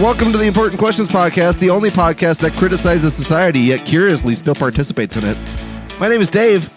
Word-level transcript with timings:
Welcome 0.00 0.32
to 0.32 0.38
the 0.38 0.46
Important 0.46 0.78
Questions 0.80 1.08
Podcast, 1.08 1.58
the 1.58 1.68
only 1.70 1.90
podcast 1.90 2.40
that 2.40 2.54
criticizes 2.54 3.12
society 3.14 3.60
yet 3.60 3.84
curiously 3.84 4.34
still 4.34 4.54
participates 4.54 5.14
in 5.16 5.24
it. 5.26 5.36
My 6.00 6.08
name 6.08 6.22
is 6.22 6.30
Dave, 6.30 6.70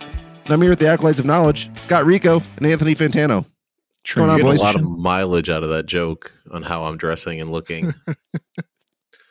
and 0.43 0.51
I'm 0.51 0.61
here 0.61 0.71
with 0.71 0.79
the 0.79 0.87
Acolytes 0.87 1.19
of 1.19 1.25
Knowledge, 1.25 1.69
Scott 1.79 2.05
Rico, 2.05 2.41
and 2.57 2.65
Anthony 2.65 2.95
Fantano. 2.95 3.45
What's 3.45 4.13
going 4.13 4.29
on, 4.29 4.37
Get 4.41 4.45
a 4.57 4.61
lot 4.61 4.75
of 4.75 4.81
mileage 4.83 5.49
out 5.49 5.63
of 5.63 5.69
that 5.69 5.85
joke 5.85 6.33
on 6.51 6.63
how 6.63 6.83
I'm 6.85 6.97
dressing 6.97 7.39
and 7.39 7.51
looking. 7.51 7.93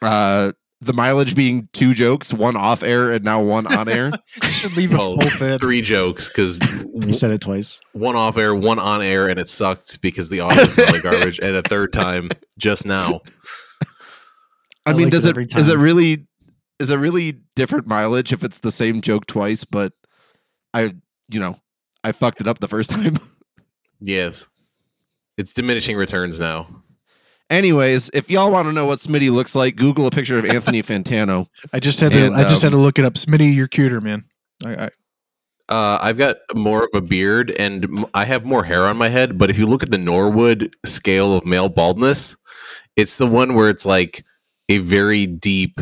Uh, 0.00 0.50
the 0.80 0.92
mileage 0.92 1.36
being 1.36 1.68
two 1.72 1.94
jokes, 1.94 2.34
one 2.34 2.56
off 2.56 2.82
air 2.82 3.12
and 3.12 3.24
now 3.24 3.40
one 3.40 3.72
on 3.72 3.88
air. 3.88 4.10
should 4.42 4.76
leave 4.76 4.90
it 4.92 4.98
Well, 4.98 5.16
both 5.16 5.40
in. 5.40 5.60
three 5.60 5.80
jokes 5.80 6.28
because 6.28 6.58
You 6.96 7.12
said 7.12 7.30
it 7.30 7.40
twice. 7.40 7.80
one 7.92 8.16
off 8.16 8.36
air, 8.36 8.52
one 8.52 8.80
on 8.80 9.00
air, 9.00 9.28
and 9.28 9.38
it 9.38 9.46
sucked 9.48 10.02
because 10.02 10.28
the 10.28 10.40
audio 10.40 10.64
smelled 10.64 10.90
like 10.90 11.02
garbage. 11.04 11.38
And 11.38 11.54
a 11.54 11.62
third 11.62 11.92
time 11.92 12.30
just 12.58 12.84
now. 12.84 13.20
I, 14.86 14.90
I 14.90 14.94
mean, 14.94 15.10
does 15.10 15.26
it 15.26 15.36
it 15.36 15.56
is 15.56 15.68
it 15.68 15.76
really 15.76 16.26
is 16.78 16.90
it 16.90 16.96
really 16.96 17.40
different 17.54 17.86
mileage 17.86 18.32
if 18.32 18.42
it's 18.42 18.60
the 18.60 18.72
same 18.72 19.00
joke 19.00 19.26
twice, 19.26 19.64
but 19.64 19.92
I 20.74 20.94
you 21.28 21.40
know 21.40 21.60
I 22.04 22.12
fucked 22.12 22.40
it 22.40 22.48
up 22.48 22.58
the 22.58 22.68
first 22.68 22.90
time. 22.92 23.18
Yes. 24.00 24.48
It's 25.38 25.52
diminishing 25.52 25.96
returns 25.96 26.40
now. 26.40 26.82
Anyways, 27.48 28.10
if 28.14 28.30
y'all 28.30 28.50
want 28.50 28.66
to 28.66 28.72
know 28.72 28.86
what 28.86 28.98
Smitty 28.98 29.30
looks 29.30 29.54
like, 29.54 29.76
Google 29.76 30.06
a 30.06 30.10
picture 30.10 30.38
of 30.38 30.44
Anthony 30.44 30.82
Fantano. 30.82 31.46
I 31.72 31.80
just 31.80 32.00
had 32.00 32.12
to. 32.12 32.26
And, 32.26 32.34
I 32.34 32.44
just 32.44 32.62
had 32.62 32.72
um, 32.72 32.78
to 32.78 32.82
look 32.82 32.98
it 32.98 33.04
up. 33.04 33.14
Smitty, 33.14 33.54
you're 33.54 33.68
cuter, 33.68 34.00
man. 34.00 34.24
I, 34.64 34.86
I, 34.86 34.90
Uh, 35.68 35.98
I've 36.00 36.18
got 36.18 36.36
more 36.54 36.84
of 36.84 36.90
a 36.94 37.00
beard 37.00 37.50
and 37.50 38.06
I 38.14 38.24
have 38.24 38.44
more 38.44 38.64
hair 38.64 38.86
on 38.86 38.96
my 38.96 39.08
head. 39.08 39.38
But 39.38 39.50
if 39.50 39.58
you 39.58 39.66
look 39.66 39.82
at 39.82 39.90
the 39.90 39.98
Norwood 39.98 40.74
scale 40.84 41.34
of 41.34 41.44
male 41.44 41.68
baldness, 41.68 42.36
it's 42.96 43.18
the 43.18 43.26
one 43.26 43.54
where 43.54 43.68
it's 43.68 43.86
like 43.86 44.24
a 44.68 44.78
very 44.78 45.26
deep 45.26 45.78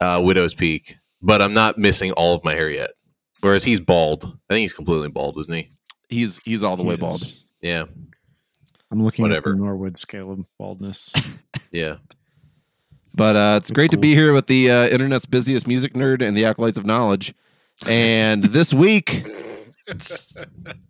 uh, 0.00 0.20
widow's 0.22 0.54
peak. 0.54 0.96
But 1.20 1.42
I'm 1.42 1.52
not 1.54 1.78
missing 1.78 2.12
all 2.12 2.34
of 2.34 2.44
my 2.44 2.52
hair 2.54 2.70
yet. 2.70 2.90
Whereas 3.40 3.64
he's 3.64 3.80
bald. 3.80 4.24
I 4.48 4.54
think 4.54 4.62
he's 4.62 4.72
completely 4.72 5.08
bald, 5.08 5.36
isn't 5.38 5.52
he? 5.54 5.72
He's 6.08 6.40
he's 6.44 6.62
all 6.64 6.76
the 6.76 6.82
way 6.82 6.94
He 6.94 7.00
bald. 7.00 7.32
Yeah. 7.60 7.84
I'm 8.90 9.02
looking 9.04 9.24
Whatever. 9.24 9.50
at 9.50 9.56
the 9.56 9.62
Norwood 9.62 9.98
scale 9.98 10.30
of 10.32 10.46
baldness. 10.58 11.10
Yeah. 11.70 11.96
But 13.14 13.36
uh, 13.36 13.54
it's 13.58 13.68
That's 13.68 13.70
great 13.72 13.90
to 13.90 13.98
be 13.98 14.14
here 14.14 14.32
with 14.32 14.46
the 14.46 14.70
uh, 14.70 14.88
internet's 14.88 15.26
busiest 15.26 15.66
music 15.66 15.92
nerd 15.92 16.26
and 16.26 16.34
the 16.34 16.46
acolytes 16.46 16.78
of 16.78 16.86
knowledge. 16.86 17.34
And 17.86 18.42
this 18.54 18.72
week, 18.72 19.22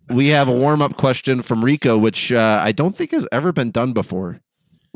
we 0.09 0.27
have 0.29 0.47
a 0.47 0.53
warm 0.53 0.81
up 0.81 0.95
question 0.95 1.41
from 1.41 1.65
Rico, 1.65 1.97
which 1.97 2.31
uh, 2.31 2.59
I 2.61 2.71
don't 2.71 2.95
think 2.95 3.11
has 3.11 3.27
ever 3.31 3.51
been 3.51 3.71
done 3.71 3.91
before. 3.91 4.39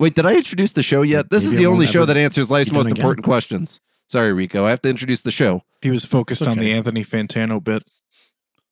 Wait, 0.03 0.15
did 0.15 0.25
I 0.25 0.35
introduce 0.35 0.73
the 0.73 0.83
show 0.83 1.01
yet? 1.01 1.29
This 1.29 1.45
is 1.45 1.51
the 1.51 1.63
it 1.63 1.65
only 1.65 1.85
won't 1.85 1.89
show 1.89 1.99
ever 1.99 2.07
that 2.07 2.17
answers 2.17 2.51
life's 2.51 2.67
be 2.67 2.73
done 2.73 2.77
most 2.79 2.85
again. 2.87 2.97
important 2.97 3.23
questions. 3.23 3.79
Sorry, 4.09 4.33
Rico. 4.33 4.65
I 4.65 4.71
have 4.71 4.81
to 4.81 4.89
introduce 4.89 5.21
the 5.21 5.31
show. 5.31 5.63
he 5.81 5.91
was 5.91 6.03
focused 6.03 6.41
on 6.41 6.59
the. 6.59 6.73
Anthony 6.73 7.05
Fantano 7.05 7.63
bit. 7.63 7.83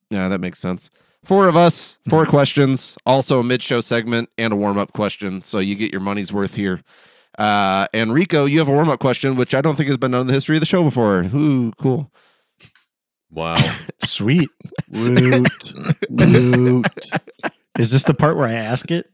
Yeah, 0.09 0.27
that 0.27 0.41
makes 0.41 0.59
sense. 0.59 0.89
Four 1.23 1.47
of 1.47 1.55
us, 1.55 1.99
four 2.09 2.25
questions, 2.35 2.97
also 3.05 3.39
a 3.39 3.43
mid 3.45 3.63
show 3.63 3.79
segment 3.79 4.27
and 4.37 4.51
a 4.51 4.57
warm 4.57 4.77
up 4.77 4.91
question. 4.91 5.41
So 5.41 5.59
you 5.59 5.75
get 5.75 5.93
your 5.93 6.01
money's 6.01 6.33
worth 6.33 6.55
here. 6.55 6.83
Uh, 7.39 7.87
and 7.93 8.13
Rico, 8.13 8.43
you 8.43 8.59
have 8.59 8.67
a 8.67 8.73
warm 8.73 8.89
up 8.89 8.99
question, 8.99 9.37
which 9.37 9.55
I 9.55 9.61
don't 9.61 9.77
think 9.77 9.87
has 9.87 9.95
been 9.95 10.11
done 10.11 10.21
in 10.21 10.27
the 10.27 10.33
history 10.33 10.57
of 10.57 10.59
the 10.59 10.65
show 10.65 10.83
before. 10.83 11.23
Ooh, 11.33 11.71
cool. 11.77 12.11
Wow. 13.29 13.55
Sweet. 14.03 14.49
Woot. 14.91 15.47
Woot. 16.09 16.87
Is 17.79 17.91
this 17.91 18.03
the 18.03 18.13
part 18.13 18.35
where 18.35 18.49
I 18.49 18.55
ask 18.55 18.91
it? 18.91 19.09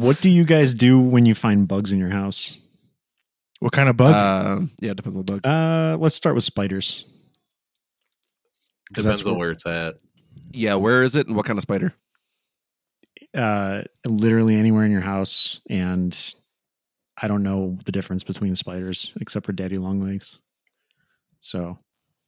What 0.00 0.20
do 0.20 0.30
you 0.30 0.44
guys 0.44 0.74
do 0.74 0.98
when 0.98 1.26
you 1.26 1.34
find 1.34 1.66
bugs 1.68 1.92
in 1.92 1.98
your 1.98 2.10
house? 2.10 2.60
What 3.60 3.72
kind 3.72 3.88
of 3.88 3.96
bug? 3.96 4.14
Uh, 4.14 4.66
yeah, 4.80 4.90
it 4.92 4.96
depends 4.96 5.16
on 5.16 5.24
the 5.24 5.32
bug. 5.40 5.46
Uh, 5.46 5.96
let's 5.98 6.14
start 6.16 6.34
with 6.34 6.44
spiders. 6.44 7.04
'Cause 8.92 9.04
Depends 9.04 9.20
that's 9.20 9.26
on 9.26 9.32
where- 9.34 9.38
where 9.40 9.50
it's 9.52 9.66
at. 9.66 9.96
Yeah, 10.52 10.74
where 10.74 11.02
is 11.02 11.16
it 11.16 11.26
and 11.26 11.36
what 11.36 11.46
kind 11.46 11.58
of 11.58 11.62
spider? 11.62 11.94
Uh, 13.34 13.82
literally 14.06 14.56
anywhere 14.56 14.84
in 14.84 14.90
your 14.90 15.00
house, 15.00 15.60
and 15.70 16.16
I 17.20 17.28
don't 17.28 17.42
know 17.42 17.78
the 17.84 17.92
difference 17.92 18.24
between 18.24 18.54
spiders 18.56 19.12
except 19.20 19.46
for 19.46 19.52
daddy 19.52 19.76
long 19.76 20.00
legs. 20.02 20.40
So, 21.38 21.78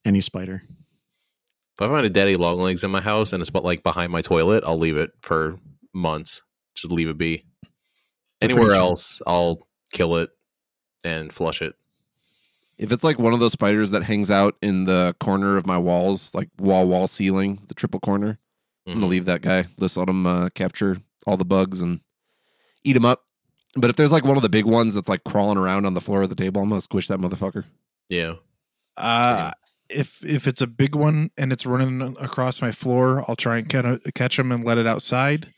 any 0.04 0.20
spider. 0.22 0.62
If 0.69 1.82
I 1.82 1.88
find 1.88 2.06
a 2.06 2.10
daddy 2.10 2.36
long 2.36 2.58
legs 2.60 2.84
in 2.84 2.91
my 2.91 3.00
house 3.00 3.32
and 3.32 3.41
it's 3.41 3.50
but 3.50 3.64
like 3.64 3.82
behind 3.82 4.12
my 4.12 4.22
toilet, 4.22 4.62
I'll 4.66 4.78
leave 4.78 4.97
it 4.97 5.10
for 5.20 5.58
months. 5.92 6.42
Just 6.74 6.92
leave 6.92 7.08
it 7.08 7.19
be. 7.19 7.44
Pretty 8.44 8.55
Anywhere 8.55 8.72
sure. 8.75 8.81
else, 8.81 9.22
I'll 9.27 9.66
kill 9.93 10.16
it 10.16 10.31
and 11.05 11.32
flush 11.32 11.60
it. 11.62 11.75
If 12.78 12.91
it's 12.91 13.05
like 13.05 13.19
one 13.19 13.32
of 13.32 13.41
those 13.41 13.53
spiders 13.53 13.91
that 13.93 14.03
hangs 14.03 14.31
out 14.31 14.56
in 14.60 14.84
the 14.84 15.15
corner 15.21 15.56
of 15.56 15.66
my 15.66 15.78
walls, 15.78 16.34
like 16.34 16.49
wall, 16.59 16.87
wall, 16.88 17.06
ceiling, 17.06 17.60
the 17.69 17.75
triple 17.75 18.00
corner, 18.00 18.38
I'm 18.87 18.94
gonna 18.94 19.06
Mhm. 19.06 19.10
leave 19.10 19.25
that 19.27 19.43
guy. 19.43 19.66
Just 19.78 19.97
let 19.97 20.09
him 20.09 20.27
uh, 20.27 20.49
capture 20.50 20.99
all 21.27 21.37
the 21.37 21.44
bugs 21.44 21.81
and 21.83 22.00
eat 22.83 22.94
them 22.94 23.04
up. 23.06 23.25
But 23.77 23.91
if 23.91 23.97
there's 23.97 24.12
like 24.12 24.25
one 24.25 24.37
of 24.37 24.43
the 24.43 24.49
big 24.49 24.66
ones 24.66 24.94
that's 24.94 25.09
like 25.09 25.25
crawling 25.25 25.56
around 25.59 25.87
on 25.87 25.94
the 25.94 26.00
floor 26.00 26.22
of 26.22 26.28
the 26.28 26.34
table, 26.34 26.62
I'm 26.62 26.69
gonna 26.69 26.81
squish 26.81 27.06
that 27.09 27.19
motherfucker. 27.21 27.65
Yeah. 28.09 28.34
uh, 28.97 29.50
if 29.91 30.25
if 30.25 30.47
it's 30.47 30.60
a 30.62 30.66
big 30.66 30.94
one 30.94 31.31
and 31.37 31.53
it's 31.53 31.66
running 31.66 32.16
across 32.21 32.60
my 32.62 32.72
floor, 32.72 33.25
I'll 33.28 33.37
try 33.37 33.59
and 33.59 33.69
catch 33.69 34.00
catch 34.15 34.38
him 34.38 34.50
and 34.53 34.65
let 34.65 34.78
it 34.78 34.87
outside. 34.87 35.53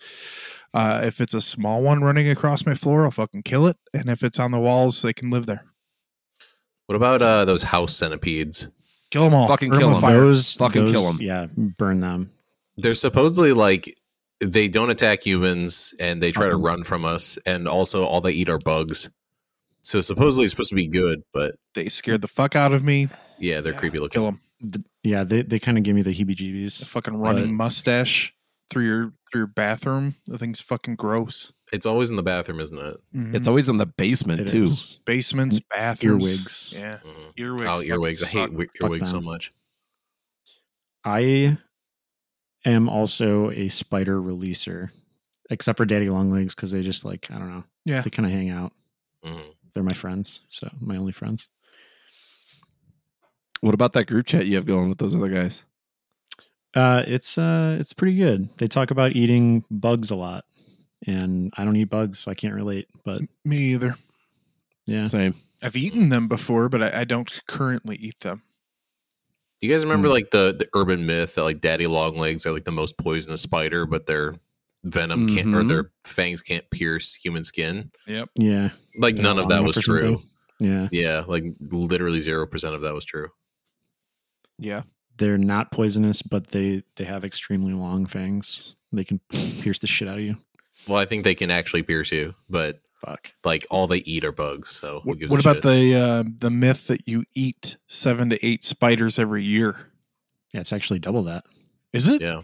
Uh, 0.77 1.01
if 1.05 1.21
it's 1.21 1.33
a 1.35 1.41
small 1.41 1.83
one 1.83 2.03
running 2.03 2.29
across 2.29 2.67
my 2.67 2.75
floor, 2.75 3.05
I'll 3.05 3.11
fucking 3.11 3.43
kill 3.45 3.67
it. 3.67 3.77
And 3.95 4.11
if 4.11 4.23
it's 4.23 4.39
on 4.39 4.51
the 4.51 4.61
walls, 4.61 5.03
they 5.03 5.13
can 5.13 5.31
live 5.31 5.47
there. 5.47 5.65
What 6.87 6.97
about 6.97 7.23
uh, 7.23 7.45
those 7.45 7.65
house 7.65 7.97
centipedes? 7.97 8.69
Kill 9.11 9.25
them 9.25 9.35
all. 9.35 9.49
Fucking 9.49 9.71
Burn 9.71 9.79
kill 9.81 9.89
on 9.91 9.95
'em. 9.97 10.01
fire. 10.03 10.21
Those 10.21 10.53
Fucking 10.55 10.87
kill 10.93 11.03
those- 11.05 11.15
'em. 11.15 11.23
Yeah, 11.23 11.47
burn 11.79 12.01
them. 12.01 12.31
They're 12.77 12.95
supposedly 12.95 13.53
like 13.53 13.93
they 14.41 14.69
don't 14.69 14.91
attack 14.91 15.25
humans 15.25 15.95
and 15.99 16.23
they 16.23 16.31
try 16.31 16.49
to 16.49 16.57
Mhm. 16.59 16.65
run 16.65 16.85
from 16.85 17.05
us, 17.07 17.39
and 17.47 17.67
also 17.67 18.05
all 18.05 18.21
they 18.21 18.33
eat 18.33 18.49
are 18.51 18.59
bugs. 18.59 19.09
So 19.83 20.01
supposedly 20.01 20.45
it's 20.45 20.53
supposed 20.53 20.69
to 20.71 20.75
be 20.77 20.87
good, 20.89 21.23
but 21.33 21.55
They 21.75 21.89
scared 21.89 22.21
the 22.21 22.29
fuck 22.29 22.55
out 22.55 22.73
of 22.75 22.85
me. 22.85 23.09
yeah, 23.39 23.61
they're 23.63 23.73
Yeah, 23.73 23.79
creepy 23.79 23.99
looking. 23.99 24.21
Kill 24.21 24.25
them. 24.27 24.41
Th- 24.61 24.85
Yeah, 25.05 25.23
they, 25.25 25.43
they 25.43 25.59
kind 25.61 25.79
of 25.79 25.85
give 25.85 25.95
me 25.95 26.03
the 26.03 26.11
heebie-jeebies. 26.13 26.81
The 26.81 26.85
fucking 26.87 27.15
running 27.17 27.57
But- 27.57 27.65
mustache 27.65 28.35
through 28.71 28.85
your 28.85 29.13
through 29.31 29.41
your 29.43 29.47
bathroom. 29.47 30.15
The 30.27 30.39
thing's 30.39 30.61
fucking 30.61 30.97
gross. 30.97 31.53
It's 31.73 31.87
always 31.87 32.11
in 32.11 32.17
the 32.17 32.23
bathroom, 32.23 32.61
isn't 32.61 32.79
it? 32.79 32.97
Mhm. 33.15 33.35
It's 33.35 33.49
always 33.49 33.69
in 33.69 33.79
the 33.79 33.87
basement 33.87 34.41
It 34.43 34.49
too. 34.49 34.65
is. 34.65 34.99
basements, 35.05 35.61
bathrooms, 35.61 36.25
Earwigs. 36.25 36.69
Yeah, 36.73 36.99
Mhm. 37.05 37.33
earwigs. 37.39 37.63
Oh, 37.63 37.75
fucking 37.77 37.91
earwigs! 37.91 38.23
I 38.23 38.27
hate 38.27 38.33
suck. 38.33 38.51
wi- 38.51 38.67
Fuck 38.81 38.91
earwigs 38.91 39.11
so 39.11 39.17
them. 39.17 39.25
much. 39.25 39.53
I 41.05 41.59
am 42.65 42.89
also 42.89 43.51
a 43.51 43.69
spider 43.69 44.21
releaser, 44.21 44.91
except 45.51 45.77
for 45.77 45.85
daddy 45.87 46.09
long 46.11 46.31
legs 46.33 46.55
because 46.55 46.71
they 46.73 46.83
just 46.83 47.05
like 47.05 47.31
I 47.31 47.39
don't 47.39 47.51
know. 47.51 47.65
Yeah. 47.85 48.01
they 48.03 48.11
kind 48.11 48.27
of 48.27 48.33
hang 48.33 48.51
out. 48.51 48.73
Mhm. 49.25 49.55
They're 49.75 49.83
my 49.85 49.93
friends, 49.95 50.41
so 50.49 50.69
my 50.81 50.97
only 50.97 51.13
friends. 51.13 51.49
What 53.61 53.75
about 53.75 53.93
that 53.95 54.07
group 54.07 54.27
chat 54.27 54.47
you 54.47 54.57
have 54.57 54.67
going 54.67 54.89
with 54.89 54.99
those 54.99 55.15
other 55.15 55.29
guys? 55.29 55.65
Uh, 56.77 57.03
it's 57.07 57.39
uh, 57.39 57.77
it's 57.81 57.93
pretty 57.95 58.17
good. 58.17 58.49
They 58.59 58.69
talk 58.69 58.91
about 58.91 59.17
eating 59.17 59.65
bugs 59.71 60.11
a 60.11 60.15
lot, 60.15 60.45
and 61.07 61.53
I 61.57 61.65
don't 61.65 61.77
eat 61.77 61.85
bugs, 61.91 62.19
so 62.19 62.31
I 62.31 62.35
can't 62.35 62.55
relate. 62.55 62.87
But 63.05 63.23
Me 63.45 63.57
either. 63.73 63.97
yeah, 64.87 65.05
Same. 65.05 65.35
I've 65.63 65.75
eaten 65.77 66.11
them 66.11 66.29
before, 66.29 66.69
but 66.69 66.83
I, 66.83 67.01
I 67.01 67.05
don't 67.05 67.31
currently 67.49 67.97
eat 67.97 68.21
them. 68.21 68.43
You 69.63 69.73
guys 69.73 69.85
remember 69.85 70.09
Hmm. 70.09 70.13
like 70.13 70.31
the 70.33 70.55
the 70.57 70.69
urban 70.75 71.07
myth 71.07 71.35
that 71.37 71.43
like 71.45 71.61
daddy 71.63 71.87
long 71.87 72.19
legs 72.19 72.45
are 72.45 72.53
like 72.53 72.65
the 72.65 72.73
most 72.73 72.99
poisonous 72.99 73.41
spider, 73.41 73.87
but 73.87 74.05
their 74.07 74.35
venom 74.85 75.35
can't 75.35 75.55
or 75.55 75.63
Mhm. 75.63 75.69
their 75.69 75.91
fangs 76.05 76.43
can't 76.43 76.69
pierce 76.71 77.15
human 77.15 77.43
skin. 77.43 77.91
Yep. 78.07 78.29
yeah, 78.37 78.71
Like 78.99 79.15
They're 79.17 79.25
none 79.25 79.39
of 79.39 79.49
that 79.49 79.65
was 79.65 79.77
true. 79.77 79.99
something. 80.19 80.31
yeah. 80.61 80.89
Yeah, 80.93 81.25
like 81.27 81.45
literally 81.59 82.21
zero 82.21 82.47
percent 82.47 82.75
of 82.75 82.83
that 82.83 82.93
was 82.95 83.05
true. 83.07 83.29
Yeah. 84.59 84.83
They're 85.19 85.39
not 85.39 85.71
poisonous, 85.71 86.23
but 86.23 86.49
they 86.49 86.83
they 86.97 87.05
have 87.05 87.25
extremely 87.25 87.73
long 87.73 88.07
fangs. 88.07 88.77
They 88.93 89.05
can 89.05 89.19
pierce 89.63 89.79
the 89.79 89.87
shit 89.87 90.09
out 90.09 90.19
of 90.19 90.25
you. 90.25 90.37
Well, 90.89 90.99
I 90.99 91.05
think 91.07 91.25
they 91.25 91.35
can 91.35 91.51
actually 91.51 91.83
pierce 91.83 92.13
you, 92.13 92.35
but 92.49 92.81
Fuck. 93.05 93.33
like 93.45 93.67
all 93.71 93.87
they 93.87 93.99
eat 93.99 94.25
are 94.25 94.33
bugs. 94.33 94.69
So 94.71 95.01
who 95.01 95.11
What, 95.11 95.19
gives 95.19 95.31
what 95.31 95.39
a 95.45 95.51
about 95.51 95.57
shit? 95.57 95.63
the 95.65 95.95
uh, 95.95 96.25
the 96.39 96.51
myth 96.51 96.87
that 96.89 97.07
you 97.09 97.25
eat 97.35 97.77
seven 97.87 98.31
to 98.31 98.47
eight 98.47 98.65
spiders 98.65 99.19
every 99.19 99.43
year? 99.45 99.91
Yeah, 100.53 100.61
it's 100.61 100.73
actually 100.73 100.99
double 101.01 101.23
that. 101.25 101.45
Is 101.93 102.09
it? 102.09 102.21
Yeah, 102.21 102.43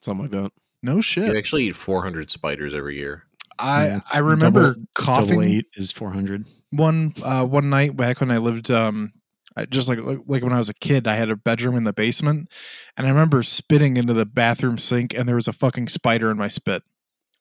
Something 0.00 0.22
like 0.22 0.30
that. 0.32 0.52
No 0.82 1.00
shit. 1.00 1.26
you 1.32 1.36
actually 1.36 1.64
eat 1.64 1.76
four 1.76 2.02
hundred 2.02 2.30
spiders 2.30 2.72
every 2.74 2.96
year. 2.96 3.24
I 3.58 3.86
Yeah, 3.86 4.00
I 4.14 4.18
remember 4.18 4.74
double- 4.74 4.86
coughing 4.94 5.28
Double 5.40 5.42
eight 5.42 5.66
is 5.76 5.90
four 5.90 6.12
hundred. 6.12 6.44
one 6.70 7.14
uh, 7.22 7.44
one 7.44 7.70
night 7.70 7.96
back 7.96 8.20
when 8.20 8.30
I 8.30 8.38
lived 8.38 8.70
um 8.70 9.12
I- 9.56 9.64
just 9.66 9.88
like 9.88 9.98
like 10.02 10.42
when 10.42 10.52
I 10.52 10.58
was 10.58 10.68
a 10.68 10.74
kid, 10.74 11.06
I 11.08 11.14
had 11.16 11.30
a 11.30 11.36
bedroom 11.36 11.76
in 11.76 11.84
the 11.84 11.92
basement, 11.92 12.48
and 12.96 13.06
I 13.06 13.10
remember 13.10 13.42
spitting 13.42 13.96
into 13.96 14.12
the 14.14 14.26
bathroom 14.26 14.76
sink, 14.78 15.14
and 15.14 15.28
there 15.28 15.36
was 15.36 15.48
a 15.48 15.52
fucking 15.52 15.88
spider 15.88 16.30
in 16.30 16.36
my 16.36 16.48
spit. 16.48 16.82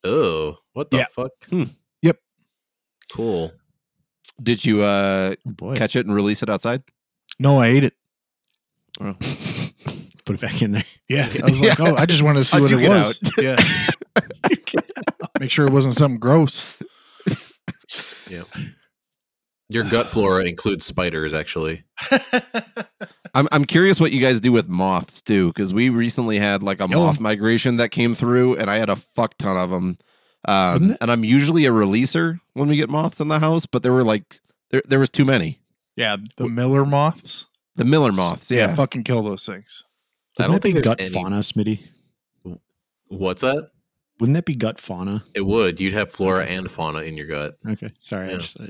Oh, 0.03 0.57
what 0.73 0.89
the 0.91 0.97
Yeah. 0.97 1.05
fuck? 1.11 1.31
Cool. 3.11 3.51
Did 4.41 4.65
you 4.65 4.81
uh, 4.81 5.35
Oh, 5.47 5.51
boy, 5.53 5.75
catch 5.75 5.95
it 5.95 6.05
and 6.07 6.13
release 6.15 6.41
it 6.41 6.49
outside? 6.49 6.81
No, 7.39 7.59
I 7.59 7.67
ate 7.67 7.83
it. 7.83 7.93
Oh. 8.99 9.13
put 10.25 10.35
it 10.35 10.41
back 10.41 10.61
in 10.63 10.71
there. 10.71 10.83
Yeah, 11.07 11.29
I 11.43 11.49
was 11.49 11.61
like, 11.61 11.77
Yeah. 11.77 11.85
oh, 11.87 11.95
I 11.95 12.05
just 12.07 12.23
wanted 12.23 12.39
to 12.39 12.45
see 12.45 12.57
How'd 12.57 12.63
what 12.63 12.71
it 12.73 12.81
get 12.81 12.89
was. 12.89 13.19
Yeah, 13.37 13.55
make 15.39 15.51
sure 15.51 15.65
it 15.67 15.71
wasn't 15.71 15.95
something 15.95 16.19
gross. 16.19 16.77
Your 19.69 19.83
gut 19.83 20.09
flora 20.11 20.45
includes 20.45 20.85
spiders, 20.85 21.33
actually. 21.33 21.83
I'm 23.33 23.47
I'm 23.51 23.65
curious 23.65 23.99
what 23.99 24.11
you 24.11 24.21
guys 24.21 24.39
do 24.39 24.51
with 24.51 24.67
moths 24.69 25.21
too, 25.21 25.47
because 25.47 25.73
we 25.73 25.89
recently 25.89 26.37
had 26.39 26.63
like 26.63 26.79
a 26.79 26.87
moth 26.87 27.19
migration 27.19 27.77
that 27.77 27.89
came 27.89 28.13
through, 28.13 28.55
and 28.57 28.69
I 28.69 28.75
had 28.77 28.89
a 28.89 28.95
fuck 28.95 29.37
ton 29.37 29.57
of 29.57 29.69
them. 29.71 29.97
Um, 30.47 30.95
and 31.01 31.11
I'm 31.11 31.23
usually 31.25 31.65
a 31.65 31.71
releaser 31.71 32.39
when 32.53 32.69
we 32.69 32.75
get 32.75 32.89
moths 32.89 33.19
in 33.19 33.27
the 33.27 33.39
house, 33.39 33.65
but 33.65 33.81
there 33.83 33.91
were 33.91 34.03
like 34.03 34.39
there 34.69 34.83
there 34.87 34.99
was 34.99 35.09
too 35.09 35.25
many. 35.25 35.59
yeah, 35.95 36.17
the 36.37 36.47
Miller 36.47 36.85
moths. 36.85 37.45
The 37.75 37.85
Miller 37.85 38.11
moths, 38.13 38.51
yeah. 38.51 38.73
fucking 38.73 39.03
kill 39.03 39.21
those 39.23 39.45
things. 39.45 39.83
I 40.39 40.43
Wouldn't 40.43 40.61
don't 40.63 40.73
think 40.73 40.83
gut 40.83 41.01
any- 41.01 41.09
fauna, 41.09 41.39
Smitty. 41.39 41.79
What's 43.09 43.41
that? 43.41 43.69
Wouldn't 44.19 44.35
that 44.35 44.45
be 44.45 44.55
gut 44.55 44.79
fauna? 44.79 45.23
It 45.33 45.41
would. 45.41 45.79
You'd 45.81 45.93
have 45.93 46.09
flora 46.11 46.45
and 46.45 46.71
fauna 46.71 46.99
in 46.99 47.17
your 47.17 47.27
gut. 47.27 47.57
Okay, 47.67 47.91
sorry. 47.97 48.29
Yeah. 48.29 48.35
I 48.35 48.37
just 48.37 48.59
I, 48.61 48.69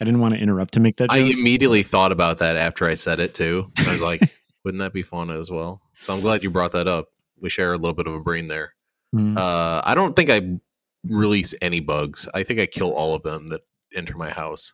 I 0.00 0.04
didn't 0.04 0.20
want 0.20 0.34
to 0.34 0.40
interrupt 0.40 0.74
to 0.74 0.80
make 0.80 0.96
that 0.96 1.10
I 1.10 1.18
immediately 1.18 1.82
thought 1.82 2.12
about 2.12 2.38
that 2.38 2.56
after 2.56 2.86
I 2.86 2.94
said 2.94 3.18
it 3.18 3.34
too. 3.34 3.70
I 3.78 3.90
was 3.90 4.00
like, 4.00 4.20
wouldn't 4.64 4.80
that 4.80 4.92
be 4.92 5.02
fun 5.02 5.30
as 5.30 5.50
well? 5.50 5.82
So 6.00 6.14
I'm 6.14 6.20
glad 6.20 6.42
you 6.42 6.50
brought 6.50 6.72
that 6.72 6.86
up. 6.86 7.08
We 7.40 7.50
share 7.50 7.72
a 7.72 7.76
little 7.76 7.94
bit 7.94 8.06
of 8.06 8.14
a 8.14 8.20
brain 8.20 8.48
there. 8.48 8.74
Mm. 9.14 9.36
Uh, 9.36 9.82
I 9.84 9.94
don't 9.94 10.14
think 10.14 10.30
I 10.30 10.60
release 11.04 11.54
any 11.60 11.80
bugs. 11.80 12.28
I 12.32 12.42
think 12.42 12.60
I 12.60 12.66
kill 12.66 12.92
all 12.92 13.14
of 13.14 13.22
them 13.22 13.48
that 13.48 13.62
enter 13.94 14.16
my 14.16 14.30
house. 14.30 14.72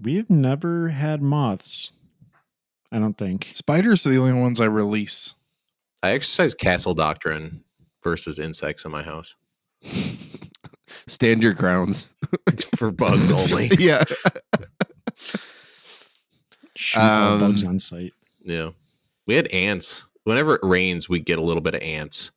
We've 0.00 0.28
never 0.30 0.88
had 0.88 1.22
moths. 1.22 1.92
I 2.90 2.98
don't 2.98 3.18
think. 3.18 3.50
Spiders 3.54 4.06
are 4.06 4.10
the 4.10 4.18
only 4.18 4.40
ones 4.40 4.60
I 4.60 4.66
release. 4.66 5.34
I 6.02 6.10
exercise 6.10 6.54
castle 6.54 6.94
doctrine 6.94 7.64
versus 8.02 8.38
insects 8.38 8.84
in 8.84 8.90
my 8.90 9.02
house 9.02 9.36
Stand 11.06 11.42
your 11.42 11.52
grounds. 11.52 12.06
for 12.76 12.90
bugs 12.90 13.30
only. 13.30 13.68
yeah. 13.78 14.04
Shoot 16.76 17.00
all 17.00 17.34
Um, 17.34 17.40
bugs 17.40 17.64
on 17.64 17.78
site. 17.78 18.12
Yeah. 18.44 18.70
We 19.26 19.34
had 19.34 19.46
ants. 19.48 20.04
Whenever 20.24 20.54
it 20.54 20.60
rains, 20.64 21.08
we 21.08 21.20
get 21.20 21.38
a 21.38 21.42
little 21.42 21.60
bit 21.60 21.74
of 21.74 21.82
ants. 21.82 22.30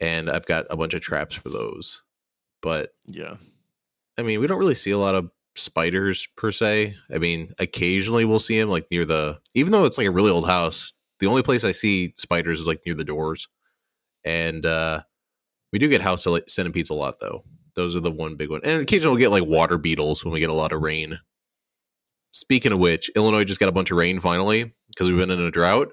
And 0.00 0.30
I've 0.30 0.46
got 0.46 0.66
a 0.70 0.76
bunch 0.76 0.94
of 0.94 1.00
traps 1.00 1.34
for 1.34 1.48
those. 1.48 2.02
But 2.62 2.90
Yeah. 3.06 3.36
I 4.18 4.22
mean, 4.22 4.40
we 4.40 4.46
don't 4.46 4.58
really 4.58 4.74
see 4.74 4.90
a 4.90 4.98
lot 4.98 5.14
of 5.14 5.30
spiders 5.54 6.28
per 6.36 6.52
se. 6.52 6.96
I 7.12 7.18
mean, 7.18 7.52
occasionally 7.58 8.24
we'll 8.24 8.38
see 8.38 8.58
them 8.58 8.68
like 8.68 8.86
near 8.90 9.04
the, 9.04 9.38
even 9.54 9.72
though 9.72 9.84
it's 9.84 9.98
like 9.98 10.06
a 10.06 10.10
really 10.10 10.30
old 10.30 10.46
house, 10.46 10.92
the 11.20 11.26
only 11.26 11.42
place 11.42 11.64
I 11.64 11.72
see 11.72 12.12
spiders 12.16 12.60
is 12.60 12.66
like 12.66 12.80
near 12.84 12.94
the 12.94 13.04
doors. 13.04 13.48
And 14.24 14.64
uh 14.66 15.02
we 15.72 15.78
do 15.78 15.88
get 15.88 16.00
house 16.00 16.26
centipedes 16.48 16.90
a 16.90 16.94
lot 16.94 17.14
though. 17.20 17.44
Those 17.74 17.94
are 17.96 18.00
the 18.00 18.10
one 18.10 18.36
big 18.36 18.50
one. 18.50 18.60
And 18.64 18.82
occasionally 18.82 19.12
we'll 19.16 19.20
get 19.20 19.30
like 19.30 19.48
water 19.48 19.78
beetles 19.78 20.24
when 20.24 20.32
we 20.32 20.40
get 20.40 20.50
a 20.50 20.54
lot 20.54 20.72
of 20.72 20.82
rain. 20.82 21.20
Speaking 22.32 22.72
of 22.72 22.78
which, 22.78 23.10
Illinois 23.16 23.44
just 23.44 23.60
got 23.60 23.68
a 23.68 23.72
bunch 23.72 23.90
of 23.90 23.96
rain 23.96 24.20
finally 24.20 24.72
because 24.88 25.08
we've 25.08 25.18
been 25.18 25.30
in 25.30 25.40
a 25.40 25.50
drought. 25.50 25.88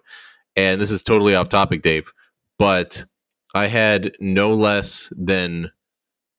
And 0.56 0.80
this 0.82 0.92
is 0.92 1.04
totally 1.04 1.36
off 1.36 1.50
topic, 1.50 1.82
Dave. 1.82 2.12
But 2.60 3.06
I 3.54 3.68
had 3.68 4.12
no 4.20 4.54
less 4.54 5.12
than 5.16 5.72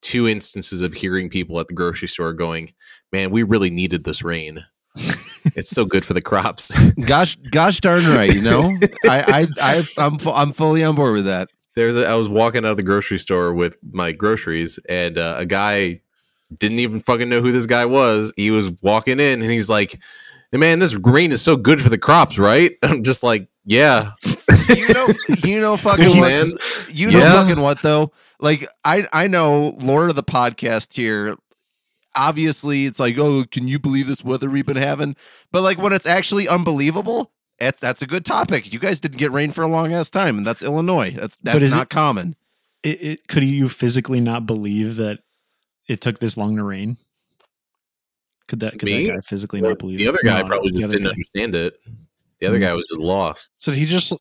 two 0.01 0.27
instances 0.27 0.81
of 0.81 0.93
hearing 0.93 1.29
people 1.29 1.59
at 1.59 1.67
the 1.67 1.73
grocery 1.73 2.07
store 2.07 2.33
going, 2.33 2.73
"Man, 3.11 3.31
we 3.31 3.43
really 3.43 3.69
needed 3.69 4.03
this 4.03 4.23
rain. 4.23 4.65
it's 4.95 5.69
so 5.69 5.85
good 5.85 6.05
for 6.05 6.13
the 6.13 6.21
crops." 6.21 6.71
Gosh, 6.99 7.35
gosh 7.35 7.79
darn 7.79 8.05
right. 8.05 8.33
You 8.33 8.41
know, 8.41 8.61
I, 9.05 9.21
I, 9.27 9.47
I, 9.61 9.83
I'm, 9.97 10.17
fu- 10.17 10.31
I'm 10.31 10.51
fully 10.51 10.83
on 10.83 10.95
board 10.95 11.13
with 11.15 11.25
that. 11.25 11.49
There's, 11.79 11.95
a, 11.97 12.05
I 12.07 12.15
was 12.15 12.27
walking 12.27 12.65
out 12.65 12.71
of 12.71 12.77
the 12.77 12.83
grocery 12.83 13.17
store 13.19 13.53
with 13.53 13.77
my 13.93 14.11
groceries, 14.11 14.79
and 14.89 15.17
uh, 15.17 15.35
a 15.37 15.45
guy 15.45 16.01
didn't 16.53 16.79
even 16.79 16.99
fucking 16.99 17.29
know 17.29 17.41
who 17.41 17.51
this 17.53 17.65
guy 17.65 17.85
was. 17.85 18.33
He 18.35 18.51
was 18.51 18.71
walking 18.83 19.19
in, 19.19 19.41
and 19.41 19.49
he's 19.49 19.69
like, 19.69 19.97
hey, 20.51 20.57
"Man, 20.57 20.79
this 20.79 20.95
rain 20.95 21.31
is 21.31 21.41
so 21.41 21.55
good 21.55 21.81
for 21.81 21.87
the 21.89 21.97
crops, 21.97 22.37
right?" 22.37 22.71
I'm 22.83 23.03
just 23.03 23.23
like, 23.23 23.47
"Yeah, 23.65 24.11
You 24.75 24.93
know, 24.93 25.07
you 25.45 25.59
know, 25.61 25.77
fucking 25.77 26.05
Cool, 26.05 26.17
what? 26.17 26.27
man. 26.29 26.45
You 26.91 27.11
know, 27.11 27.19
Yeah. 27.19 27.33
fucking 27.45 27.61
what 27.63 27.81
though? 27.81 28.11
Like, 28.41 28.67
I, 28.83 29.07
I 29.13 29.27
know, 29.27 29.73
Lord 29.79 30.09
of 30.09 30.15
the 30.17 30.23
podcast 30.23 30.93
here. 30.93 31.35
Obviously, 32.15 32.85
it's 32.85 32.99
like, 32.99 33.17
oh, 33.17 33.43
can 33.49 33.67
you 33.67 33.79
believe 33.79 34.07
this 34.07 34.23
weather 34.23 34.49
we've 34.49 34.65
been 34.65 34.75
having? 34.77 35.15
But 35.51 35.61
like, 35.61 35.77
when 35.77 35.93
it's 35.93 36.05
actually 36.07 36.47
unbelievable, 36.47 37.31
that's 37.59 37.79
that's 37.79 38.01
a 38.01 38.07
good 38.07 38.25
topic. 38.25 38.71
You 38.73 38.79
guys 38.79 38.99
didn't 38.99 39.17
get 39.17 39.31
rain 39.31 39.51
for 39.51 39.63
a 39.63 39.67
long 39.67 39.93
ass 39.93 40.09
time, 40.09 40.37
and 40.37 40.47
that's 40.47 40.63
Illinois. 40.63 41.11
That's 41.11 41.37
that's 41.37 41.63
is 41.63 41.73
not 41.73 41.83
it- 41.83 41.89
common. 41.89 42.35
It, 42.83 43.01
it 43.03 43.27
could 43.27 43.43
you 43.43 43.67
physically 43.67 44.21
not 44.21 44.45
believe 44.45 44.95
that 44.95 45.19
it 45.89 45.99
took 45.99 46.19
this 46.19 46.37
long 46.37 46.55
to 46.55 46.63
rain? 46.63 46.97
Could 48.47 48.61
that 48.61 48.73
could 48.79 48.83
Me? 48.83 49.05
that 49.07 49.13
guy 49.13 49.19
physically 49.21 49.59
not 49.61 49.77
believe 49.79 49.97
the 49.99 50.05
it? 50.05 50.09
other 50.09 50.19
guy 50.23 50.41
No, 50.41 50.47
probably 50.47 50.71
just 50.71 50.89
didn't 50.89 51.03
guy. 51.03 51.09
understand 51.09 51.55
it. 51.55 51.73
The 52.39 52.47
other 52.47 52.57
Hmm. 52.57 52.63
guy 52.63 52.73
was 52.73 52.87
just 52.87 52.99
lost." 53.01 53.51
So 53.57 53.71
he 53.73 53.85
just 53.85 54.13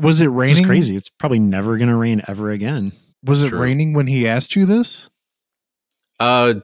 was 0.00 0.20
it 0.20 0.24
This 0.24 0.26
is 0.26 0.28
raining? 0.28 0.64
crazy. 0.64 0.96
It's 0.96 1.08
probably 1.08 1.38
never 1.38 1.78
gonna 1.78 1.96
rain 1.96 2.20
ever 2.26 2.50
again. 2.50 2.92
Was 3.22 3.42
it 3.42 3.50
True. 3.50 3.60
raining 3.60 3.92
when 3.94 4.08
he 4.08 4.26
asked 4.26 4.56
you 4.56 4.66
this? 4.66 5.08
Uh, 6.20 6.54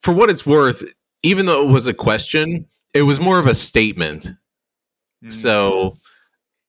for 0.00 0.12
what 0.12 0.28
it's 0.30 0.44
worth, 0.44 0.82
even 1.22 1.46
though 1.46 1.68
it 1.68 1.72
was 1.72 1.86
a 1.86 1.94
question, 1.94 2.66
it 2.92 3.02
was 3.02 3.20
more 3.20 3.38
of 3.38 3.46
a 3.46 3.54
statement. 3.54 4.32
Mm. 5.24 5.32
So 5.32 5.98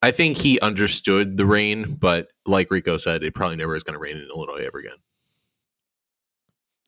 I 0.01 0.11
think 0.11 0.37
he 0.37 0.59
understood 0.59 1.37
the 1.37 1.45
rain, 1.45 1.95
but 1.95 2.27
like 2.45 2.69
Rico 2.69 2.97
said, 2.97 3.23
it 3.23 3.33
probably 3.33 3.55
never 3.55 3.75
is 3.75 3.83
going 3.83 3.93
to 3.93 3.99
rain 3.99 4.17
in 4.17 4.27
Illinois 4.29 4.65
ever 4.65 4.79
again. 4.79 4.97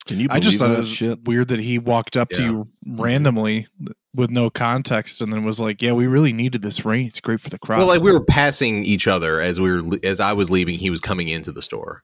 Can 0.05 0.19
you? 0.19 0.27
I 0.29 0.39
just 0.39 0.57
thought 0.59 0.67
that 0.67 0.77
it 0.77 0.81
was 0.81 0.91
shit. 0.91 1.23
weird 1.23 1.47
that 1.47 1.59
he 1.59 1.79
walked 1.79 2.15
up 2.15 2.29
to 2.29 2.43
you 2.43 2.67
randomly 2.85 3.67
with 4.13 4.29
no 4.29 4.51
context 4.51 5.19
and 5.19 5.33
then 5.33 5.43
was 5.43 5.59
like, 5.59 5.81
"Yeah, 5.81 5.93
we 5.93 6.05
really 6.05 6.31
needed 6.31 6.61
this 6.61 6.85
rain. 6.85 7.07
It's 7.07 7.19
great 7.19 7.41
for 7.41 7.49
the 7.49 7.57
crops." 7.57 7.79
Well, 7.79 7.87
like 7.87 8.01
we 8.01 8.11
were 8.11 8.23
passing 8.23 8.83
each 8.83 9.07
other 9.07 9.41
as 9.41 9.59
we 9.59 9.71
were 9.71 9.97
as 10.03 10.19
I 10.19 10.33
was 10.33 10.51
leaving, 10.51 10.77
he 10.77 10.91
was 10.91 11.01
coming 11.01 11.27
into 11.27 11.51
the 11.51 11.63
store. 11.63 12.03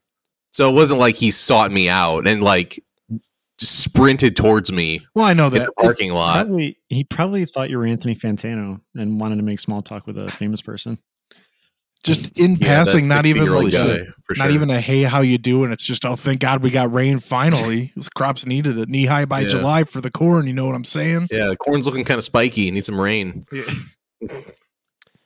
So 0.52 0.70
it 0.70 0.74
wasn't 0.74 1.00
like 1.00 1.16
he 1.16 1.30
sought 1.30 1.72
me 1.72 1.90
out 1.90 2.28
and 2.28 2.42
like 2.42 2.70
just 2.74 2.91
sprinted 3.62 4.36
towards 4.36 4.72
me 4.72 5.06
Well, 5.14 5.26
I 5.26 5.34
know 5.34 5.48
in 5.48 5.54
that. 5.54 5.68
the 5.68 5.72
parking 5.84 6.14
lot. 6.14 6.46
Probably 6.46 6.78
he 6.90 7.04
probably 7.04 7.46
thought 7.46 7.70
you 7.70 7.78
were 7.78 7.86
Anthony 7.86 8.16
Fantano 8.16 8.82
and 8.96 9.20
wanted 9.20 9.36
to 9.38 9.44
make 9.44 9.60
small 9.60 9.82
talk 9.82 10.08
with 10.08 10.18
a 10.18 10.32
famous 10.32 10.62
person. 10.62 10.98
Just 12.04 12.36
in 12.36 12.56
Yeah, 12.56 12.68
passing, 12.84 13.08
not 13.08 13.28
even 13.28 13.46
like 13.46 13.72
guy, 13.72 14.00
for 14.24 14.36
not 14.36 14.46
sure. 14.46 14.50
even 14.52 14.72
a 14.72 14.82
hey, 14.82 15.04
how 15.04 15.22
you 15.22 15.38
doing? 15.38 15.72
It's 15.72 15.86
just 15.86 16.04
oh, 16.04 16.16
thank 16.16 16.40
God 16.40 16.64
we 16.64 16.72
got 16.72 16.92
rain 16.92 17.20
finally. 17.20 17.92
This 17.96 18.10
crops 18.10 18.46
needed 18.48 18.80
it. 18.80 18.90
Knee 18.90 19.06
high 19.06 19.26
by 19.26 19.42
Yeah. 19.42 19.50
July 19.50 19.84
for 19.84 20.02
the 20.02 20.10
corn. 20.10 20.48
You 20.48 20.54
know 20.54 20.66
what 20.66 20.74
I'm 20.74 20.84
saying? 20.84 21.28
Yeah, 21.30 21.48
the 21.50 21.58
corn's 21.58 21.86
looking 21.86 22.04
kind 22.04 22.18
of 22.18 22.24
spiky. 22.24 22.72
Need 22.72 22.84
some 22.86 23.00
rain. 23.00 23.46
Yeah. 23.52 24.42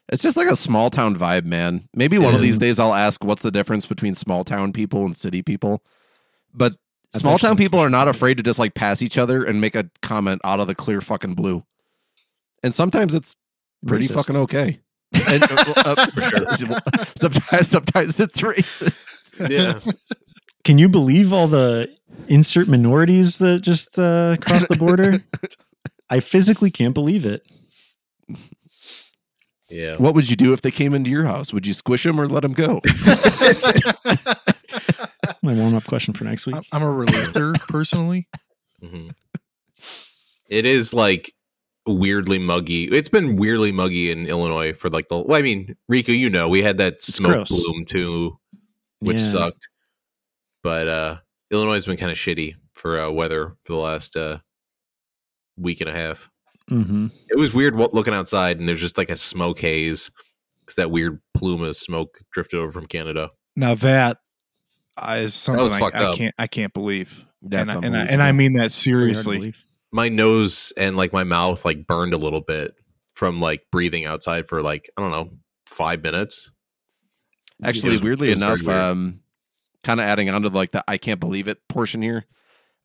It's 0.10 0.22
just 0.22 0.38
like 0.38 0.48
a 0.50 0.56
small 0.56 0.90
town 0.90 1.16
vibe, 1.18 1.46
man. 1.46 1.88
Maybe 1.96 2.18
one 2.20 2.36
of 2.36 2.42
these 2.42 2.58
days 2.60 2.80
I'll 2.80 2.94
ask 2.94 3.24
what's 3.24 3.42
the 3.42 3.52
difference 3.52 3.86
between 3.86 4.14
small 4.14 4.44
town 4.44 4.72
people 4.74 5.04
and 5.06 5.16
city 5.18 5.42
people. 5.42 5.82
But 6.54 6.74
That's 7.16 7.24
small 7.24 7.40
town 7.40 7.58
people 7.58 7.80
are 7.80 7.90
not 7.90 8.08
afraid 8.08 8.38
to 8.38 8.44
just 8.44 8.60
like 8.60 8.74
pass 8.74 9.02
each 9.02 9.18
other 9.18 9.44
and 9.44 9.62
make 9.62 9.76
a 9.76 9.90
comment 10.02 10.42
out 10.44 10.60
of 10.60 10.68
the 10.68 10.76
clear 10.76 11.02
fucking 11.02 11.34
blue. 11.34 11.64
And 12.62 12.74
sometimes 12.74 13.16
it's 13.16 13.36
pretty 13.88 14.08
Racist. 14.08 14.14
fucking 14.16 14.36
okay. 14.38 14.80
And, 15.30 15.44
uh, 15.44 15.74
uh, 15.78 16.08
sometimes, 17.16 17.68
sometimes 17.70 18.20
it's 18.20 18.42
racist. 18.42 19.02
Yeah, 19.50 19.80
Can 20.66 20.78
you 20.78 20.90
believe 20.90 21.32
all 21.32 21.48
the 21.48 21.88
insert 22.28 22.68
minorities 22.68 23.38
that 23.38 23.60
just 23.62 23.98
uh, 23.98 24.36
crossed 24.42 24.68
the 24.68 24.76
border? 24.76 25.24
I 26.10 26.20
physically 26.20 26.70
can't 26.72 26.94
believe 26.94 27.26
it. 27.26 27.48
yeah. 29.70 29.96
What 29.98 30.16
would 30.16 30.30
you 30.30 30.36
do 30.36 30.52
if 30.54 30.62
they 30.62 30.72
came 30.72 30.94
into 30.94 31.12
your 31.12 31.24
house? 31.26 31.54
Would 31.54 31.66
you 31.66 31.74
squish 31.74 32.04
them 32.04 32.20
or 32.20 32.28
let 32.28 32.42
them 32.42 32.54
go? 32.54 32.82
My 35.46 35.54
warm 35.54 35.76
up 35.76 35.84
question 35.86 36.14
for 36.14 36.24
next 36.24 36.46
week. 36.46 36.56
I'm- 36.56 36.64
I'm 36.72 36.84
a 36.84 36.88
releaser 36.88 37.54
personally. 37.70 38.28
hmm 38.82 39.10
It 40.50 40.66
is 40.66 40.94
like 40.94 41.32
weirdly 41.88 42.40
muggy. 42.40 42.86
It's 42.86 43.10
been 43.10 43.36
weirdly 43.36 43.72
muggy 43.72 44.10
in 44.12 44.26
Illinois 44.26 44.74
for 44.74 44.90
like 44.90 45.08
the. 45.08 45.18
Well, 45.20 45.38
I 45.38 45.42
mean, 45.42 45.76
Rico, 45.88 46.12
you 46.12 46.30
know, 46.30 46.48
we 46.50 46.64
had 46.64 46.78
that 46.80 47.02
smoke 47.04 47.32
gross. 47.34 47.50
bloom 47.50 47.86
too, 47.86 48.40
which 49.00 49.20
Yeah. 49.20 49.26
sucked. 49.32 49.68
But 50.64 50.88
uh 50.88 51.18
Illinois 51.52 51.76
has 51.76 51.86
been 51.86 51.98
kind 51.98 52.12
of 52.12 52.18
shitty 52.18 52.56
for 52.74 53.00
uh, 53.00 53.12
weather 53.12 53.56
for 53.64 53.74
the 53.74 53.80
last 53.80 54.16
uh 54.18 54.40
week 55.58 55.80
and 55.80 55.90
a 55.90 55.94
half. 55.94 56.30
hmm 56.68 57.08
It 57.30 57.38
was 57.38 57.54
weird 57.54 57.76
looking 57.76 58.14
outside, 58.16 58.60
and 58.60 58.68
there's 58.68 58.82
just 58.82 58.98
like 58.98 59.10
a 59.12 59.16
smoke 59.16 59.60
haze 59.60 60.10
because 60.62 60.76
that 60.78 60.90
weird 60.92 61.22
plume 61.36 61.62
of 61.62 61.76
smoke 61.78 62.20
drifted 62.32 62.58
over 62.60 62.72
from 62.72 62.88
Canada. 62.88 63.30
Now 63.56 63.76
that 63.76 64.18
is 65.02 65.34
something 65.34 65.64
was 65.64 65.74
I, 65.74 65.80
fucked 65.80 65.96
I 65.96 66.04
up. 66.06 66.18
can't 66.18 66.36
I 66.38 66.48
can't 66.48 66.74
believe. 66.74 67.26
That's 67.42 67.70
and, 67.70 67.80
I, 67.84 67.88
and, 67.88 67.98
I, 67.98 68.06
and 68.06 68.24
I 68.24 68.32
mean 68.32 68.54
that 68.54 68.86
Really 68.86 69.14
hard 69.14 69.16
to 69.16 69.22
seriously. 69.24 69.54
my 69.92 70.10
nose 70.10 70.74
and 70.78 70.98
like 70.98 71.14
my 71.14 71.24
mouth 71.24 71.64
like 71.66 71.86
burned 71.86 72.14
a 72.14 72.18
little 72.18 72.42
bit 72.42 72.74
from 73.14 73.40
like 73.40 73.64
breathing 73.72 74.06
outside 74.06 74.48
for 74.48 74.62
like 74.62 74.90
I 74.98 75.02
don't 75.02 75.12
know 75.12 75.30
five 75.68 76.02
minutes. 76.02 76.52
Actually, 77.64 77.94
was- 77.94 78.04
weirdly 78.04 78.30
it 78.32 78.36
was 78.36 78.42
very 78.42 78.54
enough, 78.54 78.68
weird. 78.68 78.80
um, 78.80 79.20
kind 79.84 80.00
of 80.00 80.06
adding 80.08 80.30
on 80.30 80.42
to 80.42 80.50
like 80.50 80.72
the 80.72 80.84
I 80.88 80.98
can't 80.98 81.20
believe 81.20 81.48
it 81.48 81.60
portion 81.70 82.02
here. 82.02 82.26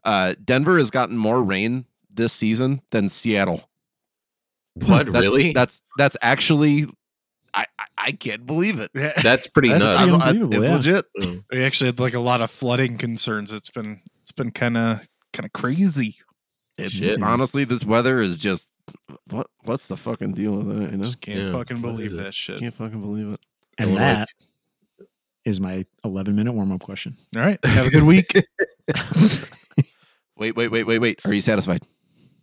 Uh, 0.05 0.35
Denver 0.45 0.79
has 0.79 0.90
gotten 0.90 1.17
more 1.17 1.43
rain 1.43 1.85
this 2.12 2.33
season 2.33 2.81
than 2.90 3.09
Seattle. 3.09 3.69
What 4.75 5.12
That's, 5.12 5.21
really? 5.21 5.52
That's 5.52 5.83
that's 5.99 6.17
actually 6.23 6.87
I 7.54 7.66
I, 7.78 7.85
I 7.99 8.12
can't 8.12 8.47
believe 8.47 8.80
it. 8.80 8.90
That's 9.23 9.47
pretty 9.47 9.71
That's 9.71 9.85
nuts. 9.85 9.99
pretty 10.09 10.40
I'm- 10.40 10.52
it's 10.52 10.54
yeah. 10.62 10.75
legit. 10.75 11.04
Mm. 11.19 11.45
We 11.52 11.64
actually 11.64 11.87
had 11.88 12.00
like 12.00 12.14
a 12.14 12.21
lot 12.21 12.40
of 12.40 12.50
flooding 12.50 12.99
concerns. 12.99 13.52
It's 13.52 13.71
been 13.71 14.00
it's 14.23 14.33
been 14.33 14.50
kind 14.50 14.76
of 14.76 15.07
kind 15.33 15.45
of 15.47 15.52
crazy. 15.52 16.16
It's 16.78 16.95
Shit. 16.95 17.23
honestly 17.23 17.64
this 17.64 17.85
weather 17.85 18.21
is 18.21 18.38
just 18.38 18.73
what 19.28 19.47
what's 19.64 19.88
the 19.88 19.97
fucking 19.97 20.33
deal 20.33 20.57
with 20.57 20.69
that? 20.69 20.90
You 20.92 20.97
know, 20.99 21.04
Just 21.04 21.21
can't 21.21 21.38
Yeah. 21.40 21.52
fucking 21.52 21.80
believe 21.80 22.12
that 22.16 22.35
shit. 22.35 22.61
can't 22.61 22.75
fucking 22.75 23.00
believe 23.00 23.35
it. 23.35 23.40
And 23.78 23.90
Illinois- 23.90 24.00
that 24.04 24.28
is 25.45 25.59
my 25.61 25.85
11 26.04 26.37
minute 26.37 26.52
warm 26.52 26.71
up 26.73 26.80
question. 26.83 27.16
All 27.37 27.42
right, 27.42 27.62
have 27.64 27.87
a 27.87 27.90
good 27.90 28.02
week. 28.04 28.33
Wait, 30.37 30.57
wait, 30.57 30.69
wait, 30.71 30.85
wait, 30.85 30.99
wait. 31.00 31.21
Are 31.26 31.35
you 31.35 31.42
satisfied? 31.42 31.83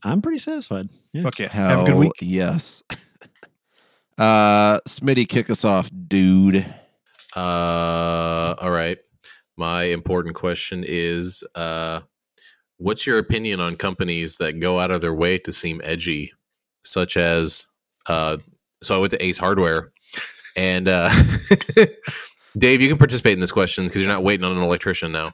I'm 0.03 0.21
pretty 0.21 0.37
satisfied. 0.37 0.89
Yeah. 1.13 1.23
Fuck 1.23 1.39
yeah, 1.39 1.47
Hell 1.47 1.69
have 1.69 1.79
a 1.81 1.85
good 1.85 1.95
week. 1.97 2.11
Yes. 2.21 2.83
Uh, 4.17 4.79
Smitty, 4.87 5.27
kick 5.27 5.49
us 5.49 5.63
off, 5.63 5.89
dude. 6.07 6.65
Uh, 7.35 8.55
all 8.59 8.71
right. 8.71 8.97
My 9.57 9.83
important 9.83 10.35
question 10.35 10.83
is 10.87 11.43
uh, 11.55 12.01
what's 12.77 13.07
your 13.07 13.17
opinion 13.17 13.59
on 13.59 13.75
companies 13.75 14.37
that 14.37 14.59
go 14.59 14.79
out 14.79 14.91
of 14.91 15.01
their 15.01 15.13
way 15.13 15.37
to 15.39 15.51
seem 15.51 15.81
edgy, 15.83 16.33
such 16.83 17.17
as 17.17 17.67
uh, 18.07 18.37
so 18.81 18.95
I 18.95 18.99
went 18.99 19.11
to 19.11 19.23
Ace 19.23 19.37
Hardware, 19.37 19.91
and 20.55 20.87
uh, 20.87 21.09
Dave, 22.57 22.81
you 22.81 22.87
can 22.87 22.97
participate 22.97 23.33
in 23.33 23.39
this 23.39 23.51
question 23.51 23.85
because 23.85 24.01
you're 24.01 24.11
not 24.11 24.23
waiting 24.23 24.45
on 24.45 24.55
an 24.55 24.63
electrician 24.63 25.11
now. 25.11 25.33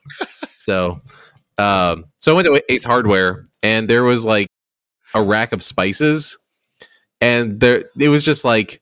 So, 0.58 1.02
um, 1.58 2.06
so 2.18 2.34
I 2.34 2.36
went 2.36 2.48
to 2.48 2.64
Ace 2.72 2.84
Hardware, 2.84 3.46
and 3.62 3.90
there 3.90 4.04
was 4.04 4.26
like 4.26 4.48
a 5.14 5.22
rack 5.22 5.52
of 5.52 5.62
spices, 5.62 6.38
and 7.24 7.62
there 7.62 7.86
it 7.98 8.10
was 8.10 8.26
just 8.26 8.44
like 8.44 8.82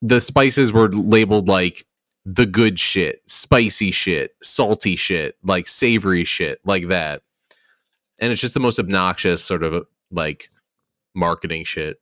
the 0.00 0.20
spices 0.20 0.72
were 0.72 0.88
labeled 0.88 1.48
like 1.48 1.84
the 2.24 2.46
good 2.46 2.78
shit, 2.78 3.22
spicy 3.26 3.90
shit, 3.90 4.36
salty 4.40 4.94
shit, 4.94 5.36
like 5.42 5.66
savory 5.66 6.22
shit, 6.22 6.60
like 6.64 6.86
that. 6.88 7.22
And 8.20 8.30
it's 8.30 8.40
just 8.40 8.54
the 8.54 8.60
most 8.60 8.78
obnoxious 8.78 9.42
sort 9.42 9.64
of 9.64 9.86
like 10.12 10.48
marketing 11.12 11.64
shit. 11.64 11.96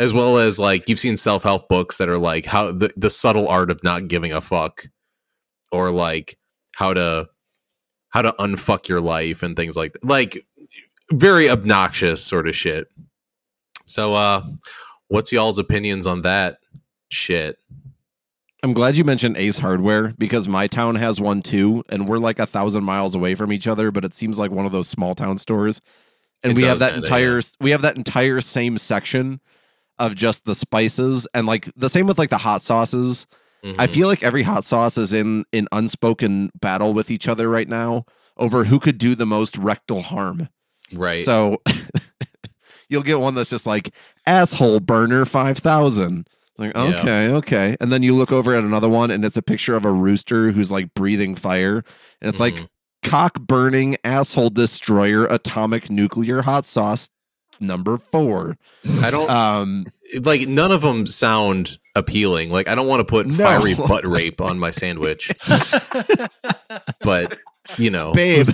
As 0.00 0.12
well 0.12 0.36
as 0.36 0.58
like 0.58 0.88
you've 0.88 0.98
seen 0.98 1.16
self 1.16 1.44
help 1.44 1.68
books 1.68 1.98
that 1.98 2.08
are 2.08 2.18
like 2.18 2.46
how 2.46 2.72
the, 2.72 2.90
the 2.96 3.10
subtle 3.10 3.48
art 3.48 3.70
of 3.70 3.84
not 3.84 4.08
giving 4.08 4.32
a 4.32 4.40
fuck 4.40 4.86
or 5.70 5.92
like 5.92 6.36
how 6.74 6.92
to 6.92 7.28
how 8.08 8.22
to 8.22 8.32
unfuck 8.40 8.88
your 8.88 9.00
life 9.00 9.44
and 9.44 9.54
things 9.54 9.76
like 9.76 9.96
like 10.02 10.44
very 11.12 11.48
obnoxious 11.48 12.24
sort 12.24 12.48
of 12.48 12.56
shit. 12.56 12.88
So 13.86 14.14
uh 14.14 14.42
what's 15.08 15.32
y'all's 15.32 15.58
opinions 15.58 16.06
on 16.06 16.22
that 16.22 16.58
shit? 17.10 17.58
I'm 18.62 18.72
glad 18.72 18.96
you 18.96 19.04
mentioned 19.04 19.36
Ace 19.36 19.58
Hardware 19.58 20.14
because 20.18 20.48
my 20.48 20.66
town 20.66 20.96
has 20.96 21.20
one 21.20 21.42
too, 21.42 21.84
and 21.88 22.08
we're 22.08 22.18
like 22.18 22.38
a 22.40 22.46
thousand 22.46 22.84
miles 22.84 23.14
away 23.14 23.34
from 23.36 23.52
each 23.52 23.68
other, 23.68 23.90
but 23.92 24.04
it 24.04 24.12
seems 24.14 24.38
like 24.38 24.50
one 24.50 24.66
of 24.66 24.72
those 24.72 24.88
small 24.88 25.14
town 25.14 25.38
stores. 25.38 25.80
And 26.42 26.52
It 26.52 26.56
we 26.56 26.62
have 26.64 26.80
that 26.80 26.94
entire 26.96 27.40
we 27.60 27.70
have 27.70 27.82
that 27.82 27.96
entire 27.96 28.40
same 28.40 28.78
section 28.78 29.40
of 29.98 30.14
just 30.14 30.44
the 30.44 30.54
spices 30.54 31.26
and 31.34 31.46
like 31.46 31.68
the 31.76 31.88
same 31.88 32.06
with 32.06 32.18
like 32.18 32.30
the 32.30 32.38
hot 32.38 32.62
sauces. 32.62 33.26
I 33.64 33.88
Mhm. 33.88 33.90
feel 33.90 34.06
like 34.08 34.22
every 34.22 34.42
hot 34.44 34.62
sauce 34.64 34.98
is 34.98 35.12
in 35.12 35.44
in 35.52 35.66
unspoken 35.72 36.50
battle 36.60 36.94
with 36.94 37.10
each 37.10 37.26
other 37.28 37.48
right 37.48 37.68
now 37.68 38.04
over 38.36 38.64
who 38.64 38.78
could 38.78 38.98
do 38.98 39.14
the 39.16 39.26
most 39.26 39.56
rectal 39.56 40.02
harm. 40.02 40.48
right. 40.92 41.18
So 41.18 41.60
you'll 42.88 43.02
get 43.02 43.20
one 43.20 43.34
that's 43.34 43.50
just 43.50 43.66
like 43.66 43.94
asshole 44.26 44.80
burner 44.80 45.24
5000. 45.24 46.26
It's 46.50 46.58
like, 46.58 46.72
Yeah. 46.74 46.82
okay, 47.00 47.28
okay. 47.30 47.76
And 47.80 47.92
then 47.92 48.02
you 48.02 48.16
look 48.16 48.32
over 48.32 48.54
at 48.54 48.64
another 48.64 48.88
one 48.88 49.10
and 49.10 49.24
it's 49.24 49.36
a 49.36 49.42
picture 49.42 49.74
of 49.76 49.84
a 49.84 49.92
rooster 49.92 50.50
who's 50.52 50.72
like 50.72 50.92
breathing 50.94 51.34
fire. 51.34 51.84
And 52.20 52.28
it's 52.28 52.40
like 52.40 52.54
Mhm. 52.54 52.68
cock 53.04 53.40
burning 53.40 53.96
asshole 54.04 54.50
destroyer 54.50 55.26
atomic 55.26 55.90
nuclear 55.90 56.42
hot 56.42 56.66
sauce 56.66 57.08
number 57.60 57.98
4. 57.98 58.56
I 59.02 59.10
don't 59.10 59.30
Um 59.30 59.86
like 60.22 60.48
none 60.48 60.72
of 60.72 60.80
them 60.80 61.06
sound 61.06 61.78
appealing. 61.94 62.50
Like 62.50 62.66
I 62.68 62.74
don't 62.74 62.86
want 62.86 63.00
to 63.00 63.04
put 63.04 63.26
No. 63.26 63.34
fiery 63.34 63.74
butt 63.74 64.06
rape 64.06 64.40
on 64.40 64.58
my 64.58 64.70
sandwich, 64.70 65.28
but 67.00 67.36
you 67.76 67.90
know, 67.90 68.12
babe, 68.12 68.46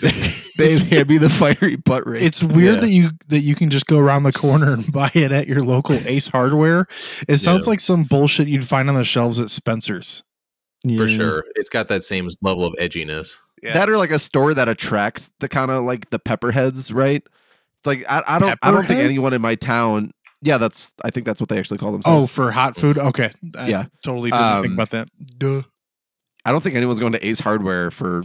Pussy. 0.00 0.50
babe, 0.56 0.82
hand 0.82 1.08
me 1.08 1.18
the 1.18 1.30
fiery 1.30 1.76
butt 1.76 2.06
rate. 2.06 2.22
It's 2.22 2.42
weird 2.42 2.76
Yeah. 2.76 2.80
that 2.82 2.90
you 2.90 3.10
that 3.28 3.40
you 3.40 3.54
can 3.54 3.70
just 3.70 3.86
go 3.86 3.98
around 3.98 4.22
the 4.24 4.32
corner 4.32 4.72
and 4.72 4.90
buy 4.92 5.10
it 5.14 5.32
at 5.32 5.46
your 5.48 5.62
local 5.62 5.96
Ace 6.06 6.28
Hardware. 6.28 6.86
It 7.28 7.36
sounds 7.38 7.66
Yeah. 7.66 7.70
like 7.70 7.80
some 7.80 8.04
bullshit 8.04 8.48
you'd 8.48 8.66
find 8.68 8.88
on 8.88 8.94
the 8.94 9.04
shelves 9.04 9.38
at 9.40 9.50
Spencer's. 9.50 10.22
for 10.96 11.08
sure, 11.08 11.44
it's 11.56 11.68
got 11.68 11.88
that 11.88 12.02
same 12.02 12.28
level 12.42 12.64
of 12.64 12.74
edginess. 12.80 13.36
Yeah. 13.62 13.74
that 13.74 13.90
or 13.90 13.98
like 13.98 14.10
a 14.10 14.18
store 14.18 14.54
that 14.54 14.68
attracts 14.68 15.30
the 15.40 15.48
kind 15.48 15.70
of 15.70 15.84
like 15.84 16.08
the 16.08 16.18
pepperheads, 16.18 16.94
right? 16.94 17.22
It's 17.78 17.86
like 17.86 18.04
I, 18.08 18.22
I 18.26 18.38
don't 18.38 18.58
I 18.62 18.70
don't 18.70 18.86
think 18.86 19.00
anyone 19.00 19.32
in 19.34 19.42
my 19.42 19.54
town. 19.54 20.12
Yeah, 20.42 20.56
that's 20.56 20.94
I 21.04 21.10
think 21.10 21.26
that's 21.26 21.40
what 21.40 21.50
they 21.50 21.58
actually 21.58 21.76
call 21.76 21.92
themselves. 21.92 22.24
Oh, 22.24 22.26
for 22.26 22.50
hot 22.50 22.74
food? 22.76 22.96
Okay. 22.96 23.30
I 23.54 23.68
Yeah. 23.68 23.84
Totally 24.02 24.30
didn't 24.30 24.42
Um, 24.44 24.62
think 24.62 24.74
about 24.74 24.90
that. 24.90 25.08
Duh. 25.38 25.60
I 26.46 26.52
don't 26.52 26.62
think 26.62 26.74
anyone's 26.76 27.00
going 27.00 27.12
to 27.12 27.26
Ace 27.26 27.40
Hardware 27.40 27.90
for 27.90 28.22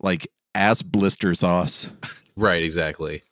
like 0.00 0.28
ass 0.54 0.82
blister 0.82 1.34
sauce. 1.34 1.88
Right, 2.36 2.62
exactly. 2.62 3.22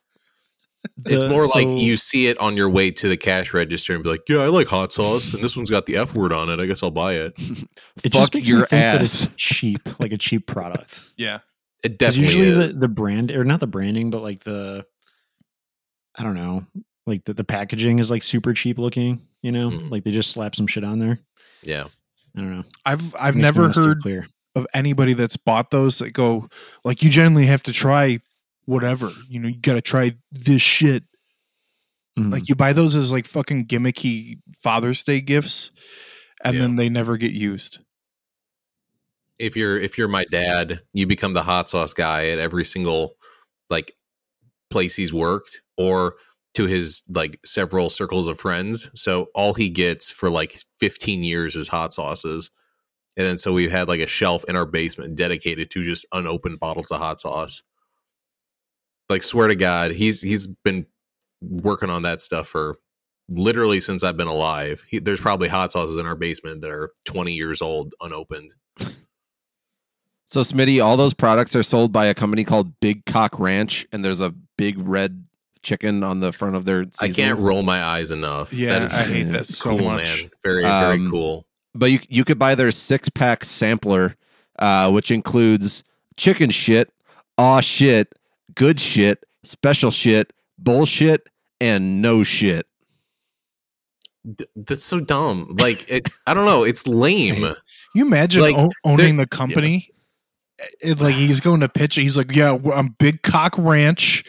it's 1.07 1.23
The- 1.23 1.29
more 1.29 1.47
like 1.47 1.69
you 1.69 1.97
see 1.97 2.27
it 2.29 2.39
on 2.39 2.57
your 2.57 2.69
way 2.71 2.91
to 2.93 3.09
the 3.09 3.17
cash 3.17 3.53
register 3.55 3.95
and 3.95 4.03
be 4.05 4.11
like, 4.11 4.23
"Yeah, 4.29 4.39
I 4.39 4.47
like 4.49 4.69
hot 4.69 4.93
sauce, 4.93 5.33
and 5.35 5.43
this 5.43 5.57
one's 5.57 5.71
got 5.71 5.87
the 5.87 5.97
f 5.97 6.15
word 6.15 6.33
on 6.33 6.49
it. 6.51 6.61
I 6.61 6.67
guess 6.67 6.83
I'll 6.83 6.91
buy 6.91 7.15
it." 7.15 7.35
It 8.05 8.13
Fuck 8.13 8.23
just 8.23 8.35
makes 8.35 8.49
your 8.49 8.59
me 8.61 8.67
think 8.67 8.71
that 8.83 9.01
ass. 9.01 9.25
it's 9.25 9.35
cheap, 9.37 9.81
like 10.01 10.13
a 10.13 10.19
cheap 10.19 10.47
product. 10.47 11.03
Yeah. 11.17 11.41
it 11.83 11.99
definitely 11.99 12.37
usually 12.37 12.67
is. 12.67 12.75
the, 12.75 12.81
the 12.81 12.89
brand 12.89 13.31
or 13.33 13.45
not 13.45 13.59
the 13.61 13.67
branding, 13.67 14.11
but 14.11 14.23
like 14.23 14.41
the 14.45 14.87
I 16.15 16.23
don't 16.23 16.35
know, 16.37 16.65
like 17.07 17.25
the, 17.25 17.35
the 17.35 17.45
packaging 17.45 17.99
is 17.99 18.09
like 18.11 18.23
super 18.23 18.53
cheap 18.53 18.79
looking, 18.79 19.21
you 19.43 19.51
know? 19.53 19.71
Mhm. 19.71 19.91
Like 19.91 20.05
they 20.05 20.11
just 20.13 20.31
slap 20.31 20.55
some 20.55 20.67
shit 20.69 20.85
on 20.85 20.99
there. 21.01 21.19
yeah, 21.63 21.85
I 22.37 22.41
don't 22.41 22.57
know. 22.57 22.65
I've 22.87 23.15
I've 23.19 23.37
never 23.37 23.73
heard 23.73 23.99
clear. 23.99 24.27
Of 24.55 24.67
anybody 24.75 25.13
that's 25.15 25.37
bought 25.37 25.71
those 25.71 25.99
that 25.99 26.13
go 26.13 26.49
like 26.85 27.03
you 27.03 27.11
generally 27.11 27.47
have 27.47 27.63
to 27.65 27.73
try 27.73 28.19
whatever. 28.65 29.11
You 29.29 29.41
know, 29.41 29.49
you 29.49 29.61
gotta 29.61 29.81
try 29.83 30.17
this 30.33 30.61
shit. 30.63 31.05
Mhm. 32.19 32.33
Like 32.33 32.49
you 32.49 32.55
buy 32.55 32.73
those 32.73 32.95
as 32.95 33.13
like 33.13 33.27
fucking 33.27 33.67
gimmicky 33.67 34.41
Father's 34.59 35.03
Day 35.03 35.21
gifts 35.21 35.71
and 36.45 36.55
Yeah. 36.55 36.61
then 36.63 36.77
they 36.77 36.89
never 36.89 37.17
get 37.17 37.33
used. 37.33 37.79
if 39.39 39.55
you're 39.57 39.79
if 39.79 39.97
you're 39.97 40.09
my 40.09 40.25
dad, 40.33 40.81
you 40.93 41.07
become 41.07 41.33
the 41.33 41.45
hot 41.45 41.71
sauce 41.71 41.95
guy 41.95 42.29
at 42.29 42.41
every 42.41 42.65
single 42.65 43.15
like 43.71 43.93
place 44.69 44.97
he's 44.97 45.15
worked 45.15 45.63
or 45.77 46.17
to 46.55 46.65
his 46.67 47.03
like 47.09 47.39
several 47.45 47.89
circles 47.89 48.27
of 48.27 48.37
friends. 48.41 48.91
So 49.01 49.29
all 49.37 49.55
he 49.55 49.69
gets 49.71 50.11
for 50.11 50.29
like 50.29 50.59
15 50.81 51.23
years 51.23 51.55
is 51.55 51.69
hot 51.69 51.95
sauces. 51.95 52.51
And 53.19 53.27
then 53.27 53.37
so 53.37 53.53
we've 53.53 53.73
had 53.73 53.89
like 53.89 54.01
a 54.01 54.07
shelf 54.07 54.45
in 54.49 54.55
our 54.55 54.65
basement 54.65 55.17
dedicated 55.17 55.73
to 55.73 55.83
just 55.83 56.07
unopened 56.13 56.61
bottles 56.61 56.93
of 56.93 57.01
hot 57.01 57.21
sauce. 57.21 57.63
Like 59.11 59.25
swear 59.25 59.49
to 59.49 59.57
God, 59.57 59.91
he's 59.91 60.23
he's 60.23 60.47
been 60.47 60.87
working 61.43 61.91
on 61.91 62.03
that 62.03 62.23
stuff 62.23 62.47
for 62.47 62.79
literally 63.29 63.81
since 63.81 64.05
I've 64.05 64.17
been 64.17 64.29
alive. 64.29 64.85
He, 64.87 65.01
there's 65.01 65.21
probably 65.21 65.49
hot 65.49 65.73
sauces 65.73 65.97
in 65.97 66.07
our 66.07 66.15
basement 66.15 66.61
that 66.63 66.71
are 66.71 66.93
20 67.07 67.33
years 67.33 67.61
old 67.61 67.93
unopened. 68.01 68.53
So 70.27 70.41
Smitty, 70.43 70.85
all 70.85 70.97
those 70.97 71.15
products 71.15 71.57
are 71.57 71.63
sold 71.63 71.91
by 71.91 72.07
a 72.07 72.15
company 72.15 72.45
called 72.45 72.79
Big 72.81 73.07
Cock 73.07 73.41
Ranch, 73.41 73.87
and 73.93 74.05
there's 74.05 74.21
a 74.21 74.35
big 74.59 74.79
red 74.79 75.25
chicken 75.63 76.05
on 76.05 76.21
the 76.21 76.33
front 76.33 76.55
of 76.55 76.67
their. 76.67 76.85
I 77.01 77.09
can't 77.09 77.41
roll 77.41 77.63
my 77.63 77.83
eyes 77.83 78.11
enough. 78.11 78.53
Yeah, 78.53 78.79
that 78.79 78.83
is 78.83 78.95
I 78.95 79.05
hate 79.05 79.23
that 79.25 79.47
so 79.49 79.71
cool, 79.71 79.89
much. 79.89 80.03
man. 80.03 80.31
Very, 80.45 80.65
Um, 80.67 80.81
very 80.83 81.11
cool. 81.11 81.48
But 81.75 81.91
you 81.91 82.01
you 82.09 82.25
could 82.25 82.39
buy 82.39 82.55
their 82.55 82.71
six 82.71 83.09
pack 83.09 83.45
sampler, 83.45 84.17
uh, 84.59 84.91
which 84.91 85.11
includes 85.11 85.85
chicken 86.17 86.51
shit, 86.51 86.93
aw 87.37 87.61
shit, 87.61 88.15
good 88.55 88.81
shit, 88.81 89.25
special 89.45 89.91
shit, 89.91 90.33
bullshit, 90.59 91.29
and 91.61 92.03
no 92.03 92.23
shit. 92.23 92.67
D- 94.35 94.45
that's 94.57 94.85
so 94.85 95.01
dumb. 95.01 95.55
Like, 95.59 95.89
it, 95.89 96.11
I 96.27 96.35
don't 96.35 96.45
know. 96.45 96.65
It's 96.65 96.87
lame. 96.87 97.55
You 97.95 98.05
imagine 98.05 98.43
Like, 98.43 98.57
o- 98.57 98.71
owning 98.85 99.17
the 99.17 99.27
company 99.27 99.89
it, 100.81 101.01
like 101.01 101.15
he's 101.15 101.41
going 101.41 101.61
to 101.61 101.69
pitch 101.69 101.99
it. 101.99 102.03
He's 102.03 102.17
like, 102.17 102.35
"Yeah, 102.35 102.59
I'm 102.75 102.97
Big 102.99 103.23
Cock 103.23 103.55
Ranch, 103.57 104.25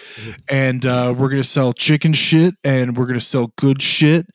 and 0.48 0.86
uh, 0.86 1.13
we're 1.17 1.29
gonna 1.29 1.43
sell 1.43 1.74
chicken 1.74 2.13
shit, 2.13 2.55
and 2.63 2.96
we're 2.96 3.08
gonna 3.08 3.19
sell 3.22 3.53
good 3.58 3.81
shit." 3.81 4.27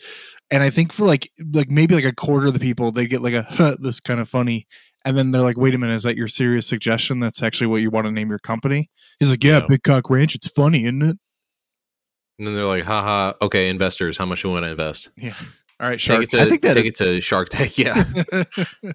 And 0.54 0.62
I 0.62 0.70
think 0.70 0.92
for 0.92 1.04
like 1.04 1.30
like 1.52 1.68
maybe 1.70 1.94
like 1.96 2.04
a 2.04 2.14
quarter 2.14 2.46
of 2.46 2.52
the 2.54 2.60
people, 2.60 2.92
they 2.92 3.06
get 3.08 3.20
like 3.22 3.34
a 3.34 3.42
huh, 3.42 3.76
this 3.80 3.98
kind 3.98 4.20
of 4.20 4.28
funny, 4.28 4.66
and 5.04 5.18
then 5.18 5.32
they're 5.32 5.42
like, 5.42 5.58
"Wait 5.58 5.74
a 5.74 5.78
minute, 5.78 5.94
is 5.94 6.04
that 6.04 6.16
your 6.16 6.28
serious 6.28 6.66
suggestion? 6.66 7.18
That's 7.18 7.42
actually 7.42 7.66
what 7.66 7.78
you 7.82 7.90
want 7.90 8.06
to 8.06 8.12
name 8.12 8.30
your 8.30 8.38
company?" 8.38 8.88
He's 9.18 9.30
like, 9.30 9.42
"Yeah, 9.42 9.58
Yeah. 9.60 9.66
Big 9.68 9.82
Cock 9.82 10.08
Ranch. 10.10 10.34
It's 10.36 10.46
funny, 10.48 10.84
isn't 10.84 11.02
it?" 11.02 11.16
And 12.38 12.46
then 12.46 12.54
they're 12.54 12.66
like, 12.66 12.84
haha, 12.84 13.32
okay, 13.42 13.68
investors, 13.68 14.16
how 14.16 14.26
much 14.26 14.42
you 14.44 14.50
want 14.50 14.64
to 14.64 14.70
invest? 14.70 15.08
Yeah. 15.16 15.34
All 15.80 15.88
right, 15.88 15.92
Take 15.92 16.00
shark. 16.00 16.22
it 16.24 16.30
to 16.30 16.40
I 16.40 16.44
think 16.46 16.62
that 16.62 16.74
take 16.74 16.84
it- 16.86 16.88
it 16.88 16.96
to 16.96 17.20
Shark 17.20 17.48
Tank. 17.48 17.76
Yeah. 17.78 18.04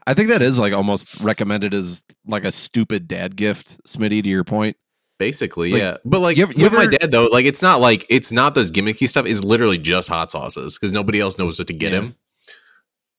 I 0.08 0.14
think 0.14 0.30
that 0.30 0.42
is 0.42 0.60
like 0.60 0.72
almost 0.74 1.20
recommended 1.20 1.74
as 1.74 2.04
like 2.26 2.44
a 2.46 2.52
stupid 2.52 3.08
dad 3.08 3.36
gift, 3.36 3.78
Smitty. 3.86 4.24
To 4.24 4.30
your 4.30 4.44
point, 4.46 4.78
Basically, 5.20 5.72
Like, 5.74 5.82
yeah. 5.82 5.98
But 6.06 6.22
like 6.22 6.38
you 6.38 6.44
ever- 6.44 6.54
you 6.54 6.64
with 6.64 6.74
my 6.74 6.88
dad 6.88 7.12
though, 7.12 7.26
like 7.28 7.46
it's 7.46 7.62
not 7.62 7.82
like 7.82 8.06
it's 8.10 8.32
not 8.32 8.56
this 8.56 8.72
gimmicky 8.72 9.08
stuff. 9.08 9.26
It's 9.26 9.44
literally 9.44 9.78
just 9.78 10.08
hot 10.10 10.32
sauces 10.32 10.78
because 10.78 10.94
nobody 10.94 11.20
else 11.20 11.38
knows 11.38 11.60
what 11.60 11.68
to 11.68 11.74
get 11.74 11.92
Yeah. 11.92 12.00
him. 12.00 12.16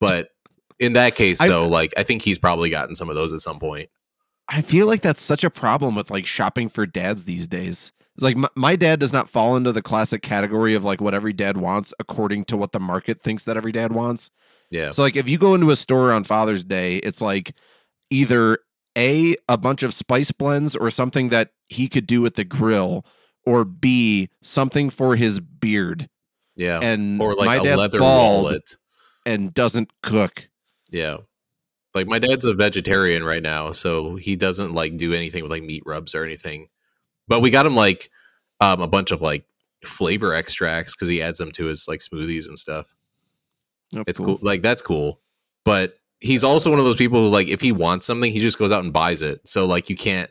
But 0.00 0.28
in 0.78 0.94
that 0.94 1.14
case, 1.14 1.40
I- 1.40 1.48
though, 1.48 1.68
like 1.68 1.92
I 1.96 2.02
think 2.02 2.22
he's 2.22 2.38
probably 2.38 2.70
gotten 2.70 2.96
some 2.96 3.08
of 3.10 3.14
those 3.16 3.32
at 3.32 3.40
some 3.40 3.58
point. 3.58 3.90
I 4.48 4.62
feel 4.62 4.86
like 4.86 5.02
that's 5.02 5.22
such 5.22 5.44
a 5.44 5.50
problem 5.50 5.94
with 5.94 6.10
like 6.10 6.26
shopping 6.26 6.68
for 6.70 6.86
dads 6.86 7.24
these 7.26 7.46
days. 7.46 7.92
It's 8.16 8.24
like 8.24 8.36
my, 8.36 8.48
my 8.56 8.76
dad 8.76 8.98
does 8.98 9.12
not 9.12 9.28
fall 9.28 9.54
into 9.56 9.70
the 9.70 9.82
classic 9.82 10.22
category 10.22 10.74
of 10.74 10.82
like 10.84 11.00
what 11.00 11.14
every 11.14 11.32
dad 11.32 11.56
wants 11.58 11.94
according 12.00 12.46
to 12.46 12.56
what 12.56 12.72
the 12.72 12.80
market 12.80 13.20
thinks 13.20 13.44
that 13.44 13.56
every 13.56 13.72
dad 13.72 13.92
wants. 13.92 14.30
Yeah. 14.70 14.90
So 14.90 15.02
like 15.02 15.16
if 15.16 15.28
you 15.28 15.36
go 15.38 15.54
into 15.54 15.70
a 15.70 15.76
store 15.76 16.12
on 16.12 16.24
Father's 16.24 16.64
Day, 16.64 16.96
it's 16.96 17.20
like 17.20 17.54
either 18.10 18.58
A, 19.00 19.36
a 19.48 19.56
bunch 19.56 19.82
of 19.82 19.94
spice 19.94 20.30
blends 20.30 20.76
or 20.76 20.90
something 20.90 21.30
that 21.30 21.52
he 21.66 21.88
could 21.88 22.06
do 22.06 22.20
with 22.20 22.34
the 22.34 22.44
grill, 22.44 23.04
or 23.44 23.64
B, 23.64 24.28
something 24.42 24.90
for 24.90 25.16
his 25.16 25.40
beard. 25.40 26.08
Yeah. 26.56 26.80
And 26.80 27.20
or 27.20 27.34
like 27.34 27.46
my 27.46 27.56
a 27.56 27.62
dad's 27.62 27.78
leather 27.78 27.98
bald 27.98 28.44
wallet. 28.44 28.76
and 29.24 29.54
doesn't 29.54 29.90
cook. 30.02 30.50
Yeah. 30.90 31.18
Like 31.94 32.06
my 32.06 32.18
dad's 32.18 32.44
a 32.44 32.54
vegetarian 32.54 33.24
right 33.24 33.42
now, 33.42 33.72
so 33.72 34.16
he 34.16 34.36
doesn't 34.36 34.74
like 34.74 34.96
do 34.96 35.14
anything 35.14 35.42
with 35.42 35.50
like 35.50 35.62
meat 35.62 35.82
rubs 35.86 36.14
or 36.14 36.22
anything. 36.22 36.68
But 37.26 37.40
we 37.40 37.50
got 37.50 37.66
him 37.66 37.74
like 37.74 38.10
um 38.60 38.80
a 38.82 38.86
bunch 38.86 39.10
of 39.10 39.22
like 39.22 39.46
flavor 39.84 40.34
extracts 40.34 40.94
because 40.94 41.08
he 41.08 41.22
adds 41.22 41.38
them 41.38 41.50
to 41.52 41.66
his 41.66 41.88
like 41.88 42.00
smoothies 42.00 42.46
and 42.46 42.58
stuff. 42.58 42.94
That's 43.92 44.10
it's 44.10 44.18
cool. 44.18 44.38
Like 44.42 44.62
that's 44.62 44.82
cool. 44.82 45.20
But 45.64 45.94
he's 46.20 46.44
also 46.44 46.70
one 46.70 46.78
of 46.78 46.84
those 46.84 46.96
people 46.96 47.20
who 47.20 47.28
like 47.28 47.48
if 47.48 47.60
he 47.60 47.72
wants 47.72 48.06
something, 48.06 48.32
he 48.32 48.40
just 48.40 48.58
goes 48.58 48.72
out 48.72 48.84
and 48.84 48.92
buys 48.92 49.22
it. 49.22 49.46
So 49.48 49.66
like 49.66 49.88
you 49.90 49.96
can't 49.96 50.30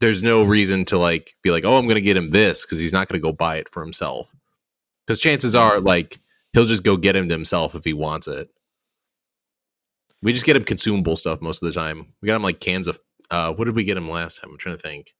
there's 0.00 0.22
no 0.22 0.42
reason 0.42 0.84
to 0.86 0.98
like 0.98 1.34
be 1.42 1.50
like, 1.50 1.64
"Oh, 1.64 1.76
I'm 1.78 1.84
going 1.86 1.94
to 1.94 2.00
get 2.00 2.16
him 2.16 2.28
this" 2.28 2.64
because 2.66 2.80
he's 2.80 2.92
not 2.92 3.08
going 3.08 3.18
to 3.20 3.22
go 3.22 3.32
buy 3.32 3.56
it 3.56 3.68
for 3.68 3.82
himself. 3.82 4.32
Cuz 5.06 5.20
chances 5.20 5.54
are 5.54 5.80
like 5.80 6.18
he'll 6.52 6.66
just 6.66 6.82
go 6.84 6.96
get 6.96 7.16
him 7.16 7.28
to 7.28 7.34
himself 7.34 7.74
if 7.74 7.84
he 7.84 7.92
wants 7.92 8.26
it. 8.26 8.48
We 10.22 10.32
just 10.32 10.46
get 10.46 10.56
him 10.56 10.64
consumable 10.64 11.16
stuff 11.16 11.40
most 11.40 11.62
of 11.62 11.66
the 11.72 11.78
time. 11.78 12.14
We 12.22 12.26
got 12.26 12.36
him 12.36 12.42
like 12.42 12.60
cans 12.60 12.86
of 12.86 13.00
uh 13.30 13.52
what 13.52 13.64
did 13.66 13.76
we 13.76 13.84
get 13.84 13.96
him 13.96 14.10
last 14.10 14.40
time? 14.40 14.50
I'm 14.50 14.58
trying 14.58 14.76
to 14.76 14.82
think. 14.82 15.14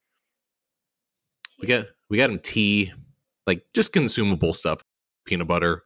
We 1.61 1.69
got 1.69 1.87
we 2.11 2.17
got 2.19 2.31
him 2.31 2.39
tea, 2.39 2.93
like 3.47 3.65
just 3.75 3.93
consumable 3.93 4.55
stuff, 4.55 4.83
peanut 5.25 5.47
butter, 5.47 5.85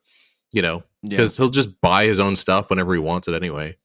you 0.53 0.63
know, 0.63 0.85
Yeah. 1.03 1.11
because 1.11 1.37
he'll 1.37 1.51
just 1.51 1.81
buy 1.81 2.07
his 2.07 2.19
own 2.21 2.37
stuff 2.37 2.71
whenever 2.71 2.95
he 2.95 3.01
wants 3.01 3.29
it 3.29 3.35
anyway. 3.35 3.77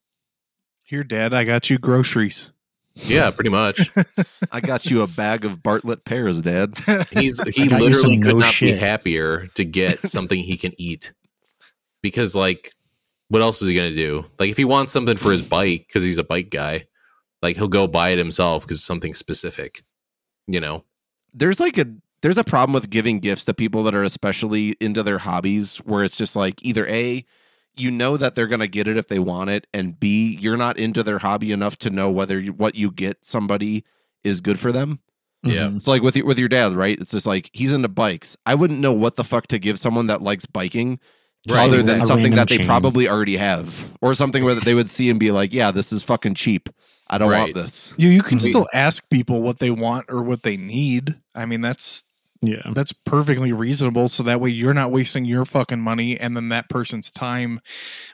Here, 0.83 1.03
Dad, 1.03 1.33
I 1.33 1.43
got 1.43 1.69
you 1.69 1.77
groceries. 1.77 2.51
Yeah, 2.96 3.31
pretty 3.31 3.50
much. 3.50 3.89
I 4.51 4.59
got 4.59 4.85
you 4.85 5.01
a 5.01 5.07
bag 5.07 5.46
of 5.46 5.63
Bartlett 5.63 6.05
pears, 6.05 6.41
Dad. 6.41 6.77
He's 7.11 7.41
he 7.55 7.67
literally 7.69 7.93
some 7.93 8.22
could 8.22 8.35
no 8.35 8.39
not 8.39 8.55
be 8.59 8.74
happier 8.74 9.48
to 9.55 9.65
get 9.65 10.00
something 10.07 10.43
he 10.43 10.57
can 10.57 10.74
eat. 10.77 11.13
Because 12.01 12.35
like 12.35 12.72
what 13.29 13.41
else 13.41 13.61
is 13.61 13.67
he 13.67 13.75
gonna 13.75 13.96
do? 13.96 14.25
Like 14.37 14.51
if 14.51 14.57
he 14.57 14.65
wants 14.65 14.93
something 14.93 15.17
for 15.17 15.31
his 15.31 15.41
bike, 15.41 15.85
because 15.87 16.03
he's 16.03 16.19
a 16.19 16.24
bike 16.24 16.51
guy, 16.51 16.85
like 17.41 17.55
he'll 17.55 17.67
go 17.67 17.87
buy 17.87 18.09
it 18.09 18.19
himself 18.19 18.63
because 18.63 18.77
it's 18.77 18.85
something 18.85 19.13
specific. 19.13 19.83
You 20.48 20.59
know? 20.59 20.83
there's 21.33 21.59
like 21.59 21.77
a 21.77 21.85
there's 22.22 22.37
a 22.37 22.43
problem 22.43 22.74
with 22.74 22.89
giving 22.89 23.19
gifts 23.19 23.46
to 23.46 23.53
people 23.53 23.83
that 23.83 23.96
are 23.96 24.03
especially 24.03 24.77
into 24.79 25.03
their 25.03 25.17
hobbies 25.17 25.77
where 25.77 26.03
it's 26.03 26.15
just 26.15 26.35
like 26.35 26.63
either 26.63 26.87
a 26.87 27.25
you 27.75 27.90
know 27.92 28.18
that 28.18 28.36
they're 28.36 28.48
going 28.48 28.59
to 28.59 28.68
get 28.68 28.88
it 28.88 28.98
if 28.98 29.07
they 29.07 29.20
want 29.20 29.50
it 29.50 29.68
and 29.74 30.00
b 30.00 30.38
you're 30.40 30.57
not 30.57 30.77
into 30.77 31.01
their 31.03 31.20
hobby 31.20 31.51
enough 31.51 31.77
to 31.77 31.90
know 31.90 32.09
whether 32.09 32.40
you, 32.40 32.53
what 32.53 32.75
you 32.75 32.92
get 32.92 33.24
somebody 33.25 33.83
is 34.24 34.42
good 34.42 34.59
for 34.59 34.72
them. 34.72 35.00
Yeah. 35.44 35.64
Mm-hmm. 35.64 35.77
It's 35.77 35.88
like 35.88 36.01
with 36.01 36.16
your, 36.16 36.25
with 36.25 36.40
your 36.40 36.48
dad 36.50 36.74
right? 36.74 36.98
It's 37.00 37.12
just 37.12 37.27
like 37.27 37.50
he's 37.53 37.74
into 37.74 37.90
bikes. 37.90 38.38
I 38.46 38.55
wouldn't 38.55 38.79
know 38.79 38.94
what 38.94 39.16
the 39.16 39.24
fuck 39.24 39.48
to 39.48 39.59
give 39.59 39.79
someone 39.79 40.07
that 40.07 40.22
likes 40.22 40.46
biking 40.46 41.00
Right, 41.50 41.68
other 41.68 41.77
than 41.81 41.88
random 42.00 42.07
something 42.07 42.36
that 42.36 42.48
they 42.48 42.57
chain. 42.59 42.66
probably 42.68 43.09
already 43.09 43.36
have 43.36 43.98
or 44.00 44.14
something 44.14 44.46
where 44.46 44.55
they 44.55 44.74
would 44.74 44.90
see 44.90 45.09
and 45.09 45.20
be 45.20 45.31
like 45.31 45.51
yeah 45.53 45.72
this 45.72 45.92
is 45.92 46.01
fucking 46.03 46.36
cheap. 46.36 46.70
I 47.09 47.18
don't 47.18 47.29
want 47.31 47.53
this. 47.53 47.94
You 47.98 48.09
you 48.09 48.24
can 48.24 48.38
We- 48.38 48.50
still 48.50 48.68
ask 48.74 49.07
people 49.09 49.42
what 49.42 49.59
they 49.59 49.70
want 49.70 50.05
or 50.09 50.22
what 50.24 50.44
they 50.44 50.55
need. 50.55 51.20
I 51.36 51.46
mean, 51.46 51.59
that's 51.59 52.05
Yeah. 52.46 52.72
that's 52.74 52.92
perfectly 52.92 53.53
reasonable. 53.53 54.10
So 54.10 54.22
that 54.24 54.42
way 54.42 54.50
you're 54.50 54.74
not 54.74 54.92
wasting 54.92 55.24
your 55.24 55.46
fucking 55.46 55.79
money 55.79 56.20
and 56.20 56.36
then 56.36 56.50
that 56.50 56.68
person's 56.70 57.10
time 57.10 57.62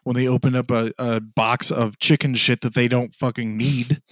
when 0.04 0.16
they 0.16 0.28
open 0.28 0.56
up 0.56 0.70
a, 0.70 0.92
a 1.00 1.20
box 1.20 1.72
of 1.72 1.98
chicken 1.98 2.36
shit 2.36 2.62
that 2.62 2.76
they 2.76 2.88
don't 2.88 3.16
fucking 3.16 3.58
need. 3.58 4.02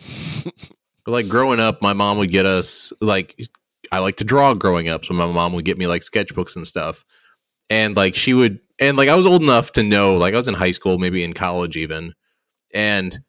Like 1.07 1.29
growing 1.29 1.61
up, 1.61 1.81
my 1.81 1.93
mom 1.93 2.17
would 2.17 2.31
get 2.31 2.45
us 2.45 2.91
like 2.99 3.39
I 3.93 3.99
like 3.99 4.17
to 4.17 4.25
draw 4.25 4.53
growing 4.53 4.89
up, 4.89 5.05
so 5.05 5.13
my 5.13 5.25
mom 5.25 5.53
would 5.53 5.63
get 5.63 5.77
me 5.77 5.87
like 5.87 6.01
sketchbooks 6.01 6.55
and 6.57 6.67
stuff. 6.67 7.05
And 7.69 7.95
like 7.95 8.13
she 8.13 8.33
would 8.33 8.59
and 8.77 8.97
like 8.97 9.07
I 9.07 9.15
was 9.15 9.25
old 9.25 9.41
enough 9.41 9.71
to 9.73 9.83
know, 9.83 10.17
like 10.17 10.33
I 10.33 10.37
was 10.37 10.49
in 10.49 10.55
high 10.55 10.73
school, 10.73 10.97
maybe 10.97 11.23
in 11.23 11.31
college 11.31 11.77
even. 11.77 12.13
And 12.73 13.19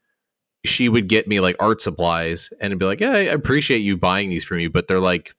she 0.64 0.88
would 0.88 1.09
get 1.09 1.29
me 1.29 1.38
like 1.38 1.55
art 1.61 1.81
supplies 1.81 2.51
and 2.61 2.77
be 2.81 2.85
like, 2.85 3.01
Yeah, 3.01 3.12
I 3.12 3.18
appreciate 3.18 3.79
you 3.79 3.96
buying 3.96 4.29
these 4.29 4.44
for 4.44 4.55
me, 4.55 4.66
but 4.66 4.88
they're 4.88 4.98
like 4.98 5.35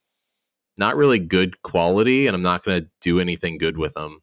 not 0.80 0.96
really 0.96 1.20
good 1.20 1.62
quality 1.62 2.26
and 2.28 2.36
I'm 2.36 2.42
not 2.42 2.64
gonna 2.64 2.86
do 3.02 3.20
anything 3.20 3.58
good 3.58 3.78
with 3.78 3.94
them. 3.94 4.22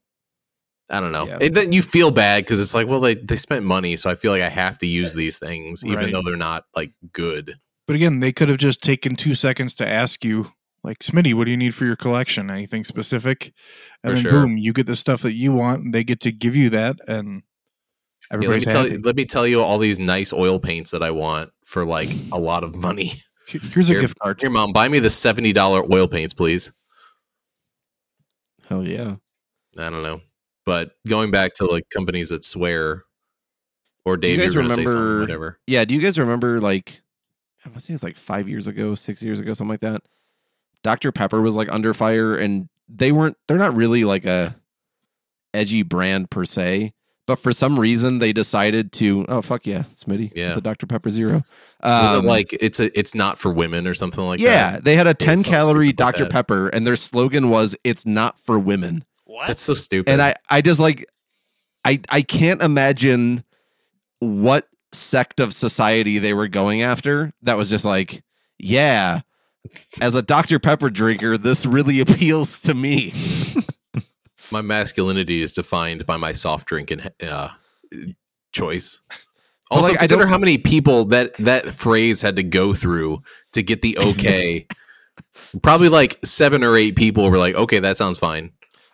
I 0.91 1.01
don't 1.01 1.13
know. 1.13 1.27
Yeah. 1.27 1.49
Then 1.49 1.73
you 1.73 1.83
feel 1.83 2.11
bad 2.11 2.45
because 2.45 2.61
it's 2.61 2.75
like, 2.75 2.87
well, 2.87 3.01
they, 3.01 3.15
they 3.17 3.37
spent 3.37 3.65
money, 3.65 3.97
so 3.97 4.09
I 4.09 4.15
feel 4.15 4.31
like 4.33 4.43
I 4.43 4.49
have 4.49 4.79
to 4.79 4.87
use 4.87 5.15
these 5.15 5.39
things, 5.39 5.85
even 5.85 5.99
Right. 5.99 6.13
though 6.13 6.23
they're 6.25 6.37
not 6.37 6.65
like 6.77 6.93
good. 7.13 7.57
But 7.89 7.97
again, 7.97 8.21
they 8.21 8.33
could 8.33 8.49
have 8.49 8.59
just 8.59 8.83
taken 8.83 9.17
two 9.17 9.35
seconds 9.35 9.75
to 9.75 9.87
ask 9.87 10.25
you, 10.25 10.53
like, 10.85 10.99
Smitty, 11.01 11.35
what 11.35 11.45
do 11.45 11.51
you 11.51 11.57
need 11.57 11.75
for 11.75 11.85
your 11.85 11.97
collection? 11.97 12.51
Anything 12.51 12.85
specific? 12.85 13.53
And 14.05 14.13
For 14.13 14.15
then 14.15 14.23
sure. 14.23 14.33
boom, 14.33 14.57
you 14.59 14.73
get 14.73 14.87
the 14.87 14.95
stuff 14.97 15.23
that 15.23 15.35
you 15.35 15.53
want, 15.53 15.83
and 15.83 15.95
they 15.95 16.05
get 16.05 16.21
to 16.21 16.31
give 16.33 16.55
you 16.55 16.71
that, 16.71 16.97
and 17.09 17.43
Yeah, 18.33 18.49
let 18.49 18.61
everybody's 18.61 18.67
me 18.67 18.73
tell 18.73 18.87
you, 18.89 19.01
let 19.03 19.17
me 19.17 19.25
tell 19.25 19.47
you 19.47 19.63
all 19.63 19.79
these 19.79 19.99
nice 19.99 20.33
oil 20.33 20.61
paints 20.61 20.93
that 20.93 21.03
I 21.03 21.11
want 21.11 21.51
for 21.65 21.85
like 21.85 22.17
a 22.33 22.39
lot 22.39 22.63
of 22.63 22.77
money. 22.77 23.15
Here's 23.47 23.91
a 23.91 23.93
Here, 23.95 24.01
gift 24.03 24.19
card. 24.19 24.41
Here, 24.41 24.51
mom, 24.51 24.73
buy 24.73 24.89
me 24.89 24.99
the 24.99 25.11
seventy 25.11 25.53
dollar 25.53 25.83
oil 25.93 26.09
paints, 26.09 26.35
please. 26.35 26.73
hell 28.69 28.87
yeah 28.87 29.17
I 29.79 29.91
don't 29.91 30.03
know, 30.03 30.21
but 30.65 30.93
going 31.07 31.31
back 31.31 31.55
to 31.55 31.67
like 31.67 31.89
companies 31.91 32.31
that 32.31 32.45
swear, 32.45 33.05
or 34.05 34.17
Do 34.17 34.31
you 34.33 34.39
guys 34.39 34.55
you 34.55 34.61
are 34.61 34.63
gonna 34.63 34.75
say 34.75 34.85
remember- 34.85 35.21
whatever. 35.21 35.61
Yeah, 35.67 35.85
do 35.85 35.95
you 35.95 36.01
guys 36.01 36.19
remember 36.19 36.61
like 36.61 37.03
I 37.65 37.69
think 37.69 37.91
it 37.91 37.93
was 37.93 38.03
like 38.03 38.17
five 38.17 38.49
years 38.49 38.67
ago, 38.69 38.95
six 38.95 39.23
years 39.23 39.39
ago, 39.41 39.53
something 39.53 39.71
like 39.71 39.81
that? 39.81 40.03
Dr. 40.83 41.11
Pepper 41.13 41.43
was 41.43 41.57
like 41.57 41.73
under 41.73 41.93
fire 41.93 42.37
and 42.37 42.69
they 42.89 43.11
weren't 43.13 43.37
they're 43.49 43.59
not 43.59 43.75
really 43.75 44.05
like 44.05 44.25
a 44.25 44.57
edgy 45.53 45.83
brand 45.83 46.31
per 46.31 46.45
se, 46.45 46.93
but 47.27 47.39
for 47.39 47.53
some 47.53 47.79
reason 47.79 48.19
they 48.21 48.33
decided 48.33 48.93
to 48.93 49.25
oh 49.29 49.43
fuck 49.43 49.67
yeah, 49.67 49.85
Smitty. 49.95 50.33
Yeah. 50.35 50.55
The 50.55 50.61
Dr. 50.61 50.87
Pepper 50.87 51.11
Zero. 51.11 51.43
Was 51.83 52.13
Um, 52.15 52.25
it 52.25 52.29
like 52.29 52.57
it's 52.61 52.81
a 52.81 52.97
it's 52.99 53.15
not 53.15 53.39
for 53.39 53.53
women 53.53 53.87
or 53.87 53.95
something 53.95 54.25
like 54.25 54.41
yeah, 54.41 54.49
that? 54.49 54.73
Yeah, 54.75 54.81
they 54.81 54.97
had 54.97 55.07
a 55.07 55.15
10 55.15 55.43
calorie 55.43 55.89
stupid 55.89 56.05
like 56.05 56.15
Dr. 56.15 56.25
that. 56.25 56.33
Pepper 56.33 56.69
and 56.69 56.87
their 56.87 56.97
slogan 56.97 57.51
was 57.51 57.77
it's 57.85 58.07
not 58.07 58.39
for 58.39 58.59
women. 58.59 59.05
What? 59.25 59.49
That's 59.49 59.63
so 59.63 59.75
stupid. 59.75 60.11
And 60.11 60.23
I, 60.23 60.35
I 60.51 60.61
just 60.63 60.81
like 60.81 61.05
I 61.85 62.01
I 62.09 62.23
can't 62.23 62.63
imagine 62.63 63.45
what 64.21 64.69
sect 64.93 65.41
of 65.41 65.53
society 65.53 66.19
they 66.19 66.33
were 66.33 66.49
going 66.49 66.81
after 66.83 67.33
that 67.43 67.57
was 67.57 67.69
just 67.69 67.85
like, 67.85 68.23
yeah, 68.59 69.21
as 70.01 70.15
a 70.15 70.23
Dr. 70.23 70.59
Pepper 70.59 70.89
drinker, 70.91 71.37
this 71.37 71.67
really 71.67 72.01
appeals 72.07 72.61
to 72.63 72.73
me. 72.75 73.13
my 74.51 74.63
masculinity 74.63 75.43
is 75.43 75.53
defined 75.53 76.07
by 76.07 76.17
my 76.17 76.33
soft 76.33 76.67
drink 76.69 76.91
and 76.91 77.11
uh, 77.23 77.51
choice. 78.53 79.01
Also, 79.71 79.89
like, 79.89 79.97
I 79.97 80.01
consider 80.01 80.23
don't- 80.23 80.31
how 80.33 80.39
many 80.39 80.59
people 80.59 81.05
that 81.07 81.35
that 81.35 81.71
phrase 81.71 82.23
had 82.23 82.37
to 82.37 82.43
go 82.43 82.75
through 82.75 83.23
to 83.53 83.63
get 83.63 83.83
the 83.83 83.99
okay. 83.99 84.67
Probably 85.63 85.89
like 85.89 86.19
seven 86.25 86.63
or 86.63 86.77
eight 86.77 86.95
people 86.97 87.31
were 87.31 87.39
like, 87.39 87.55
"Okay, 87.55 87.79
that 87.81 87.97
sounds 87.97 88.19
fine." 88.19 88.53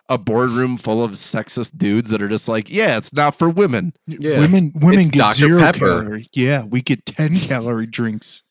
A 0.09 0.17
boardroom 0.17 0.77
full 0.77 1.03
of 1.03 1.11
sexist 1.11 1.77
dudes 1.77 2.09
that 2.09 2.21
are 2.21 2.27
just 2.27 2.47
like, 2.49 2.69
yeah, 2.69 2.97
it's 2.97 3.13
not 3.13 3.35
for 3.35 3.49
women. 3.49 3.93
Yeah. 4.05 4.39
Women 4.39 4.71
women 4.75 4.99
It's 5.01 5.09
get 5.09 5.19
Dr. 5.19 5.35
zero 5.35 5.59
Pepper. 5.61 5.79
calorie. 6.01 6.27
Yeah, 6.33 6.63
we 6.63 6.81
get 6.81 7.05
ten 7.05 7.35
calorie 7.39 7.85
drinks. 7.87 8.43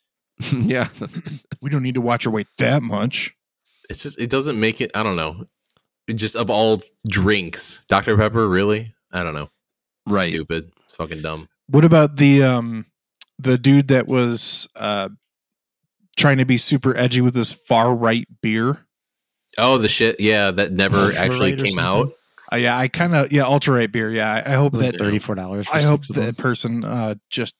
yeah. 0.53 0.89
We 1.61 1.71
don't 1.71 1.83
need 1.83 1.95
to 1.95 2.01
watch 2.01 2.27
our 2.27 2.33
weight 2.33 2.49
that 2.59 2.83
much. 2.83 3.35
It's 3.89 4.03
just 4.03 4.19
it 4.19 4.31
doesn't 4.31 4.59
make 4.59 4.81
it. 4.81 4.91
I 4.95 5.03
don't 5.03 5.17
know. 5.17 5.45
It 6.09 6.15
just 6.15 6.37
of 6.37 6.51
all 6.51 6.83
drinks, 7.09 7.85
Dr 7.89 8.17
Pepper, 8.17 8.49
really? 8.49 8.95
I 9.13 9.23
don't 9.23 9.35
know. 9.35 9.51
Right. 10.07 10.29
Stupid. 10.29 10.73
It's 10.85 10.95
fucking 10.95 11.23
dumb. 11.23 11.49
What 11.69 11.85
about 11.85 12.17
the 12.17 12.43
um 12.43 12.87
the 13.39 13.57
dude 13.57 13.89
that 13.89 14.07
was 14.09 14.69
uh 14.77 15.11
trying 16.17 16.39
to 16.39 16.45
be 16.45 16.59
super 16.59 16.97
edgy 16.97 17.21
with 17.21 17.35
this 17.35 17.53
far 17.53 17.95
right 17.95 18.27
beer? 18.41 18.87
Oh, 19.59 19.79
the 19.79 19.89
shit. 19.89 20.19
Yeah, 20.19 20.51
that 20.51 20.73
never 20.73 20.97
Ultra 20.97 21.21
actually 21.21 21.57
came 21.57 21.79
out. 21.79 22.13
Uh, 22.53 22.57
yeah, 22.57 22.77
I 22.77 22.89
kind 22.89 23.15
of 23.15 23.33
yeah, 23.33 23.45
ultra 23.45 23.75
right 23.75 23.91
beer. 23.91 24.11
Yeah, 24.11 24.31
I, 24.31 24.53
I 24.53 24.55
hope 24.57 24.73
Was 24.73 24.83
that 24.83 24.99
thirty 24.99 25.19
four 25.19 25.35
dollars? 25.35 25.67
I 25.73 25.83
hope 25.83 26.07
that 26.09 26.37
person 26.37 26.85
uh 26.85 27.15
just 27.31 27.55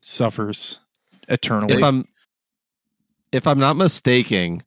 suffers 0.00 0.78
eternally. 1.28 1.74
if 1.74 1.82
I'm 1.82 2.06
if 3.32 3.46
I'm 3.46 3.58
not 3.58 3.76
mistaken, 3.76 4.62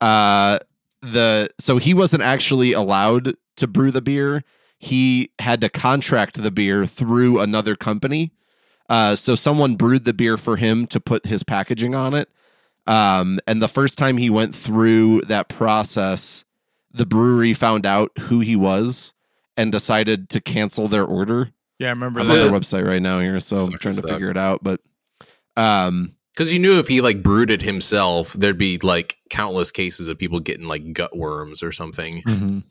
uh 0.00 0.60
the 1.02 1.50
so 1.58 1.78
he 1.78 1.94
wasn't 1.94 2.22
actually 2.22 2.72
allowed 2.72 3.34
to 3.56 3.66
brew 3.66 3.90
the 3.90 4.02
beer. 4.02 4.42
He 4.78 5.30
had 5.38 5.60
to 5.62 5.68
contract 5.68 6.40
the 6.42 6.50
beer 6.50 6.86
through 6.86 7.40
another 7.40 7.76
company. 7.76 8.32
Uh 8.88 9.14
so 9.16 9.34
someone 9.34 9.76
brewed 9.76 10.04
the 10.04 10.14
beer 10.14 10.36
for 10.36 10.56
him 10.56 10.86
to 10.88 11.00
put 11.00 11.26
his 11.26 11.42
packaging 11.42 11.94
on 11.94 12.14
it. 12.14 12.28
Um 12.86 13.38
and 13.46 13.60
the 13.62 13.68
first 13.68 13.98
time 13.98 14.16
he 14.16 14.30
went 14.30 14.54
through 14.54 15.22
that 15.22 15.48
process, 15.48 16.44
the 16.92 17.06
brewery 17.06 17.52
found 17.54 17.84
out 17.86 18.10
who 18.22 18.40
he 18.40 18.56
was 18.56 19.14
and 19.56 19.70
decided 19.72 20.28
to 20.30 20.40
cancel 20.40 20.88
their 20.88 21.04
order. 21.04 21.50
yeah, 21.78 21.88
I 21.88 21.90
remember 21.90 22.20
I'm 22.20 22.26
that. 22.28 22.40
on 22.46 22.50
their 22.50 22.60
website 22.60 22.86
right 22.86 23.02
now 23.02 23.20
here, 23.20 23.40
so 23.40 23.56
I'm 23.56 23.72
trying 23.78 23.94
to 23.96 24.02
to 24.02 24.06
suck. 24.08 24.10
figure 24.10 24.30
it 24.30 24.36
out. 24.38 24.62
But 24.62 24.80
um 25.56 26.14
Because 26.38 26.52
you 26.52 26.60
knew 26.60 26.78
if 26.78 26.86
he 26.86 27.00
like 27.00 27.20
brewed 27.20 27.50
it 27.50 27.62
himself, 27.62 28.32
there'd 28.34 28.56
be 28.56 28.78
like 28.78 29.16
countless 29.28 29.72
cases 29.72 30.06
of 30.06 30.18
people 30.18 30.38
getting 30.38 30.68
like 30.68 30.92
gut 30.92 31.16
worms 31.16 31.64
or 31.64 31.72
something. 31.72 32.22
Mhm. 32.22 32.62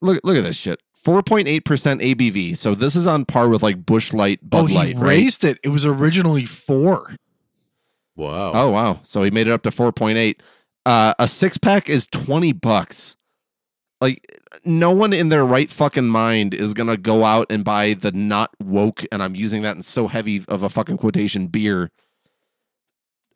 look 0.00 0.18
look 0.24 0.36
at 0.36 0.42
this 0.42 0.56
shit. 0.56 0.80
4.8% 1.06 2.02
ABV. 2.02 2.56
So 2.56 2.74
this 2.74 2.96
is 2.96 3.06
on 3.06 3.24
par 3.24 3.48
with 3.48 3.62
like 3.62 3.86
Busch 3.86 4.12
Light, 4.12 4.40
Bud 4.42 4.62
oh, 4.62 4.66
he 4.66 4.74
Light, 4.74 4.96
right? 4.96 5.10
raised 5.10 5.44
it. 5.44 5.60
It 5.62 5.68
was 5.68 5.84
originally 5.84 6.44
four. 6.44 7.14
Wow. 8.16 8.50
Oh 8.52 8.70
wow. 8.70 8.98
So 9.04 9.22
he 9.22 9.30
made 9.30 9.46
it 9.46 9.52
up 9.52 9.62
to 9.62 9.70
4.8. 9.70 10.40
Uh 10.84 11.14
a 11.20 11.28
six 11.28 11.58
pack 11.58 11.88
is 11.88 12.08
20 12.08 12.50
bucks. 12.50 13.14
Like 14.00 14.26
no 14.64 14.90
one 14.90 15.12
in 15.12 15.28
their 15.28 15.44
right 15.44 15.70
fucking 15.70 16.08
mind 16.08 16.52
is 16.52 16.74
going 16.74 16.88
to 16.88 16.96
go 16.96 17.24
out 17.24 17.46
and 17.48 17.64
buy 17.64 17.94
the 17.94 18.10
not 18.10 18.50
woke 18.60 19.04
and 19.12 19.22
I'm 19.22 19.36
using 19.36 19.62
that 19.62 19.76
in 19.76 19.82
so 19.82 20.08
heavy 20.08 20.44
of 20.48 20.64
a 20.64 20.68
fucking 20.68 20.98
quotation 20.98 21.46
beer 21.46 21.90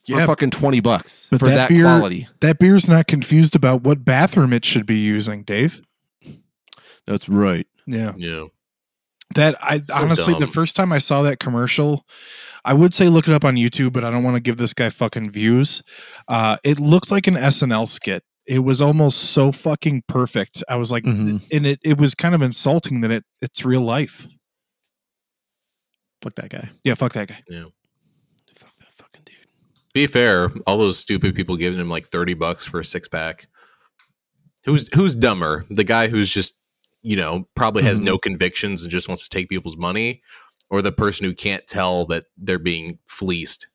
for 0.06 0.12
Yeah. 0.18 0.26
fucking 0.26 0.50
20 0.50 0.80
bucks 0.80 1.28
But 1.30 1.40
for 1.40 1.48
that 1.48 1.54
that, 1.56 1.68
beer- 1.68 1.84
quality. 1.84 2.28
That 2.40 2.58
beer's 2.58 2.88
not 2.88 3.06
confused 3.06 3.54
about 3.56 3.82
what 3.82 4.04
bathroom 4.04 4.52
it 4.52 4.64
should 4.64 4.86
be 4.86 4.98
using, 4.98 5.42
Dave. 5.42 5.80
That's 7.06 7.28
right. 7.28 7.66
Yeah. 7.86 8.12
Yeah. 8.16 8.46
That 9.34 9.56
I 9.60 9.80
So 9.80 9.94
honestly 9.96 10.34
the 10.38 10.46
first 10.46 10.76
time 10.76 10.92
I 10.92 10.98
saw 10.98 11.22
that 11.22 11.38
commercial, 11.40 12.06
I 12.64 12.74
would 12.74 12.94
say 12.94 13.08
look 13.08 13.26
it 13.28 13.34
up 13.34 13.44
on 13.44 13.56
YouTube, 13.56 13.92
but 13.92 14.04
I 14.04 14.10
don't 14.10 14.22
want 14.22 14.36
to 14.36 14.40
give 14.40 14.56
this 14.56 14.72
guy 14.74 14.90
fucking 14.90 15.30
views. 15.30 15.82
Uh 16.28 16.56
it 16.64 16.78
looked 16.80 17.10
like 17.10 17.26
an 17.26 17.34
SNL 17.36 17.86
skit. 17.88 18.22
It 18.46 18.60
was 18.60 18.80
almost 18.80 19.18
so 19.32 19.50
fucking 19.50 20.04
perfect. 20.06 20.62
I 20.68 20.76
was 20.76 20.92
like 20.92 21.02
Mhm. 21.04 21.42
and 21.50 21.66
it 21.66 21.80
it 21.82 21.98
was 21.98 22.14
kind 22.14 22.34
of 22.34 22.42
insulting 22.42 23.00
that 23.00 23.10
it 23.10 23.24
it's 23.42 23.64
real 23.64 23.82
life. 23.82 24.28
Fuck 26.22 26.34
that 26.36 26.50
guy. 26.50 26.70
Yeah, 26.84 26.94
fuck 26.94 27.12
that 27.14 27.28
guy. 27.28 27.34
Fuck 27.34 27.44
that 27.46 27.52
fucking 27.52 27.62
dude. 27.64 27.72
Be 29.96 30.06
fair, 30.06 30.50
all 30.66 30.76
those 30.76 30.98
stupid 30.98 31.34
people 31.34 31.56
giving 31.56 31.80
him 31.80 31.88
like 31.88 32.04
30 32.04 32.34
bucks 32.34 32.66
for 32.66 32.78
a 32.80 32.84
six 32.84 33.08
pack. 33.08 33.48
Who's 34.66 34.90
who's 34.94 35.14
dumber? 35.14 35.64
The 35.70 35.84
guy 35.84 36.08
who's 36.08 36.30
just, 36.30 36.52
you 37.00 37.16
know, 37.16 37.48
probably 37.54 37.82
has 37.84 37.96
Mm-hmm. 38.00 38.04
no 38.04 38.18
convictions 38.18 38.82
and 38.82 38.90
just 38.90 39.08
wants 39.08 39.26
to 39.26 39.30
take 39.30 39.48
people's 39.48 39.78
money, 39.78 40.20
or 40.68 40.82
the 40.82 40.92
person 40.92 41.24
who 41.24 41.32
can't 41.32 41.66
tell 41.66 42.04
that 42.08 42.24
they're 42.36 42.58
being 42.58 42.98
fleeced? 43.06 43.68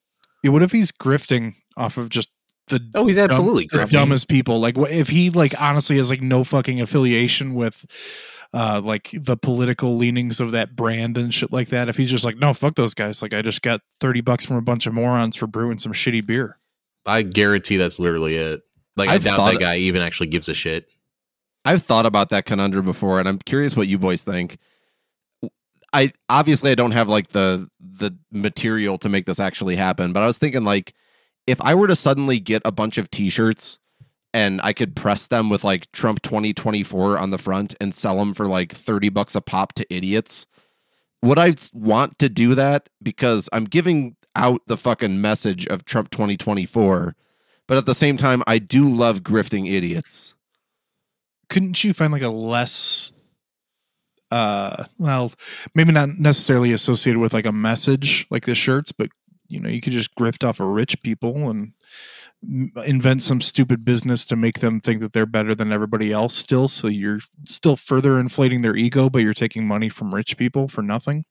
Yeah, 0.43 0.51
what 0.51 0.61
if 0.61 0.71
he's 0.71 0.91
grifting 0.91 1.55
off 1.75 1.97
of 1.97 2.09
just 2.09 2.29
the 2.67 2.87
Oh, 2.93 3.07
he's 3.07 3.17
absolutely 3.17 3.65
dumb, 3.65 3.81
the 3.81 3.87
dumbest 3.87 4.27
people? 4.27 4.59
Like, 4.59 4.77
what 4.77 4.91
if 4.91 5.09
he 5.09 5.31
like 5.31 5.59
honestly 5.59 5.97
has 5.97 6.11
like 6.11 6.21
no 6.21 6.43
fucking 6.43 6.79
affiliation 6.79 7.55
with 7.55 7.83
uh 8.53 8.81
like 8.83 9.09
the 9.13 9.37
political 9.37 9.95
leanings 9.95 10.39
of 10.39 10.51
that 10.51 10.75
brand 10.75 11.17
and 11.17 11.33
shit 11.33 11.51
like 11.51 11.69
that? 11.69 11.89
If 11.89 11.97
he's 11.97 12.11
just 12.11 12.25
like, 12.25 12.37
no, 12.37 12.53
fuck 12.53 12.75
those 12.75 12.93
guys. 12.93 13.21
Like, 13.21 13.33
I 13.33 13.41
just 13.41 13.61
got 13.61 13.81
thirty 13.99 14.21
bucks 14.21 14.45
from 14.45 14.57
a 14.57 14.61
bunch 14.61 14.87
of 14.87 14.93
morons 14.93 15.35
for 15.35 15.47
brewing 15.47 15.77
some 15.77 15.93
shitty 15.93 16.25
beer. 16.25 16.57
I 17.05 17.23
guarantee 17.23 17.77
that's 17.77 17.99
literally 17.99 18.35
it. 18.35 18.61
Like 18.95 19.09
I 19.09 19.15
I've 19.15 19.23
doubt 19.23 19.51
that 19.51 19.59
guy 19.59 19.77
even 19.77 20.01
actually 20.01 20.27
gives 20.27 20.49
a 20.49 20.53
shit. 20.53 20.87
I've 21.63 21.83
thought 21.83 22.05
about 22.05 22.29
that 22.29 22.45
conundrum 22.45 22.85
before, 22.85 23.19
and 23.19 23.27
I'm 23.27 23.37
curious 23.37 23.75
what 23.75 23.87
you 23.87 23.97
boys 23.97 24.23
think. 24.23 24.57
I 25.93 26.13
obviously 26.29 26.71
I 26.71 26.75
don't 26.75 26.91
have 26.91 27.09
like 27.09 27.29
the 27.29 27.67
the 27.79 28.17
material 28.31 28.97
to 28.99 29.09
make 29.09 29.25
this 29.25 29.39
actually 29.39 29.75
happen, 29.75 30.13
but 30.13 30.23
I 30.23 30.27
was 30.27 30.37
thinking 30.37 30.63
like 30.63 30.93
if 31.47 31.59
I 31.61 31.75
were 31.75 31.87
to 31.87 31.95
suddenly 31.95 32.39
get 32.39 32.61
a 32.65 32.71
bunch 32.71 32.97
of 32.97 33.11
T-shirts 33.11 33.79
and 34.33 34.61
I 34.63 34.73
could 34.73 34.95
press 34.95 35.27
them 35.27 35.49
with 35.49 35.63
like 35.63 35.91
Trump 35.91 36.21
2024 36.21 37.17
on 37.17 37.29
the 37.29 37.37
front 37.37 37.75
and 37.81 37.93
sell 37.93 38.17
them 38.17 38.33
for 38.33 38.47
like 38.47 38.71
30 38.71 39.09
bucks 39.09 39.35
a 39.35 39.41
pop 39.41 39.73
to 39.73 39.93
idiots, 39.93 40.45
would 41.21 41.37
I 41.37 41.55
want 41.73 42.17
to 42.19 42.29
do 42.29 42.55
that 42.55 42.89
because 43.01 43.49
I'm 43.51 43.65
giving 43.65 44.15
out 44.35 44.61
the 44.67 44.77
fucking 44.77 45.19
message 45.19 45.67
of 45.67 45.85
Trump 45.85 46.09
2024, 46.11 47.15
but 47.67 47.77
at 47.77 47.85
the 47.85 47.93
same 47.93 48.17
time 48.17 48.43
I 48.47 48.59
do 48.59 48.87
love 48.87 49.21
grifting 49.21 49.69
idiots. 49.71 50.33
Couldn't 51.49 51.83
you 51.83 51.93
find 51.93 52.13
like 52.13 52.21
a 52.21 52.29
less 52.29 53.13
uh 54.31 54.85
well, 54.97 55.33
maybe 55.75 55.91
not 55.91 56.17
necessarily 56.17 56.71
associated 56.71 57.19
with 57.19 57.33
like 57.33 57.45
a 57.45 57.51
message 57.51 58.25
like 58.29 58.45
the 58.45 58.55
shirts, 58.55 58.93
but 58.93 59.09
you 59.49 59.59
know, 59.59 59.67
you 59.67 59.81
could 59.81 59.91
just 59.91 60.15
grift 60.15 60.47
off 60.47 60.61
of 60.61 60.67
rich 60.67 61.01
people 61.03 61.49
and 61.49 61.73
invent 62.43 63.21
some 63.21 63.39
stupid 63.41 63.85
business 63.85 64.25
to 64.25 64.35
make 64.35 64.59
them 64.59 64.79
think 64.81 64.99
that 64.99 65.13
they're 65.13 65.25
better 65.27 65.53
than 65.53 65.71
everybody 65.71 66.11
else 66.11 66.33
still 66.33 66.67
so 66.67 66.87
you're 66.87 67.19
still 67.45 67.75
further 67.75 68.19
inflating 68.19 68.61
their 68.61 68.75
ego 68.75 69.09
but 69.09 69.19
you're 69.19 69.33
taking 69.33 69.67
money 69.67 69.89
from 69.89 70.13
rich 70.13 70.37
people 70.37 70.67
for 70.67 70.81
nothing 70.81 71.23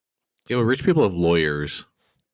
Yeah, 0.49 0.59
but 0.59 0.64
rich 0.64 0.85
people 0.85 1.03
have 1.03 1.14
lawyers. 1.14 1.85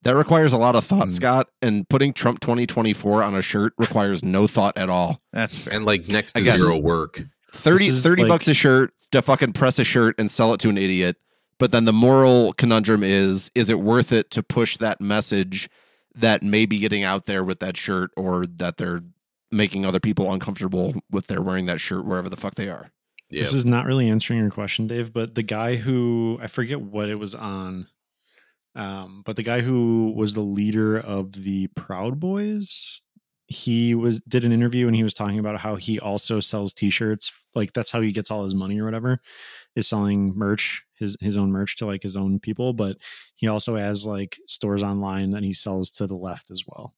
That 0.03 0.15
requires 0.15 0.53
a 0.53 0.57
lot 0.59 0.77
of 0.77 0.85
thought, 0.85 1.05
Hmm. 1.09 1.15
Scott, 1.15 1.49
and 1.61 1.89
putting 1.89 2.12
Trump 2.12 2.39
2024 2.41 3.23
on 3.25 3.35
a 3.35 3.43
shirt 3.43 3.73
requires 3.79 4.23
no 4.25 4.47
thought 4.47 4.77
at 4.77 4.89
all. 4.89 5.21
that's 5.33 5.57
fair 5.59 5.75
And 5.75 5.85
like 5.85 6.07
next 6.07 6.33
to 6.35 6.41
I 6.41 6.43
zero 6.57 6.79
work. 6.79 7.25
30, 7.53 7.91
30 7.91 8.23
like- 8.23 8.29
bucks 8.29 8.47
a 8.49 8.55
shirt 8.55 8.93
to 9.12 9.23
fucking 9.23 9.53
press 9.55 9.79
a 9.79 9.85
shirt 9.85 10.15
and 10.19 10.31
sell 10.31 10.53
it 10.55 10.61
to 10.61 10.69
an 10.69 10.77
idiot. 10.79 11.17
But 11.59 11.73
then 11.73 11.87
the 11.87 11.93
moral 11.93 12.53
conundrum 12.53 13.03
is 13.03 13.51
is 13.55 13.71
it 13.71 13.81
worth 13.81 14.12
it 14.12 14.31
to 14.33 14.43
push 14.43 14.77
that 14.77 15.01
message 15.01 15.69
that 16.17 16.43
may 16.43 16.67
be 16.67 16.79
getting 16.79 17.05
out 17.05 17.27
there 17.27 17.45
with 17.45 17.61
that 17.61 17.77
shirt 17.77 18.11
or 18.17 18.47
that 18.47 18.77
they're 18.77 19.03
making 19.53 19.87
other 19.87 20.01
people 20.01 20.33
uncomfortable 20.33 20.95
with 21.11 21.27
their 21.29 21.43
wearing 21.43 21.67
that 21.67 21.81
shirt 21.81 22.05
wherever 22.05 22.29
the 22.29 22.37
fuck 22.37 22.55
they 22.55 22.69
are? 22.69 22.91
Yeah. 23.31 23.43
This 23.43 23.55
is 23.55 23.67
not 23.67 23.87
really 23.87 24.09
answering 24.09 24.39
your 24.41 24.51
question, 24.51 24.87
Dave, 24.87 25.13
but 25.13 25.35
the 25.35 25.43
guy 25.43 25.77
who 25.77 26.39
I 26.41 26.47
forget 26.47 26.81
what 26.81 27.09
it 27.09 27.17
was 27.17 27.35
on, 27.35 27.89
um, 28.77 29.23
but 29.25 29.37
the 29.37 29.43
guy 29.43 29.63
who 29.63 30.13
was 30.17 30.35
the 30.35 30.43
leader 30.43 30.97
of 30.99 31.33
the 31.33 31.67
Proud 31.69 32.21
Boys, 32.21 33.03
he 33.49 33.95
was 33.95 34.21
did 34.29 34.45
an 34.45 34.53
interview 34.53 34.87
and 34.87 34.95
he 34.95 35.03
was 35.03 35.15
talking 35.15 35.41
about 35.41 35.59
how 35.59 35.77
he 35.77 35.99
also 35.99 36.39
sells 36.39 36.73
T-shirts. 36.73 37.33
Like 37.55 37.73
that's 37.73 37.91
how 37.91 38.01
he 38.01 38.13
gets 38.13 38.31
all 38.31 38.45
his 38.45 38.55
money 38.55 38.79
or 38.79 38.85
whatever, 38.85 39.21
is 39.75 39.89
selling 39.89 40.33
merch, 40.37 40.85
his 40.99 41.17
his 41.21 41.37
own 41.37 41.51
merch 41.53 41.77
to 41.77 41.87
like 41.87 42.03
his 42.03 42.17
own 42.17 42.39
people. 42.41 42.73
But 42.73 42.97
he 43.37 43.49
also 43.49 43.77
has 43.77 44.05
like 44.07 44.39
stores 44.47 44.83
online 44.83 45.31
that 45.31 45.43
he 45.43 45.53
sells 45.53 45.91
to 45.93 46.07
the 46.07 46.17
left 46.17 46.51
as 46.51 46.65
well. 46.67 46.95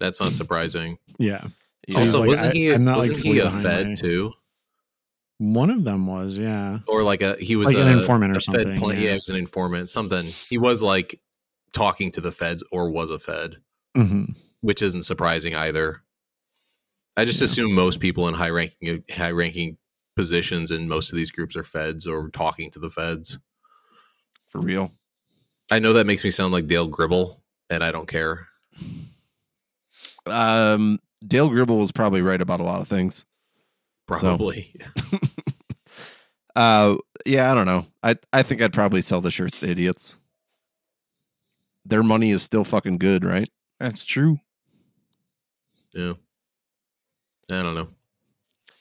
That's 0.00 0.20
not 0.20 0.32
surprising. 0.32 0.98
Yeah, 1.18 1.28
Yeah. 1.28 1.48
he's 1.86 1.96
also, 2.14 2.20
like, 2.20 2.28
wasn't 2.28 2.50
I- 2.50 2.56
he 2.56 2.72
I'm 2.72 2.84
not, 2.84 2.96
wasn't 2.96 3.16
like, 3.18 3.24
he 3.24 3.38
a 3.38 3.50
Fed 3.50 3.86
my- 3.88 3.94
too? 3.94 4.32
one 5.38 5.68
of 5.70 5.84
them 5.84 6.06
was 6.06 6.38
yeah. 6.38 6.78
Or 6.88 7.02
like 7.02 7.20
a 7.22 7.36
he 7.36 7.56
was 7.56 7.68
Like 7.74 7.76
an 7.76 7.88
informant 7.98 8.34
or 8.34 8.38
a 8.38 8.40
Fed 8.40 8.66
something, 8.68 8.82
yeah. 8.90 8.92
yeah. 8.94 9.08
he 9.10 9.14
was 9.16 9.28
an 9.28 9.36
informant. 9.36 9.90
Something. 9.90 10.32
He 10.48 10.58
was 10.58 10.82
like 10.82 11.20
talking 11.72 12.10
to 12.12 12.20
the 12.20 12.30
feds 12.32 12.62
or 12.70 12.88
was 12.90 13.10
a 13.10 13.18
Fed, 13.18 13.56
hmm 13.94 14.24
which 14.60 14.80
isn't 14.80 15.02
surprising 15.02 15.54
either. 15.54 16.02
I 17.18 17.24
just 17.26 17.42
assume 17.42 17.74
most 17.74 18.00
people 18.00 18.26
in 18.28 18.34
high 18.34 18.48
ranking 18.50 19.04
high 19.10 19.30
ranking 19.32 19.76
positions 20.14 20.70
in 20.70 20.88
most 20.88 21.12
of 21.12 21.16
these 21.16 21.30
groups 21.30 21.56
are 21.56 21.64
feds 21.64 22.06
or 22.06 22.28
talking 22.30 22.70
to 22.70 22.78
the 22.78 22.90
feds. 22.90 23.38
For 24.48 24.60
real. 24.60 24.92
I 25.70 25.78
know 25.78 25.92
that 25.94 26.06
makes 26.06 26.22
me 26.24 26.30
sound 26.30 26.52
like 26.52 26.66
Dale 26.66 26.86
Gribble, 26.86 27.42
and 27.70 27.82
I 27.82 27.90
don't 27.90 28.06
care. 28.06 28.48
Um, 30.26 30.98
Dale 31.26 31.48
Gribble 31.48 31.78
was 31.78 31.90
probably 31.92 32.22
right 32.22 32.40
about 32.40 32.60
a 32.60 32.64
lot 32.64 32.80
of 32.80 32.88
things. 32.88 33.24
Probably. 34.06 34.74
Uh, 36.56 36.94
yeah, 37.26 37.50
I 37.50 37.54
don't 37.56 37.66
know. 37.66 37.86
I 38.02 38.16
I 38.32 38.42
think 38.44 38.62
I'd 38.62 38.72
probably 38.72 39.02
sell 39.02 39.20
the 39.20 39.30
shirts 39.32 39.58
to 39.60 39.68
idiots. 39.68 40.14
Their 41.84 42.04
money 42.04 42.30
is 42.30 42.42
still 42.42 42.64
fucking 42.64 42.98
good, 42.98 43.24
right? 43.24 43.50
that's 43.80 44.04
true 44.04 44.38
Yeah. 45.92 46.12
I 47.50 47.60
don't 47.60 47.74
know. 47.74 47.88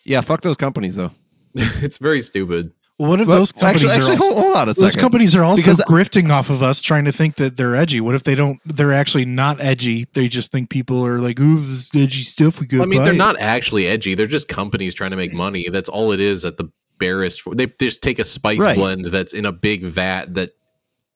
Yeah, 0.06 0.22
fuck 0.22 0.42
those 0.42 0.56
companies 0.56 0.96
though. 0.96 1.12
it's 1.84 1.98
very 1.98 2.22
stupid. 2.22 2.72
What 2.98 3.20
if 3.20 3.28
But 3.28 3.36
those 3.38 3.52
companies 3.52 3.86
actually, 3.86 4.14
actually 4.14 4.14
are 4.14 4.18
hold, 4.18 4.38
hold 4.38 4.56
on 4.56 4.70
a 4.70 4.74
second. 4.76 4.84
those 4.86 4.96
companies 4.96 5.36
are 5.36 5.44
also 5.44 5.62
Because- 5.64 5.82
grifting 5.88 6.30
off 6.30 6.52
of 6.52 6.62
us, 6.62 6.80
trying 6.80 7.06
to 7.06 7.12
think 7.12 7.36
that 7.36 7.58
they're 7.58 7.76
edgy. 7.76 8.00
What 8.00 8.14
if 8.14 8.24
they 8.24 8.36
don't? 8.36 8.60
They're 8.66 8.94
actually 8.94 9.26
not 9.26 9.60
edgy. 9.60 10.06
They 10.14 10.28
just 10.28 10.52
think 10.52 10.70
people 10.70 11.04
are 11.06 11.20
like, 11.20 11.40
"Ooh, 11.40 11.60
this 11.60 11.88
is 11.88 11.96
edgy 11.96 12.22
stuff." 12.24 12.60
We 12.60 12.68
could. 12.68 12.82
I 12.82 12.86
mean, 12.86 13.00
buy 13.00 13.06
they're 13.06 13.14
it." 13.16 13.18
not 13.18 13.40
actually 13.40 13.88
edgy. 13.88 14.14
They're 14.14 14.28
just 14.28 14.48
companies 14.48 14.94
trying 14.94 15.10
to 15.12 15.18
make 15.18 15.34
money. 15.34 15.70
That's 15.70 15.90
all 15.90 16.12
it 16.12 16.20
is 16.20 16.46
at 16.46 16.58
the 16.58 16.70
barest. 17.00 17.42
For, 17.42 17.56
they 17.56 17.66
just 17.82 18.04
take 18.04 18.20
a 18.20 18.24
spice 18.24 18.60
Right. 18.60 18.76
blend 18.78 19.06
that's 19.06 19.34
in 19.34 19.46
a 19.46 19.52
big 19.52 19.84
vat 19.84 20.36
that 20.36 20.52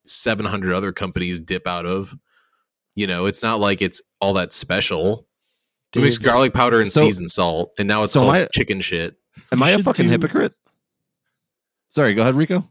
700 0.04 0.74
other 0.74 0.92
companies 0.92 1.40
dip 1.40 1.68
out 1.68 1.86
of. 1.86 2.16
You 2.96 3.06
know, 3.06 3.28
it's 3.28 3.44
not 3.44 3.60
like 3.60 3.82
it's 3.84 4.02
all 4.20 4.34
that 4.34 4.52
special. 4.52 5.28
It 5.96 6.02
makes 6.02 6.18
garlic 6.18 6.54
powder 6.54 6.82
and 6.82 6.92
So- 6.92 7.02
seasoned 7.02 7.30
salt, 7.32 7.72
and 7.78 7.88
now 7.88 8.02
it's 8.04 8.14
so 8.14 8.22
called 8.22 8.34
my- 8.34 8.48
chicken 8.52 8.82
shit. 8.82 9.16
Am 9.52 9.62
I 9.64 9.72
a 9.72 9.80
fucking 9.84 10.06
do- 10.06 10.12
hypocrite? 10.12 10.54
Sorry, 11.90 12.14
go 12.14 12.22
ahead, 12.24 12.36
Rico. 12.36 12.70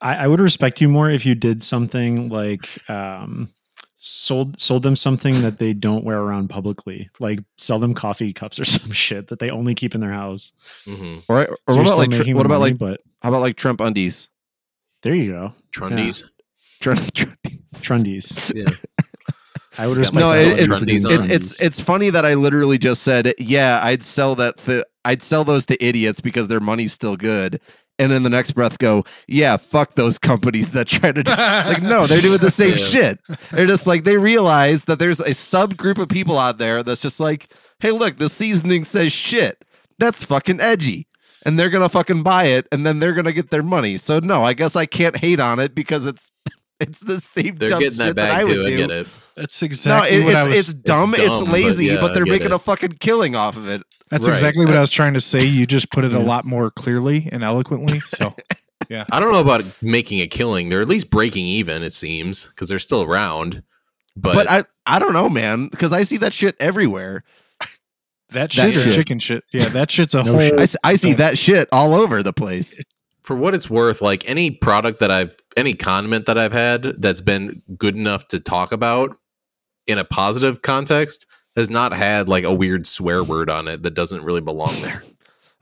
I, 0.00 0.24
I 0.24 0.26
would 0.26 0.40
respect 0.40 0.80
you 0.80 0.88
more 0.88 1.10
if 1.10 1.24
you 1.24 1.34
did 1.34 1.62
something 1.62 2.28
like 2.28 2.68
um, 2.90 3.50
sold 3.94 4.60
sold 4.60 4.82
them 4.82 4.96
something 4.96 5.42
that 5.42 5.58
they 5.58 5.72
don't 5.72 6.04
wear 6.04 6.18
around 6.18 6.48
publicly, 6.48 7.08
like 7.20 7.38
sell 7.56 7.78
them 7.78 7.94
coffee 7.94 8.32
cups 8.32 8.58
or 8.58 8.64
some 8.66 8.90
shit 8.90 9.28
that 9.28 9.38
they 9.38 9.50
only 9.50 9.74
keep 9.74 9.94
in 9.94 10.00
their 10.00 10.12
house. 10.12 10.52
hmm 10.84 11.18
Or, 11.28 11.40
or 11.46 11.46
So 11.46 11.56
what 11.66 11.74
you're 11.74 11.82
about 11.84 11.98
like 11.98 12.10
tr- 12.10 12.34
what 12.36 12.46
about 12.46 12.58
money, 12.60 12.72
like 12.72 12.78
but 12.78 13.00
how 13.22 13.28
about 13.28 13.40
like 13.42 13.56
Trump 13.56 13.80
undies? 13.80 14.28
there 15.02 15.14
you 15.14 15.30
go, 15.32 15.54
Trundies. 15.72 16.24
Trund- 16.80 16.98
Trundies. 17.12 17.60
Trundies. 17.74 18.52
Yeah. 18.54 18.74
I 19.78 19.86
would 19.86 19.94
Got 19.94 20.00
respect. 20.12 20.14
my 20.14 20.20
No, 20.20 20.32
it, 20.32 20.60
it's, 20.60 20.68
Trundies 20.68 21.10
it, 21.10 21.20
on. 21.20 21.30
it's 21.30 21.60
it's 21.62 21.80
funny 21.80 22.10
that 22.10 22.26
I 22.26 22.34
literally 22.34 22.76
just 22.76 23.02
said, 23.02 23.32
yeah, 23.38 23.80
I'd 23.82 24.02
sell 24.02 24.34
that. 24.34 24.58
Th- 24.58 24.84
I'd 25.04 25.22
sell 25.22 25.44
those 25.44 25.66
to 25.66 25.84
idiots 25.84 26.20
because 26.20 26.48
their 26.48 26.60
money's 26.60 26.92
still 26.92 27.16
good. 27.16 27.60
And 27.98 28.10
in 28.10 28.22
the 28.22 28.30
next 28.30 28.52
breath, 28.52 28.78
go, 28.78 29.04
yeah, 29.28 29.56
fuck 29.58 29.94
those 29.94 30.18
companies 30.18 30.72
that 30.72 30.88
try 30.88 31.12
to. 31.12 31.22
like, 31.68 31.82
no, 31.82 32.04
they're 32.06 32.22
doing 32.22 32.38
the 32.38 32.50
same 32.50 32.70
Yeah. 32.76 32.76
shit. 32.76 33.20
They're 33.50 33.66
just 33.66 33.86
like 33.86 34.04
they 34.04 34.16
realize 34.16 34.86
that 34.86 34.98
there's 34.98 35.20
a 35.20 35.30
subgroup 35.30 35.98
of 35.98 36.08
people 36.08 36.38
out 36.38 36.58
there 36.58 36.82
that's 36.82 37.00
just 37.02 37.20
like, 37.20 37.52
hey, 37.80 37.90
look, 37.90 38.16
the 38.16 38.28
seasoning 38.28 38.84
says 38.84 39.12
shit. 39.12 39.62
That's 39.98 40.24
fucking 40.24 40.60
edgy. 40.60 41.06
And 41.44 41.58
they're 41.58 41.70
gonna 41.70 41.88
fucking 41.88 42.22
buy 42.22 42.44
it, 42.44 42.66
and 42.72 42.86
then 42.86 42.98
they're 43.00 43.12
gonna 43.14 43.32
get 43.32 43.50
their 43.50 43.64
money. 43.64 43.96
So 43.98 44.20
no, 44.20 44.44
I 44.44 44.52
guess 44.54 44.74
I 44.76 44.86
can't 44.86 45.16
hate 45.16 45.40
on 45.40 45.58
it 45.58 45.74
because 45.74 46.06
it's 46.06 46.30
it's 46.80 47.00
the 47.00 47.20
same. 47.20 47.56
They're 47.56 47.68
dumb 47.68 47.80
getting 47.80 47.98
that 47.98 48.06
shit 48.06 48.16
that 48.16 48.30
I 48.30 48.36
bag 48.38 48.46
would 48.46 48.54
too. 48.54 48.62
I 48.62 48.66
do. 48.70 48.76
get 48.78 48.90
it. 48.90 49.06
That's 49.36 49.60
No, 49.62 49.66
exactly 49.66 50.16
it, 50.18 50.24
what 50.24 50.36
I 50.36 50.40
it's, 50.42 50.48
was. 50.50 50.58
it's 50.70 50.74
dumb, 50.74 51.14
it's, 51.14 51.26
dumb, 51.26 51.44
but 51.44 51.52
lazy, 51.52 51.86
yeah, 51.86 52.00
but 52.00 52.14
they're 52.14 52.24
making 52.26 52.46
it. 52.48 52.52
a 52.52 52.58
fucking 52.60 52.92
killing 53.00 53.34
off 53.34 53.56
of 53.56 53.68
it. 53.68 53.82
That's 54.12 54.26
right. 54.26 54.32
exactly 54.34 54.64
what 54.66 54.76
I 54.76 54.80
was 54.80 54.90
trying 54.90 55.14
to 55.14 55.20
say. 55.20 55.44
You 55.44 55.66
just 55.66 55.90
put 55.90 56.04
it 56.04 56.14
a 56.14 56.18
lot 56.32 56.44
more 56.44 56.70
clearly 56.70 57.28
and 57.32 57.42
eloquently. 57.42 58.00
So 58.00 58.34
yeah. 58.88 59.04
I 59.10 59.18
don't 59.20 59.32
know 59.32 59.40
about 59.40 59.64
making 59.82 60.20
a 60.20 60.26
killing. 60.26 60.68
They're 60.68 60.82
at 60.82 60.88
least 60.88 61.10
breaking 61.10 61.46
even, 61.46 61.82
it 61.82 61.92
seems, 61.92 62.46
because 62.46 62.68
they're 62.68 62.78
still 62.78 63.02
around. 63.02 63.62
But, 64.16 64.34
But, 64.34 64.50
I, 64.50 64.64
I 64.86 64.98
don't 64.98 65.12
know, 65.14 65.28
man, 65.28 65.68
because 65.68 65.92
I 65.92 66.02
see 66.02 66.18
that 66.18 66.32
shit 66.34 66.54
everywhere. 66.60 67.24
that 68.30 68.50
That 68.50 68.52
shit 68.52 68.76
or 68.76 68.80
shit. 68.80 68.94
chicken 68.94 69.18
shit. 69.18 69.44
Yeah, 69.52 69.68
that 69.70 69.90
shit's 69.90 70.14
a 70.14 70.22
No 70.22 70.32
whole. 70.32 70.40
shit. 70.40 70.58
I, 70.60 70.62
s- 70.62 70.76
I 70.84 70.94
see 70.96 71.14
that 71.14 71.38
shit 71.38 71.68
all 71.72 71.94
over 71.94 72.22
the 72.22 72.32
place. 72.32 72.76
for 73.22 73.36
what 73.36 73.54
it's 73.54 73.70
worth, 73.70 74.02
like 74.02 74.22
any 74.28 74.50
product 74.50 75.00
that 75.00 75.10
I've, 75.10 75.36
any 75.56 75.74
condiment 75.74 76.26
that 76.26 76.36
I've 76.36 76.52
had 76.52 77.00
that's 77.00 77.20
been 77.20 77.62
good 77.78 77.94
enough 77.96 78.26
to 78.28 78.40
talk 78.40 78.72
about 78.72 79.16
in 79.86 79.96
a 79.98 80.04
positive 80.04 80.60
context 80.62 81.24
has 81.56 81.68
not 81.70 81.92
had 81.92 82.28
like 82.28 82.44
a 82.44 82.54
weird 82.54 82.86
swear 82.86 83.22
word 83.22 83.50
on 83.50 83.68
it 83.68 83.82
that 83.82 83.92
doesn't 83.94 84.24
really 84.24 84.40
belong 84.40 84.80
there. 84.82 85.04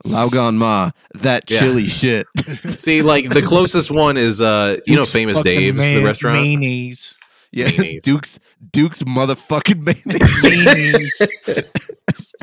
Lao 0.03 0.29
Gan 0.29 0.57
Ma, 0.57 0.91
that 1.13 1.49
Yeah. 1.49 1.59
chili 1.59 1.87
shit. 1.87 2.25
See, 2.65 3.01
like 3.03 3.29
the 3.29 3.41
closest 3.43 3.91
one 3.91 4.17
is, 4.17 4.41
uh, 4.41 4.77
you 4.87 4.95
know, 4.95 5.05
Famous 5.05 5.37
fucking 5.37 5.55
Dave's, 5.55 5.79
the 5.89 6.03
restaurant. 6.03 6.39
Mayonnaise. 6.39 7.13
Yeah, 7.51 7.65
Mayonnaise. 7.67 8.03
Duke's 8.03 8.39
Duke's 8.71 9.03
motherfucking 9.03 9.83
mayonnaise. 10.43 11.19
Mayonnaise. 11.23 12.35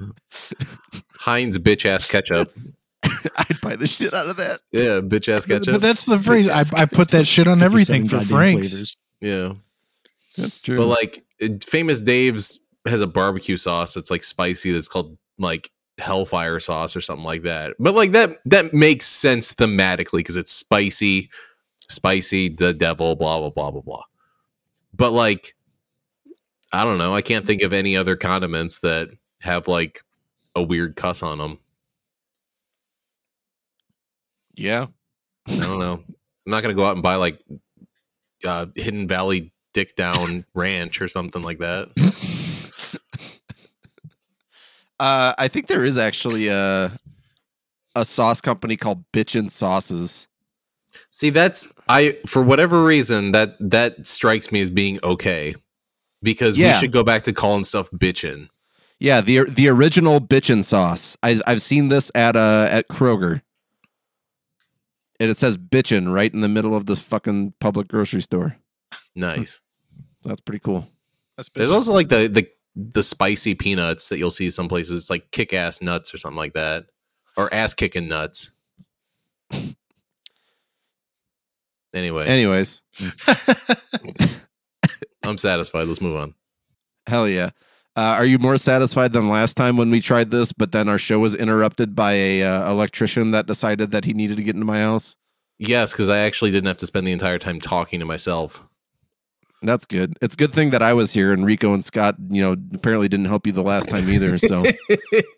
Heinz 1.20 1.58
bitch 1.58 1.84
ass 1.86 2.08
ketchup. 2.10 2.52
I'd 3.04 3.60
buy 3.60 3.76
the 3.76 3.86
shit 3.86 4.14
out 4.14 4.28
of 4.28 4.36
that. 4.38 4.60
Yeah, 4.72 5.00
bitch 5.00 5.28
ass 5.28 5.46
ketchup. 5.46 5.74
but 5.74 5.80
that's 5.82 6.04
the 6.04 6.18
phrase. 6.18 6.48
I, 6.48 6.62
I 6.74 6.86
put 6.86 7.10
that 7.10 7.26
shit 7.26 7.46
on 7.46 7.62
everything 7.62 8.06
for 8.06 8.16
goddamn 8.16 8.28
Frank's. 8.28 8.68
flavors. 8.70 8.96
yeah. 9.20 9.52
That's 10.36 10.60
true. 10.60 10.76
But 10.78 10.86
like 10.86 11.24
it- 11.38 11.64
famous 11.64 12.00
Dave's 12.00 12.60
has 12.86 13.00
a 13.02 13.06
barbecue 13.06 13.56
sauce 13.56 13.94
that's 13.94 14.10
like 14.10 14.24
spicy 14.24 14.72
that's 14.72 14.88
called 14.88 15.18
like 15.38 15.70
hellfire 15.98 16.60
sauce 16.60 16.96
or 16.96 17.00
something 17.00 17.24
like 17.24 17.42
that. 17.42 17.74
But 17.78 17.94
like 17.94 18.12
that 18.12 18.38
that 18.46 18.74
makes 18.74 19.06
sense 19.06 19.54
thematically 19.54 20.18
because 20.20 20.36
it's 20.36 20.52
spicy, 20.52 21.30
spicy, 21.88 22.48
the 22.50 22.72
devil, 22.74 23.16
blah 23.16 23.38
blah 23.40 23.50
blah 23.50 23.70
blah 23.72 23.80
blah. 23.82 24.02
But 24.94 25.12
like 25.12 25.54
I 26.72 26.84
don't 26.84 26.98
know, 26.98 27.14
I 27.14 27.22
can't 27.22 27.46
think 27.46 27.62
of 27.62 27.72
any 27.72 27.96
other 27.96 28.16
condiments 28.16 28.80
that 28.80 29.10
have 29.42 29.68
like 29.68 30.02
a 30.54 30.62
weird 30.62 30.96
cuss 30.96 31.22
on 31.22 31.38
them. 31.38 31.58
yeah. 34.56 34.86
I 35.48 35.56
don't 35.58 35.78
know. 35.78 35.92
I'm 35.92 36.50
not 36.50 36.62
gonna 36.62 36.74
go 36.74 36.86
out 36.86 36.94
and 36.94 37.02
buy 37.02 37.16
like 37.16 37.40
uh, 38.46 38.66
Hidden 38.74 39.08
Valley 39.08 39.52
Dick 39.76 39.94
Down 39.94 40.46
Ranch 40.54 41.02
or 41.02 41.06
something 41.08 41.42
like 41.42 41.58
that. 41.58 41.90
Uh, 44.98 45.34
I 45.36 45.48
think 45.48 45.66
there 45.66 45.84
is 45.84 45.98
actually 45.98 46.48
a 46.48 46.90
a 47.94 48.02
sauce 48.02 48.40
company 48.40 48.78
called 48.78 49.04
Bitchin' 49.12 49.50
Sauces. 49.50 50.26
See, 51.10 51.28
that's 51.28 51.70
I 51.86 52.16
for 52.26 52.42
whatever 52.42 52.82
reason 52.82 53.32
that 53.32 53.56
that 53.60 54.06
strikes 54.06 54.50
me 54.50 54.62
as 54.62 54.70
being 54.70 54.98
okay 55.04 55.54
because 56.22 56.56
Yeah. 56.56 56.72
we 56.72 56.80
should 56.80 56.92
go 56.92 57.04
back 57.04 57.24
to 57.24 57.34
calling 57.34 57.64
stuff 57.64 57.90
bitchin'. 57.90 58.48
Yeah, 58.98 59.20
the 59.20 59.44
the 59.50 59.68
original 59.68 60.18
bitchin' 60.18 60.64
sauce. 60.64 61.18
I, 61.22 61.38
I've 61.46 61.60
seen 61.60 61.88
this 61.90 62.10
at 62.14 62.34
uh 62.34 62.66
at 62.70 62.88
Kroger, 62.88 63.42
and 65.20 65.30
it 65.30 65.36
says 65.36 65.58
bitchin' 65.58 66.10
right 66.10 66.32
in 66.32 66.40
the 66.40 66.48
middle 66.48 66.74
of 66.74 66.86
the 66.86 66.96
fucking 66.96 67.52
public 67.60 67.88
grocery 67.88 68.22
store. 68.22 68.56
Nice. 69.14 69.60
So 70.26 70.30
that's 70.30 70.40
pretty 70.40 70.58
cool. 70.58 70.88
That's 71.36 71.48
There's 71.50 71.70
also 71.70 71.92
like 71.92 72.08
the 72.08 72.26
the 72.26 72.48
the 72.74 73.04
spicy 73.04 73.54
peanuts 73.54 74.08
that 74.08 74.18
you'll 74.18 74.32
see 74.32 74.50
some 74.50 74.66
places. 74.66 75.02
It's 75.02 75.10
like 75.10 75.30
kick 75.30 75.52
ass 75.52 75.80
nuts 75.80 76.12
or 76.12 76.18
something 76.18 76.36
like 76.36 76.52
that, 76.54 76.86
or 77.36 77.52
ass 77.54 77.74
kicking 77.74 78.08
nuts. 78.08 78.50
Anyway, 81.94 82.26
Anyways, 82.26 82.82
I'm 85.22 85.38
satisfied. 85.38 85.86
Let's 85.86 86.00
move 86.00 86.16
on. 86.16 86.34
hell 87.06 87.28
yeah. 87.28 87.50
Uh, 87.94 88.16
are 88.18 88.24
you 88.24 88.40
more 88.40 88.58
satisfied 88.58 89.12
than 89.12 89.28
last 89.28 89.56
time 89.56 89.76
when 89.76 89.90
we 89.90 90.00
tried 90.00 90.32
this, 90.32 90.52
but 90.52 90.72
then 90.72 90.88
our 90.88 90.98
show 90.98 91.20
was 91.20 91.36
interrupted 91.36 91.94
by 91.94 92.14
a 92.14 92.42
uh, 92.42 92.68
electrician 92.68 93.30
that 93.30 93.46
decided 93.46 93.92
that 93.92 94.04
he 94.04 94.12
needed 94.12 94.36
to 94.38 94.42
get 94.42 94.56
into 94.56 94.66
my 94.66 94.80
house? 94.80 95.16
Yes, 95.56 95.92
because 95.92 96.08
I 96.08 96.18
actually 96.18 96.50
didn't 96.50 96.66
have 96.66 96.76
to 96.78 96.86
spend 96.86 97.06
the 97.06 97.12
entire 97.12 97.38
time 97.38 97.60
talking 97.60 98.00
to 98.00 98.04
myself. 98.04 98.66
That's 99.66 99.84
good. 99.84 100.16
It's 100.22 100.34
a 100.34 100.36
good 100.36 100.52
thing 100.52 100.70
that 100.70 100.82
I 100.82 100.92
was 100.94 101.12
here 101.12 101.32
and 101.32 101.44
Rico 101.44 101.74
and 101.74 101.84
Scott, 101.84 102.14
you 102.30 102.40
know, 102.40 102.52
apparently 102.72 103.08
didn't 103.08 103.26
help 103.26 103.46
you 103.46 103.52
the 103.52 103.62
last 103.62 103.88
time 103.90 104.08
either. 104.08 104.38
So 104.38 104.64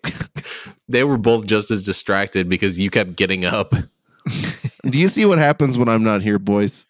they 0.87 1.03
were 1.03 1.17
both 1.17 1.47
just 1.47 1.71
as 1.71 1.83
distracted 1.83 2.47
because 2.47 2.79
you 2.79 2.89
kept 2.89 3.15
getting 3.15 3.43
up. 3.43 3.73
do 4.83 4.97
you 4.99 5.07
see 5.07 5.25
what 5.25 5.39
happens 5.39 5.77
when 5.77 5.89
I'm 5.89 6.03
not 6.03 6.21
here, 6.21 6.37
boys? 6.39 6.85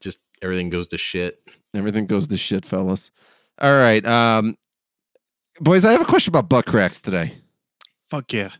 Just 0.00 0.18
everything 0.42 0.68
goes 0.70 0.88
to 0.88 0.98
shit. 0.98 1.40
Everything 1.74 2.06
goes 2.06 2.28
to 2.28 2.36
shit, 2.36 2.64
fellas. 2.66 3.10
All 3.58 3.72
right. 3.72 4.04
Um 4.04 4.56
boys, 5.60 5.84
I 5.86 5.92
have 5.92 6.02
a 6.02 6.06
question 6.06 6.32
about 6.32 6.48
butt 6.48 6.66
cracks 6.66 7.00
today. 7.00 7.38
Fuck 8.10 8.32
yeah. 8.32 8.50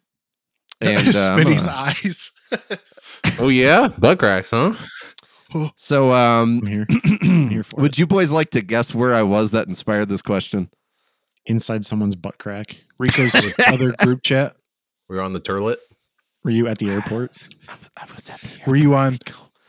And 0.81 1.09
uh, 1.15 1.37
Spinny's 1.37 1.65
gonna- 1.67 1.95
eyes. 2.05 2.33
Oh 3.39 3.49
yeah, 3.49 3.89
butt 3.99 4.19
cracks, 4.19 4.51
huh? 4.51 4.75
So 5.77 6.13
um 6.13 6.61
I'm 6.63 6.67
here. 6.67 6.87
I'm 7.23 7.51
here 7.51 7.65
for 7.65 7.81
would 7.81 7.93
it. 7.93 7.99
you 7.99 8.07
boys 8.07 8.33
like 8.33 8.51
to 8.51 8.63
guess 8.63 8.95
where 8.95 9.15
I 9.15 9.23
was 9.23 9.51
that 9.53 9.69
inspired 9.69 10.09
this 10.09 10.23
question? 10.23 10.71
inside 11.47 11.85
someone's 11.85 12.17
butt 12.17 12.39
crack. 12.39 12.77
Rico's 12.99 13.35
other 13.67 13.93
group 13.93 14.23
chat. 14.23 14.57
We 15.09 15.17
were 15.17 15.23
on 15.23 15.33
the 15.33 15.41
turlet. 15.41 15.77
Were 16.45 16.51
you 16.51 16.69
at 16.69 16.79
the 16.79 16.91
airport? 16.91 17.33
I 17.69 18.05
was 18.15 18.31
at 18.31 18.41
the 18.41 18.51
airport. 18.51 18.67
Were 18.69 18.77
you 18.77 18.95
on 18.95 19.19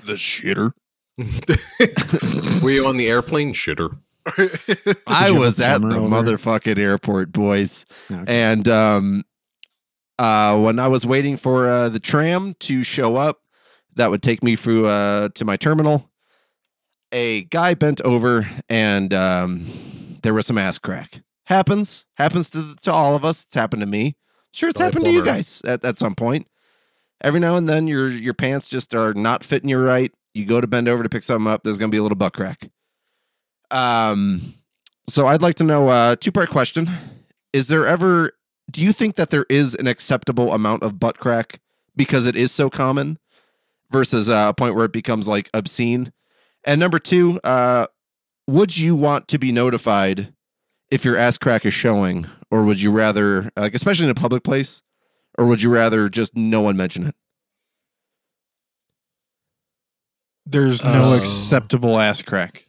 the 0.06 0.13
shitter? 0.13 0.72
were 2.63 2.72
you 2.72 2.88
on 2.88 2.98
the 2.98 3.08
airplane? 3.08 3.54
Shitter. 3.54 4.00
I 5.08 5.32
was 5.32 5.60
at 5.60 5.82
the 5.82 5.88
over 5.88 6.08
motherfucking 6.08 6.80
airport, 6.80 7.32
boys. 7.32 7.86
Okay. 8.10 8.24
And 8.28 8.67
um, 8.67 9.24
uh, 10.17 10.58
when 10.58 10.80
I 10.80 10.88
was 10.88 11.06
waiting 11.06 11.38
for 11.38 11.69
uh, 11.69 11.89
the 11.89 12.00
tram 12.00 12.54
to 12.62 12.82
show 12.84 13.17
up, 13.17 13.41
that 13.95 14.10
would 14.10 14.23
take 14.23 14.43
me 14.43 14.56
through 14.56 14.88
uh, 14.88 15.29
to 15.36 15.45
my 15.45 15.58
terminal. 15.58 16.10
A 17.12 17.43
guy 17.43 17.73
bent 17.75 18.01
over, 18.01 18.49
and 18.69 19.13
um, 19.13 19.67
there 20.23 20.34
was 20.34 20.47
some 20.47 20.58
ass 20.58 20.79
crack. 20.79 21.21
Happens. 21.45 22.06
Happens 22.17 22.49
to 22.51 22.75
to 22.82 22.91
all 22.91 23.15
of 23.15 23.23
us. 23.23 23.45
It's 23.45 23.56
happened 23.56 23.82
to 23.82 23.88
me. 23.88 24.15
Sure, 24.53 24.69
it's 24.69 24.79
happened 24.79 25.06
to 25.06 25.12
you 25.12 25.25
guys 25.25 25.62
at, 25.65 25.84
at 25.84 25.97
some 25.97 26.15
point. 26.15 26.47
Every 27.21 27.39
now 27.39 27.56
and 27.56 27.67
then, 27.67 27.88
your 27.88 28.10
your 28.10 28.34
pants 28.34 28.69
just 28.69 28.93
are 28.95 29.13
not 29.13 29.43
fitting 29.43 29.69
you 29.69 29.77
right. 29.77 30.12
You 30.34 30.45
go 30.45 30.62
to 30.62 30.67
bend 30.67 30.88
over 30.88 31.03
to 31.03 31.10
pick 31.10 31.23
something 31.23 31.51
up. 31.51 31.63
There's 31.63 31.77
going 31.77 31.91
to 31.91 31.95
be 31.95 31.99
a 31.99 32.03
little 32.03 32.17
butt 32.17 32.34
crack. 32.34 32.69
Um, 33.69 34.56
so 35.08 35.27
I'd 35.27 35.41
like 35.41 35.56
to 35.56 35.63
know 35.63 35.89
uh, 35.89 36.15
two 36.15 36.32
part 36.32 36.49
question: 36.49 36.89
Is 37.51 37.67
there 37.67 37.86
ever? 37.86 38.32
Do 38.71 38.82
you 38.82 38.93
think 38.93 39.15
that 39.15 39.29
there 39.29 39.45
is 39.49 39.75
an 39.75 39.88
acceptable 39.88 40.53
amount 40.53 40.84
of 40.84 40.99
butt 40.99 41.19
crack 41.19 41.60
because 41.95 42.25
it 42.25 42.36
is 42.36 42.51
so 42.51 42.69
common, 42.69 43.19
versus 43.91 44.30
uh, 44.30 44.48
a 44.50 44.54
point 44.54 44.76
where 44.76 44.86
it 44.86 44.93
becomes 44.93 45.28
like 45.28 45.50
obscene? 45.54 46.12
And 46.65 46.80
number 46.80 47.00
two, 47.00 47.39
uh, 47.43 47.88
would 48.48 48.78
you 48.78 48.96
want 48.96 49.28
to 49.30 49.38
be 49.38 49.52
notified 49.52 50.34
if 50.91 51.04
your 51.06 51.17
ass 51.17 51.38
crack 51.38 51.65
is 51.65 51.74
showing, 51.74 52.26
or 52.52 52.63
would 52.63 52.82
you 52.82 52.91
rather, 52.91 53.50
like, 53.58 53.74
especially 53.74 54.06
in 54.06 54.12
a 54.12 54.15
public 54.15 54.43
place, 54.43 54.82
or 55.38 55.46
would 55.48 55.62
you 55.63 55.69
rather 55.69 56.08
just 56.08 56.36
no 56.36 56.62
one 56.62 56.78
mention 56.78 57.06
it? 57.06 57.15
There's 60.46 60.84
no 60.84 61.02
Oh. 61.04 61.15
acceptable 61.17 62.00
ass 62.00 62.22
crack. 62.22 62.67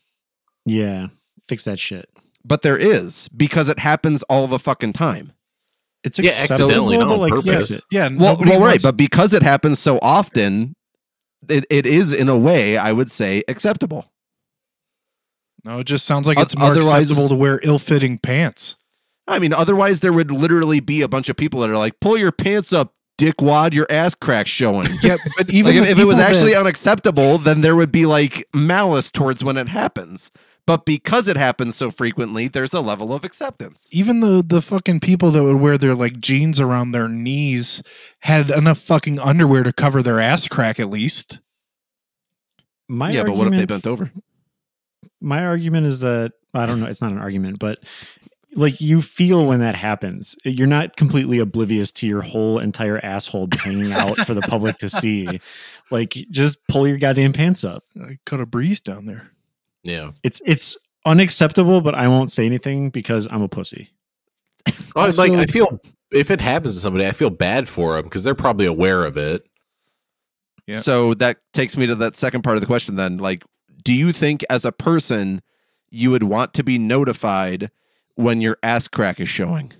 Yeah, 0.64 1.08
fix 1.48 1.64
that 1.64 1.78
shit. 1.78 2.08
But 2.44 2.62
there 2.62 2.76
is 2.78 3.28
because 3.36 3.68
it 3.68 3.78
happens 3.78 4.22
all 4.24 4.46
the 4.46 4.58
fucking 4.58 4.92
time. 4.92 5.32
It's 6.04 6.18
Yeah, 6.18 6.30
acceptable, 6.30 6.70
accidentally, 6.70 6.98
not 6.98 7.08
on 7.12 7.18
like 7.20 7.30
purpose. 7.32 7.68
fix 7.68 7.70
it. 7.72 7.84
Yeah, 7.90 8.08
Well, 8.08 8.36
well, 8.38 8.60
right, 8.60 8.60
wants- 8.60 8.84
but 8.84 8.96
because 8.96 9.32
it 9.34 9.42
happens 9.42 9.78
so 9.78 9.98
often, 10.02 10.74
it, 11.50 11.64
it 11.70 11.86
is 11.86 12.12
in 12.12 12.28
a 12.28 12.36
way 12.36 12.76
I 12.76 12.92
would 12.92 13.10
say 13.10 13.42
acceptable. 13.48 14.10
no, 15.64 15.78
it 15.80 15.84
just 15.86 16.04
sounds 16.06 16.26
like 16.26 16.38
it's 16.38 16.56
more 16.56 16.70
otherwise- 16.72 17.02
acceptable 17.10 17.28
to 17.28 17.34
wear 17.34 17.60
ill-fitting 17.62 18.18
pants. 18.18 18.76
I 19.26 19.38
mean, 19.38 19.54
otherwise 19.54 20.00
there 20.00 20.12
would 20.12 20.30
literally 20.30 20.80
be 20.80 21.00
a 21.00 21.08
bunch 21.08 21.30
of 21.30 21.36
people 21.36 21.60
that 21.60 21.70
are 21.70 21.78
like, 21.78 21.98
"Pull 22.00 22.18
your 22.18 22.30
pants 22.32 22.74
up, 22.74 22.92
dickwad, 23.18 23.72
your 23.72 23.86
ass 23.88 24.14
crack's 24.14 24.50
showing." 24.50 24.88
Yeah, 25.02 25.16
but 25.38 25.48
even 25.50 25.76
Like, 25.78 25.84
if, 25.86 25.92
if 25.92 25.98
it 25.98 26.04
was 26.04 26.18
actually 26.18 26.52
that- 26.52 26.60
unacceptable, 26.60 27.38
then 27.38 27.62
there 27.62 27.74
would 27.74 27.90
be 27.90 28.04
like 28.04 28.46
malice 28.54 29.10
towards 29.10 29.42
when 29.42 29.56
it 29.56 29.68
happens. 29.68 30.30
But 30.66 30.86
because 30.86 31.28
it 31.28 31.36
happens 31.36 31.76
so 31.76 31.90
frequently, 31.90 32.48
there's 32.48 32.72
a 32.72 32.80
level 32.80 33.12
of 33.12 33.22
acceptance. 33.24 33.88
even 33.92 34.20
the 34.20 34.42
the 34.46 34.62
fucking 34.62 35.00
people 35.00 35.30
that 35.32 35.44
would 35.44 35.60
wear 35.60 35.76
their 35.76 35.94
like 35.94 36.20
jeans 36.20 36.58
around 36.58 36.92
their 36.92 37.08
knees 37.08 37.82
had 38.20 38.50
enough 38.50 38.78
fucking 38.78 39.18
underwear 39.18 39.62
to 39.62 39.72
cover 39.72 40.02
their 40.02 40.20
ass 40.20 40.48
crack 40.48 40.80
at 40.80 40.88
least. 40.88 41.40
My 42.88 43.10
yeah, 43.10 43.24
but 43.24 43.36
what 43.36 43.46
if 43.46 43.54
they 43.54 43.66
bent 43.66 43.86
over? 43.86 44.10
my 45.20 45.44
argument 45.44 45.86
is 45.86 46.00
that 46.00 46.32
I 46.52 46.66
don't 46.66 46.80
know. 46.80 46.86
It's 46.86 47.02
not 47.02 47.12
an 47.12 47.18
argument, 47.18 47.58
but 47.58 47.78
like 48.54 48.80
you 48.80 49.02
feel 49.02 49.44
when 49.46 49.60
that 49.60 49.74
happens. 49.74 50.36
You're 50.44 50.66
not 50.66 50.96
completely 50.96 51.38
oblivious 51.40 51.90
to 51.92 52.06
your 52.06 52.22
whole 52.22 52.58
entire 52.58 52.98
asshole 53.04 53.48
hanging 53.52 53.92
out 53.92 54.16
for 54.18 54.34
the 54.34 54.42
public 54.42 54.78
to 54.78 54.88
see. 54.88 55.40
Like, 55.90 56.14
just 56.30 56.66
pull 56.66 56.88
your 56.88 56.96
goddamn 56.96 57.34
pants 57.34 57.62
up. 57.62 57.84
I 58.02 58.16
cut 58.24 58.40
a 58.40 58.46
breeze 58.46 58.80
down 58.80 59.04
there. 59.04 59.30
Yeah. 59.84 60.10
It's 60.22 60.40
it's 60.44 60.76
unacceptable, 61.06 61.80
but 61.80 61.94
I 61.94 62.08
won't 62.08 62.32
say 62.32 62.46
anything 62.46 62.90
because 62.90 63.28
I'm 63.30 63.42
a 63.42 63.48
pussy. 63.48 63.90
Oh, 64.96 65.12
like 65.16 65.32
I 65.32 65.46
feel 65.46 65.80
if 66.12 66.30
it 66.30 66.40
happens 66.40 66.74
to 66.74 66.80
somebody, 66.80 67.06
I 67.06 67.12
feel 67.12 67.30
bad 67.30 67.68
for 67.68 67.96
them 67.96 68.04
because 68.04 68.24
they're 68.24 68.34
probably 68.34 68.66
aware 68.66 69.04
of 69.04 69.16
it. 69.16 69.42
Yeah. 70.66 70.78
So 70.78 71.14
that 71.14 71.38
takes 71.52 71.76
me 71.76 71.86
to 71.86 71.94
that 71.96 72.16
second 72.16 72.42
part 72.42 72.56
of 72.56 72.62
the 72.62 72.66
question 72.66 72.96
then. 72.96 73.18
Like, 73.18 73.44
do 73.82 73.92
you 73.92 74.12
think 74.12 74.42
as 74.48 74.64
a 74.64 74.72
person 74.72 75.42
you 75.90 76.10
would 76.10 76.22
want 76.22 76.54
to 76.54 76.64
be 76.64 76.78
notified 76.78 77.70
when 78.14 78.40
your 78.40 78.56
ass 78.62 78.88
crack 78.88 79.20
is 79.20 79.28
showing? 79.28 79.72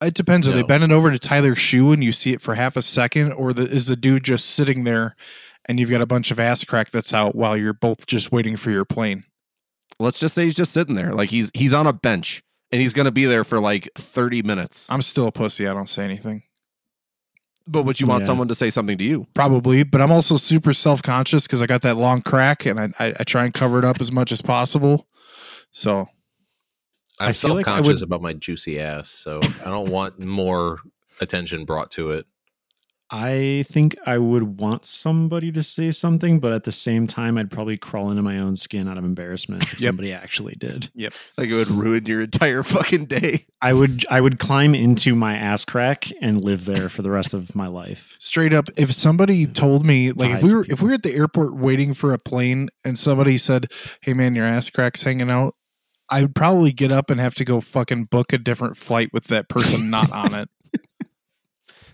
It 0.00 0.14
depends. 0.14 0.46
Are 0.46 0.52
they 0.52 0.62
bending 0.62 0.92
over 0.92 1.10
to 1.10 1.18
tie 1.18 1.40
their 1.40 1.56
shoe 1.56 1.92
and 1.92 2.02
you 2.02 2.12
see 2.12 2.32
it 2.32 2.40
for 2.40 2.54
half 2.54 2.76
a 2.76 2.82
second, 2.82 3.32
or 3.32 3.52
the, 3.52 3.62
is 3.62 3.86
the 3.86 3.96
dude 3.96 4.24
just 4.24 4.50
sitting 4.50 4.84
there 4.84 5.14
and 5.66 5.78
you've 5.80 5.90
got 5.90 6.00
a 6.00 6.06
bunch 6.06 6.30
of 6.30 6.38
ass 6.38 6.64
crack 6.64 6.90
that's 6.90 7.12
out 7.14 7.34
while 7.34 7.56
you're 7.56 7.72
both 7.72 8.06
just 8.06 8.30
waiting 8.32 8.56
for 8.56 8.70
your 8.70 8.84
plane? 8.84 9.24
Let's 9.98 10.18
just 10.18 10.34
say 10.34 10.44
he's 10.44 10.56
just 10.56 10.72
sitting 10.72 10.94
there. 10.94 11.12
Like 11.12 11.30
he's 11.30 11.50
he's 11.54 11.72
on 11.74 11.86
a 11.86 11.92
bench 11.92 12.42
and 12.72 12.80
he's 12.80 12.92
gonna 12.94 13.12
be 13.12 13.24
there 13.26 13.44
for 13.44 13.60
like 13.60 13.88
30 13.96 14.42
minutes. 14.42 14.86
I'm 14.90 15.02
still 15.02 15.26
a 15.28 15.32
pussy. 15.32 15.66
I 15.68 15.74
don't 15.74 15.88
say 15.88 16.04
anything. 16.04 16.42
But 17.66 17.84
would 17.84 17.98
you 18.00 18.06
want 18.06 18.22
Yeah. 18.22 18.26
someone 18.26 18.48
to 18.48 18.54
say 18.54 18.68
something 18.70 18.98
to 18.98 19.04
you? 19.04 19.26
Probably, 19.32 19.84
but 19.84 20.00
I'm 20.02 20.12
also 20.12 20.36
super 20.36 20.74
self 20.74 21.02
conscious 21.02 21.46
because 21.46 21.62
I 21.62 21.66
got 21.66 21.80
that 21.82 21.96
long 21.96 22.20
crack 22.20 22.66
and 22.66 22.78
I, 22.78 22.88
I 22.98 23.14
I 23.20 23.24
try 23.24 23.44
and 23.44 23.54
cover 23.54 23.78
it 23.78 23.84
up 23.84 24.00
as 24.00 24.12
much 24.12 24.32
as 24.32 24.42
possible. 24.42 25.06
So 25.70 26.00
I'm 27.20 27.28
I 27.30 27.32
feel 27.32 27.34
self 27.34 27.56
like 27.58 27.68
I 27.68 27.74
conscious 27.76 28.00
would- 28.00 28.02
about 28.02 28.20
my 28.22 28.32
juicy 28.34 28.78
ass, 28.80 29.08
so 29.10 29.38
I 29.64 29.70
don't 29.70 29.88
want 29.88 30.18
more 30.18 30.80
attention 31.20 31.64
brought 31.64 31.90
to 31.92 32.10
it. 32.10 32.26
I 33.10 33.64
think 33.68 33.96
I 34.06 34.18
would 34.18 34.58
want 34.60 34.84
somebody 34.84 35.52
to 35.52 35.62
say 35.62 35.90
something, 35.90 36.40
but 36.40 36.52
at 36.52 36.64
the 36.64 36.72
same 36.72 37.06
time, 37.06 37.36
I'd 37.38 37.50
probably 37.50 37.76
crawl 37.76 38.10
into 38.10 38.22
my 38.22 38.38
own 38.38 38.56
skin 38.56 38.88
out 38.88 38.98
of 38.98 39.04
embarrassment 39.04 39.62
if 39.64 39.80
Yep. 39.80 39.90
somebody 39.90 40.12
actually 40.12 40.54
did. 40.54 40.90
Yep, 40.94 41.12
like 41.36 41.48
it 41.50 41.54
would 41.54 41.70
ruin 41.70 42.06
your 42.06 42.22
entire 42.22 42.62
fucking 42.62 43.04
day. 43.06 43.46
I 43.60 43.72
would 43.72 44.04
I 44.10 44.20
would 44.20 44.38
climb 44.38 44.74
into 44.74 45.14
my 45.14 45.34
ass 45.36 45.64
crack 45.64 46.10
and 46.20 46.42
live 46.42 46.64
there 46.64 46.88
for 46.88 47.02
the 47.02 47.10
rest 47.10 47.34
of 47.34 47.54
my 47.54 47.66
life. 47.66 48.16
straight 48.18 48.52
up, 48.52 48.68
if 48.76 48.92
somebody 48.92 49.46
told 49.46 49.84
me 49.84 50.10
like 50.12 50.30
if 50.38 50.42
we 50.42 50.54
were 50.54 50.66
if 50.68 50.80
we 50.82 50.88
were 50.88 50.94
at 50.94 51.02
the 51.02 51.14
airport 51.14 51.54
waiting 51.54 51.94
for 51.94 52.12
a 52.12 52.18
plane 52.18 52.68
and 52.84 52.98
somebody 52.98 53.38
said, 53.38 53.70
"Hey 54.00 54.14
man, 54.14 54.34
your 54.34 54.46
ass 54.46 54.70
crack's 54.70 55.02
hanging 55.02 55.30
out," 55.30 55.54
I 56.08 56.22
would 56.22 56.34
probably 56.34 56.72
get 56.72 56.90
up 56.90 57.10
and 57.10 57.20
have 57.20 57.34
to 57.36 57.44
go 57.44 57.60
fucking 57.60 58.06
book 58.06 58.32
a 58.32 58.38
different 58.38 58.76
flight 58.76 59.10
with 59.12 59.24
that 59.28 59.48
person 59.48 59.90
not 59.90 60.10
on 60.10 60.34
it. 60.40 60.48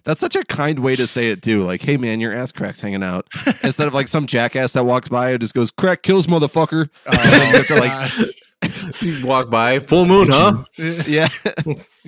That's 0.04 0.20
such 0.20 0.36
a 0.36 0.44
kind 0.44 0.78
way 0.78 0.96
to 0.96 1.06
say 1.06 1.30
it 1.30 1.42
too. 1.42 1.62
Like, 1.64 1.82
hey 1.82 1.96
man, 1.96 2.20
your 2.20 2.34
ass 2.34 2.52
crack's 2.52 2.80
hanging 2.80 3.02
out. 3.02 3.26
Instead 3.62 3.88
of 3.88 3.94
like 3.94 4.08
some 4.08 4.26
jackass 4.26 4.72
that 4.72 4.84
walks 4.84 5.08
by 5.08 5.30
and 5.30 5.40
just 5.40 5.54
goes, 5.54 5.70
crack 5.70 6.02
kills 6.02 6.26
motherfucker. 6.26 6.88
Oh, 7.06 7.12
You 7.12 7.56
have 7.58 7.66
to, 7.66 7.76
like, 7.76 9.02
You 9.02 9.24
walk 9.26 9.50
by, 9.50 9.78
full 9.78 10.06
moon, 10.06 10.28
huh? 10.30 10.64
yeah. 11.06 11.28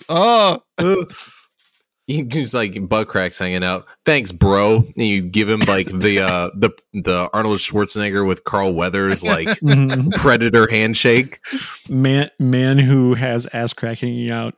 oh. 0.09 0.63
You 2.09 2.25
just 2.25 2.53
like 2.53 2.89
butt 2.89 3.07
cracks 3.09 3.39
hanging 3.39 3.63
out. 3.63 3.87
Thanks, 4.05 4.33
bro. 4.33 4.79
And 4.97 5.07
you 5.07 5.23
give 5.23 5.49
him 5.49 5.61
like 5.61 5.87
the 5.87 6.19
uh 6.19 6.51
the 6.57 6.71
the 6.93 7.31
Arnold 7.33 7.61
Schwarzenegger 7.61 8.27
with 8.27 8.43
Carl 8.43 8.75
Weathers 8.75 9.23
like 9.23 9.47
Mhm. 9.61 10.13
predator 10.17 10.69
handshake. 10.69 11.39
man 11.89 12.31
man 12.41 12.79
who 12.81 13.15
has 13.15 13.47
ass 13.53 13.73
crack 13.73 13.99
hanging 14.01 14.33
out, 14.33 14.55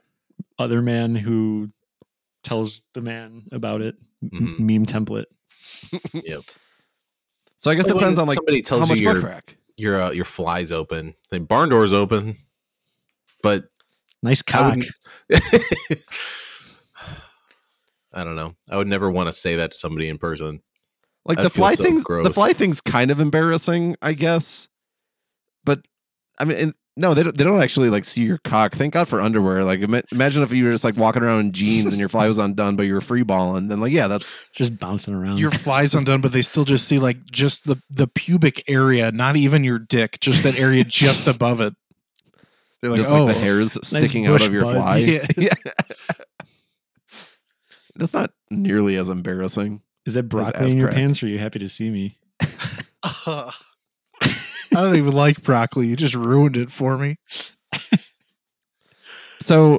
other 0.57 0.81
man 0.81 1.15
who 1.15 1.69
tells 2.45 2.81
the 2.93 3.01
man 3.01 3.43
about 3.51 3.81
it. 3.81 3.95
M- 4.23 4.55
Mhm. 4.57 4.59
Meme 4.59 4.85
template. 4.85 5.25
Yep. 6.13 6.43
So 7.57 7.71
I 7.71 7.75
guess 7.75 7.87
it 7.89 7.93
depends 7.93 8.17
on 8.19 8.27
like 8.27 8.35
somebody 8.35 8.61
tells 8.61 8.81
how 8.81 8.87
much 8.87 8.99
you 8.99 9.07
butt 9.07 9.15
your 9.15 9.23
crack. 9.23 9.57
your 9.75 10.01
uh, 10.01 10.11
your 10.11 10.25
flies 10.25 10.71
open, 10.71 11.15
the 11.29 11.39
barn 11.39 11.69
door's 11.69 11.91
open, 11.93 12.37
but 13.43 13.65
Nice 14.23 14.41
I 14.47 14.51
cock. 14.51 14.75
wouldn't- 14.75 14.91
I 18.13 18.23
don't 18.23 18.35
know. 18.35 18.53
I 18.71 18.77
would 18.77 18.87
never 18.87 19.09
want 19.11 19.27
to 19.27 19.33
say 19.33 19.57
that 19.57 19.71
to 19.71 19.77
somebody 19.77 20.07
in 20.07 20.17
person. 20.17 20.61
Like 21.25 21.37
I'd 21.39 21.45
the 21.45 21.49
fly 21.49 21.73
so 21.73 21.83
things, 21.83 22.03
the 22.03 22.31
fly 22.33 22.53
thing's 22.53 22.79
kind 22.81 23.11
of 23.11 23.19
embarrassing, 23.19 23.95
I 24.01 24.13
guess. 24.13 24.67
But 25.65 25.85
I 26.39 26.45
mean, 26.45 26.57
and, 26.57 26.73
no, 26.97 27.13
they 27.13 27.23
don't, 27.23 27.37
they 27.37 27.43
don't 27.43 27.61
actually 27.61 27.89
like 27.89 28.05
see 28.05 28.23
your 28.23 28.37
cock. 28.37 28.73
Thank 28.73 28.93
God 28.93 29.09
for 29.09 29.19
underwear. 29.19 29.65
Like, 29.65 29.81
ima- 29.81 30.03
imagine 30.11 30.43
if 30.43 30.53
you 30.53 30.63
were 30.63 30.71
just 30.71 30.85
like 30.85 30.95
walking 30.95 31.23
around 31.23 31.41
in 31.41 31.51
jeans 31.51 31.91
and 31.91 31.99
your 31.99 32.07
fly 32.07 32.27
was 32.27 32.37
undone, 32.37 32.77
but 32.77 32.83
you 32.83 32.93
were 32.93 33.01
free 33.01 33.23
balling. 33.23 33.67
Then 33.67 33.81
like, 33.81 33.91
yeah, 33.91 34.07
that's 34.07 34.37
Just 34.53 34.79
bouncing 34.79 35.13
around. 35.13 35.37
Your 35.37 35.51
fly's 35.51 35.93
undone, 35.93 36.21
but 36.21 36.31
they 36.31 36.41
still 36.41 36.63
just 36.63 36.87
see 36.87 36.99
like 36.99 37.17
just 37.25 37.65
the 37.65 37.81
the 37.89 38.07
pubic 38.07 38.63
area, 38.69 39.11
not 39.11 39.35
even 39.35 39.65
your 39.65 39.77
dick, 39.77 40.19
just 40.21 40.43
that 40.43 40.57
area 40.57 40.85
just 40.85 41.27
above 41.27 41.59
it. 41.59 41.73
They're 42.81 42.91
like, 42.91 42.99
just 42.99 43.11
oh, 43.11 43.25
like 43.25 43.35
the 43.35 43.41
oh, 43.41 43.43
hairs 43.43 43.77
sticking 43.85 44.27
out 44.27 44.41
of 44.41 44.53
your 44.53 44.63
bud. 44.63 44.75
fly. 44.75 44.97
Yeah. 44.97 45.27
yeah. 45.37 45.53
that's 47.95 48.13
not 48.13 48.31
nearly 48.49 48.95
as 48.95 49.09
embarrassing. 49.09 49.81
Is 50.05 50.13
that 50.13 50.25
ass 50.25 50.29
broccoli 50.29 50.71
in 50.71 50.77
your 50.77 50.87
crack. 50.87 50.95
pants 50.95 51.21
or 51.21 51.25
are 51.25 51.29
you 51.29 51.39
happy 51.39 51.59
to 51.59 51.67
see 51.67 51.89
me? 51.89 52.19
I 54.75 54.81
don't 54.81 54.97
even 54.97 55.13
like 55.13 55.41
broccoli. 55.41 55.87
You 55.87 55.95
just 55.95 56.15
ruined 56.15 56.57
it 56.57 56.71
for 56.71 56.97
me. 56.97 57.17
So 59.45 59.77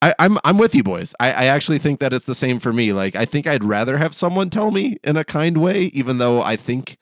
I, 0.00 0.14
I'm 0.18 0.38
I'm 0.42 0.56
with 0.56 0.74
you 0.74 0.82
boys. 0.82 1.14
I, 1.20 1.32
I 1.32 1.44
actually 1.46 1.78
think 1.78 2.00
that 2.00 2.14
it's 2.14 2.24
the 2.24 2.34
same 2.34 2.60
for 2.60 2.72
me. 2.72 2.94
Like 2.94 3.14
I 3.14 3.26
think 3.26 3.46
I'd 3.46 3.62
rather 3.62 3.98
have 3.98 4.14
someone 4.14 4.48
tell 4.48 4.70
me 4.70 4.96
in 5.04 5.18
a 5.18 5.24
kind 5.24 5.58
way, 5.58 5.90
even 5.92 6.16
though 6.16 6.42
I 6.42 6.56
think 6.56 6.96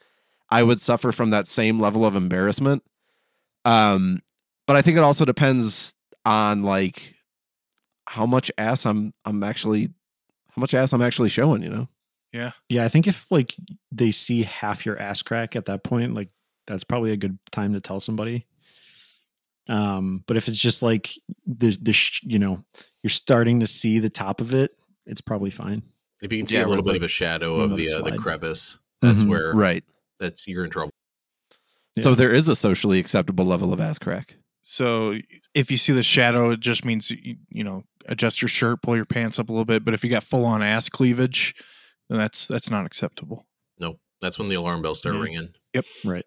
I 0.51 0.65
would 0.65 0.81
suffer 0.81 1.13
from 1.13 1.31
that 1.31 1.47
same 1.47 1.79
level 1.79 2.05
of 2.05 2.17
embarrassment. 2.17 2.83
Um, 3.65 4.21
but 4.67 4.75
I 4.77 4.83
think 4.83 4.97
it 4.97 5.05
also 5.05 5.25
depends 5.25 5.95
on 6.25 6.65
like 6.65 7.15
how 8.09 8.27
much 8.27 8.51
ass 8.59 8.87
I'm 8.87 9.13
I'm 9.25 9.45
actually 9.45 9.91
how 10.49 10.61
much 10.61 10.75
ass 10.75 10.93
I'm 10.93 11.03
actually 11.03 11.29
showing, 11.29 11.63
you 11.63 11.69
know? 11.69 11.89
Yeah. 12.33 12.53
Yeah, 12.69 12.85
I 12.85 12.89
think 12.89 13.07
if 13.07 13.27
like 13.31 13.55
they 13.93 14.11
see 14.11 14.43
half 14.43 14.85
your 14.85 14.99
ass 14.99 15.23
crack 15.23 15.55
at 15.55 15.67
that 15.67 15.85
point, 15.85 16.15
like 16.15 16.31
that's 16.67 16.85
probably 16.85 17.13
a 17.13 17.17
good 17.17 17.39
time 17.53 17.73
to 17.75 17.81
tell 17.81 18.01
somebody. 18.01 18.47
Um, 19.69 20.23
but 20.27 20.37
if 20.37 20.47
it's 20.49 20.59
just 20.59 20.83
like 20.83 21.11
the 21.47 21.77
the 21.81 21.93
sh- 21.93 22.23
you 22.25 22.39
know 22.39 22.65
you're 23.03 23.11
starting 23.11 23.61
to 23.61 23.67
see 23.67 23.99
the 23.99 24.11
top 24.11 24.41
of 24.41 24.55
it, 24.55 24.73
it's 25.07 25.21
probably 25.21 25.51
fine. 25.51 25.83
If 26.23 26.33
you 26.33 26.39
can 26.39 26.47
see 26.47 26.57
Yeah, 26.57 26.67
a 26.67 26.69
little 26.69 26.85
bit 26.85 26.93
like- 26.93 26.97
of 26.99 27.03
a 27.05 27.09
shadow 27.09 27.57
of 27.57 27.77
the 27.77 27.91
uh, 27.91 28.03
the 28.03 28.17
crevice, 28.17 28.79
that's 29.01 29.23
Mhm. 29.25 29.29
where 29.29 29.53
Right. 29.53 29.85
that's 30.19 30.47
you're 30.47 30.65
in 30.65 30.71
trouble. 30.71 30.93
So 31.99 32.15
there 32.15 32.33
is 32.33 32.49
a 32.49 32.55
socially 32.55 32.99
acceptable 32.99 33.45
level 33.47 33.73
of 33.73 33.81
ass 33.81 33.99
crack. 33.99 34.37
So 34.63 35.19
if 35.55 35.71
you 35.71 35.77
see 35.79 35.93
the 35.93 36.03
shadow, 36.03 36.51
it 36.51 36.61
just 36.61 36.85
means 36.85 37.11
you, 37.11 37.37
you 37.49 37.65
know 37.65 37.85
adjust 38.07 38.41
your 38.41 38.49
shirt, 38.49 38.83
pull 38.83 38.95
your 38.95 39.05
pants 39.05 39.39
up 39.39 39.49
a 39.49 39.53
little 39.53 39.65
bit. 39.65 39.85
But 39.85 39.95
if 39.95 40.05
you 40.05 40.11
got 40.11 40.23
full 40.23 40.45
on 40.45 40.63
ass 40.63 40.89
cleavage, 40.89 41.55
then 42.09 42.19
that's 42.19 42.47
that's 42.47 42.71
not 42.71 42.87
acceptable. 42.87 43.47
No, 43.81 43.99
that's 44.21 44.39
when 44.39 44.49
the 44.49 44.55
alarm 44.57 44.81
bells 44.83 44.99
start 44.99 45.17
Yeah. 45.17 45.23
ringing. 45.23 45.55
Yep. 45.75 45.85
Right. 46.05 46.25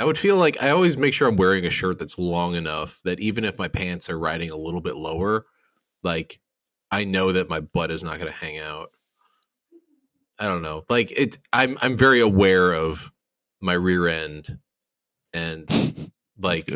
I 0.00 0.04
would 0.04 0.16
feel 0.16 0.38
like 0.38 0.56
I 0.62 0.70
always 0.70 0.96
make 0.96 1.12
sure 1.12 1.28
I'm 1.28 1.36
wearing 1.36 1.66
a 1.66 1.70
shirt 1.70 1.98
that's 1.98 2.18
long 2.18 2.54
enough 2.54 3.02
that 3.04 3.20
even 3.20 3.44
if 3.44 3.58
my 3.58 3.68
pants 3.68 4.08
are 4.08 4.18
riding 4.18 4.50
a 4.50 4.56
little 4.56 4.80
bit 4.80 4.96
lower, 4.96 5.44
like 6.02 6.40
I 6.90 7.04
know 7.04 7.32
that 7.32 7.50
my 7.50 7.60
butt 7.60 7.90
is 7.90 8.02
not 8.02 8.18
going 8.18 8.32
to 8.32 8.38
hang 8.38 8.58
out. 8.58 8.92
I 10.38 10.46
don't 10.46 10.62
know. 10.62 10.86
Like 10.88 11.10
it 11.10 11.36
I'm 11.52 11.76
I'm 11.82 11.98
very 11.98 12.18
aware 12.18 12.72
of 12.72 13.12
my 13.60 13.74
rear 13.74 14.08
end 14.08 14.58
and 15.34 16.10
like 16.38 16.72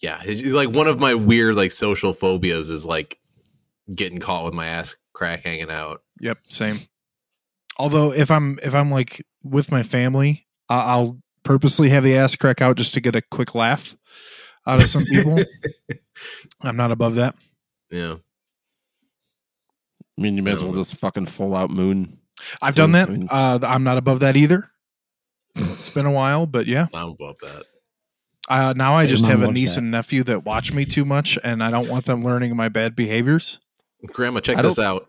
yeah, 0.00 0.20
it's 0.24 0.42
like 0.52 0.70
one 0.70 0.86
of 0.86 1.00
my 1.00 1.14
weird 1.14 1.56
like 1.56 1.72
social 1.72 2.12
phobias 2.12 2.70
is 2.70 2.86
like 2.86 3.18
getting 3.92 4.20
caught 4.20 4.44
with 4.44 4.54
my 4.54 4.66
ass 4.66 4.94
crack 5.12 5.42
hanging 5.42 5.72
out. 5.72 6.02
Yep, 6.20 6.38
same. 6.48 6.82
Although 7.78 8.12
if 8.12 8.30
I'm 8.30 8.60
if 8.62 8.76
I'm 8.76 8.92
like 8.92 9.26
with 9.42 9.72
my 9.72 9.82
family, 9.82 10.46
I'll 10.68 11.21
purposely 11.44 11.88
have 11.90 12.04
the 12.04 12.16
ass 12.16 12.36
crack 12.36 12.60
out 12.62 12.76
just 12.76 12.94
to 12.94 13.00
get 13.00 13.16
a 13.16 13.22
quick 13.22 13.54
laugh 13.54 13.96
out 14.66 14.80
of 14.80 14.86
some 14.88 15.04
people. 15.04 15.38
I'm 16.62 16.76
not 16.76 16.90
above 16.92 17.16
that. 17.16 17.34
Yeah. 17.90 18.16
I 20.18 20.20
mean, 20.22 20.36
you 20.36 20.42
may 20.42 20.52
as 20.52 20.62
well 20.62 20.72
just 20.74 20.94
fucking 20.96 21.26
full 21.26 21.56
out 21.56 21.70
moon. 21.70 22.18
I've 22.60 22.74
done 22.74 22.92
that. 22.92 23.08
I 23.08 23.12
mean- 23.12 23.28
Uh, 23.30 23.58
I'm 23.62 23.84
not 23.84 23.98
above 23.98 24.20
that 24.20 24.36
either. 24.36 24.70
It's 25.54 25.90
been 25.90 26.06
a 26.06 26.10
while, 26.10 26.46
but 26.46 26.66
yeah. 26.66 26.86
I'm 26.94 27.10
above 27.10 27.36
that. 27.42 27.64
Uh, 28.48 28.72
now 28.76 28.94
I 28.94 29.04
Hey, 29.04 29.10
just 29.10 29.24
have 29.26 29.42
a 29.42 29.50
niece 29.52 29.74
that. 29.74 29.78
and 29.82 29.90
nephew 29.90 30.22
that 30.24 30.44
watch 30.44 30.72
me 30.72 30.84
too 30.84 31.04
much, 31.04 31.38
and 31.44 31.62
I 31.62 31.70
don't 31.70 31.88
want 31.88 32.06
them 32.06 32.24
learning 32.24 32.56
my 32.56 32.68
bad 32.68 32.96
behaviors. 32.96 33.58
Grandma, 34.08 34.40
check 34.40 34.56
I 34.58 34.62
this 34.62 34.78
out. 34.78 35.08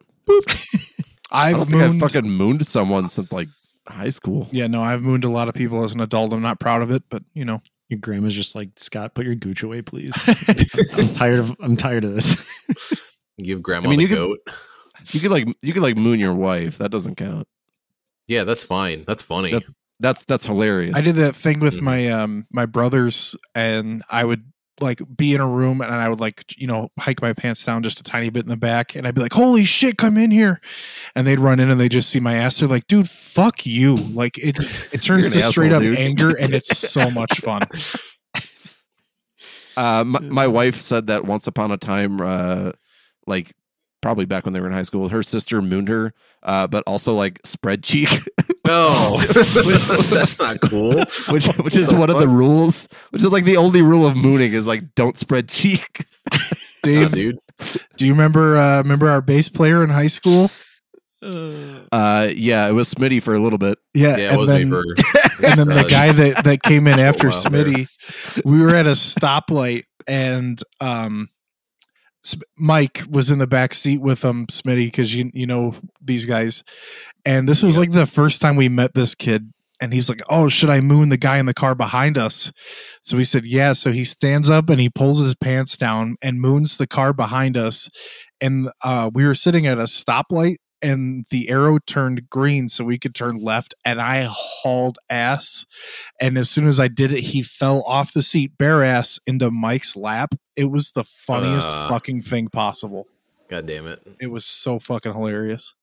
I 1.32 1.50
I've 1.50 1.56
don't 1.58 1.66
think 1.70 1.82
I've 1.82 1.90
mooned. 1.92 2.00
fucking 2.02 2.30
mooned 2.30 2.68
someone 2.68 3.08
since 3.08 3.34
like 3.34 3.48
high 3.88 4.10
school. 4.10 4.48
yeah, 4.52 4.68
no, 4.68 4.82
I've 4.82 5.02
mooned 5.02 5.24
a 5.24 5.30
lot 5.30 5.48
of 5.50 5.56
people 5.56 5.84
as 5.84 5.94
an 5.94 6.00
adult. 6.02 6.34
I'm 6.34 6.42
not 6.42 6.60
proud 6.60 6.82
of 6.82 6.92
it, 6.92 7.04
but 7.10 7.24
you 7.34 7.46
know, 7.46 7.62
Your 7.90 8.00
grandma's 8.00 8.34
just 8.36 8.56
like 8.56 8.70
Scott, 8.78 9.14
put 9.16 9.26
your 9.26 9.36
gooch 9.36 9.64
away, 9.64 9.82
please. 9.82 10.14
I'm 10.98 11.14
tired 11.14 11.40
of 11.40 11.56
I'm 11.62 11.76
tired 11.76 12.04
of 12.06 12.14
this. 12.14 12.48
Give 13.38 13.62
grandma 13.62 13.88
I 13.88 13.90
mean, 13.90 13.98
the 13.98 14.04
you 14.04 14.10
could- 14.10 14.16
goat. 14.16 14.40
You 15.12 15.20
could 15.20 15.32
like 15.32 15.48
you 15.62 15.74
could 15.74 15.84
like 15.84 15.98
moon 15.98 16.20
your 16.20 16.34
wife. 16.34 16.78
That 16.78 16.90
doesn't 16.92 17.16
count. 17.16 17.46
Yeah, 18.30 18.46
that's 18.46 18.64
fine. 18.64 19.04
That's 19.06 19.22
funny. 19.22 19.52
Yep. 19.52 19.64
That's 20.00 20.24
that's 20.24 20.46
hilarious. 20.46 20.96
I 20.96 21.02
did 21.02 21.16
that 21.16 21.36
thing 21.36 21.60
with 21.60 21.76
Mhm. 21.76 21.82
my 21.82 22.08
um 22.10 22.46
my 22.52 22.66
brothers, 22.66 23.36
and 23.54 24.02
I 24.10 24.24
would 24.24 24.46
like 24.82 25.02
be 25.16 25.34
in 25.34 25.42
a 25.42 25.48
room, 25.48 25.82
and 25.82 25.94
I 25.94 26.10
would 26.10 26.20
like 26.20 26.44
you 26.58 26.68
know 26.68 26.90
hike 27.00 27.22
my 27.22 27.34
pants 27.34 27.64
down 27.64 27.84
just 27.84 28.00
a 28.00 28.04
tiny 28.04 28.30
bit 28.30 28.44
in 28.44 28.50
the 28.50 28.58
back, 28.58 28.96
and 28.96 29.08
I'd 29.08 29.16
be 29.16 29.22
like, 29.22 29.34
"Holy 29.34 29.66
shit, 29.66 29.98
come 29.98 30.18
in 30.18 30.32
here!" 30.32 30.62
And 31.16 31.28
they'd 31.28 31.40
run 31.40 31.60
in, 31.60 31.70
and 31.70 31.80
they 31.80 31.90
just 31.90 32.10
see 32.10 32.20
my 32.20 32.36
ass. 32.36 32.58
They're 32.58 32.68
like, 32.68 32.88
"Dude, 32.88 33.10
fuck 33.10 33.66
you!" 33.66 33.96
Like 33.96 34.38
it 34.38 34.58
it 34.94 35.02
turns 35.02 35.30
to 35.32 35.40
straight 35.40 35.72
asshole, 35.72 35.76
up 35.76 35.82
dude. 35.84 35.98
anger, 35.98 36.36
and 36.36 36.54
it's 36.54 36.78
so 36.78 37.10
much 37.12 37.40
fun. 37.40 37.62
Uh, 39.76 40.04
my, 40.04 40.20
my 40.20 40.48
wife 40.48 40.80
said 40.80 41.08
that 41.08 41.26
once 41.26 41.48
upon 41.48 41.72
a 41.72 41.78
time, 41.78 42.22
uh, 42.22 42.72
like 43.26 43.54
probably 44.02 44.26
back 44.26 44.46
when 44.46 44.54
they 44.54 44.62
were 44.62 44.68
in 44.68 44.74
high 44.74 44.84
school, 44.84 45.10
her 45.10 45.24
sister 45.24 45.62
mooned 45.62 45.90
her, 45.90 46.14
uh, 46.44 46.68
but 46.68 46.84
also 46.86 47.14
like 47.14 47.40
spread 47.44 47.84
cheek, 47.84 48.10
no, 48.66 49.18
that's 50.10 50.40
not 50.40 50.62
cool. 50.62 51.04
which 51.30 51.48
which 51.58 51.76
is 51.76 51.94
one 51.94 52.10
of 52.10 52.20
the 52.20 52.28
rules. 52.28 52.88
Which 53.12 53.24
is 53.24 53.32
like 53.32 53.44
the 53.46 53.58
only 53.58 53.82
rule 53.82 54.06
of 54.06 54.16
mooning 54.16 54.54
is 54.54 54.68
like 54.68 54.96
don't 54.96 55.18
spread 55.18 55.50
cheek. 55.50 56.06
Nah, 56.86 56.92
Dave, 56.92 57.12
dude. 57.14 57.40
do 57.96 58.06
you 58.06 58.12
remember 58.12 58.58
uh 58.58 58.80
remember 58.80 59.08
our 59.10 59.22
bass 59.22 59.48
player 59.48 59.86
in 59.86 59.90
high 59.90 60.08
school? 60.08 60.52
Uh, 61.22 62.28
yeah, 62.36 62.68
it 62.68 62.74
was 62.74 62.94
Smitty 62.94 63.22
for 63.24 63.34
a 63.34 63.40
little 63.40 63.58
bit. 63.58 63.78
Yeah, 63.94 64.18
Yeah, 64.18 64.24
it 64.26 64.30
and 64.32 64.38
was 64.40 64.50
then, 64.50 64.70
me 64.70 64.70
for. 64.70 64.84
and 65.46 65.60
then 65.60 65.68
the 65.70 65.84
uh, 65.86 65.88
guy 65.88 66.12
that 66.12 66.44
that 66.44 66.62
came 66.64 66.88
in 66.88 67.00
after 67.00 67.30
while 67.30 67.42
there. 67.44 67.64
Smitty, 67.64 67.88
we 68.44 68.62
were 68.62 68.76
at 68.76 68.86
a 68.86 68.92
stoplight 68.92 69.84
and 70.08 70.62
um 70.82 71.30
Mike 72.58 73.04
was 73.10 73.32
in 73.32 73.38
the 73.40 73.48
back 73.48 73.74
seat 73.74 74.02
with 74.02 74.26
um 74.26 74.46
Smitty 74.48 74.88
because 74.88 75.16
you 75.16 75.32
you 75.34 75.46
know 75.48 75.76
these 76.02 76.26
guys, 76.26 76.66
and 77.26 77.48
this 77.48 77.62
was 77.64 77.76
Yeah. 77.76 77.80
like 77.82 77.92
the 77.92 78.06
first 78.06 78.42
time 78.42 78.56
we 78.56 78.70
met 78.70 78.94
this 78.94 79.16
kid, 79.16 79.52
and 79.82 79.94
he's 79.94 80.10
like, 80.10 80.22
"Oh, 80.30 80.50
should 80.50 80.70
I 80.70 80.82
moon 80.82 81.10
the 81.10 81.18
guy 81.18 81.38
in 81.38 81.46
the 81.46 81.54
car 81.54 81.76
behind 81.76 82.18
us?" 82.18 82.52
So 83.02 83.18
we 83.18 83.24
said, 83.26 83.46
"Yeah." 83.46 83.74
So 83.74 83.92
he 83.92 84.04
stands 84.06 84.50
up 84.50 84.70
and 84.70 84.80
he 84.80 84.90
pulls 84.90 85.20
his 85.22 85.36
pants 85.36 85.78
down 85.78 86.16
and 86.22 86.40
moons 86.42 86.78
the 86.78 86.88
car 86.88 87.14
behind 87.14 87.58
us, 87.58 87.90
and 88.42 88.70
uh, 88.84 89.10
we 89.14 89.26
were 89.26 89.36
sitting 89.36 89.66
at 89.68 89.78
a 89.78 89.84
stoplight. 89.84 90.58
And 90.86 91.26
the 91.30 91.48
arrow 91.48 91.78
turned 91.88 92.30
green 92.30 92.68
so 92.68 92.84
we 92.84 93.00
could 93.00 93.16
turn 93.16 93.38
left, 93.38 93.74
and 93.86 94.02
I 94.02 94.28
hauled 94.30 94.98
ass. 95.10 95.66
And 96.20 96.38
as 96.38 96.50
soon 96.50 96.68
as 96.68 96.78
I 96.78 96.90
did 96.90 97.14
it, 97.14 97.22
he 97.22 97.42
fell 97.42 97.84
off 97.88 98.12
the 98.12 98.22
seat 98.22 98.58
bare 98.58 98.84
ass 98.84 99.18
into 99.26 99.50
Mike's 99.50 99.96
lap. 99.96 100.36
It 100.58 100.66
was 100.72 100.92
the 100.92 101.06
funniest 101.06 101.70
Uh. 101.70 101.88
fucking 101.88 102.24
thing 102.24 102.50
possible. 102.50 103.08
God 103.50 103.66
damn 103.66 103.88
it. 103.88 104.02
It 104.20 104.28
was 104.30 104.44
so 104.44 104.78
fucking 104.78 105.14
hilarious. 105.14 105.74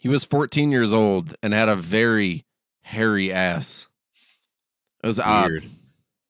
He 0.00 0.08
was 0.08 0.24
14 0.24 0.70
years 0.70 0.92
old 0.94 1.34
and 1.42 1.52
had 1.52 1.68
a 1.68 1.76
very 1.76 2.46
hairy 2.82 3.32
ass. 3.32 3.86
It 5.02 5.06
was 5.06 5.18
uh, 5.18 5.24
odd. 5.24 5.62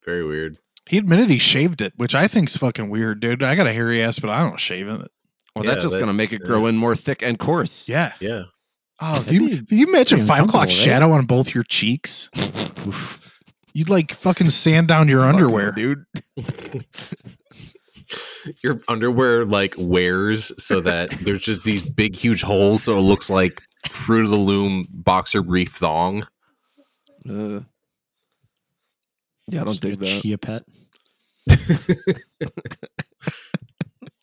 Very 0.04 0.24
weird. 0.24 0.58
He 0.88 0.98
admitted 0.98 1.30
he 1.30 1.38
shaved 1.38 1.80
it, 1.80 1.92
which 1.96 2.14
I 2.14 2.26
think's 2.26 2.56
fucking 2.56 2.90
weird, 2.90 3.20
dude. 3.20 3.42
I 3.44 3.54
got 3.54 3.66
a 3.68 3.72
hairy 3.72 4.02
ass, 4.02 4.18
but 4.18 4.30
I 4.30 4.42
don't 4.42 4.58
shave 4.58 4.88
it. 4.88 5.08
Well, 5.54 5.64
Yeah, 5.64 5.70
that's 5.72 5.82
just 5.82 5.94
that- 5.94 6.00
gonna 6.00 6.12
make 6.12 6.32
it 6.32 6.42
grow 6.42 6.66
in 6.66 6.76
more 6.76 6.96
thick 6.96 7.22
and 7.22 7.38
coarse. 7.38 7.88
Yeah. 7.88 8.12
Yeah. 8.20 8.44
Oh, 9.00 9.18
That'd 9.20 9.32
you, 9.34 9.48
be 9.60 9.66
can 9.66 9.78
you 9.78 9.86
imagine 9.86 10.26
five 10.26 10.44
o'clock 10.44 10.64
right? 10.64 10.72
shadow 10.72 11.12
on 11.12 11.26
both 11.26 11.54
your 11.54 11.64
cheeks? 11.64 12.28
You'd 13.72 13.88
like 13.88 14.10
fucking 14.12 14.50
sand 14.50 14.88
down 14.88 15.06
your 15.06 15.20
Fuck 15.20 15.34
underwear. 15.34 15.70
dude. 15.72 16.04
Your 18.62 18.80
underwear 18.88 19.44
like 19.44 19.74
wears 19.78 20.52
so 20.62 20.80
that 20.80 21.10
there's 21.10 21.42
just 21.42 21.64
these 21.64 21.88
big, 21.88 22.16
huge 22.16 22.42
holes, 22.42 22.82
so 22.82 22.98
it 22.98 23.02
looks 23.02 23.30
like 23.30 23.62
Fruit 23.88 24.24
of 24.24 24.30
the 24.30 24.36
Loom 24.36 24.86
boxer 24.90 25.42
brief 25.42 25.70
thong. 25.72 26.26
Uh, 27.28 27.60
yeah, 29.46 29.62
I 29.62 29.64
don't 29.64 29.72
Just 29.74 29.84
like 29.84 29.94
a 29.94 29.96
that. 29.96 30.22
Chia 30.22 30.38
pet. 30.38 30.62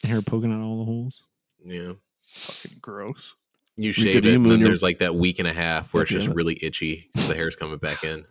Hair 0.04 0.22
poking 0.22 0.54
out 0.54 0.62
all 0.62 0.80
the 0.80 0.86
holes. 0.86 1.24
Yeah. 1.66 1.94
Fucking 2.34 2.78
gross. 2.82 3.36
You 3.76 3.92
shave 3.92 4.24
do 4.24 4.30
it, 4.30 4.36
and 4.36 4.46
then 4.46 4.60
your- 4.60 4.70
there's 4.70 4.84
like 4.84 5.00
that 5.00 5.16
week 5.16 5.40
and 5.40 5.48
a 5.48 5.54
half 5.54 5.94
where 5.94 6.04
it's 6.04 6.12
just 6.12 6.28
yeah. 6.28 6.34
really 6.36 6.58
itchy 6.62 7.08
because 7.14 7.28
the 7.28 7.36
hair's 7.36 7.56
coming 7.56 7.78
back 7.78 8.04
in. 8.04 8.26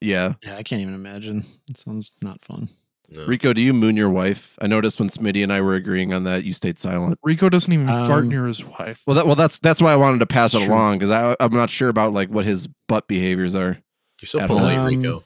Yeah, 0.00 0.34
Yeah, 0.42 0.56
I 0.56 0.62
can't 0.62 0.82
even 0.82 0.94
imagine. 0.94 1.44
It 1.68 1.78
sounds 1.78 2.16
not 2.22 2.42
fun. 2.42 2.68
No. 3.08 3.24
Rico, 3.24 3.52
do 3.52 3.60
you 3.62 3.72
moon 3.72 3.96
your 3.96 4.10
wife? 4.10 4.56
I 4.60 4.66
noticed 4.66 4.98
when 4.98 5.08
Smitty 5.08 5.42
and 5.42 5.52
I 5.52 5.60
were 5.60 5.74
agreeing 5.74 6.12
on 6.12 6.24
that, 6.24 6.42
you 6.42 6.52
stayed 6.52 6.76
silent. 6.78 7.18
Rico 7.22 7.48
doesn't 7.48 7.72
even 7.72 7.86
fart 7.86 8.24
Um, 8.24 8.28
near 8.28 8.46
his 8.46 8.64
wife. 8.64 9.02
Well, 9.06 9.14
that 9.14 9.26
well, 9.26 9.36
that's 9.36 9.60
that's 9.60 9.80
why 9.80 9.92
I 9.92 9.96
wanted 9.96 10.18
to 10.20 10.26
pass 10.26 10.54
it 10.54 10.58
Sure. 10.62 10.68
along 10.68 10.98
because 10.98 11.10
I 11.12 11.36
I'm 11.38 11.52
not 11.52 11.70
sure 11.70 11.88
about 11.88 12.12
like 12.12 12.30
what 12.30 12.44
his 12.44 12.66
butt 12.88 13.06
behaviors 13.06 13.54
are. 13.54 13.78
You're 14.20 14.26
so 14.26 14.44
polite, 14.46 14.78
home. 14.78 14.86
Rico. 14.88 15.24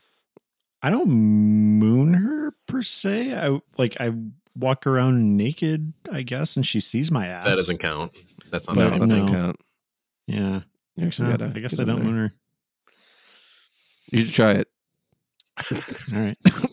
I 0.83 0.91
don't 0.91 1.09
moon 1.09 2.13
her 2.15 2.55
per 2.67 2.83
se. 2.83 3.35
I 3.35 3.59
like 3.79 3.97
I 3.99 4.13
walk 4.55 4.87
around 4.87 5.37
naked, 5.39 5.93
I 6.13 6.21
guess, 6.23 6.57
and 6.57 6.67
she 6.67 6.81
sees 6.81 7.11
my 7.11 7.29
ass. 7.29 7.45
That 7.45 7.57
doesn't 7.57 7.79
count. 7.79 8.13
That's 8.51 8.69
not 8.69 8.75
the 8.77 8.83
that 8.83 8.89
same. 8.91 9.09
doesn't 9.09 9.29
count. 9.29 9.57
Yeah. 10.27 10.61
You 10.97 11.07
actually 11.07 11.31
No, 11.31 11.37
gotta. 11.39 11.53
I 11.57 11.61
guess 11.61 11.79
I 11.79 11.85
don't 11.85 11.97
there. 11.97 12.05
moon 12.05 12.17
her. 12.17 12.33
You 14.13 14.19
should 14.27 14.35
try 14.35 14.53
it. 14.53 14.69
All 16.15 16.21
right. 16.21 16.37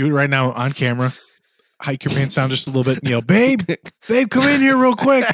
Do 0.00 0.06
it 0.06 0.12
right 0.12 0.30
now 0.30 0.52
on 0.52 0.72
camera. 0.72 1.12
Hike 1.78 2.04
your 2.06 2.14
pants 2.14 2.34
down 2.34 2.48
just 2.48 2.66
a 2.66 2.70
little 2.70 2.84
bit 2.90 3.00
and 3.00 3.08
yell, 3.10 3.20
babe, 3.20 3.60
babe, 4.08 4.30
come 4.30 4.44
in 4.48 4.62
here 4.62 4.78
real 4.78 4.94
quick. 4.94 5.26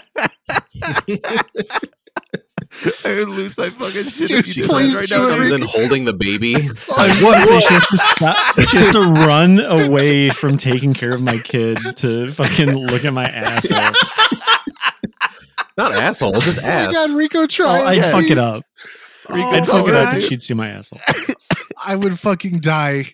I 3.04 3.14
would 3.14 3.28
lose 3.28 3.56
my 3.56 3.70
fucking 3.70 4.04
shit 4.06 4.26
Dude, 4.26 4.38
if 4.40 4.46
you 4.48 4.62
She 4.64 4.68
please 4.68 4.96
right 4.96 5.08
now. 5.08 5.26
it. 5.28 5.36
comes 5.36 5.50
in 5.52 5.62
holding 5.62 6.04
the 6.04 6.12
baby. 6.12 6.56
I 6.96 7.06
was 7.06 7.20
gonna 7.22 7.46
say 7.46 7.60
she 7.60 7.74
has 7.74 7.86
to 7.86 7.96
stop. 8.16 8.60
She 8.68 8.76
has 8.76 8.92
to 8.94 9.02
run 9.26 9.60
away 9.60 10.30
from 10.30 10.56
taking 10.56 10.92
care 10.92 11.14
of 11.14 11.22
my 11.22 11.38
kid 11.38 11.78
to 11.98 12.32
fucking 12.32 12.70
look 12.72 13.04
at 13.04 13.14
my 13.14 13.22
asshole. 13.22 13.92
Not 15.78 15.92
asshole, 15.92 16.32
just 16.40 16.58
Oh 16.58 16.62
my 16.62 16.68
ass. 16.68 16.92
God, 16.92 17.10
Rico, 17.12 17.38
Oh, 17.42 17.46
try 17.46 17.84
I'd 17.84 18.04
fuck 18.10 18.24
it 18.24 18.38
up. 18.38 18.64
Rico, 19.28 19.48
I'd 19.48 19.66
fuck 19.66 19.86
it 19.88 19.94
up 19.94 20.00
alright. 20.08 20.14
and 20.16 20.24
she'd 20.24 20.42
see 20.42 20.54
my 20.54 20.68
asshole. 20.68 21.00
I 21.84 21.94
would 21.94 22.18
fucking 22.18 22.60
die. 22.60 23.06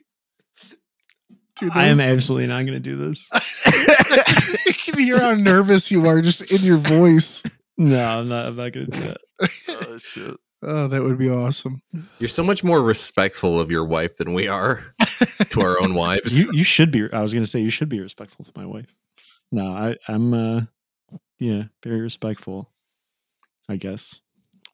Dude, 1.61 1.73
I 1.75 1.87
am 1.87 2.01
absolutely 2.01 2.47
not 2.49 2.65
going 2.67 2.73
to 2.75 2.81
do 2.81 2.97
this. 2.97 3.29
you 4.67 4.73
can 4.75 4.99
hear 4.99 5.19
how 5.21 5.33
nervous 5.33 5.91
you 5.91 6.07
are 6.09 6.21
just 6.23 6.41
in 6.51 6.63
your 6.63 6.79
voice. 6.79 7.43
No, 7.79 8.19
I'm 8.19 8.29
not. 8.29 8.47
I'm 8.47 8.57
not 8.57 8.73
going 8.73 8.87
to 8.87 8.93
do 8.93 9.01
that. 9.01 9.19
oh 9.69 9.99
shit. 9.99 10.37
Oh, 10.65 10.87
that 10.87 11.03
would 11.03 11.19
be 11.19 11.29
awesome. 11.29 11.83
You're 12.21 12.29
so 12.29 12.45
much 12.45 12.63
more 12.63 12.81
respectful 12.81 13.59
of 13.61 13.71
your 13.71 13.85
wife 13.85 14.17
than 14.17 14.33
we 14.33 14.47
are 14.47 14.95
to 15.51 15.61
our 15.61 15.81
own 15.81 15.95
wives. 15.95 16.41
You 16.41 16.51
you 16.53 16.65
should 16.65 16.91
be. 16.93 17.09
I 17.13 17.21
was 17.21 17.33
going 17.33 17.45
to 17.45 17.51
say 17.51 17.61
you 17.61 17.71
should 17.71 17.89
be 17.89 18.01
respectful 18.01 18.45
to 18.45 18.53
my 18.55 18.65
wife. 18.65 18.95
No, 19.51 19.73
I 19.73 19.97
I'm 20.07 20.33
uh 20.33 20.61
yeah 21.41 21.65
very 21.83 22.01
respectful. 22.01 22.71
I 23.69 23.77
guess. 23.77 24.21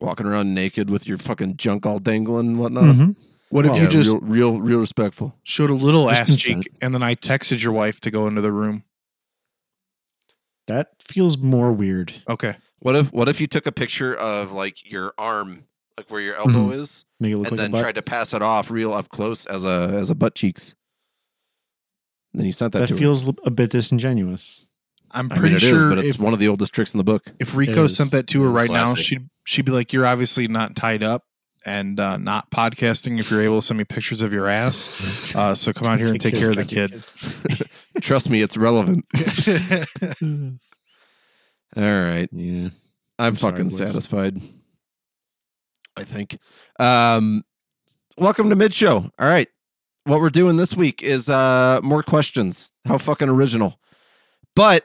Walking 0.00 0.26
around 0.26 0.54
naked 0.54 0.90
with 0.90 1.08
your 1.08 1.18
fucking 1.18 1.56
junk 1.56 1.86
all 1.86 1.98
dangling 1.98 2.48
and 2.48 2.58
whatnot. 2.60 2.84
Mhm. 2.84 3.16
What 3.51 3.64
if 3.64 3.72
Well, 3.72 3.80
you 3.80 3.84
Yeah, 3.86 3.90
just 3.90 4.11
real, 4.11 4.20
real, 4.20 4.61
real 4.61 4.78
respectful. 4.78 5.34
showed 5.42 5.70
a 5.70 5.74
little 5.74 6.09
Just 6.09 6.20
ass 6.20 6.26
consent. 6.28 6.64
cheek 6.64 6.72
and 6.82 6.94
then 6.94 7.03
I 7.03 7.14
texted 7.14 7.62
your 7.62 7.72
wife 7.72 8.01
to 8.01 8.11
go 8.11 8.26
into 8.26 8.40
the 8.40 8.53
room? 8.53 8.84
That 10.66 10.88
feels 11.03 11.38
more 11.38 11.72
weird. 11.72 12.12
Okay. 12.28 12.57
What 12.80 12.94
if, 12.94 13.12
what 13.12 13.28
if 13.28 13.40
you 13.40 13.46
took 13.46 13.66
a 13.66 13.72
picture 13.72 14.14
of 14.14 14.53
like 14.53 14.90
your 14.90 15.14
arm, 15.16 15.64
like 15.96 16.11
where 16.11 16.20
your 16.20 16.34
elbow 16.36 16.68
mm-hmm. 16.68 16.72
is, 16.80 17.05
Make 17.18 17.32
it 17.32 17.38
look 17.38 17.49
and 17.49 17.53
like 17.53 17.64
then 17.64 17.70
butt. 17.72 17.80
tried 17.80 17.94
to 17.94 18.03
pass 18.03 18.34
it 18.34 18.42
off 18.42 18.70
real 18.70 18.92
up 18.92 19.09
close 19.09 19.46
as 19.46 19.64
a 19.64 19.90
as 19.94 20.11
a 20.11 20.14
butt 20.14 20.34
cheeks? 20.34 20.74
And 22.32 22.40
then 22.40 22.46
you 22.46 22.53
sent 22.53 22.72
that, 22.74 22.80
that 22.80 22.88
to 22.88 22.94
her. 22.94 22.99
feels 22.99 23.26
a 23.44 23.51
bit 23.51 23.70
disingenuous. 23.70 24.66
I'm 25.11 25.32
I 25.32 25.34
mean, 25.36 25.40
pretty 25.40 25.57
it 25.57 25.62
is, 25.62 25.68
sure 25.70 25.88
but 25.88 25.99
it's 26.05 26.16
if, 26.16 26.20
one 26.20 26.34
of 26.34 26.38
the 26.38 26.49
oldest 26.49 26.74
tricks 26.74 26.92
in 26.92 26.99
the 26.99 27.05
book. 27.05 27.24
if 27.40 27.57
Rico 27.57 27.84
is. 27.84 27.96
sent 27.96 28.11
that 28.11 28.26
to 28.28 28.42
her 28.42 28.51
right 28.51 28.70
now, 28.70 28.84
Classic. 28.84 29.05
she'd 29.07 29.30
she'd 29.44 29.64
be 29.64 29.72
like, 29.72 29.94
"You're 29.94 30.05
obviously 30.07 30.46
not 30.49 30.76
tied 30.76 31.03
up 31.03 31.24
and 31.66 31.98
uh, 32.00 32.16
not 32.16 32.50
podcasting. 32.50 33.18
If 33.18 33.30
you're 33.30 33.42
able 33.42 33.61
to 33.61 33.66
send 33.66 33.78
me 33.78 33.84
pictures 33.84 34.22
of 34.22 34.32
your 34.32 34.48
ass, 34.48 35.34
uh, 35.34 35.54
so 35.54 35.72
come 35.72 35.88
out 35.88 35.98
here 35.98 36.09
and 36.09 36.20
take 36.20 36.34
care 36.34 36.50
of 36.50 36.56
the 36.56 36.64
kid." 36.64 37.02
Trust 38.02 38.30
me, 38.30 38.42
it's 38.42 38.56
relevant. 38.56 39.04
All 41.76 41.82
right. 41.82 42.28
Yeah. 42.32 42.68
I'm, 43.18 43.28
I'm 43.28 43.34
fucking 43.34 43.64
boys. 43.64 43.76
satisfied. 43.76 44.40
I 45.96 46.04
think. 46.04 46.36
Um, 46.78 47.42
welcome 48.16 48.48
to 48.50 48.56
mid 48.56 48.72
show. 48.72 49.11
All 49.18 49.26
right. 49.26 49.48
What 50.04 50.20
we're 50.20 50.30
doing 50.30 50.56
this 50.56 50.74
week 50.76 51.02
is 51.02 51.28
uh 51.28 51.80
more 51.82 52.02
questions. 52.02 52.72
How 52.86 52.98
fucking 52.98 53.28
original. 53.28 53.78
But 54.54 54.84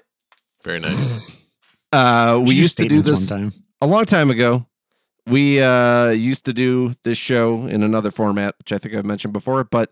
Very 0.64 0.80
nice. 0.80 1.32
uh 1.94 2.40
we 2.44 2.56
used 2.56 2.78
to 2.78 2.88
do 2.88 3.02
this 3.02 3.30
one 3.32 3.40
time. 3.52 3.54
a 3.82 3.88
long 3.88 4.06
time 4.06 4.30
ago. 4.32 4.66
We 5.26 5.62
uh 5.62 6.10
used 6.10 6.46
to 6.46 6.54
do 6.54 6.96
this 7.04 7.18
show 7.18 7.66
in 7.66 7.84
another 7.84 8.12
format, 8.12 8.56
which 8.58 8.72
I 8.72 8.78
think 8.78 8.94
I've 8.94 9.06
mentioned 9.06 9.34
before, 9.34 9.64
but 9.64 9.92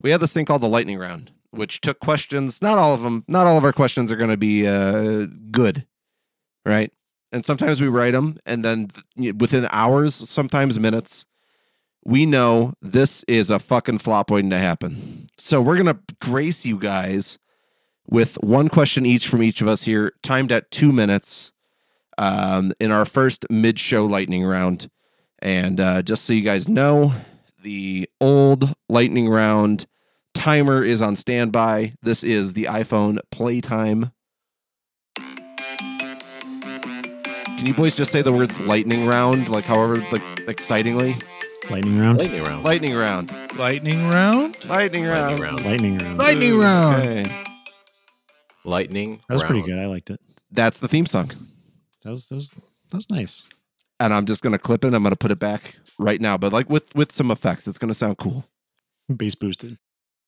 we 0.00 0.10
had 0.10 0.20
this 0.20 0.32
thing 0.32 0.46
called 0.46 0.62
the 0.62 0.68
lightning 0.68 0.98
round, 0.98 1.30
which 1.50 1.80
took 1.80 2.00
questions. 2.00 2.62
Not 2.62 2.78
all 2.78 2.94
of 2.94 3.02
them, 3.02 3.24
not 3.28 3.46
all 3.46 3.58
of 3.58 3.64
our 3.64 3.72
questions 3.72 4.10
are 4.10 4.16
going 4.16 4.30
to 4.30 4.36
be 4.38 4.66
uh 4.66 5.26
good, 5.50 5.86
right? 6.64 6.90
And 7.32 7.44
sometimes 7.44 7.80
we 7.80 7.88
write 7.88 8.12
them, 8.12 8.38
and 8.44 8.64
then 8.64 8.90
within 9.38 9.68
hours, 9.70 10.14
sometimes 10.14 10.80
minutes, 10.80 11.26
we 12.04 12.26
know 12.26 12.72
this 12.80 13.22
is 13.28 13.50
a 13.50 13.58
fucking 13.58 13.98
flop 13.98 14.30
waiting 14.30 14.50
to 14.50 14.58
happen. 14.58 15.26
So 15.38 15.60
we're 15.60 15.76
gonna 15.76 16.00
grace 16.20 16.64
you 16.64 16.78
guys 16.78 17.38
with 18.08 18.34
one 18.42 18.68
question 18.68 19.06
each 19.06 19.28
from 19.28 19.42
each 19.42 19.60
of 19.60 19.68
us 19.68 19.82
here, 19.82 20.12
timed 20.22 20.50
at 20.50 20.70
two 20.70 20.90
minutes 20.90 21.52
um, 22.20 22.72
in 22.78 22.92
our 22.92 23.06
first 23.06 23.46
mid 23.50 23.80
show 23.80 24.04
lightning 24.04 24.44
round. 24.44 24.90
And 25.40 25.80
uh, 25.80 26.02
just 26.02 26.26
so 26.26 26.34
you 26.34 26.42
guys 26.42 26.68
know, 26.68 27.14
the 27.62 28.08
old 28.20 28.74
lightning 28.88 29.28
round 29.28 29.86
timer 30.34 30.84
is 30.84 31.00
on 31.00 31.16
standby. 31.16 31.94
This 32.02 32.22
is 32.22 32.52
the 32.52 32.64
iPhone 32.64 33.18
playtime. 33.30 34.12
Can 35.16 36.26
you 37.66 37.74
boys 37.74 37.96
just 37.96 38.12
say 38.12 38.22
the 38.22 38.32
words 38.32 38.60
lightning 38.60 39.06
round, 39.06 39.48
like 39.48 39.64
however 39.64 39.96
like 40.12 40.22
excitingly? 40.46 41.16
Lightning 41.70 41.98
round. 41.98 42.18
Lightning 42.18 42.42
round. 42.42 42.64
Lightning 42.64 42.96
round. 42.96 43.32
Lightning 43.56 44.08
round. 44.08 44.68
Lightning 44.68 45.06
round. 45.06 45.40
Lightning 45.64 45.98
round. 45.98 46.18
Lightning 46.18 46.58
round. 46.58 46.96
Okay. 46.96 47.46
Lightning. 48.64 49.20
That 49.28 49.34
was 49.34 49.42
round. 49.42 49.54
pretty 49.54 49.66
good. 49.66 49.78
I 49.78 49.86
liked 49.86 50.10
it. 50.10 50.20
That's 50.50 50.78
the 50.78 50.88
theme 50.88 51.06
song. 51.06 51.30
That 52.04 52.10
was 52.10 52.28
that 52.28 52.36
was 52.36 52.50
that 52.50 52.96
was 52.96 53.10
nice. 53.10 53.46
And 53.98 54.14
I'm 54.14 54.24
just 54.24 54.42
gonna 54.42 54.58
clip 54.58 54.84
it. 54.84 54.94
I'm 54.94 55.02
gonna 55.02 55.16
put 55.16 55.30
it 55.30 55.38
back 55.38 55.76
right 55.98 56.20
now, 56.20 56.36
but 56.38 56.52
like 56.52 56.70
with 56.70 56.94
with 56.94 57.12
some 57.12 57.30
effects. 57.30 57.68
It's 57.68 57.78
gonna 57.78 57.94
sound 57.94 58.18
cool. 58.18 58.46
Bass 59.14 59.34
boosted. 59.34 59.78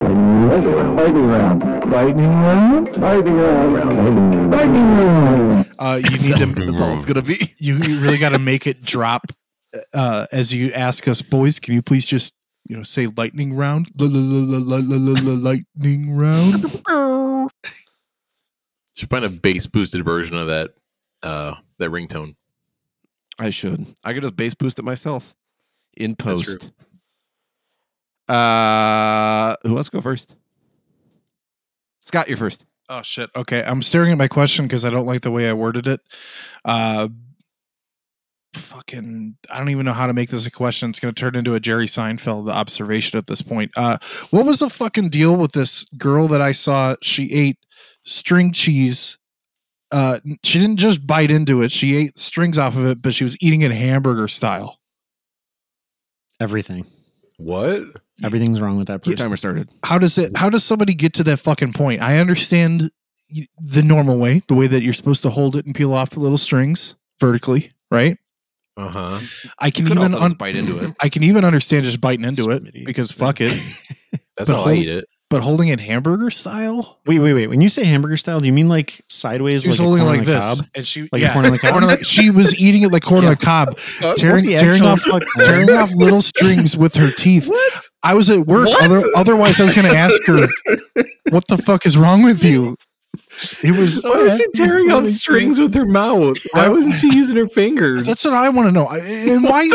Lightning 0.03 1.27
round. 1.27 1.91
Lightning 1.91 2.27
round. 2.27 2.97
Lightning 2.97 3.35
round. 3.35 4.51
Lightning 4.51 4.83
round. 4.83 5.75
Uh, 5.79 6.01
you 6.03 6.19
need 6.19 6.37
to. 6.37 6.47
That's 6.67 6.81
all 6.81 6.97
it's 6.97 7.05
gonna 7.05 7.23
be. 7.23 7.55
You 7.59 7.79
really 7.79 8.19
got 8.19 8.31
to 8.31 8.41
make 8.41 8.67
it 8.67 8.83
drop 8.83 9.27
uh, 9.95 10.27
as 10.33 10.53
you 10.53 10.73
ask 10.73 11.07
us, 11.07 11.23
boys. 11.23 11.61
Can 11.61 11.75
you 11.75 11.83
please 11.83 12.05
just 12.05 12.33
you 12.69 12.77
know 12.77 12.83
say 12.83 13.07
lightning 13.07 13.55
round? 13.55 13.93
Lightning 13.97 14.57
round. 16.17 16.83
Should 18.97 19.09
find 19.11 19.25
a 19.25 19.31
bass 19.31 19.67
boosted 19.69 20.05
version 20.05 20.37
of 20.37 20.49
that 20.49 20.75
uh 21.23 21.55
that 21.79 21.91
ringtone. 21.91 22.37
I 23.39 23.51
should. 23.51 23.87
I 24.05 24.13
could 24.13 24.23
just 24.23 24.37
bass 24.37 24.55
boost 24.55 24.79
it 24.79 24.85
myself 24.85 25.35
in 25.97 26.15
That's 26.19 26.43
true. 26.43 26.57
post. 26.59 26.73
Uh, 28.29 29.57
who 29.63 29.75
wants 29.75 29.89
to 29.89 29.97
go 29.97 30.01
first? 30.01 30.37
Scott, 32.01 32.29
you're 32.29 32.37
first. 32.37 32.65
Oh 32.89 33.03
shit. 33.03 33.31
Okay, 33.35 33.63
I'm 33.65 33.83
staring 33.83 34.13
at 34.13 34.19
my 34.19 34.29
question 34.29 34.67
because 34.67 34.85
I 34.85 34.91
don't 34.91 35.07
like 35.07 35.23
the 35.23 35.31
way 35.31 35.49
I 35.49 35.53
worded 35.55 35.87
it. 35.87 36.01
Uh, 36.65 37.09
fucking, 38.55 39.37
I 39.51 39.59
don't 39.59 39.71
even 39.71 39.87
know 39.87 39.93
how 39.93 40.07
to 40.07 40.13
make 40.13 40.31
this 40.31 40.47
a 40.47 40.51
question. 40.51 40.91
It's 40.91 41.01
going 41.01 41.15
to 41.15 41.19
turn 41.19 41.35
into 41.37 41.55
a 41.55 41.61
Jerry 41.61 41.87
Seinfeld 41.87 42.51
observation 42.51 43.19
at 43.19 43.27
this 43.27 43.41
point. 43.43 43.71
Uh, 43.77 43.99
what 44.31 44.45
was 44.45 44.59
the 44.59 44.69
fucking 44.71 45.09
deal 45.09 45.37
with 45.37 45.53
this 45.53 45.85
girl 45.97 46.29
that 46.29 46.41
I 46.43 46.53
saw? 46.53 46.97
She 47.03 47.33
ate 47.33 47.59
string 48.05 48.53
cheese. 48.53 49.19
Uh, 49.93 50.19
she 50.43 50.59
didn't 50.59 50.79
just 50.79 51.07
bite 51.07 51.31
into 51.31 51.63
it; 51.63 51.71
she 51.71 51.97
ate 51.97 52.19
strings 52.19 52.59
off 52.59 52.77
of 52.77 52.87
it, 52.87 53.03
but 53.03 53.15
she 53.15 53.25
was 53.25 53.37
eating 53.43 53.61
it 53.63 53.71
hamburger 53.73 54.27
style. 54.29 54.79
Everything. 56.41 56.87
What? 57.39 57.83
Everything's 58.25 58.61
wrong 58.61 58.77
with 58.79 58.89
that 58.89 59.03
The 59.03 59.11
person. 59.11 59.25
timer 59.25 59.37
started. 59.37 59.69
How 59.85 59.99
does 59.99 60.19
it? 60.19 60.37
How 60.37 60.49
does 60.51 60.65
somebody 60.65 60.95
get 60.95 61.15
to 61.15 61.25
that 61.25 61.39
fucking 61.39 61.73
point? 61.73 62.03
I 62.03 62.19
understand 62.19 62.91
the 63.59 63.83
normal 63.83 64.19
way, 64.19 64.43
the 64.49 64.55
way 64.55 64.67
that 64.67 64.83
you're 64.83 64.93
supposed 64.95 65.23
to 65.23 65.31
hold 65.31 65.57
it 65.57 65.67
and 65.67 65.75
peel 65.75 65.93
off 65.95 66.11
the 66.11 66.21
little 66.21 66.39
strings 66.39 66.95
vertically, 67.21 67.73
right? 67.91 68.19
Uh 68.77 68.89
huh. 68.89 69.21
I 69.59 69.71
can 69.71 69.87
Could 69.87 69.99
even 69.99 70.15
un- 70.15 70.33
bite 70.33 70.57
into 70.57 70.79
it. 70.85 70.95
I 71.01 71.09
can 71.09 71.23
even 71.23 71.45
understand 71.45 71.85
just 71.85 72.01
biting 72.01 72.25
into 72.25 72.51
it 72.51 72.73
because 72.85 73.11
fuck 73.13 73.41
it. 73.41 73.51
That's 74.37 74.49
But 74.51 74.57
how 74.57 74.65
I 74.71 74.75
eat 74.75 74.89
it. 74.89 75.05
But 75.33 75.41
holding 75.43 75.69
it 75.69 75.81
hamburger 75.81 76.29
style, 76.31 76.99
Wait, 77.07 77.19
wait, 77.19 77.33
wait. 77.33 77.47
When 77.47 77.63
you 77.63 77.71
say 77.71 77.85
hamburger 77.85 78.19
style, 78.19 78.39
do 78.41 78.47
you 78.47 78.53
mean 78.53 78.69
like 78.69 79.03
sideways, 79.09 79.63
she 79.63 79.71
was 79.71 79.81
like 79.81 79.85
a 79.87 79.89
holding 79.89 80.05
it 80.07 80.09
like 80.19 80.27
this, 80.27 80.45
cob? 80.59 80.67
and 80.75 80.87
she 80.87 81.03
Like 81.11 81.15
a 81.15 81.19
yeah, 81.21 81.33
corn 81.33 81.47
on 81.47 81.53
the 81.53 81.59
cob? 81.59 81.99
she 82.05 82.31
was 82.31 82.55
eating 82.61 82.83
it 82.83 82.93
like 82.93 83.03
corn 83.03 83.25
on 83.25 83.31
the 83.31 83.37
cob, 83.43 83.79
tearing, 84.17 84.45
tearing 84.45 84.83
off 84.83 85.01
fuck- 85.11 85.23
tearing 85.39 85.71
off 85.71 85.91
little 85.95 86.21
strings 86.21 86.77
with 86.77 86.97
her 86.97 87.11
teeth. 87.11 87.49
What? 87.49 87.89
I 88.03 88.13
was 88.13 88.29
at 88.29 88.47
work. 88.47 88.69
Other, 88.83 89.03
otherwise, 89.17 89.59
I 89.59 89.65
was 89.65 89.75
going 89.75 89.91
to 89.91 89.97
ask 89.97 90.23
her, 90.27 90.49
"What 91.31 91.49
the 91.49 91.57
fuck 91.57 91.87
is 91.87 91.97
wrong 91.97 92.23
with 92.25 92.45
you?" 92.45 92.77
It 93.63 93.75
was. 93.79 94.03
Why 94.03 94.19
was 94.25 94.37
she 94.37 94.47
tearing 94.55 94.91
off 94.91 95.07
strings 95.07 95.59
with 95.59 95.73
her 95.75 95.87
mouth? 95.87 96.37
Why 96.53 96.69
wasn't 96.69 96.97
she 96.97 97.07
using 97.17 97.39
her 97.39 97.47
fingers? 97.49 98.05
That's 98.05 98.23
what 98.25 98.35
I 98.35 98.51
want 98.51 98.69
to 98.69 98.73
know. 98.73 98.87
And 98.89 99.45
why 99.45 99.67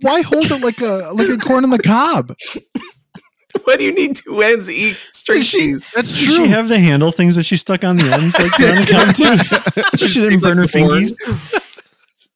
why 0.00 0.22
hold 0.22 0.46
it 0.50 0.62
like 0.62 0.80
a 0.80 1.10
like 1.12 1.28
a 1.28 1.38
corn 1.38 1.64
on 1.64 1.70
the 1.70 1.78
cob? 1.80 2.34
Why 3.64 3.76
do 3.76 3.84
you 3.84 3.94
need 3.94 4.16
two 4.16 4.40
ends 4.42 4.66
to 4.66 4.74
eat 4.74 4.96
string 5.12 5.42
cheese? 5.42 5.90
That's 5.94 6.10
Does 6.10 6.24
true. 6.24 6.46
she 6.46 6.50
have 6.50 6.68
the 6.68 6.78
handle 6.78 7.12
things 7.12 7.36
that 7.36 7.44
she 7.44 7.56
stuck 7.56 7.84
on 7.84 7.96
the 7.96 8.04
ends 8.04 8.38
like 8.38 8.52
on 8.60 8.76
the 8.76 8.86
cob 8.90 9.14
too? 9.14 9.96
so 9.96 10.06
she 10.06 10.20
didn't 10.20 10.40
burn 10.40 10.58
her 10.58 10.68
Corn. 10.68 11.06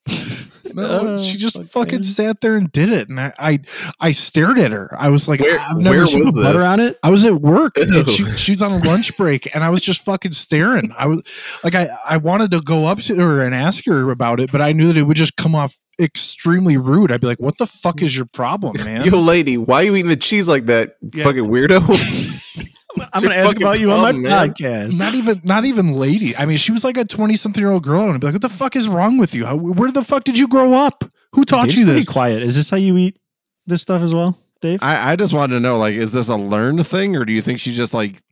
fingies. 0.76 1.02
no, 1.02 1.14
Oh, 1.14 1.22
she 1.22 1.36
just 1.38 1.56
fuck, 1.56 1.66
fucking 1.66 1.96
man. 1.96 2.02
sat 2.04 2.40
there 2.40 2.56
and 2.56 2.70
did 2.70 2.90
it, 2.90 3.08
and 3.08 3.20
I 3.20 3.32
I, 3.38 3.58
I 4.00 4.12
stared 4.12 4.58
at 4.58 4.72
her. 4.72 4.94
I 4.98 5.08
was 5.08 5.26
like, 5.28 5.40
Where- 5.40 5.58
I've 5.58 5.78
never 5.78 5.96
where 5.98 6.06
seen 6.06 6.24
was 6.24 6.34
Butter 6.34 6.58
this? 6.58 6.68
on 6.68 6.80
it. 6.80 6.98
I 7.02 7.10
was 7.10 7.24
at 7.24 7.34
work 7.40 7.76
and 7.78 8.08
she, 8.08 8.24
she 8.36 8.52
was 8.52 8.62
on 8.62 8.72
a 8.72 8.78
lunch 8.78 9.16
break 9.16 9.54
and 9.54 9.64
I 9.64 9.70
was 9.70 9.80
just 9.80 10.02
fucking 10.04 10.32
staring. 10.32 10.92
I 10.98 11.06
was 11.06 11.22
like, 11.64 11.74
I, 11.74 11.88
I 12.06 12.16
wanted 12.18 12.50
to 12.52 12.60
go 12.60 12.86
up 12.86 12.98
to 13.00 13.16
her 13.16 13.40
and 13.44 13.54
ask 13.54 13.84
her 13.86 14.10
about 14.10 14.40
it, 14.40 14.52
but 14.52 14.60
I 14.60 14.72
knew 14.72 14.86
that 14.88 14.96
it 14.96 15.02
would 15.04 15.16
just 15.16 15.36
come 15.36 15.54
off 15.54 15.76
extremely 15.98 16.76
rude. 16.76 17.10
I'd 17.10 17.20
be 17.22 17.26
like, 17.26 17.40
what 17.40 17.56
the 17.58 17.66
fuck 17.66 18.02
is 18.02 18.14
your 18.16 18.26
problem, 18.26 18.76
man? 18.84 19.04
Yo, 19.04 19.18
lady, 19.18 19.56
why 19.56 19.76
are 19.80 19.84
you 19.84 19.96
eating 19.96 20.10
the 20.10 20.16
cheese 20.16 20.46
like 20.48 20.66
that? 20.66 20.96
Yeah. 21.14 21.24
Fucking 21.24 21.44
weirdo. 21.44 21.80
I'm 23.12 23.22
going 23.22 23.32
to 23.32 23.36
ask 23.36 23.48
fucking 23.48 23.62
about 23.62 23.80
you 23.80 23.92
on 23.92 24.00
my 24.00 24.12
man. 24.12 24.50
podcast. 24.54 24.98
not 24.98 25.14
even, 25.14 25.40
not 25.44 25.64
even 25.64 25.92
lady. 25.94 26.36
I 26.36 26.46
mean, 26.46 26.56
she 26.56 26.72
was 26.72 26.84
like 26.84 26.96
a 26.96 27.04
20 27.04 27.36
something 27.36 27.60
year 27.60 27.70
old 27.70 27.82
girl 27.82 28.02
and 28.04 28.14
I'd 28.14 28.20
be 28.20 28.26
like, 28.26 28.34
what 28.34 28.42
the 28.42 28.48
fuck 28.48 28.76
is 28.76 28.88
wrong 28.88 29.18
with 29.18 29.34
you? 29.34 29.46
How, 29.46 29.56
where 29.56 29.90
the 29.90 30.04
fuck 30.04 30.24
did 30.24 30.38
you 30.38 30.48
grow 30.48 30.72
up? 30.74 31.04
Who 31.32 31.44
taught 31.44 31.64
Dave's 31.64 31.76
you 31.78 31.84
pretty 31.84 32.00
this? 32.00 32.08
quiet. 32.08 32.42
Is 32.42 32.54
this 32.54 32.70
how 32.70 32.76
you 32.76 32.96
eat 32.96 33.18
this 33.66 33.82
stuff 33.82 34.02
as 34.02 34.14
well? 34.14 34.38
Dave? 34.60 34.82
I, 34.82 35.12
I 35.12 35.16
just 35.16 35.34
wanted 35.34 35.54
to 35.54 35.60
know, 35.60 35.78
like, 35.78 35.94
is 35.94 36.12
this 36.12 36.28
a 36.28 36.36
learned 36.36 36.86
thing, 36.86 37.14
or 37.14 37.24
do 37.26 37.32
you 37.32 37.42
think 37.42 37.60
she 37.60 37.74
just 37.74 37.92
like 37.92 38.22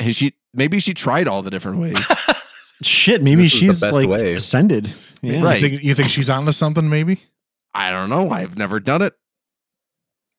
has 0.00 0.16
she 0.16 0.34
maybe 0.52 0.78
she 0.78 0.92
tried 0.92 1.26
all 1.26 1.40
the 1.42 1.50
different 1.50 1.78
ways? 1.78 1.98
Shit, 2.82 3.22
maybe 3.22 3.42
This 3.44 3.52
she's 3.52 3.80
like 3.82 4.08
way. 4.08 4.34
ascended. 4.34 4.92
Yeah. 5.22 5.42
Right. 5.42 5.62
You 5.62 5.68
think, 5.68 5.82
you 5.84 5.94
think 5.94 6.10
she's 6.10 6.28
onto 6.28 6.52
something? 6.52 6.90
Maybe. 6.90 7.20
I 7.72 7.90
don't 7.92 8.10
know. 8.10 8.30
I've 8.30 8.58
never 8.58 8.80
done 8.80 9.02
it. 9.02 9.14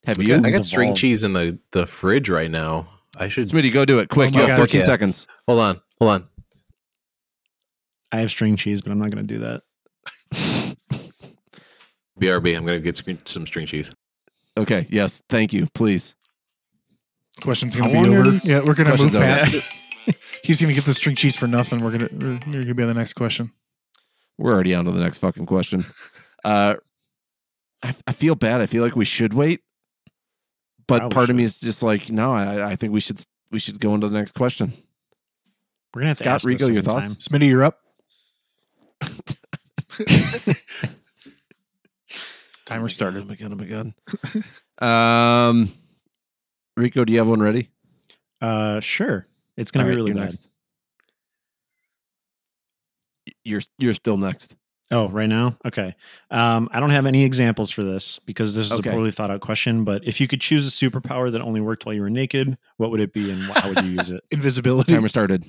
Have 0.05 0.21
you? 0.21 0.36
I 0.36 0.51
got 0.51 0.65
string 0.65 0.89
evolved. 0.89 0.99
cheese 1.01 1.23
in 1.23 1.34
the, 1.34 1.57
the 1.71 1.88
fridge 1.88 2.29
right 2.29 2.51
now. 2.51 2.88
I 3.20 3.28
should 3.30 3.45
Smitty, 3.47 3.72
go 3.72 3.86
do 3.86 3.99
it 3.99 4.09
quick. 4.09 4.32
Oh 4.34 4.38
you 4.38 4.39
have 4.41 4.49
God. 4.49 4.57
14 4.57 4.80
Yeah. 4.82 4.86
seconds. 4.86 5.28
hold 5.47 5.59
on. 5.59 5.82
Hold 5.99 6.11
on. 6.11 6.28
I 8.11 8.20
have 8.20 8.30
string 8.30 8.55
cheese, 8.55 8.82
but 8.82 8.91
I'm 8.91 8.99
not 8.99 9.09
going 9.11 9.26
to 9.28 9.34
do 9.34 9.39
that. 9.39 9.64
BRB. 12.20 12.55
I'm 12.55 12.66
gonna 12.66 12.80
get 12.80 12.95
screen- 12.97 13.20
some 13.26 13.45
string 13.47 13.66
cheese. 13.66 13.91
Okay. 14.57 14.86
Yes. 14.89 15.22
Thank 15.30 15.51
you. 15.53 15.68
Please. 15.74 16.16
Question's 17.41 17.76
gonna 17.76 17.91
be 17.91 17.97
over. 18.09 18.30
Yeah, 18.43 18.61
we're 18.64 18.76
gonna 18.76 18.89
move 18.91 18.99
Question's 19.11 19.16
over. 19.16 19.26
past 19.26 19.55
it. 20.07 20.16
He's 20.43 20.61
gonna 20.61 20.74
get 20.74 20.86
the 20.86 20.93
string 20.93 21.16
cheese 21.16 21.36
for 21.36 21.47
nothing. 21.47 21.84
We're 21.84 21.91
gonna 21.91 22.09
we're, 22.14 22.39
you're 22.51 22.64
gonna 22.64 22.76
be 22.76 22.84
on 22.84 22.89
the 22.89 22.93
next 22.93 23.14
question. 23.14 23.51
We're 24.38 24.53
already 24.53 24.76
on 24.76 24.86
to 24.86 24.91
the 24.91 25.01
next 25.01 25.18
fucking 25.20 25.45
question. 25.47 25.86
Uh, 26.43 26.76
I, 27.82 27.95
I 28.05 28.11
feel 28.11 28.36
bad. 28.36 28.61
I 28.61 28.66
feel 28.68 28.84
like 28.84 28.95
we 28.95 29.05
should 29.05 29.34
wait, 29.34 29.61
but 30.88 30.99
Probably 30.99 31.13
part 31.15 31.29
of 31.29 31.36
me 31.36 31.43
is 31.43 31.59
just 31.59 31.84
like, 31.84 32.09
no. 32.11 32.31
I, 32.34 32.71
I 32.71 32.75
think 32.75 32.93
we 32.93 32.99
should 32.99 33.19
we 33.51 33.59
should 33.59 33.79
go 33.79 33.93
into 33.95 34.07
the 34.07 34.17
next 34.17 34.34
question. 34.34 34.73
We're 35.93 36.01
going 36.01 36.05
to 36.05 36.09
have 36.09 36.17
to 36.17 36.23
Scott, 36.23 36.36
ask 36.36 36.45
Rico, 36.45 36.67
your 36.67 36.81
sometime. 36.84 37.09
thoughts? 37.09 37.27
Smitty, 37.27 37.49
you're 37.49 37.63
up. 37.63 37.79
Timer 42.65 42.89
started. 42.89 43.23
Oh 43.23 43.25
my 43.25 43.36
god! 43.36 43.51
Oh 43.51 43.55
my 43.55 43.65
god! 44.79 45.49
um, 45.49 45.73
Rico, 46.77 47.03
do 47.05 47.11
you 47.13 47.19
have 47.19 47.27
one 47.27 47.41
ready? 47.41 47.69
Uh, 48.41 48.79
sure. 48.79 49.27
It's 49.57 49.69
going 49.71 49.86
All 49.86 49.86
to 49.86 49.89
right, 49.91 49.95
be 49.95 50.01
really 50.01 50.11
you're 50.11 50.25
bad. 50.25 50.31
next. 50.34 50.47
You're 53.43 53.61
you're 53.77 53.93
still 53.93 54.17
next. 54.17 54.55
Oh, 54.93 55.09
right 55.09 55.27
now? 55.27 55.57
Okay. 55.65 55.95
Um, 56.29 56.69
I 56.71 56.79
don't 56.79 56.91
have 56.91 57.05
any 57.07 57.23
examples 57.25 57.71
for 57.71 57.83
this 57.83 58.19
because 58.19 58.53
this 58.53 58.67
is 58.67 58.73
Okay. 58.79 58.89
a 58.91 58.93
poorly 58.93 59.09
thought 59.11 59.31
out 59.31 59.41
question. 59.41 59.83
But 59.83 60.05
if 60.07 60.21
you 60.21 60.27
could 60.27 60.39
choose 60.39 60.67
a 60.67 60.69
superpower 60.71 61.31
that 61.31 61.41
only 61.41 61.61
worked 61.61 61.85
while 61.85 61.95
you 61.95 62.01
were 62.01 62.11
naked, 62.11 62.57
what 62.77 62.91
would 62.91 62.99
it 62.99 63.11
be 63.11 63.31
and 63.31 63.41
how 63.41 63.69
would 63.69 63.81
you 63.83 63.91
use 63.91 64.11
it? 64.11 64.23
Invisibility. 64.31 64.93
Timer 64.93 65.07
started. 65.07 65.43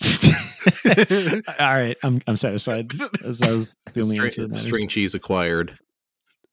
All 1.58 1.74
right, 1.74 1.96
I'm 2.02 2.20
I'm 2.26 2.36
satisfied. 2.36 2.92
As 3.24 3.38
that 3.38 3.50
was 3.52 3.74
the 3.92 4.02
only 4.02 4.18
answer. 4.18 4.30
String, 4.30 4.44
that 4.44 4.50
mattered. 4.50 4.58
string 4.66 4.88
cheese 4.88 5.14
acquired. 5.14 5.78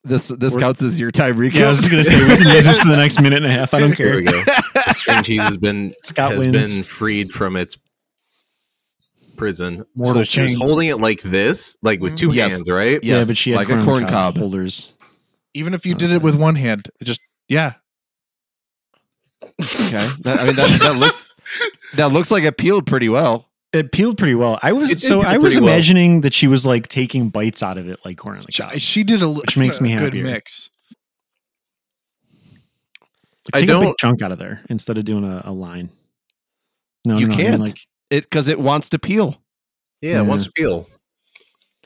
This 0.04 0.30
this 0.30 0.54
We're- 0.54 0.62
counts 0.62 0.82
as 0.84 1.00
your 1.00 1.12
time, 1.12 1.38
Rico. 1.38 1.60
Yeah, 1.60 1.66
I 1.66 1.70
was 1.70 1.80
just 1.80 1.92
gonna 1.92 2.04
say 2.04 2.16
we 2.24 2.38
can 2.38 2.48
use 2.56 2.66
this 2.66 2.78
for 2.80 2.88
the 2.88 2.98
next 2.98 3.22
minute 3.22 3.38
and 3.44 3.46
a 3.46 3.52
half. 3.52 3.74
I 3.74 3.80
don't 3.80 3.94
Here 3.94 4.08
care. 4.08 4.16
we 4.18 4.24
go. 4.24 4.32
The 4.74 4.94
string 4.94 5.24
cheese 5.24 5.44
has 5.44 5.58
been 5.58 5.94
Scott 6.02 6.32
has 6.32 6.46
wins. 6.48 6.74
been 6.74 6.84
freed 6.84 7.32
from 7.32 7.56
its 7.58 7.78
prison. 9.38 9.86
Mortal 9.96 10.22
so 10.22 10.24
she 10.24 10.42
was 10.42 10.54
holding 10.56 10.88
it 10.88 11.00
like 11.00 11.22
this, 11.22 11.78
like 11.82 12.00
with 12.00 12.18
two 12.18 12.30
mm. 12.30 12.36
Yes. 12.36 12.52
hands, 12.52 12.70
right? 12.70 13.04
Yeah. 13.04 13.20
yeah, 13.20 13.24
but 13.28 13.38
she 13.38 13.52
had 13.52 13.58
like 13.58 13.70
a 13.70 13.74
corn, 13.74 13.86
corn 13.86 14.02
cob, 14.04 14.12
cob. 14.36 14.38
holders. 14.38 14.94
Even 15.54 15.74
if 15.74 15.86
you 15.86 15.96
did 15.96 16.12
it 16.12 16.22
with 16.22 16.36
one 16.36 16.56
hand, 16.56 16.90
it 17.00 17.06
just 17.06 17.22
yeah. 17.48 17.74
okay. 19.44 20.08
That, 20.22 20.40
I 20.40 20.44
mean 20.46 20.56
that, 20.56 20.78
that 20.82 20.96
looks 20.98 21.34
that 21.96 22.12
looks 22.12 22.32
like 22.32 22.44
it 22.44 22.58
peeled 22.58 22.86
pretty 22.88 23.10
well. 23.10 23.48
It 23.74 23.92
peeled 23.92 24.18
pretty 24.18 24.36
well. 24.36 24.58
I 24.64 24.72
was 24.72 24.90
It 24.90 25.00
so 25.02 25.22
I 25.22 25.38
was 25.38 25.54
pretty 25.54 25.66
well. 25.66 25.74
imagining 25.74 26.22
that 26.22 26.34
she 26.34 26.48
was 26.48 26.66
like 26.66 26.88
taking 26.88 27.30
bites 27.30 27.62
out 27.62 27.78
of 27.78 27.90
it, 27.90 28.00
like 28.06 28.18
corn 28.18 28.38
on 28.38 28.44
the 28.46 28.52
She, 28.52 28.64
cob. 28.64 28.72
she 28.80 29.04
did 29.04 29.22
a, 29.22 29.28
li- 29.28 29.42
Which 29.42 29.58
makes 29.58 29.82
me 29.82 29.94
a 29.94 30.00
good 30.00 30.14
mix. 30.14 30.70
I 33.54 33.60
Take 33.60 33.70
a 33.70 33.74
big 33.74 33.82
don't- 33.82 33.98
chunk 33.98 34.22
out 34.22 34.32
of 34.32 34.40
there 34.40 34.64
instead 34.70 34.98
of 34.98 35.06
doing 35.06 35.24
a, 35.24 35.44
a 35.46 35.52
line. 35.52 35.90
No, 37.06 37.18
You 37.18 37.28
no, 37.28 37.36
no, 37.36 37.36
I 37.36 37.38
mean, 37.38 37.48
can't. 37.48 37.62
like 37.62 37.78
It 38.10 38.24
because 38.24 38.48
it 38.48 38.60
wants 38.60 38.90
to 38.90 39.00
peel. 39.00 39.42
Yeah, 40.02 40.12
Yeah. 40.12 40.20
it 40.22 40.26
wants 40.26 40.46
to 40.46 40.52
peel. 40.52 40.88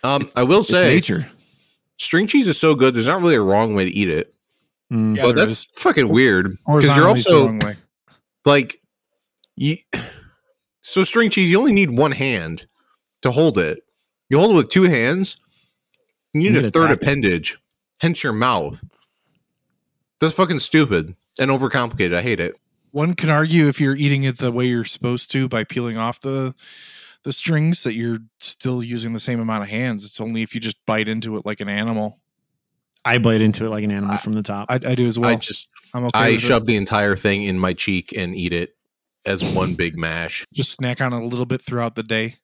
Um, 0.03 0.27
I 0.35 0.43
will 0.43 0.63
say, 0.63 0.93
nature. 0.95 1.29
string 1.97 2.27
cheese 2.27 2.47
is 2.47 2.57
so 2.59 2.75
good. 2.75 2.93
There's 2.93 3.07
not 3.07 3.21
really 3.21 3.35
a 3.35 3.41
wrong 3.41 3.73
way 3.75 3.85
to 3.85 3.91
eat 3.91 4.09
it, 4.09 4.33
mm, 4.91 5.15
Yeah, 5.15 5.23
but 5.23 5.35
there 5.35 5.45
that's 5.45 5.65
fucking 5.65 6.09
weird 6.09 6.51
because 6.65 6.83
you're 6.95 7.05
Horizontally 7.05 7.19
is 7.19 7.25
the 7.25 7.31
also 7.33 7.45
wrong 7.47 7.75
like, 8.45 8.81
you. 9.55 9.77
So 10.81 11.03
string 11.03 11.29
cheese, 11.29 11.51
you 11.51 11.59
only 11.59 11.73
need 11.73 11.91
one 11.91 12.13
hand 12.13 12.65
to 13.21 13.31
hold 13.31 13.57
it. 13.57 13.83
You 14.29 14.39
hold 14.39 14.51
it 14.51 14.55
with 14.55 14.69
two 14.69 14.83
hands. 14.83 15.37
You 16.33 16.41
need 16.41 16.53
You 16.53 16.59
a 16.59 16.61
need 16.63 16.67
a 16.69 16.71
third 16.71 16.87
tack. 16.89 17.01
appendage, 17.01 17.57
hence 18.01 18.23
your 18.23 18.33
mouth. 18.33 18.83
That's 20.21 20.33
fucking 20.33 20.59
stupid 20.59 21.15
and 21.39 21.51
overcomplicated. 21.51 22.15
I 22.15 22.21
hate 22.21 22.39
it. 22.39 22.55
One 22.91 23.13
can 23.13 23.29
argue 23.29 23.67
if 23.67 23.79
you're 23.79 23.95
eating 23.95 24.23
it 24.23 24.37
the 24.37 24.51
way 24.51 24.65
you're 24.65 24.85
supposed 24.85 25.31
to 25.31 25.47
by 25.47 25.63
peeling 25.63 25.97
off 25.97 26.19
the 26.21 26.55
the 27.23 27.33
strings 27.33 27.83
that 27.83 27.95
you're 27.95 28.19
still 28.39 28.81
using 28.81 29.13
the 29.13 29.19
same 29.19 29.39
amount 29.39 29.63
of 29.63 29.69
hands. 29.69 30.05
It's 30.05 30.21
only 30.21 30.41
if 30.41 30.55
you 30.55 30.61
just 30.61 30.77
bite 30.85 31.07
into 31.09 31.35
it 31.37 31.45
like 31.45 31.59
an 31.59 31.67
animal. 31.69 32.19
I 33.03 33.17
bite 33.17 33.41
into 33.41 33.65
it 33.65 33.69
like 33.71 33.83
an 33.83 33.91
animal 33.91 34.15
I- 34.15 34.17
from 34.17 34.33
the 34.33 34.43
top. 34.43 34.67
I, 34.69 34.75
I 34.75 34.95
do 34.95 35.05
as 35.07 35.19
well. 35.19 35.29
I 35.29 35.35
just 35.35 35.67
I'm 35.93 36.05
okay. 36.05 36.11
I 36.19 36.29
with 36.31 36.37
it. 36.37 36.41
shove 36.41 36.65
the 36.65 36.75
entire 36.77 37.15
thing 37.15 37.43
in 37.43 37.59
my 37.59 37.73
cheek 37.73 38.13
and 38.15 38.35
eat 38.35 38.53
it 38.53 38.75
as 39.25 39.43
one 39.43 39.75
big 39.75 39.97
mash. 39.97 40.45
just 40.53 40.71
snack 40.71 41.01
on 41.01 41.13
it 41.13 41.21
a 41.21 41.25
little 41.25 41.45
bit 41.45 41.61
throughout 41.61 41.95
the 41.95 42.03
day. 42.03 42.37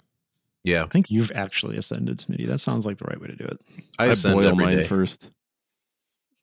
Yeah, 0.63 0.83
I 0.83 0.87
think 0.87 1.11
you've 1.11 1.31
actually 1.35 1.77
ascended, 1.77 2.17
Smitty. 2.17 2.47
That 2.47 2.59
sounds 2.59 2.85
like 2.85 2.97
the 2.97 3.05
right 3.05 3.21
way 3.21 3.27
to 3.27 3.35
do 3.35 3.43
it. 3.45 3.59
I, 3.99 4.09
I, 4.09 4.33
boil 4.33 4.55
mine 4.55 4.77
day. 4.77 4.83
first. 4.83 5.31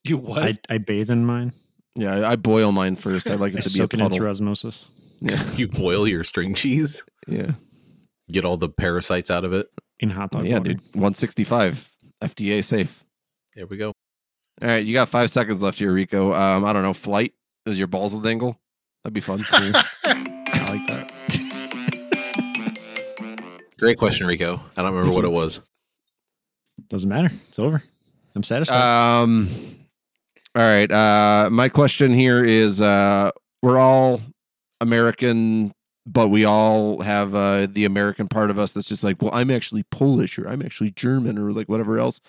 You 0.05 0.17
what? 0.17 0.43
I, 0.43 0.59
I 0.71 0.79
bathe 0.79 1.11
in 1.11 1.27
mine. 1.27 1.53
Yeah, 1.97 2.17
I, 2.17 2.33
I 2.33 2.37
boil 2.37 2.73
mine 2.73 2.97
first. 2.97 3.27
I 3.29 3.35
like 3.35 3.55
I 3.57 3.59
it 3.59 3.63
to 3.65 3.69
be 3.71 3.75
a 3.79 3.83
soak 3.83 3.95
it 3.95 4.01
in 4.01 4.07
through 4.09 4.19
puddle. 4.19 4.29
osmosis. 4.31 4.87
Yeah, 5.25 5.41
You 5.55 5.69
boil 5.69 6.09
your 6.09 6.25
string 6.25 6.53
cheese, 6.53 7.05
yeah, 7.29 7.53
get 8.29 8.45
all 8.45 8.57
the 8.57 8.69
parasites 8.69 9.31
out 9.31 9.45
of 9.45 9.53
it. 9.53 9.69
in 10.01 10.11
hot 10.11 10.31
oh, 10.35 10.43
yeah, 10.43 10.59
water. 10.59 10.75
dude. 10.75 10.81
One 10.95 11.15
sixty 11.15 11.45
five, 11.45 11.89
FDA 12.21 12.65
safe. 12.65 13.05
There 13.55 13.67
we 13.69 13.77
go. 13.77 13.93
All 14.61 14.69
right, 14.69 14.85
you 14.85 14.93
got 14.95 15.09
five 15.09 15.31
seconds 15.31 15.63
left 15.63 15.79
here, 15.79 15.93
Rico. 15.93 16.33
Um, 16.33 16.65
I 16.65 16.73
don't 16.73 16.83
know. 16.83 16.93
Flight 16.93 17.35
is 17.67 17.79
your 17.79 17.87
balls 17.87 18.15
a 18.15 18.21
dangle? 18.21 18.59
That'd 19.05 19.15
be 19.15 19.21
fun. 19.21 19.45
I 19.53 19.75
like 20.69 20.87
that. 20.89 21.13
Great 23.79 23.99
question, 23.99 24.27
Rico. 24.27 24.61
I 24.77 24.83
don't 24.83 24.93
remember 24.95 25.15
what 25.15 25.25
it 25.25 25.31
was. 25.33 25.61
Doesn't 26.89 27.09
matter. 27.09 27.31
It's 27.49 27.59
over. 27.61 27.83
I'm 28.35 28.43
satisfied. 28.43 28.81
Um, 29.23 29.49
all 30.55 30.63
right. 30.63 30.91
Uh, 30.91 31.49
my 31.51 31.69
question 31.69 32.13
here 32.13 32.45
is: 32.45 32.83
uh, 32.83 33.31
We're 33.63 33.79
all 33.79 34.21
American, 34.81 35.73
but 36.07 36.29
we 36.29 36.45
all 36.45 37.01
have 37.01 37.35
uh, 37.35 37.67
the 37.71 37.85
American 37.85 38.29
part 38.29 38.51
of 38.51 38.59
us 38.59 38.75
that's 38.75 38.89
just 38.89 39.05
like, 39.05 39.23
well, 39.23 39.31
I'm 39.33 39.51
actually 39.51 39.85
Polish, 39.85 40.39
or 40.39 40.49
I'm 40.49 40.63
actually 40.63 40.91
German, 40.91 41.39
or 41.39 41.53
like 41.53 41.69
whatever 41.69 41.99
else. 41.99 42.21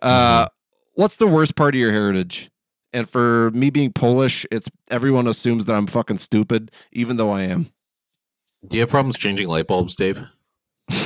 Uh, 0.00 0.46
What's 0.94 1.16
the 1.16 1.26
worst 1.26 1.56
part 1.56 1.74
of 1.74 1.80
your 1.80 1.92
heritage? 1.92 2.50
And 2.92 3.08
for 3.08 3.50
me 3.52 3.70
being 3.70 3.92
Polish, 3.92 4.44
it's 4.50 4.68
everyone 4.90 5.26
assumes 5.26 5.64
that 5.64 5.72
I'm 5.72 5.86
fucking 5.86 6.18
stupid, 6.18 6.70
even 6.92 7.16
though 7.16 7.30
I 7.30 7.42
am. 7.42 7.72
Do 8.66 8.76
you 8.76 8.82
have 8.82 8.90
problems 8.90 9.16
changing 9.16 9.48
light 9.48 9.66
bulbs, 9.66 9.94
Dave? 9.94 10.22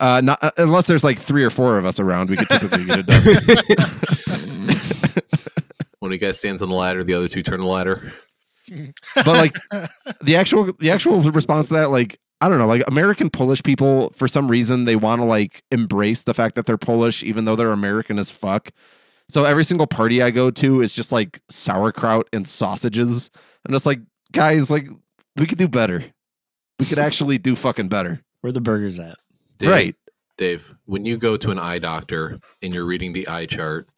Uh, 0.00 0.20
not 0.20 0.42
uh, 0.42 0.50
unless 0.58 0.88
there's 0.88 1.04
like 1.04 1.20
three 1.20 1.44
or 1.44 1.50
four 1.50 1.78
of 1.78 1.84
us 1.86 2.00
around, 2.00 2.28
we 2.28 2.36
could 2.36 2.48
typically 2.48 2.84
get 2.84 2.98
it 2.98 3.06
done. 3.06 4.68
When 6.04 6.12
a 6.12 6.18
guy 6.18 6.32
stands 6.32 6.60
on 6.60 6.68
the 6.68 6.74
ladder, 6.74 7.02
the 7.02 7.14
other 7.14 7.28
two 7.28 7.42
turn 7.42 7.60
the 7.60 7.66
ladder. 7.66 8.12
but 9.14 9.26
like 9.26 9.54
the 10.22 10.36
actual 10.36 10.70
the 10.78 10.90
actual 10.90 11.20
response 11.22 11.68
to 11.68 11.74
that 11.74 11.90
like 11.90 12.18
i 12.40 12.48
don't 12.48 12.58
know 12.58 12.66
like 12.66 12.82
american 12.88 13.28
polish 13.28 13.62
people 13.62 14.08
for 14.10 14.26
some 14.26 14.50
reason 14.50 14.86
they 14.86 14.96
want 14.96 15.20
to 15.20 15.24
like 15.26 15.62
embrace 15.70 16.22
the 16.22 16.32
fact 16.32 16.54
that 16.54 16.64
they're 16.64 16.78
polish 16.78 17.22
even 17.22 17.44
though 17.44 17.56
they're 17.56 17.72
american 17.72 18.18
as 18.18 18.30
fuck 18.30 18.70
so 19.28 19.44
every 19.44 19.64
single 19.64 19.86
party 19.86 20.22
i 20.22 20.30
go 20.30 20.50
to 20.50 20.80
is 20.80 20.94
just 20.94 21.12
like 21.12 21.40
sauerkraut 21.50 22.26
and 22.32 22.48
sausages 22.48 23.30
and 23.66 23.74
it's 23.74 23.84
like 23.84 24.00
guys 24.32 24.70
like 24.70 24.88
we 25.36 25.46
could 25.46 25.58
do 25.58 25.68
better 25.68 26.02
we 26.78 26.86
could 26.86 26.98
actually 26.98 27.36
do 27.36 27.54
fucking 27.54 27.88
better 27.88 28.22
Where 28.40 28.50
the 28.52 28.62
burgers 28.62 28.98
at? 28.98 29.18
Dave, 29.58 29.70
Right. 29.70 29.94
Dave, 30.38 30.74
when 30.86 31.04
you 31.04 31.18
go 31.18 31.36
to 31.36 31.50
an 31.50 31.58
eye 31.58 31.78
doctor 31.78 32.38
and 32.62 32.72
you're 32.72 32.86
reading 32.86 33.12
the 33.12 33.28
eye 33.28 33.44
chart, 33.46 33.88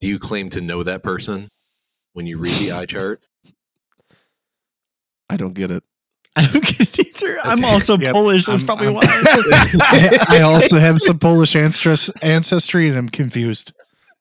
do 0.00 0.08
you 0.08 0.18
claim 0.18 0.50
to 0.50 0.60
know 0.60 0.82
that 0.82 1.02
person 1.02 1.48
when 2.12 2.26
you 2.26 2.38
read 2.38 2.54
the 2.58 2.72
eye 2.72 2.86
chart? 2.86 3.26
i 5.30 5.36
don't 5.36 5.54
get 5.54 5.70
it 5.70 5.82
I 6.36 6.46
don't 6.46 6.64
get 6.64 6.98
it 6.98 7.16
either. 7.16 7.40
I'm 7.42 7.64
also 7.64 7.98
Yep. 7.98 8.12
Polish. 8.12 8.46
That's 8.46 8.62
I'm- 8.62 8.66
probably 8.66 8.86
I'm- 8.86 8.94
why. 8.94 9.02
I, 9.04 10.26
I 10.38 10.40
also 10.42 10.78
have 10.78 11.00
some 11.00 11.18
Polish 11.18 11.56
ancestry, 11.56 12.14
ancestry, 12.22 12.88
and 12.88 12.96
I'm 12.96 13.08
confused. 13.08 13.72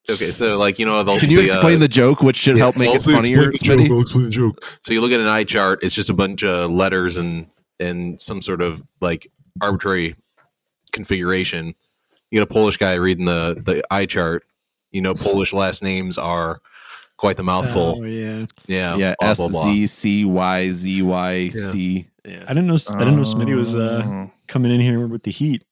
Okay, 0.10 0.32
so 0.32 0.58
like 0.58 0.80
you 0.80 0.86
know, 0.88 1.04
the, 1.04 1.16
can 1.20 1.30
you 1.30 1.38
the, 1.38 1.44
explain 1.44 1.76
uh, 1.76 1.82
the 1.82 1.88
joke 1.88 2.24
which 2.24 2.38
should 2.38 2.58
help 2.58 2.76
make 2.76 2.96
it 2.96 3.04
funnier 3.04 3.50
explain 3.52 3.78
the 3.78 3.84
joke, 3.84 3.92
I'll 3.92 4.02
explain 4.02 4.24
the 4.24 4.32
joke. 4.32 4.66
So 4.82 4.94
you 4.94 5.02
look 5.02 5.12
at 5.12 5.20
an 5.20 5.28
eye 5.28 5.44
chart; 5.44 5.84
it's 5.84 5.94
just 5.94 6.10
a 6.10 6.14
bunch 6.16 6.44
of 6.44 6.72
letters 6.72 7.18
and 7.18 7.52
and 7.80 8.20
some 8.20 8.42
sort 8.42 8.64
of 8.64 8.82
like 9.00 9.28
arbitrary 9.62 10.16
configuration. 10.94 11.76
You 12.32 12.40
get 12.40 12.44
a 12.44 12.52
Polish 12.52 12.78
guy 12.78 12.94
reading 12.96 13.26
the 13.26 13.62
the 13.64 13.84
eye 13.92 14.08
chart. 14.08 14.44
You 14.92 15.02
know, 15.02 15.14
Polish 15.14 15.54
last 15.54 15.84
names 15.84 16.18
are 16.18 16.60
quite 17.18 17.38
the 17.38 17.44
mouthful. 17.44 17.98
Oh 18.00 18.04
yeah. 18.04 18.46
yeah, 18.68 18.96
yeah, 18.96 19.16
blah, 19.20 19.30
S 19.30 19.38
blah, 19.38 19.50
blah. 19.50 19.64
Z 19.64 19.88
C 19.88 20.26
Y 20.26 20.72
Z 20.72 21.02
Y 21.02 21.50
C. 21.50 22.08
Yeah. 22.26 22.44
I 22.48 22.54
didn't 22.54 22.68
know. 22.68 22.78
I 22.92 23.00
didn't 23.00 23.16
know 23.18 23.24
Smitty 23.24 23.56
was 23.56 23.76
uh, 23.76 24.02
Oh. 24.06 24.32
coming 24.48 24.72
in 24.72 24.82
here 24.82 25.08
with 25.08 25.24
the 25.24 25.32
heat. 25.32 25.64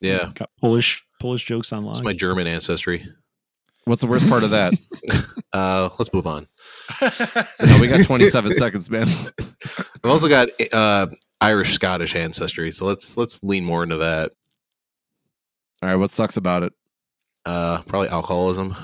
Yeah, 0.00 0.30
Got 0.34 0.50
Polish 0.60 1.04
Polish 1.20 1.44
jokes 1.44 1.72
online. 1.72 1.92
it's 1.92 2.02
my 2.02 2.12
German 2.12 2.46
ancestry. 2.46 3.06
What's 3.84 4.00
the 4.00 4.08
worst 4.08 4.28
part 4.28 4.42
of 4.42 4.50
that? 4.50 4.74
Uh, 5.52 5.88
let's 5.98 6.12
move 6.12 6.26
on. 6.26 6.46
Oh, 7.00 7.78
we 7.80 7.88
got 7.88 8.04
27 8.04 8.56
seconds, 8.56 8.90
man. 8.90 9.08
I've 9.40 10.10
also 10.10 10.28
got 10.28 10.48
uh, 10.72 11.06
Irish 11.40 11.72
Scottish 11.72 12.14
ancestry, 12.14 12.70
so 12.72 12.84
let's 12.84 13.16
let's 13.16 13.42
lean 13.42 13.64
more 13.64 13.82
into 13.82 13.96
that. 13.98 14.32
All 15.82 15.88
right, 15.88 15.96
what 15.96 16.10
sucks 16.10 16.36
about 16.36 16.62
it? 16.62 16.74
Uh, 17.46 17.80
probably 17.82 18.08
alcoholism, 18.08 18.74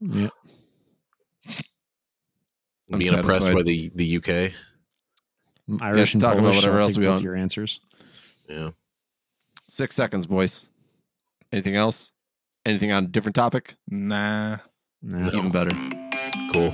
yeah. 0.00 0.28
I'm 2.92 2.98
being 3.00 3.12
oppressed 3.14 3.52
by 3.52 3.62
the 3.62 3.90
the 3.94 4.16
UK. 4.18 4.52
I'm 5.68 5.82
Irish 5.82 6.14
and 6.14 6.20
talk 6.20 6.34
about 6.34 6.42
Polish. 6.44 6.56
whatever 6.58 6.76
I'll 6.78 6.84
else 6.84 6.96
we 6.96 7.08
want. 7.08 7.24
Your 7.24 7.34
answers. 7.34 7.80
Yeah, 8.48 8.70
Six 9.68 9.96
seconds, 9.96 10.24
boys. 10.26 10.68
Anything 11.50 11.74
else? 11.74 12.12
Anything 12.64 12.92
on 12.92 13.04
a 13.04 13.08
different 13.08 13.34
topic? 13.34 13.74
Nah. 13.88 14.58
Nah. 15.02 15.26
Even 15.28 15.50
better. 15.50 15.70
cool. 16.52 16.72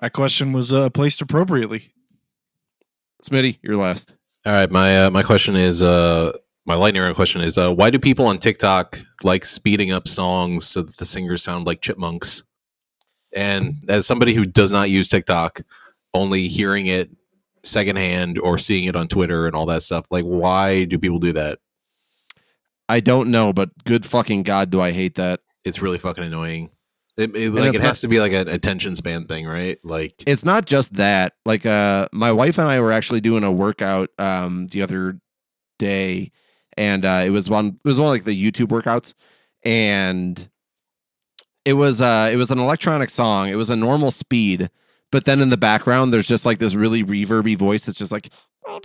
That 0.00 0.12
question 0.12 0.52
was 0.52 0.72
uh, 0.72 0.90
placed 0.90 1.20
appropriately. 1.20 1.92
Smitty, 3.24 3.58
you're 3.62 3.76
last. 3.76 4.14
All 4.46 4.52
right, 4.52 4.70
my 4.70 5.06
uh, 5.06 5.10
my 5.10 5.24
question 5.24 5.56
is 5.56 5.82
uh 5.82 6.30
my 6.68 6.74
lightning 6.74 7.02
round 7.02 7.16
question 7.16 7.40
is 7.40 7.56
uh 7.58 7.72
why 7.74 7.88
do 7.90 7.98
people 7.98 8.26
on 8.26 8.38
TikTok 8.38 8.98
like 9.24 9.44
speeding 9.44 9.90
up 9.90 10.06
songs 10.06 10.66
so 10.66 10.82
that 10.82 10.98
the 10.98 11.04
singers 11.06 11.42
sound 11.42 11.66
like 11.66 11.80
chipmunks? 11.80 12.44
And 13.34 13.84
as 13.88 14.06
somebody 14.06 14.34
who 14.34 14.46
does 14.46 14.70
not 14.70 14.88
use 14.90 15.08
TikTok, 15.08 15.62
only 16.14 16.46
hearing 16.48 16.86
it 16.86 17.10
secondhand 17.62 18.38
or 18.38 18.56
seeing 18.58 18.84
it 18.84 18.94
on 18.96 19.08
Twitter 19.08 19.46
and 19.46 19.56
all 19.56 19.66
that 19.66 19.82
stuff, 19.82 20.04
like 20.10 20.24
why 20.24 20.84
do 20.84 20.98
people 20.98 21.18
do 21.18 21.32
that? 21.32 21.58
I 22.88 23.00
don't 23.00 23.30
know, 23.30 23.52
but 23.52 23.70
good 23.84 24.06
fucking 24.06 24.44
god, 24.44 24.70
do 24.70 24.80
I 24.80 24.92
hate 24.92 25.16
that. 25.16 25.40
It's 25.64 25.82
really 25.82 25.98
fucking 25.98 26.24
annoying. 26.24 26.70
It, 27.18 27.34
it- 27.36 27.50
like 27.52 27.74
it 27.74 27.78
not- 27.78 27.86
has 27.88 28.00
to 28.02 28.08
be 28.08 28.20
like 28.20 28.32
an 28.32 28.48
attention 28.48 28.94
span 28.96 29.26
thing, 29.26 29.46
right? 29.46 29.78
Like 29.84 30.22
It's 30.26 30.44
not 30.44 30.66
just 30.66 30.94
that. 30.94 31.32
Like, 31.44 31.66
uh, 31.66 32.08
my 32.12 32.30
wife 32.32 32.58
and 32.58 32.68
I 32.68 32.80
were 32.80 32.92
actually 32.92 33.20
doing 33.20 33.42
a 33.44 33.52
workout 33.52 34.10
um 34.18 34.68
the 34.68 34.82
other 34.82 35.18
day, 35.78 36.32
and 36.78 37.04
uh, 37.04 37.22
it 37.26 37.30
was 37.30 37.50
one. 37.50 37.78
It 37.84 37.88
was 37.88 37.98
one 38.00 38.06
of 38.08 38.12
like 38.12 38.24
the 38.24 38.50
YouTube 38.50 38.68
workouts, 38.68 39.12
and 39.64 40.48
it 41.64 41.74
was 41.74 42.00
uh 42.00 42.30
it 42.32 42.36
was 42.36 42.50
an 42.50 42.58
electronic 42.58 43.10
song. 43.10 43.48
It 43.48 43.56
was 43.56 43.68
a 43.68 43.76
normal 43.76 44.10
speed, 44.10 44.70
but 45.12 45.24
then 45.26 45.40
in 45.40 45.50
the 45.50 45.56
background, 45.58 46.12
there's 46.14 46.28
just 46.28 46.46
like 46.46 46.58
this 46.58 46.74
really 46.74 47.04
reverby 47.04 47.58
voice. 47.58 47.88
It's 47.88 47.98
just 47.98 48.12
like, 48.12 48.30
Oh, 48.66 48.80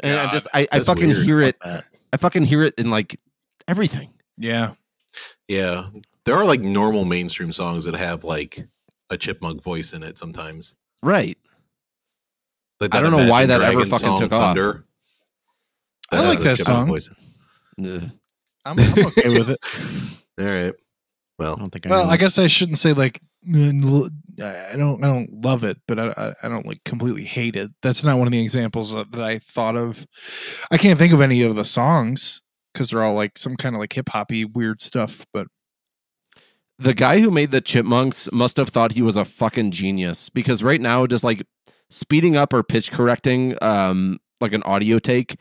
and 0.00 0.18
I 0.18 0.30
just 0.32 0.46
I, 0.52 0.66
I 0.72 0.80
fucking 0.80 1.08
weird. 1.08 1.24
hear 1.24 1.40
it. 1.40 1.56
Fuck. 1.62 1.84
I 2.12 2.16
fucking 2.16 2.44
hear 2.44 2.62
it 2.62 2.74
in 2.78 2.90
like 2.90 3.20
everything. 3.66 4.10
Yeah. 4.36 4.72
yeah, 5.46 5.88
there 6.24 6.36
are 6.36 6.44
like 6.44 6.60
normal 6.60 7.04
mainstream 7.04 7.52
songs 7.52 7.84
that 7.84 7.94
have 7.94 8.24
like 8.24 8.68
a 9.10 9.16
chipmunk 9.16 9.62
voice 9.62 9.92
in 9.92 10.02
it 10.02 10.18
sometimes. 10.18 10.74
Right. 11.02 11.38
Like 12.80 12.94
I 12.94 13.00
don't 13.00 13.10
know 13.10 13.28
why 13.28 13.42
Imagine 13.42 13.48
that 13.48 13.62
ever 13.62 13.84
fucking 13.86 13.98
song, 13.98 14.18
took 14.20 14.32
off. 14.32 14.56
Thunder, 16.10 16.26
I 16.26 16.28
like 16.30 16.40
that 16.40 16.58
song. 16.58 16.86
voice. 16.88 17.08
Ugh. 17.84 18.10
I'm, 18.64 18.78
I'm 18.78 19.06
okay 19.06 19.28
with 19.38 19.50
it. 19.50 19.58
All 20.40 20.46
right. 20.46 20.74
Well, 21.38 21.54
I 21.54 21.58
don't 21.58 21.70
think 21.70 21.86
I. 21.86 21.90
Well, 21.90 22.04
know 22.04 22.10
I 22.10 22.16
guess 22.16 22.38
I 22.38 22.46
shouldn't 22.48 22.78
say 22.78 22.92
like 22.92 23.20
n- 23.46 23.84
I 24.42 24.76
don't 24.76 25.02
I 25.04 25.06
don't 25.06 25.44
love 25.44 25.64
it, 25.64 25.78
but 25.86 25.98
I 25.98 26.08
I- 26.16 26.34
I 26.42 26.48
don't 26.48 26.66
like 26.66 26.82
completely 26.84 27.24
hate 27.24 27.56
it. 27.56 27.70
That's 27.82 28.02
not 28.02 28.18
one 28.18 28.26
of 28.26 28.32
the 28.32 28.42
examples 28.42 28.92
that, 28.92 29.12
that 29.12 29.22
I 29.22 29.38
thought 29.38 29.76
of. 29.76 30.06
I 30.70 30.78
can't 30.78 30.98
think 30.98 31.12
of 31.12 31.20
any 31.20 31.42
of 31.42 31.54
the 31.56 31.64
songs 31.64 32.42
because 32.72 32.90
they're 32.90 33.02
all 33.04 33.14
like 33.14 33.38
some 33.38 33.56
kind 33.56 33.74
of 33.74 33.80
like 33.80 33.92
hip 33.92 34.08
hoppy 34.08 34.44
weird 34.44 34.82
stuff. 34.82 35.24
But 35.32 35.46
the 36.78 36.94
guy 36.94 37.20
who 37.20 37.30
made 37.30 37.50
the 37.52 37.60
chipmunks 37.60 38.30
must 38.32 38.56
have 38.56 38.68
thought 38.68 38.92
he 38.92 39.02
was 39.02 39.16
a 39.16 39.24
fucking 39.24 39.70
genius 39.70 40.28
because 40.28 40.62
right 40.62 40.80
now 40.80 41.06
just 41.06 41.24
like 41.24 41.44
speeding 41.90 42.36
up 42.36 42.52
or 42.52 42.62
pitch 42.62 42.92
correcting 42.92 43.56
um 43.62 44.18
like 44.40 44.52
an 44.52 44.62
audio 44.64 44.98
take 44.98 45.36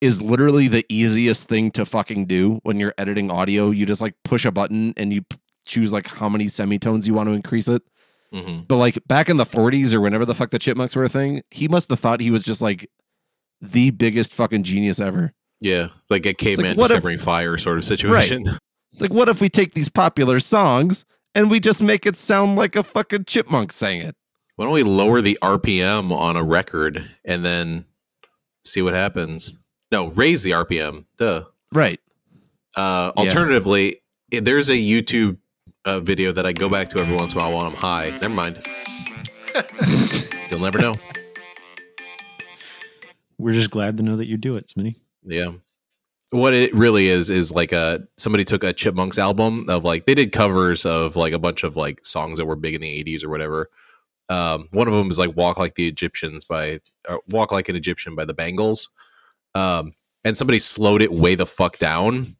is 0.00 0.22
literally 0.22 0.68
the 0.68 0.84
easiest 0.88 1.48
thing 1.48 1.70
to 1.70 1.84
fucking 1.84 2.26
do 2.26 2.60
when 2.62 2.78
you're 2.78 2.94
editing 2.98 3.30
audio 3.30 3.70
you 3.70 3.86
just 3.86 4.00
like 4.00 4.14
push 4.24 4.44
a 4.44 4.50
button 4.50 4.94
and 4.96 5.12
you 5.12 5.22
choose 5.66 5.92
like 5.92 6.06
how 6.06 6.28
many 6.28 6.48
semitones 6.48 7.06
you 7.06 7.14
want 7.14 7.28
to 7.28 7.34
increase 7.34 7.68
it 7.68 7.82
mhm. 8.32 8.66
but 8.66 8.76
like 8.76 8.98
back 9.06 9.28
in 9.28 9.36
the 9.36 9.44
40s 9.44 9.92
or 9.92 10.00
whenever 10.00 10.24
the 10.24 10.34
fuck 10.34 10.50
the 10.50 10.58
chipmunks 10.58 10.96
were 10.96 11.04
a 11.04 11.08
thing 11.08 11.42
he 11.50 11.68
must 11.68 11.90
have 11.90 12.00
thought 12.00 12.20
he 12.20 12.30
was 12.30 12.42
just 12.42 12.62
like 12.62 12.88
the 13.60 13.90
biggest 13.90 14.32
fucking 14.32 14.62
genius 14.62 15.00
ever 15.00 15.32
yeah, 15.60 15.88
like 16.08 16.26
a 16.26 16.34
caveman 16.34 16.72
if- 16.72 16.76
discovering 16.78 17.18
fire 17.18 17.58
sort 17.58 17.78
of 17.78 17.84
situation. 17.84 18.46
it's 18.92 19.02
like 19.02 19.12
what 19.12 19.28
if 19.28 19.40
we 19.40 19.48
take 19.48 19.74
these 19.74 19.88
popular 19.88 20.40
songs 20.40 21.04
and 21.34 21.50
we 21.50 21.60
just 21.60 21.82
make 21.82 22.06
it 22.06 22.16
sound 22.16 22.56
like 22.56 22.74
a 22.74 22.82
fucking 22.82 23.24
chipmunk 23.26 23.72
sang 23.72 24.00
it 24.00 24.16
Why 24.56 24.64
don't 24.64 24.74
we 24.74 24.82
lower 24.82 25.20
the 25.20 25.38
RPM 25.42 26.10
on 26.12 26.36
a 26.36 26.42
record 26.42 27.08
and 27.24 27.44
then 27.44 27.84
see 28.64 28.82
what 28.82 28.94
happens? 28.94 29.58
No, 29.92 30.08
raise 30.08 30.42
the 30.42 30.52
RPM. 30.52 31.04
Duh. 31.18 31.44
right 31.72 32.00
Uh, 32.76 33.10
alternatively, 33.16 34.00
i- 34.32 34.40
there's 34.40 34.68
a 34.68 34.74
YouTube 34.76 35.38
uh, 35.84 35.98
video 36.00 36.30
that 36.32 36.46
I 36.46 36.52
go 36.52 36.68
back 36.68 36.88
to 36.90 36.98
every 37.00 37.16
once 37.16 37.32
in 37.34 37.40
a 37.40 37.42
while 37.42 37.56
when 37.56 37.66
I'm 37.66 37.72
high. 37.72 38.10
Never 38.22 38.28
mind. 38.34 38.62
You'll 40.50 40.60
never 40.60 40.78
know. 40.78 40.94
we're 43.38 43.54
just 43.54 43.70
glad 43.70 43.96
to 43.96 44.02
know 44.02 44.16
that 44.16 44.26
you 44.26 44.36
do 44.36 44.54
it, 44.56 44.66
Smitty. 44.68 44.96
Yeah. 45.22 45.52
What 46.30 46.54
it 46.54 46.72
really 46.74 47.08
is 47.08 47.28
is 47.30 47.50
like 47.50 47.72
a 47.72 48.06
somebody 48.16 48.44
took 48.44 48.62
a 48.62 48.72
Chipmunks 48.72 49.18
album 49.18 49.64
of 49.68 49.84
like 49.84 50.06
they 50.06 50.14
did 50.14 50.30
covers 50.30 50.86
of 50.86 51.16
like 51.16 51.32
a 51.32 51.38
bunch 51.40 51.64
of 51.64 51.76
like 51.76 52.04
songs 52.06 52.38
that 52.38 52.46
were 52.46 52.54
big 52.56 52.74
in 52.74 52.80
the 52.80 53.02
80s 53.04 53.24
or 53.24 53.28
whatever. 53.30 53.68
Um, 54.28 54.68
one 54.70 54.86
of 54.86 54.94
them 54.94 55.10
is 55.10 55.18
like 55.18 55.34
Walk 55.36 55.56
Like 55.58 55.74
the 55.74 55.88
Egyptians 55.88 56.44
by 56.44 56.80
or 57.08 57.20
Walk 57.28 57.50
Like 57.50 57.68
an 57.68 57.74
Egyptian 57.74 58.14
by 58.14 58.24
the 58.24 58.34
Bangles. 58.34 58.90
Um, 59.54 59.94
and 60.24 60.36
somebody 60.36 60.58
slowed 60.58 61.02
it 61.02 61.12
way 61.12 61.34
the 61.34 61.46
fuck 61.46 61.78
down. 61.78 62.36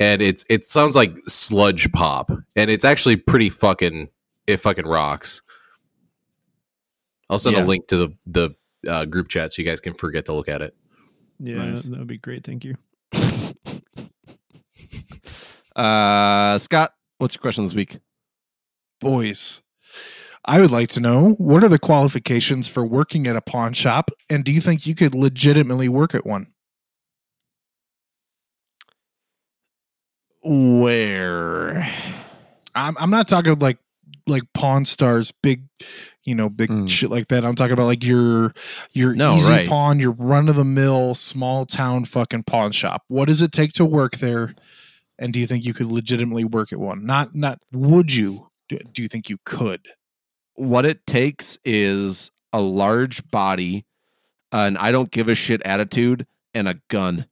And 0.00 0.20
it's 0.22 0.44
it 0.50 0.64
sounds 0.64 0.96
like 0.96 1.16
sludge 1.26 1.92
pop. 1.92 2.30
And 2.56 2.70
it's 2.70 2.84
actually 2.84 3.16
pretty 3.16 3.50
fucking 3.50 4.08
it 4.46 4.56
fucking 4.58 4.86
rocks. 4.86 5.42
I'll 7.30 7.38
send 7.38 7.56
Yeah. 7.56 7.64
a 7.64 7.66
link 7.66 7.86
to 7.88 7.96
the 7.96 8.16
the 8.26 8.90
uh, 8.90 9.04
group 9.04 9.28
chat 9.28 9.54
so 9.54 9.62
you 9.62 9.68
guys 9.68 9.80
can 9.80 9.94
forget 9.94 10.24
to 10.26 10.32
look 10.34 10.48
at 10.48 10.60
it. 10.62 10.74
Yeah, 11.38 11.56
Nice. 11.64 11.82
that 11.84 11.98
would 11.98 12.08
be 12.08 12.18
great. 12.18 12.44
Thank 12.44 12.64
you. 12.64 12.76
Uh, 15.74 16.58
Scott, 16.58 16.92
what's 17.16 17.34
your 17.34 17.40
question 17.40 17.64
this 17.64 17.72
week? 17.74 17.98
boys, 19.00 19.61
I 20.44 20.60
would 20.60 20.72
like 20.72 20.88
to 20.90 21.00
know 21.00 21.30
what 21.38 21.62
are 21.62 21.68
the 21.68 21.78
qualifications 21.78 22.66
for 22.66 22.84
working 22.84 23.26
at 23.28 23.36
a 23.36 23.40
pawn 23.40 23.72
shop, 23.74 24.10
and 24.28 24.44
do 24.44 24.50
you 24.50 24.60
think 24.60 24.86
you 24.86 24.94
could 24.94 25.14
legitimately 25.14 25.88
work 25.88 26.14
at 26.14 26.26
one? 26.26 26.48
Where? 30.42 31.86
I'm 32.74 32.96
I'm 32.98 33.10
not 33.10 33.28
talking 33.28 33.56
like 33.58 33.78
like 34.26 34.42
Pawn 34.54 34.84
Stars, 34.84 35.32
big, 35.42 35.64
you 36.22 36.34
know, 36.34 36.48
big 36.48 36.70
Mm. 36.70 36.88
shit 36.88 37.10
like 37.10 37.28
that. 37.28 37.44
I'm 37.44 37.54
talking 37.54 37.72
about 37.72 37.86
like 37.86 38.04
your 38.04 38.52
your 38.92 39.14
No, 39.14 39.36
easy 39.36 39.50
right. 39.52 39.68
pawn, 39.68 40.00
your 40.00 40.12
run 40.12 40.48
of 40.48 40.56
the 40.56 40.64
mill 40.64 41.14
small 41.14 41.66
town 41.66 42.04
fucking 42.04 42.44
pawn 42.44 42.72
shop. 42.72 43.02
What 43.08 43.26
does 43.26 43.40
it 43.40 43.52
take 43.52 43.72
to 43.74 43.84
work 43.84 44.16
there? 44.18 44.54
And 45.18 45.32
do 45.32 45.38
you 45.38 45.46
think 45.46 45.64
you 45.64 45.74
could 45.74 45.86
legitimately 45.86 46.44
work 46.44 46.72
at 46.72 46.78
one? 46.80 47.04
Not 47.06 47.34
not 47.34 47.60
would 47.72 48.12
you? 48.14 48.48
Do, 48.68 48.78
do 48.78 49.02
you 49.02 49.08
think 49.08 49.28
you 49.28 49.38
could? 49.44 49.88
What 50.54 50.84
it 50.84 51.06
takes 51.06 51.58
is 51.64 52.30
a 52.52 52.60
large 52.60 53.28
body, 53.30 53.84
an 54.52 54.76
I 54.76 54.92
don't 54.92 55.10
give 55.10 55.28
a 55.28 55.34
shit 55.34 55.62
attitude, 55.64 56.26
and 56.54 56.68
a 56.68 56.74
gun. 56.88 57.26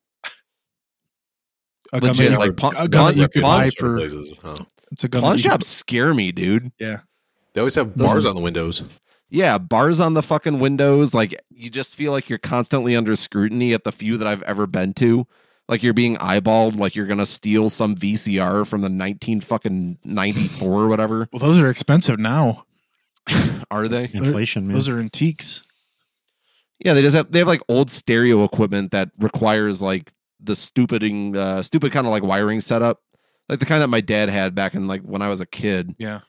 A 1.93 2.01
gun 2.01 2.11
Legit, 2.11 2.27
that 2.27 2.33
you- 2.33 2.39
like 2.39 2.57
pawn- 2.57 2.75
a 2.77 2.89
gun 2.89 3.07
that 3.07 3.16
you 3.21 3.29
could 3.29 3.43
pawn- 3.43 3.61
buy 3.64 3.71
for. 3.71 3.97
places, 3.97 4.39
huh? 4.43 4.57
It's 4.93 5.05
a 5.05 5.09
gun. 5.09 5.23
Pawn 5.23 5.33
that 5.37 5.45
you 5.45 5.51
shops 5.51 5.66
scare 5.68 6.14
me, 6.14 6.31
dude. 6.33 6.73
Yeah. 6.79 7.01
They 7.53 7.61
always 7.61 7.75
have 7.75 7.97
Those 7.97 8.09
bars 8.09 8.25
are- 8.25 8.29
on 8.29 8.35
the 8.37 8.41
windows. 8.41 8.83
Yeah, 9.29 9.59
bars 9.59 10.01
on 10.01 10.14
the 10.14 10.23
fucking 10.23 10.59
windows. 10.61 11.14
Like 11.14 11.35
you 11.51 11.68
just 11.71 11.97
feel 11.97 12.12
like 12.12 12.29
you're 12.29 12.39
constantly 12.39 12.95
under 12.97 13.14
scrutiny 13.16 13.73
at 13.75 13.85
the 13.85 13.93
few 13.93 14.16
that 14.16 14.27
I've 14.27 14.43
ever 14.43 14.66
been 14.66 14.95
to. 14.95 15.27
Like 15.68 15.83
you're 15.85 15.95
being 15.95 16.16
eyeballed, 16.16 16.77
like 16.79 16.97
you're 16.97 17.07
gonna 17.07 17.27
steal 17.27 17.71
some 17.71 17.95
VCR 17.95 18.64
from 18.66 18.81
the 18.81 18.89
nineteen 18.89 19.41
fucking 19.41 19.99
ninety 20.05 20.49
four 20.49 20.83
or 20.83 20.89
whatever. 20.89 21.29
Well, 21.33 21.41
those 21.41 21.59
are 21.59 21.68
expensive 21.71 22.18
now. 22.18 22.64
Are 23.71 23.89
they? 23.89 24.11
Inflation, 24.12 24.66
man. 24.66 24.75
Those 24.75 24.89
are 24.89 24.99
antiques. 24.99 25.62
Yeah, 26.85 26.95
they 26.95 27.03
just 27.03 27.14
have 27.16 27.31
they 27.31 27.41
have 27.41 27.49
like 27.49 27.61
old 27.68 27.91
stereo 27.91 28.43
equipment 28.45 28.91
that 28.93 29.11
requires 29.18 29.83
like 29.83 30.12
the 30.43 30.55
stupiding 30.57 31.37
uh 31.37 31.62
stupid 31.62 31.93
kind 31.93 32.07
of 32.07 32.11
like 32.11 32.23
wiring 32.23 32.61
setup 32.62 33.01
like 33.51 33.59
the 33.61 33.66
kind 33.66 33.83
that 33.83 33.89
my 33.89 34.01
dad 34.01 34.31
had 34.31 34.55
back 34.55 34.75
in 34.75 34.87
like 34.87 35.03
when 35.03 35.21
I 35.23 35.29
was 35.29 35.41
a 35.41 35.47
kid, 35.47 35.95
Yeah. 35.99 36.21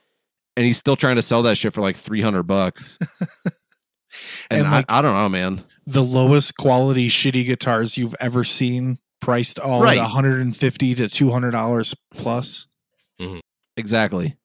and 0.56 0.66
he's 0.66 0.76
still 0.76 0.96
trying 0.96 1.16
to 1.16 1.22
sell 1.22 1.42
that 1.44 1.56
shit 1.56 1.72
for 1.72 1.80
like 1.80 1.96
three 1.96 2.20
hundred 2.20 2.42
bucks. 2.42 2.98
and 4.50 4.62
And, 4.62 4.70
like- 4.70 4.90
I, 4.90 4.98
I 4.98 5.02
don't 5.02 5.14
know, 5.14 5.28
man. 5.28 5.62
The 5.86 6.02
lowest 6.04 6.56
quality 6.56 7.08
shitty 7.08 7.46
guitars 7.46 7.96
you've 7.96 8.14
ever 8.20 8.44
seen, 8.44 8.98
priced 9.20 9.58
all 9.58 9.82
Right. 9.82 9.96
at 9.98 10.02
150 10.02 10.94
to 10.96 11.08
200 11.08 11.50
dollars 11.52 11.94
plus. 12.12 12.66
Exactly. 13.76 14.36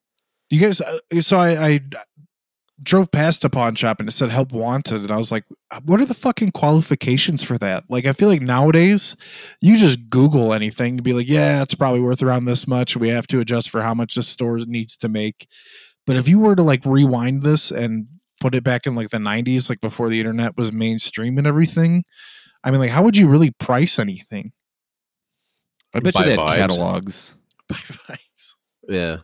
You 0.50 0.60
guys, 0.60 0.80
uh, 0.80 0.98
so 1.20 1.36
I, 1.38 1.66
I 1.66 1.80
drove 2.82 3.10
past 3.10 3.44
a 3.44 3.50
pawn 3.50 3.74
shop 3.74 4.00
and 4.00 4.08
it 4.08 4.12
said 4.12 4.30
help 4.30 4.52
wanted, 4.52 5.02
and 5.02 5.10
I 5.10 5.16
was 5.16 5.32
like, 5.32 5.44
what 5.84 6.00
are 6.00 6.04
the 6.06 6.14
fucking 6.14 6.52
qualifications 6.52 7.42
for 7.42 7.58
that? 7.58 7.84
Like, 7.88 8.06
I 8.06 8.12
feel 8.12 8.28
like 8.28 8.42
nowadays 8.42 9.16
you 9.60 9.76
just 9.76 10.08
Google 10.08 10.52
anything 10.52 10.96
to 10.96 11.02
be 11.02 11.12
like, 11.12 11.28
yeah, 11.28 11.62
it's 11.62 11.74
probably 11.74 12.00
worth 12.00 12.22
around 12.22 12.44
this 12.44 12.66
much. 12.66 12.96
We 12.96 13.08
have 13.08 13.26
to 13.28 13.40
adjust 13.40 13.70
for 13.70 13.82
how 13.82 13.94
much 13.94 14.14
the 14.14 14.22
store 14.22 14.58
needs 14.58 14.96
to 14.98 15.08
make. 15.08 15.48
But 16.06 16.16
if 16.16 16.28
you 16.28 16.38
were 16.38 16.56
to 16.56 16.62
like 16.62 16.84
rewind 16.84 17.42
this 17.42 17.70
and 17.70 18.06
put 18.40 18.54
it 18.54 18.64
back 18.64 18.86
in 18.86 18.94
like 18.94 19.10
the 19.10 19.18
90s, 19.18 19.68
like 19.68 19.80
before 19.80 20.08
the 20.08 20.20
internet 20.20 20.56
was 20.56 20.72
mainstream 20.72 21.38
and 21.38 21.46
everything, 21.46 22.04
I 22.64 22.70
mean, 22.70 22.80
like, 22.80 22.90
how 22.90 23.02
would 23.02 23.16
you 23.16 23.28
really 23.28 23.50
price 23.50 23.98
anything? 23.98 24.52
I 25.94 26.00
bet 26.00 26.14
you 26.14 26.20
Buy 26.20 26.24
they 26.24 26.30
had 26.32 26.40
vibes. 26.40 26.56
catalogs. 26.56 27.34
Yeah. 28.88 29.18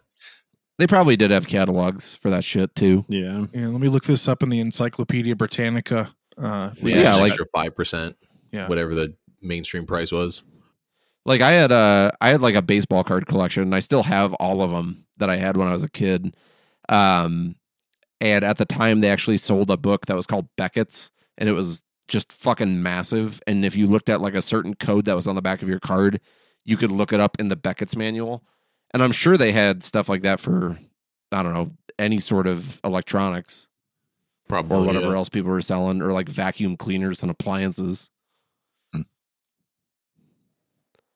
They 0.79 0.87
probably 0.87 1.17
did 1.17 1.31
have 1.31 1.47
catalogs 1.47 2.15
for 2.15 2.31
that 2.31 2.43
shit 2.45 2.75
too. 2.75 3.05
Yeah. 3.09 3.47
Yeah, 3.53 3.69
let 3.69 3.81
me 3.81 3.89
look 3.89 4.05
this 4.05 4.27
up 4.27 4.43
in 4.43 4.49
the 4.49 4.59
Encyclopedia 4.61 5.37
Britannica. 5.37 6.15
Uh, 6.37 6.71
Yeah, 6.83 6.97
Yeah, 6.97 7.15
like- 7.17 7.31
extra 7.31 7.47
five 7.55 7.75
percent. 7.75 8.17
Yeah. 8.51 8.69
Whatever 8.69 8.95
the 8.95 9.15
mainstream 9.41 9.87
price 9.87 10.11
was. 10.13 10.43
Like 11.27 11.41
I 11.41 11.53
had 11.53 11.73
a, 11.73 12.13
I 12.21 12.29
had 12.31 12.41
like 12.43 12.55
a 12.55 12.63
baseball 12.63 13.03
card 13.05 13.27
collection, 13.27 13.63
and 13.63 13.75
I 13.75 13.79
still 13.81 14.03
have 14.03 14.35
all 14.35 14.63
of 14.63 14.71
them 14.71 15.07
that 15.19 15.31
I 15.31 15.37
had 15.37 15.57
when 15.57 15.67
I 15.69 15.73
was 15.73 15.83
a 15.85 15.89
kid. 15.89 16.37
Um, 16.89 17.57
and 18.21 18.45
at 18.45 18.59
the 18.59 18.65
time, 18.65 19.01
they 19.01 19.09
actually 19.11 19.39
sold 19.39 19.71
a 19.71 19.77
book 19.77 20.07
that 20.07 20.17
was 20.17 20.27
called 20.27 20.49
Beckett's, 20.57 21.11
and 21.39 21.49
it 21.49 21.53
was 21.53 21.83
just 22.09 22.31
fucking 22.33 22.83
massive. 22.83 23.41
And 23.47 23.65
if 23.65 23.75
you 23.77 23.87
looked 23.87 24.09
at 24.09 24.21
like 24.21 24.35
a 24.35 24.43
certain 24.43 24.75
code 24.75 25.07
that 25.07 25.17
was 25.17 25.27
on 25.27 25.35
the 25.35 25.43
back 25.43 25.63
of 25.63 25.69
your 25.69 25.81
card, 25.81 26.21
you 26.65 26.77
could 26.77 26.91
look 26.93 27.13
it 27.13 27.21
up 27.21 27.39
in 27.41 27.49
the 27.49 27.57
Beckett's 27.57 27.97
manual. 27.97 28.45
And 28.95 29.03
I'm 29.03 29.13
sure 29.13 29.37
they 29.37 29.53
had 29.53 29.83
stuff 29.83 30.09
like 30.09 30.23
that 30.23 30.41
for, 30.41 30.79
I 31.33 31.43
don't 31.43 31.53
know, 31.53 31.73
any 31.99 32.21
sort 32.21 32.47
of 32.47 32.81
electronics 32.85 33.67
Probably 34.49 34.79
or 34.79 34.87
whatever 34.87 35.09
yeah. 35.09 35.15
else 35.15 35.29
people 35.29 35.51
were 35.51 35.61
selling, 35.61 36.01
or 36.01 36.13
like 36.13 36.29
vacuum 36.29 36.77
cleaners 36.77 37.23
and 37.23 37.31
appliances. 37.31 38.09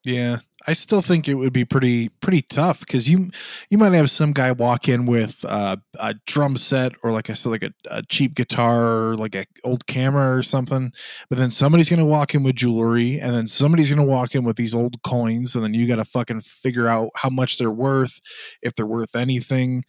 Yeah, 0.09 0.39
I 0.67 0.73
still 0.73 1.03
think 1.03 1.29
it 1.29 1.35
would 1.35 1.53
be 1.53 1.67
pretty 1.67 2.09
pretty 2.09 2.41
tough 2.41 2.81
because 2.81 3.11
you 3.11 3.31
you 3.69 3.77
might 3.77 3.93
have 3.93 4.11
some 4.11 4.33
guy 4.33 4.53
walk 4.53 4.89
in 4.89 5.05
with 5.05 5.45
uh, 5.47 5.77
a 6.01 6.15
drum 6.27 6.57
set 6.57 6.93
or 7.03 7.13
like 7.13 7.29
I 7.29 7.35
said, 7.35 7.51
like 7.51 7.63
a, 7.63 7.75
a 7.91 8.03
cheap 8.09 8.35
guitar 8.35 9.09
or 9.11 9.17
like 9.19 9.35
a 9.35 9.45
old 9.65 9.87
camera 9.87 10.35
or 10.35 10.43
something. 10.43 10.93
But 11.29 11.37
then 11.37 11.51
somebody's 11.51 11.91
gonna 11.91 12.07
walk 12.07 12.35
in 12.35 12.43
with 12.43 12.57
jewelry, 12.57 13.21
and 13.21 13.35
then 13.35 13.47
somebody's 13.47 13.91
gonna 13.91 14.03
walk 14.03 14.35
in 14.35 14.45
with 14.45 14.57
these 14.57 14.75
old 14.75 15.03
coins, 15.03 15.55
and 15.55 15.63
then 15.63 15.75
you 15.75 15.87
got 15.87 15.97
to 15.97 16.07
fucking 16.07 16.41
figure 16.41 16.89
out 16.89 17.11
how 17.17 17.29
much 17.29 17.59
they're 17.59 17.71
worth, 17.71 18.19
if 18.63 18.75
they're 18.75 18.87
worth 18.87 19.15
anything, 19.15 19.85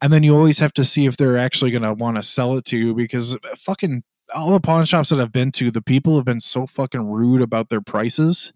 and 0.00 0.12
then 0.12 0.22
you 0.22 0.36
always 0.36 0.60
have 0.60 0.72
to 0.74 0.84
see 0.84 1.06
if 1.06 1.16
they're 1.16 1.38
actually 1.38 1.72
gonna 1.72 1.92
want 1.92 2.18
to 2.18 2.22
sell 2.22 2.56
it 2.56 2.64
to 2.66 2.78
you 2.78 2.94
because 2.94 3.36
fucking 3.56 4.04
all 4.32 4.52
the 4.52 4.60
pawn 4.60 4.84
shops 4.84 5.08
that 5.08 5.20
I've 5.20 5.32
been 5.32 5.50
to, 5.52 5.72
the 5.72 5.82
people 5.82 6.14
have 6.16 6.24
been 6.24 6.40
so 6.40 6.68
fucking 6.68 7.10
rude 7.10 7.42
about 7.42 7.68
their 7.68 7.80
prices. 7.80 8.52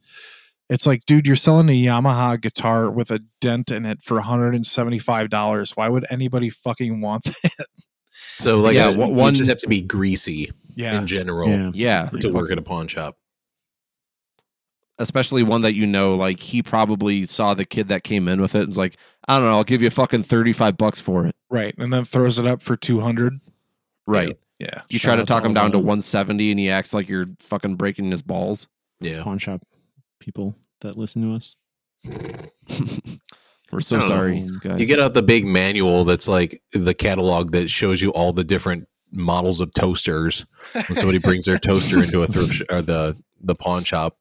It's 0.70 0.86
like, 0.86 1.04
dude, 1.04 1.26
you're 1.26 1.36
selling 1.36 1.68
a 1.68 1.72
Yamaha 1.72 2.40
guitar 2.40 2.88
with 2.90 3.10
a 3.10 3.18
dent 3.40 3.70
in 3.70 3.84
it 3.84 4.02
for 4.02 4.20
$175. 4.20 5.76
Why 5.76 5.88
would 5.88 6.06
anybody 6.10 6.48
fucking 6.48 7.00
want 7.00 7.24
that? 7.42 7.66
So 8.38 8.58
like 8.60 8.74
Yeah, 8.74 8.90
yeah, 8.90 8.96
one- 8.96 9.08
one 9.10 9.16
one- 9.16 9.34
just 9.34 9.48
have 9.50 9.60
to 9.60 9.68
be 9.68 9.82
greasy 9.82 10.52
Yeah. 10.76 10.98
in 11.00 11.06
general 11.06 11.48
Yeah. 11.48 11.70
Yeah, 11.74 12.08
to 12.20 12.30
work 12.32 12.50
at 12.52 12.58
a 12.58 12.62
pawn 12.62 12.86
shop. 12.88 13.16
especially 14.98 15.42
one 15.42 15.62
that 15.62 15.74
you 15.74 15.86
know, 15.86 16.14
like 16.14 16.40
he 16.40 16.62
probably 16.62 17.24
saw 17.24 17.54
the 17.54 17.64
kid 17.64 17.88
that 17.88 18.04
came 18.04 18.28
in 18.28 18.40
with 18.40 18.54
it 18.54 18.58
and 18.60 18.66
was 18.68 18.78
like, 18.78 18.96
I 19.26 19.36
don't 19.38 19.46
know, 19.48 19.56
I'll 19.56 19.64
give 19.64 19.80
you 19.82 19.88
fucking 19.90 20.24
35 20.24 20.76
bucks 20.76 21.00
for 21.00 21.26
it. 21.26 21.34
Right. 21.48 21.74
And 21.78 21.92
then 21.92 22.04
throws 22.04 22.38
it 22.38 22.46
up 22.46 22.62
for 22.62 22.76
200. 22.76 23.40
Right. 24.06 24.38
Yeah. 24.58 24.82
You 24.90 24.98
Shout 24.98 25.14
try 25.14 25.16
to 25.16 25.24
talk 25.24 25.42
to 25.42 25.46
him 25.48 25.56
all 25.56 25.62
down 25.64 25.70
to 25.72 25.78
the 25.78 25.84
170 25.84 26.50
and 26.50 26.60
he 26.60 26.70
acts 26.70 26.92
like 26.92 27.08
you're 27.08 27.26
fucking 27.38 27.76
breaking 27.76 28.10
his 28.10 28.22
balls. 28.22 28.68
Yeah. 29.00 29.22
pawn 29.22 29.38
shop 29.38 29.62
people 30.20 30.56
that 30.82 30.96
listen 30.96 31.22
to 31.22 31.34
us. 31.34 31.56
We're 33.72 33.80
so 33.80 33.96
I 33.96 34.00
know. 34.00 34.06
sorry, 34.06 34.48
guys. 34.60 34.80
You 34.80 34.86
get 34.86 34.98
out 34.98 35.14
the 35.14 35.22
big 35.22 35.46
manual 35.46 36.04
that's 36.04 36.26
like 36.26 36.60
the 36.72 36.94
catalog 36.94 37.52
that 37.52 37.70
shows 37.70 38.00
you 38.02 38.10
all 38.10 38.32
the 38.32 38.44
different 38.44 38.88
models 39.12 39.60
of 39.60 39.72
toasters. 39.72 40.44
When 40.72 40.96
somebody 40.96 41.18
brings 41.22 41.44
their 41.46 41.58
toaster 41.58 42.02
into 42.02 42.22
a 42.22 42.26
thrift 42.26 42.54
sh- 42.54 42.62
or 42.70 42.82
the 42.82 43.16
the 43.40 43.54
pawn 43.54 43.84
shop, 43.84 44.16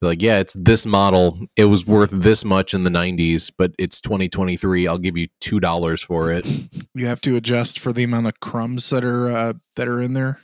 they're 0.00 0.10
like, 0.10 0.22
"Yeah, 0.22 0.40
it's 0.40 0.54
this 0.54 0.84
model. 0.84 1.38
It 1.56 1.66
was 1.66 1.86
worth 1.86 2.10
this 2.10 2.44
much 2.44 2.74
in 2.74 2.82
the 2.82 2.90
'90s, 2.90 3.52
but 3.56 3.72
it's 3.78 4.00
2023. 4.00 4.88
I'll 4.88 4.98
give 4.98 5.16
you 5.16 5.28
two 5.40 5.60
dollars 5.60 6.02
for 6.02 6.32
it." 6.32 6.44
You 6.92 7.06
have 7.06 7.20
to 7.22 7.36
adjust 7.36 7.78
for 7.78 7.92
the 7.92 8.02
amount 8.02 8.26
of 8.26 8.40
crumbs 8.40 8.90
that 8.90 9.04
are 9.04 9.30
uh, 9.30 9.52
that 9.76 9.86
are 9.86 10.00
in 10.02 10.14
there. 10.14 10.40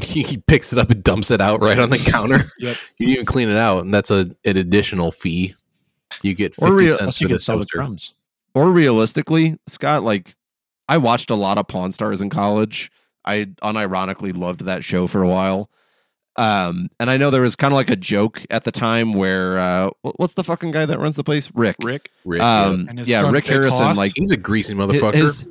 he 0.22 0.36
picks 0.38 0.72
it 0.72 0.78
up 0.78 0.90
and 0.90 1.02
dumps 1.02 1.30
it 1.30 1.40
out 1.40 1.60
right 1.60 1.78
on 1.78 1.90
the 1.90 1.98
counter. 1.98 2.50
Yep. 2.58 2.76
You 2.98 3.06
didn't 3.06 3.14
even 3.14 3.26
clean 3.26 3.48
it 3.48 3.56
out, 3.56 3.84
and 3.84 3.92
that's 3.94 4.10
a 4.10 4.30
an 4.44 4.56
additional 4.56 5.10
fee. 5.12 5.54
You 6.22 6.34
get 6.34 6.54
Or 6.58 6.68
fifty 6.68 6.84
real- 6.86 6.96
cents 6.98 7.18
for 7.18 7.24
you 7.24 7.28
the 7.28 7.34
could 7.34 7.40
sell 7.40 7.58
the 7.58 7.66
crumbs. 7.66 8.12
or 8.54 8.70
realistically, 8.70 9.58
Scott, 9.66 10.02
like 10.02 10.34
I 10.88 10.96
watched 10.98 11.30
a 11.30 11.34
lot 11.34 11.58
of 11.58 11.68
Pawn 11.68 11.92
Stars 11.92 12.20
in 12.22 12.30
college. 12.30 12.90
I 13.24 13.44
unironically 13.62 14.36
loved 14.36 14.64
that 14.64 14.82
show 14.84 15.06
for 15.06 15.22
a 15.22 15.28
while. 15.28 15.68
Um, 16.36 16.88
and 17.00 17.10
I 17.10 17.16
know 17.16 17.30
there 17.30 17.42
was 17.42 17.56
kind 17.56 17.72
of 17.74 17.76
like 17.76 17.90
a 17.90 17.96
joke 17.96 18.44
at 18.48 18.62
the 18.64 18.70
time 18.70 19.12
where 19.12 19.58
uh, 19.58 19.90
what's 20.02 20.34
the 20.34 20.44
fucking 20.44 20.70
guy 20.70 20.86
that 20.86 20.98
runs 20.98 21.16
the 21.16 21.24
place? 21.24 21.50
Rick. 21.52 21.76
Rick. 21.82 22.10
Rick, 22.24 22.40
Um, 22.42 22.86
And 22.88 22.98
his 22.98 23.08
yeah, 23.08 23.22
son, 23.22 23.32
Rick 23.34 23.46
Harrison. 23.48 23.86
Hoss. 23.86 23.96
Like 23.96 24.12
he's 24.14 24.30
a 24.30 24.36
greasy 24.36 24.72
motherfucker. 24.72 25.14
his, 25.14 25.44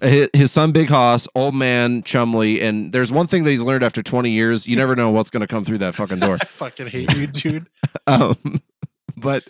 his 0.00 0.50
son 0.50 0.72
Big 0.72 0.88
Hoss, 0.88 1.28
old 1.34 1.54
man 1.54 2.02
Chumlee, 2.02 2.62
and 2.62 2.92
there's 2.92 3.12
one 3.12 3.26
thing 3.26 3.44
that 3.44 3.50
he's 3.50 3.62
learned 3.62 3.84
after 3.84 4.02
20 4.02 4.30
years: 4.30 4.66
you 4.66 4.76
never 4.76 4.96
know 4.96 5.10
what's 5.10 5.30
going 5.30 5.40
to 5.42 5.46
come 5.46 5.64
through 5.64 5.78
that 5.78 5.94
fucking 5.94 6.18
door. 6.20 6.38
I 6.40 6.44
fucking 6.44 6.86
hate 6.88 7.14
you, 7.16 7.26
dude. 7.26 7.68
Um, 8.06 8.60
but 9.16 9.44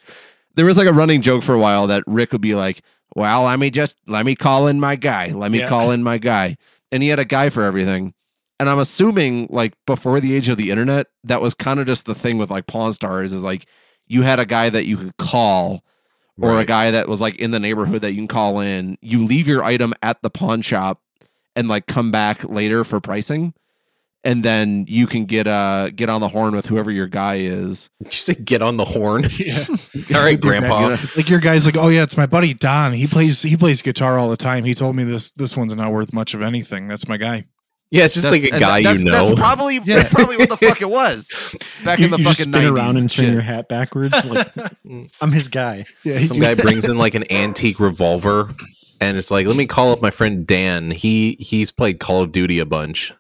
there 0.54 0.64
was 0.66 0.76
like 0.78 0.88
a 0.88 0.92
running 0.92 1.22
joke 1.22 1.42
for 1.42 1.54
a 1.54 1.58
while 1.58 1.86
that 1.88 2.02
Rick 2.06 2.32
would 2.32 2.40
be 2.40 2.54
like, 2.54 2.82
"Well, 3.14 3.44
let 3.44 3.58
me 3.58 3.70
just 3.70 3.96
let 4.06 4.24
me 4.26 4.34
call 4.34 4.66
in 4.66 4.80
my 4.80 4.96
guy. 4.96 5.28
Let 5.28 5.50
me 5.50 5.58
Yeah. 5.60 5.68
call 5.68 5.90
in 5.90 6.02
my 6.02 6.18
guy," 6.18 6.56
and 6.90 7.02
he 7.02 7.08
had 7.10 7.18
a 7.18 7.24
guy 7.24 7.50
for 7.50 7.62
everything. 7.62 8.14
And 8.58 8.68
I'm 8.68 8.78
assuming, 8.78 9.46
like 9.50 9.74
before 9.86 10.20
the 10.20 10.34
age 10.34 10.48
of 10.48 10.56
the 10.58 10.70
internet, 10.70 11.06
that 11.24 11.40
was 11.40 11.54
kind 11.54 11.80
of 11.80 11.86
just 11.86 12.04
the 12.06 12.14
thing 12.14 12.36
with 12.38 12.50
like 12.50 12.66
Pawn 12.66 12.92
Stars 12.92 13.32
is 13.32 13.42
like 13.44 13.66
you 14.06 14.22
had 14.22 14.38
a 14.40 14.46
guy 14.46 14.68
that 14.70 14.86
you 14.86 14.96
could 14.96 15.16
call, 15.16 15.82
or 16.38 16.58
a 16.60 16.64
guy 16.64 16.90
that 16.90 17.08
was 17.08 17.20
like 17.20 17.36
in 17.36 17.50
the 17.50 17.60
neighborhood 17.60 18.02
that 18.02 18.12
you 18.12 18.18
can 18.18 18.28
call 18.28 18.60
in. 18.60 18.96
You 19.00 19.24
leave 19.24 19.46
your 19.48 19.62
item 19.64 19.94
at 20.02 20.20
the 20.22 20.30
pawn 20.30 20.62
shop 20.62 21.00
and 21.56 21.68
like 21.68 21.86
come 21.86 22.10
back 22.10 22.44
later 22.44 22.84
for 22.84 23.00
pricing. 23.00 23.54
And 24.22 24.42
then 24.42 24.84
you 24.86 25.06
can 25.06 25.24
get 25.24 25.46
uh 25.46 25.88
get 25.90 26.10
on 26.10 26.20
the 26.20 26.28
horn 26.28 26.54
with 26.54 26.66
whoever 26.66 26.90
your 26.90 27.06
guy 27.06 27.36
is. 27.36 27.88
Did 28.02 28.12
you 28.12 28.18
say 28.18 28.34
get 28.34 28.60
on 28.60 28.76
the 28.76 28.84
horn? 28.84 29.24
Yeah. 29.38 29.64
All 29.68 29.74
right, 30.22 30.36
With 30.36 30.44
your 30.44 30.60
Grandpa. 30.60 30.88
bag. 30.96 31.08
Like 31.16 31.28
your 31.30 31.40
guy's 31.40 31.64
like, 31.64 31.76
oh 31.78 31.88
yeah, 31.88 32.02
it's 32.02 32.18
my 32.18 32.26
buddy 32.26 32.52
Don. 32.52 32.92
He 32.92 33.06
plays 33.06 33.40
he 33.40 33.56
plays 33.56 33.80
guitar 33.80 34.18
all 34.18 34.28
the 34.28 34.36
time. 34.36 34.64
He 34.64 34.74
told 34.74 34.94
me 34.96 35.04
this 35.04 35.30
this 35.32 35.56
one's 35.56 35.74
not 35.74 35.90
worth 35.90 36.12
much 36.12 36.34
of 36.34 36.42
anything. 36.42 36.86
That's 36.86 37.08
my 37.08 37.16
guy. 37.16 37.46
Yeah, 37.90 38.04
it's 38.04 38.14
just 38.14 38.24
That's- 38.30 38.42
like 38.44 38.52
a 38.54 38.58
guy 38.60 38.82
that's, 38.82 38.98
you 39.00 39.04
know. 39.06 39.26
That's 39.30 39.40
probably 39.40 39.74
Yeah. 39.84 39.96
that's 39.96 40.14
probably 40.14 40.36
what 40.36 40.48
the 40.48 40.56
fuck 40.56 40.80
it 40.80 40.88
was 40.88 41.28
back 41.84 41.98
You, 41.98 42.04
in 42.06 42.10
the 42.12 42.18
you 42.18 42.24
fucking 42.24 42.36
just 42.36 42.50
spin 42.50 42.62
90s. 42.62 42.72
around 42.72 42.96
and 42.98 43.10
turn 43.10 43.24
Shit. 43.26 43.32
your 43.32 43.42
hat 43.42 43.68
backwards. 43.68 44.24
Like, 44.24 44.48
I'm 45.20 45.32
his 45.32 45.48
guy. 45.48 45.84
Yeah, 46.04 46.20
Some 46.20 46.38
guy 46.38 46.54
brings 46.54 46.84
in 46.84 46.96
like 46.98 47.14
an 47.14 47.24
antique 47.32 47.80
revolver, 47.80 48.50
and 49.00 49.16
it's 49.16 49.30
like, 49.30 49.46
let 49.46 49.56
me 49.56 49.66
call 49.66 49.90
up 49.92 50.00
my 50.00 50.10
friend 50.10 50.46
Dan. 50.46 50.92
He 50.92 51.36
he's 51.40 51.72
played 51.72 51.98
Call 51.98 52.22
of 52.22 52.30
Duty 52.32 52.58
a 52.60 52.66
bunch. 52.66 53.12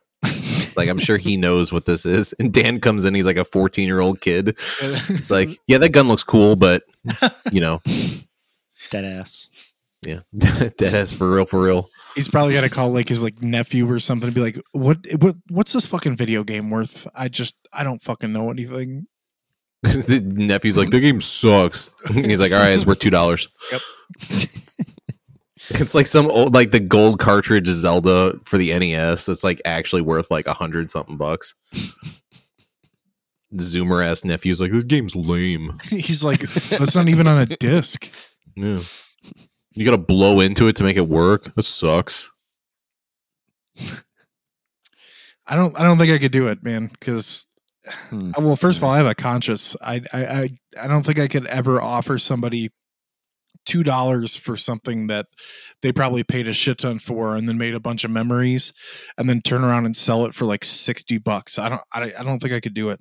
like 0.76 0.88
I'm 0.88 0.98
sure 1.00 1.16
he 1.16 1.36
knows 1.36 1.72
what 1.72 1.86
this 1.86 2.06
is. 2.06 2.32
And 2.38 2.52
Dan 2.52 2.78
comes 2.78 3.04
in, 3.04 3.14
he's 3.14 3.26
like 3.26 3.38
a 3.38 3.44
14 3.44 3.86
year 3.86 4.00
old 4.00 4.20
kid. 4.20 4.56
It's 4.80 5.30
like, 5.30 5.48
yeah, 5.66 5.78
that 5.78 5.88
gun 5.88 6.06
looks 6.08 6.22
cool, 6.22 6.54
but 6.56 6.82
you 7.50 7.60
know, 7.60 7.80
Dead 8.90 9.04
ass. 9.04 9.48
Yeah, 10.02 10.20
dead 10.76 10.94
ass 10.94 11.12
for 11.12 11.30
real, 11.30 11.44
for 11.44 11.60
real. 11.60 11.88
He's 12.14 12.28
probably 12.28 12.54
got 12.54 12.62
to 12.62 12.70
call 12.70 12.90
like 12.90 13.08
his 13.08 13.22
like 13.22 13.42
nephew 13.42 13.90
or 13.90 14.00
something 14.00 14.28
to 14.28 14.34
be 14.34 14.40
like, 14.40 14.58
what 14.72 14.98
what 15.18 15.36
what's 15.48 15.72
this 15.72 15.86
fucking 15.86 16.16
video 16.16 16.42
game 16.42 16.70
worth? 16.70 17.06
I 17.14 17.28
just 17.28 17.56
I 17.72 17.84
don't 17.84 18.02
fucking 18.02 18.32
know 18.32 18.50
anything. 18.50 19.06
the 19.82 20.22
nephew's 20.24 20.78
like, 20.78 20.90
the 20.90 21.00
game 21.00 21.20
sucks. 21.20 21.94
He's 22.12 22.40
like, 22.40 22.52
all 22.52 22.58
right, 22.58 22.74
it's 22.74 22.86
worth 22.86 22.98
two 22.98 23.10
dollars. 23.10 23.48
Yep. 23.72 23.80
it's 25.70 25.94
like 25.94 26.06
some 26.06 26.30
old, 26.30 26.54
like 26.54 26.70
the 26.70 26.80
gold 26.80 27.18
cartridge 27.18 27.68
Zelda 27.68 28.38
for 28.44 28.56
the 28.56 28.78
NES 28.78 29.26
that's 29.26 29.44
like 29.44 29.60
actually 29.64 30.02
worth 30.02 30.30
like 30.30 30.46
a 30.46 30.54
hundred 30.54 30.90
something 30.90 31.18
bucks. 31.18 31.54
zoomer 33.54 34.04
ass 34.04 34.24
nephew's 34.24 34.62
like, 34.62 34.72
the 34.72 34.82
game's 34.82 35.14
lame. 35.14 35.78
He's 35.88 36.24
like, 36.24 36.40
that's 36.40 36.94
not 36.94 37.08
even 37.08 37.26
on 37.26 37.38
a 37.38 37.46
disc. 37.46 38.10
Yeah. 38.56 38.80
You 39.80 39.86
gotta 39.86 39.96
blow 39.96 40.40
into 40.40 40.68
it 40.68 40.76
to 40.76 40.84
make 40.84 40.98
it 40.98 41.08
work. 41.08 41.54
That 41.54 41.62
sucks. 41.62 42.30
I 45.46 45.56
don't. 45.56 45.74
I 45.80 45.84
don't 45.84 45.96
think 45.96 46.12
I 46.12 46.18
could 46.18 46.32
do 46.32 46.48
it, 46.48 46.62
man. 46.62 46.88
Because 46.88 47.46
Hmm. 48.10 48.32
well, 48.36 48.56
first 48.56 48.76
of 48.76 48.84
all, 48.84 48.90
I 48.90 48.98
have 48.98 49.06
a 49.06 49.14
conscience. 49.14 49.74
I. 49.80 50.02
I. 50.12 50.26
I, 50.26 50.50
I 50.82 50.86
don't 50.86 51.02
think 51.02 51.18
I 51.18 51.28
could 51.28 51.46
ever 51.46 51.80
offer 51.80 52.18
somebody 52.18 52.68
two 53.64 53.82
dollars 53.82 54.36
for 54.36 54.54
something 54.54 55.06
that 55.06 55.24
they 55.80 55.92
probably 55.92 56.24
paid 56.24 56.46
a 56.46 56.52
shit 56.52 56.76
ton 56.76 56.98
for, 56.98 57.34
and 57.34 57.48
then 57.48 57.56
made 57.56 57.74
a 57.74 57.80
bunch 57.80 58.04
of 58.04 58.10
memories, 58.10 58.74
and 59.16 59.30
then 59.30 59.40
turn 59.40 59.64
around 59.64 59.86
and 59.86 59.96
sell 59.96 60.26
it 60.26 60.34
for 60.34 60.44
like 60.44 60.62
sixty 60.62 61.16
bucks. 61.16 61.58
I 61.58 61.70
don't. 61.70 61.80
I, 61.94 62.12
I 62.18 62.22
don't 62.22 62.38
think 62.38 62.52
I 62.52 62.60
could 62.60 62.74
do 62.74 62.90
it. 62.90 63.00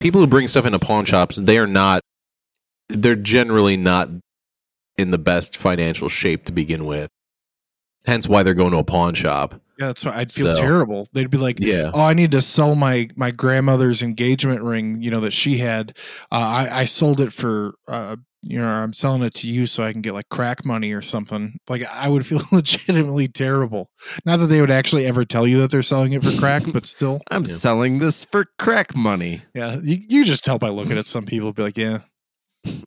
People 0.00 0.20
who 0.20 0.26
bring 0.26 0.48
stuff 0.48 0.66
into 0.66 0.78
pawn 0.78 1.06
shops, 1.06 1.36
they 1.36 1.56
are 1.56 1.66
not 1.66 2.02
they're 2.90 3.16
generally 3.16 3.78
not 3.78 4.10
in 4.96 5.10
the 5.10 5.18
best 5.18 5.56
financial 5.56 6.08
shape 6.08 6.44
to 6.46 6.52
begin 6.52 6.84
with. 6.84 7.08
Hence 8.04 8.28
why 8.28 8.42
they're 8.42 8.54
going 8.54 8.72
to 8.72 8.78
a 8.78 8.84
pawn 8.84 9.14
shop. 9.14 9.54
Yeah, 9.78 9.86
that's 9.88 10.04
why 10.04 10.16
I'd 10.16 10.30
feel 10.32 10.54
So- 10.54 10.60
terrible. 10.60 11.08
They'd 11.12 11.30
be 11.30 11.38
like, 11.38 11.60
Yeah. 11.60 11.92
"Oh, 11.94 12.02
I 12.02 12.14
need 12.14 12.32
to 12.32 12.42
sell 12.42 12.74
my 12.74 13.08
my 13.16 13.30
grandmother's 13.30 14.02
engagement 14.02 14.60
ring. 14.62 15.00
You 15.00 15.10
know 15.12 15.20
that 15.20 15.32
she 15.32 15.58
had. 15.58 15.96
Uh, 16.30 16.36
I 16.36 16.80
I 16.80 16.84
sold 16.84 17.20
it 17.20 17.32
for. 17.32 17.74
Uh, 17.88 18.16
you 18.44 18.58
know, 18.58 18.66
I'm 18.66 18.92
selling 18.92 19.22
it 19.22 19.34
to 19.34 19.48
you 19.48 19.66
so 19.68 19.84
I 19.84 19.92
can 19.92 20.00
get 20.02 20.14
like 20.14 20.28
crack 20.28 20.64
money 20.64 20.90
or 20.92 21.00
something. 21.00 21.58
Like 21.68 21.84
I 21.88 22.08
would 22.08 22.26
feel 22.26 22.42
legitimately 22.52 23.28
terrible. 23.28 23.88
Not 24.26 24.38
that 24.38 24.46
they 24.48 24.60
would 24.60 24.70
actually 24.70 25.06
ever 25.06 25.24
tell 25.24 25.46
you 25.46 25.60
that 25.60 25.70
they're 25.70 25.84
selling 25.84 26.12
it 26.12 26.24
for 26.24 26.36
crack, 26.36 26.64
but 26.72 26.84
still, 26.84 27.20
I'm 27.30 27.44
Yeah. 27.44 27.52
selling 27.54 28.00
this 28.00 28.24
for 28.24 28.46
crack 28.58 28.96
money. 28.96 29.42
yeah, 29.54 29.78
you, 29.80 29.98
you 30.08 30.24
just 30.24 30.42
tell 30.42 30.58
by 30.58 30.70
looking 30.70 30.98
at 30.98 31.06
some 31.06 31.24
people. 31.24 31.52
Be 31.52 31.62
like, 31.62 31.78
yeah, 31.78 31.84
you 31.88 31.92
want 31.92 32.02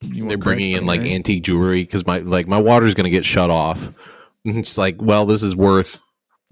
They're 0.01 0.37
bringing 0.37 0.71
in 0.71 0.85
like 0.85 1.01
right? 1.01 1.11
antique 1.11 1.43
jewelry 1.43 1.83
because 1.83 2.05
my 2.05 2.19
like 2.19 2.47
my 2.47 2.59
water's 2.59 2.93
going 2.93 3.05
to 3.05 3.09
get 3.09 3.25
shut 3.25 3.49
off. 3.49 3.89
And 4.45 4.57
It's 4.57 4.77
like, 4.77 5.01
well, 5.01 5.25
this 5.25 5.43
is 5.43 5.55
worth 5.55 6.01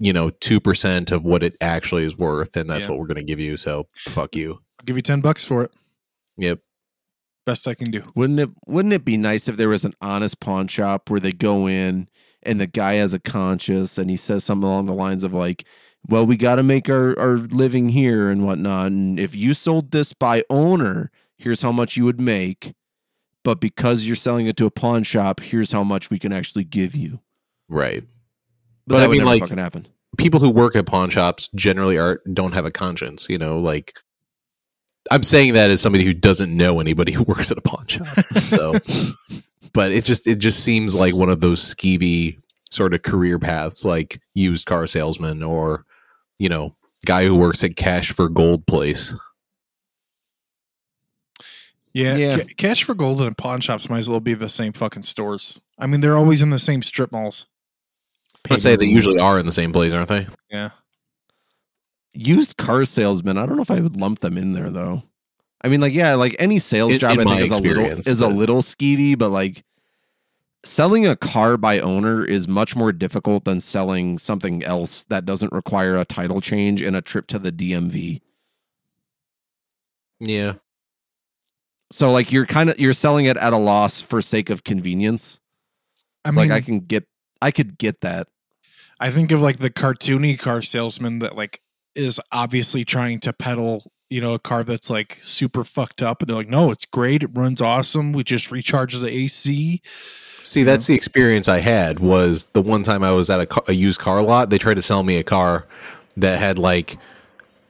you 0.00 0.12
know 0.12 0.30
two 0.30 0.60
percent 0.60 1.10
of 1.10 1.24
what 1.24 1.42
it 1.42 1.56
actually 1.60 2.04
is 2.04 2.16
worth, 2.18 2.56
and 2.56 2.68
that's 2.68 2.84
Yeah. 2.84 2.90
what 2.90 2.98
we're 3.00 3.06
going 3.06 3.16
to 3.18 3.24
give 3.24 3.40
you. 3.40 3.56
So 3.56 3.88
fuck 3.96 4.34
you. 4.36 4.60
I'll 4.78 4.84
give 4.84 4.96
you 4.96 5.02
ten 5.02 5.20
bucks 5.20 5.44
for 5.44 5.62
it. 5.64 5.70
Yep. 6.36 6.60
Best 7.46 7.68
I 7.68 7.74
can 7.74 7.90
do. 7.90 8.10
Wouldn't 8.14 8.40
it 8.40 8.50
wouldn't 8.66 8.94
it 8.94 9.04
be 9.04 9.16
nice 9.16 9.48
if 9.48 9.56
there 9.56 9.68
was 9.68 9.84
an 9.84 9.94
honest 10.00 10.40
pawn 10.40 10.66
shop 10.68 11.10
where 11.10 11.20
they 11.20 11.32
go 11.32 11.66
in 11.68 12.08
and 12.42 12.60
the 12.60 12.66
guy 12.66 12.94
has 12.94 13.14
a 13.14 13.18
conscience 13.18 13.96
and 13.98 14.10
he 14.10 14.16
says 14.16 14.44
something 14.44 14.68
along 14.68 14.86
the 14.86 14.94
lines 14.94 15.24
of 15.24 15.32
like, 15.34 15.64
Well, 16.08 16.26
we 16.26 16.36
gotta 16.36 16.62
make 16.62 16.88
our, 16.90 17.18
our 17.18 17.36
living 17.36 17.90
here 17.90 18.28
and 18.30 18.44
whatnot. 18.46 18.88
And 18.88 19.20
if 19.20 19.34
you 19.34 19.54
sold 19.54 19.90
this 19.92 20.12
by 20.14 20.42
owner, 20.50 21.10
here's 21.38 21.62
how 21.62 21.70
much 21.72 21.96
you 21.96 22.04
would 22.06 22.20
make. 22.20 22.74
But 23.44 23.60
because 23.60 24.06
you're 24.06 24.16
selling 24.16 24.46
it 24.46 24.56
to 24.56 24.66
a 24.66 24.70
pawn 24.70 25.02
shop, 25.04 25.38
here's 25.40 25.70
how 25.70 25.84
much 25.84 26.10
we 26.10 26.18
can 26.18 26.32
actually 26.32 26.64
give 26.64 26.96
you. 26.96 27.20
Right. 27.68 28.02
But, 28.86 28.96
But 28.96 29.02
I 29.04 29.06
mean, 29.08 29.24
like- 29.24 29.42
fucking 29.42 29.58
happen. 29.58 29.86
people 30.18 30.40
who 30.40 30.50
work 30.50 30.74
at 30.76 30.86
pawn 30.86 31.10
shops 31.10 31.48
generally 31.54 31.96
are 31.98 32.20
don't 32.32 32.52
have 32.52 32.64
a 32.64 32.70
conscience 32.70 33.26
you 33.28 33.36
know 33.36 33.58
like 33.58 33.94
i'm 35.10 35.24
saying 35.24 35.54
that 35.54 35.70
as 35.72 35.80
somebody 35.80 36.04
who 36.04 36.14
doesn't 36.14 36.56
know 36.56 36.78
anybody 36.78 37.10
who 37.10 37.22
works 37.34 37.50
at 37.50 37.58
a 37.58 37.60
pawn 37.60 37.84
shop 37.88 38.06
so 38.44 38.74
but 39.72 39.90
it 39.90 40.04
just 40.04 40.28
it 40.28 40.36
just 40.38 40.60
seems 40.60 40.94
like 40.94 41.14
one 41.16 41.28
of 41.30 41.40
those 41.40 41.60
skeevy 41.60 42.38
sort 42.70 42.94
of 42.94 43.02
career 43.02 43.40
paths 43.40 43.84
like 43.84 44.20
used 44.34 44.66
car 44.66 44.86
salesman 44.86 45.42
or 45.42 45.84
you 46.38 46.48
know 46.48 46.76
guy 47.06 47.24
who 47.24 47.34
works 47.36 47.64
at 47.64 47.74
cash 47.74 48.12
for 48.12 48.28
gold 48.28 48.64
place 48.68 49.14
Yeah, 51.94 52.16
Yeah. 52.16 52.36
ca- 52.38 52.54
cash 52.56 52.82
for 52.84 52.94
gold 52.94 53.20
and 53.20 53.38
pawn 53.38 53.60
shops 53.60 53.88
might 53.88 53.98
as 54.00 54.08
well 54.10 54.20
be 54.20 54.34
the 54.34 54.48
same 54.48 54.72
fucking 54.72 55.04
stores. 55.04 55.60
I 55.78 55.86
mean, 55.86 56.00
they're 56.00 56.16
always 56.16 56.42
in 56.42 56.50
the 56.50 56.58
same 56.58 56.82
strip 56.82 57.12
malls. 57.12 57.46
i 58.50 58.56
say 58.56 58.76
they 58.76 58.84
usually 58.84 59.18
are 59.18 59.38
in 59.38 59.46
the 59.46 59.52
same 59.52 59.72
place 59.72 59.92
aren't 59.92 60.08
they 60.08 60.26
Yeah. 60.50 60.70
Used 62.12 62.56
car 62.58 62.84
salesmen, 62.84 63.38
I 63.38 63.46
don't 63.46 63.56
know 63.56 63.62
if 63.62 63.70
I 63.70 63.80
would 63.80 63.96
lump 63.96 64.18
them 64.20 64.36
in 64.36 64.52
there 64.52 64.68
though. 64.70 65.02
I 65.62 65.68
mean, 65.68 65.80
like, 65.80 65.94
yeah, 65.94 66.14
like 66.14 66.36
any 66.38 66.58
sales 66.58 66.92
In- 66.92 66.98
job 66.98 67.18
in 67.18 67.26
I 67.26 67.36
think 67.38 67.40
is 67.40 67.50
a 67.50 67.54
little 67.54 67.70
experience, 67.84 68.06
is 68.06 68.20
a 68.20 68.28
little 68.28 68.60
skeevy, 68.60 69.16
but 69.16 69.30
like 69.30 69.64
selling 70.62 71.06
a 71.06 71.16
car 71.16 71.56
by 71.56 71.78
owner 71.80 72.22
is 72.24 72.46
much 72.46 72.76
more 72.76 72.92
difficult 72.92 73.44
than 73.44 73.60
selling 73.60 74.18
something 74.18 74.62
else 74.64 75.04
that 75.04 75.24
doesn't 75.24 75.52
require 75.52 75.96
a 75.96 76.04
title 76.04 76.40
change 76.40 76.82
and 76.82 76.94
a 76.96 77.00
trip 77.00 77.26
to 77.28 77.38
the 77.38 77.50
DMV. 77.52 78.20
yeah 80.20 80.54
So 81.94 82.10
like 82.10 82.32
you're 82.32 82.44
kind 82.44 82.70
of 82.70 82.80
you're 82.80 82.92
selling 82.92 83.26
it 83.26 83.36
at 83.36 83.52
a 83.52 83.56
loss 83.56 84.00
for 84.00 84.20
sake 84.20 84.50
of 84.50 84.64
convenience. 84.64 85.40
I 86.24 86.30
It's 86.30 86.36
mean, 86.36 86.48
like 86.48 86.56
I 86.56 86.60
can 86.60 86.80
get 86.80 87.06
I 87.40 87.52
could 87.52 87.78
get 87.78 88.00
that. 88.00 88.26
I 88.98 89.10
think 89.10 89.30
of 89.30 89.40
like 89.40 89.58
the 89.58 89.70
cartoony 89.70 90.36
car 90.36 90.60
salesman 90.60 91.20
that 91.20 91.36
like 91.36 91.60
is 91.94 92.20
obviously 92.32 92.84
trying 92.84 93.20
to 93.20 93.32
peddle, 93.32 93.92
you 94.10 94.20
know, 94.20 94.34
a 94.34 94.40
car 94.40 94.64
that's 94.64 94.90
like 94.90 95.18
super 95.22 95.62
fucked 95.62 96.02
up, 96.02 96.20
and 96.20 96.28
they're 96.28 96.36
like, 96.36 96.48
"No, 96.48 96.72
it's 96.72 96.84
great. 96.84 97.22
It 97.22 97.30
runs 97.32 97.60
awesome. 97.60 98.10
We 98.10 98.24
just 98.24 98.50
recharge 98.50 98.94
the 98.98 99.08
AC." 99.08 99.80
See, 100.42 100.64
that's 100.64 100.88
the 100.88 100.96
experience 100.96 101.46
I 101.48 101.60
had. 101.60 102.00
Was 102.00 102.46
the 102.46 102.62
one 102.62 102.82
time 102.82 103.04
I 103.04 103.12
was 103.12 103.30
at 103.30 103.38
a, 103.38 103.46
car, 103.46 103.62
a 103.68 103.72
used 103.72 104.00
car 104.00 104.20
lot, 104.20 104.50
they 104.50 104.58
tried 104.58 104.74
to 104.74 104.82
sell 104.82 105.04
me 105.04 105.16
a 105.16 105.22
car 105.22 105.68
that 106.16 106.40
had 106.40 106.58
like 106.58 106.98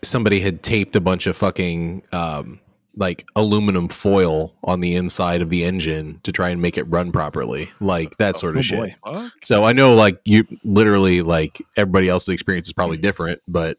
somebody 0.01 0.41
had 0.41 0.63
taped 0.63 0.97
a 0.97 1.01
bunch 1.03 1.27
of 1.27 1.37
fucking 1.37 2.05
um, 2.11 2.61
like 2.97 3.27
aluminum 3.35 3.89
foil 3.89 4.55
on 4.63 4.81
the 4.81 4.95
inside 4.95 5.43
of 5.43 5.51
the 5.51 5.65
engine 5.65 6.21
to 6.23 6.31
try 6.33 6.51
and 6.51 6.63
make 6.63 6.79
it 6.79 6.85
run 6.85 7.11
properly, 7.13 7.73
like 7.81 8.17
that 8.19 8.37
sort 8.37 8.55
of 8.57 8.61
Oh, 8.61 8.63
shit. 8.63 8.97
boy. 9.05 9.29
So 9.43 9.65
I 9.65 9.73
know, 9.73 9.95
like 9.95 10.21
you, 10.25 10.47
literally, 10.63 11.23
like 11.23 11.61
everybody 11.77 12.09
else's 12.09 12.29
experience 12.31 12.67
is 12.69 12.73
probably 12.73 12.97
different, 12.99 13.41
but 13.49 13.79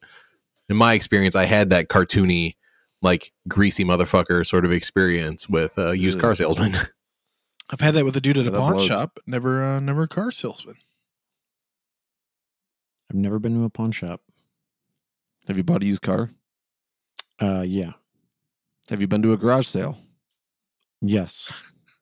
in 0.67 0.75
my 0.77 0.93
experience, 0.93 1.35
I 1.35 1.45
had 1.45 1.69
that 1.69 1.87
cartoony, 1.87 2.55
like 3.01 3.31
greasy 3.47 3.85
motherfucker 3.85 4.45
sort 4.45 4.65
of 4.65 4.71
experience 4.71 5.47
with 5.47 5.77
a 5.77 5.97
used 5.97 6.19
car 6.19 6.35
salesman. 6.35 6.75
I've 7.69 7.81
had 7.81 7.95
that 7.95 8.05
with 8.05 8.15
a 8.17 8.21
dude 8.21 8.37
at 8.37 8.45
Yeah, 8.45 8.51
a 8.51 8.59
pawn 8.59 8.73
blows. 8.73 8.85
shop. 8.87 9.17
Never, 9.25 9.63
uh, 9.63 9.79
never 9.79 10.03
a 10.03 10.07
car 10.07 10.29
salesman. 10.31 10.75
I've 13.09 13.15
never 13.17 13.39
been 13.39 13.55
to 13.55 13.63
a 13.63 13.69
pawn 13.69 13.91
shop. 13.91 14.21
Have 15.47 15.57
you 15.57 15.63
bought 15.63 15.83
a 15.83 15.85
used 15.85 16.01
car? 16.01 16.31
Uh, 17.41 17.61
yeah, 17.61 17.91
Have 18.89 19.01
you 19.01 19.07
been 19.07 19.21
to 19.23 19.33
a 19.33 19.37
garage 19.37 19.67
sale? 19.67 19.97
yes. 21.01 21.51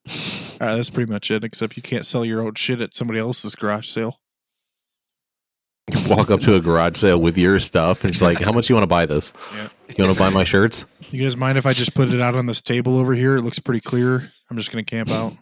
All 0.06 0.14
right, 0.60 0.60
uh, 0.72 0.76
that's 0.76 0.90
pretty 0.90 1.10
much 1.10 1.30
it. 1.30 1.44
Except 1.44 1.76
you 1.76 1.82
can't 1.82 2.04
sell 2.04 2.24
your 2.24 2.42
own 2.42 2.54
shit 2.54 2.80
at 2.80 2.94
somebody 2.94 3.18
else's 3.18 3.54
garage 3.54 3.88
sale. 3.88 4.20
You 5.90 5.98
walk 6.08 6.30
up 6.30 6.40
to 6.40 6.54
a 6.54 6.60
garage 6.60 6.96
sale 6.96 7.18
with 7.18 7.36
your 7.36 7.58
stuff 7.58 8.04
and 8.04 8.10
it's 8.10 8.22
like, 8.22 8.40
how 8.40 8.52
much 8.52 8.68
you 8.70 8.74
want 8.74 8.84
to 8.84 8.88
buy 8.88 9.04
this? 9.04 9.32
Yeah. 9.54 9.68
You 9.96 10.04
want 10.04 10.16
to 10.16 10.22
buy 10.22 10.30
my 10.30 10.44
shirts? 10.44 10.86
You 11.10 11.22
guys 11.22 11.36
mind 11.36 11.58
if 11.58 11.66
I 11.66 11.74
just 11.74 11.94
put 11.94 12.08
it 12.10 12.20
out 12.20 12.34
on 12.34 12.46
this 12.46 12.62
table 12.62 12.96
over 12.98 13.14
here? 13.14 13.36
It 13.36 13.42
looks 13.42 13.58
pretty 13.58 13.80
clear. 13.80 14.30
I'm 14.50 14.56
just 14.56 14.70
gonna 14.72 14.82
camp 14.84 15.10
out. 15.10 15.34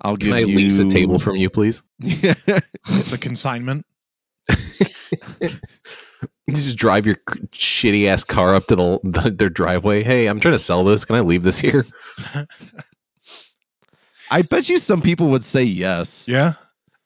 I'll 0.00 0.16
Can 0.16 0.28
give 0.30 0.36
I 0.36 0.38
you 0.40 0.56
lease 0.56 0.78
a 0.78 0.88
table 0.88 1.18
from 1.18 1.36
you, 1.36 1.50
please? 1.50 1.82
It's 2.00 3.12
a 3.12 3.18
consignment. 3.18 3.86
You 6.46 6.54
just 6.54 6.76
drive 6.76 7.06
your 7.06 7.16
shitty 7.52 8.06
ass 8.06 8.24
car 8.24 8.54
up 8.54 8.66
to 8.66 8.76
the, 8.76 9.00
the 9.04 9.30
their 9.30 9.50
driveway. 9.50 10.02
Hey, 10.02 10.26
I'm 10.26 10.40
trying 10.40 10.54
to 10.54 10.58
sell 10.58 10.84
this. 10.84 11.04
Can 11.04 11.16
I 11.16 11.20
leave 11.20 11.42
this 11.42 11.58
here? 11.60 11.86
I 14.30 14.42
bet 14.42 14.68
you 14.68 14.78
some 14.78 15.00
people 15.00 15.28
would 15.30 15.44
say 15.44 15.64
yes. 15.64 16.26
Yeah, 16.28 16.54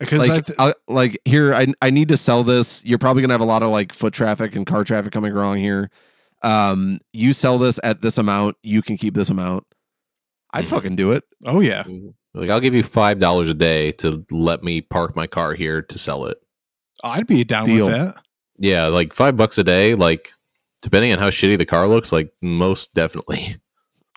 because 0.01 0.29
I 0.29 0.35
like, 0.35 0.47
th- 0.47 0.59
I, 0.59 0.75
like 0.89 1.19
here, 1.25 1.55
I 1.55 1.69
I 1.81 1.91
need 1.91 2.09
to 2.09 2.17
sell 2.17 2.43
this. 2.43 2.85
You're 2.85 2.99
probably 2.99 3.23
gonna 3.23 3.35
have 3.35 3.41
a 3.41 3.45
lot 3.45 3.63
of 3.63 3.71
like 3.71 3.93
foot 3.93 4.13
traffic 4.13 4.57
and 4.57 4.67
car 4.67 4.83
traffic 4.85 5.13
coming 5.13 5.33
along 5.33 5.59
here. 5.59 5.91
Um, 6.43 6.99
you 7.13 7.33
sell 7.33 7.59
this 7.59 7.79
at 7.85 8.03
this 8.03 8.19
amount, 8.19 8.57
you 8.65 8.83
can 8.83 8.97
keep 8.97 9.15
this 9.15 9.31
amount. 9.31 9.65
I'd 10.53 10.65
Mhm. 10.65 10.69
fucking 10.71 10.97
do 10.97 11.13
it. 11.13 11.23
oh 11.47 11.61
yeah, 11.61 11.85
Like, 12.35 12.51
I'll 12.51 12.59
give 12.61 12.75
you 12.75 12.83
five 12.83 13.21
dollars 13.21 13.49
a 13.49 13.55
day 13.55 13.93
to 13.93 14.25
let 14.31 14.65
me 14.65 14.81
park 14.81 15.15
my 15.15 15.29
car 15.29 15.55
here 15.55 15.81
to 15.83 15.99
sell 15.99 16.27
it. 16.27 16.39
I'd 17.05 17.29
be 17.29 17.45
down 17.45 17.67
Deal. 17.67 17.87
with 17.87 17.95
that. 17.95 18.17
Yeah, 18.59 18.87
like 18.89 19.13
five 19.13 19.37
bucks 19.37 19.59
a 19.59 19.65
day. 19.65 19.95
Like, 19.95 20.33
depending 20.83 21.13
on 21.13 21.19
how 21.19 21.31
shitty 21.31 21.59
the 21.59 21.67
car 21.67 21.89
looks, 21.89 22.13
like 22.13 22.33
most 22.43 22.95
definitely. 22.95 23.57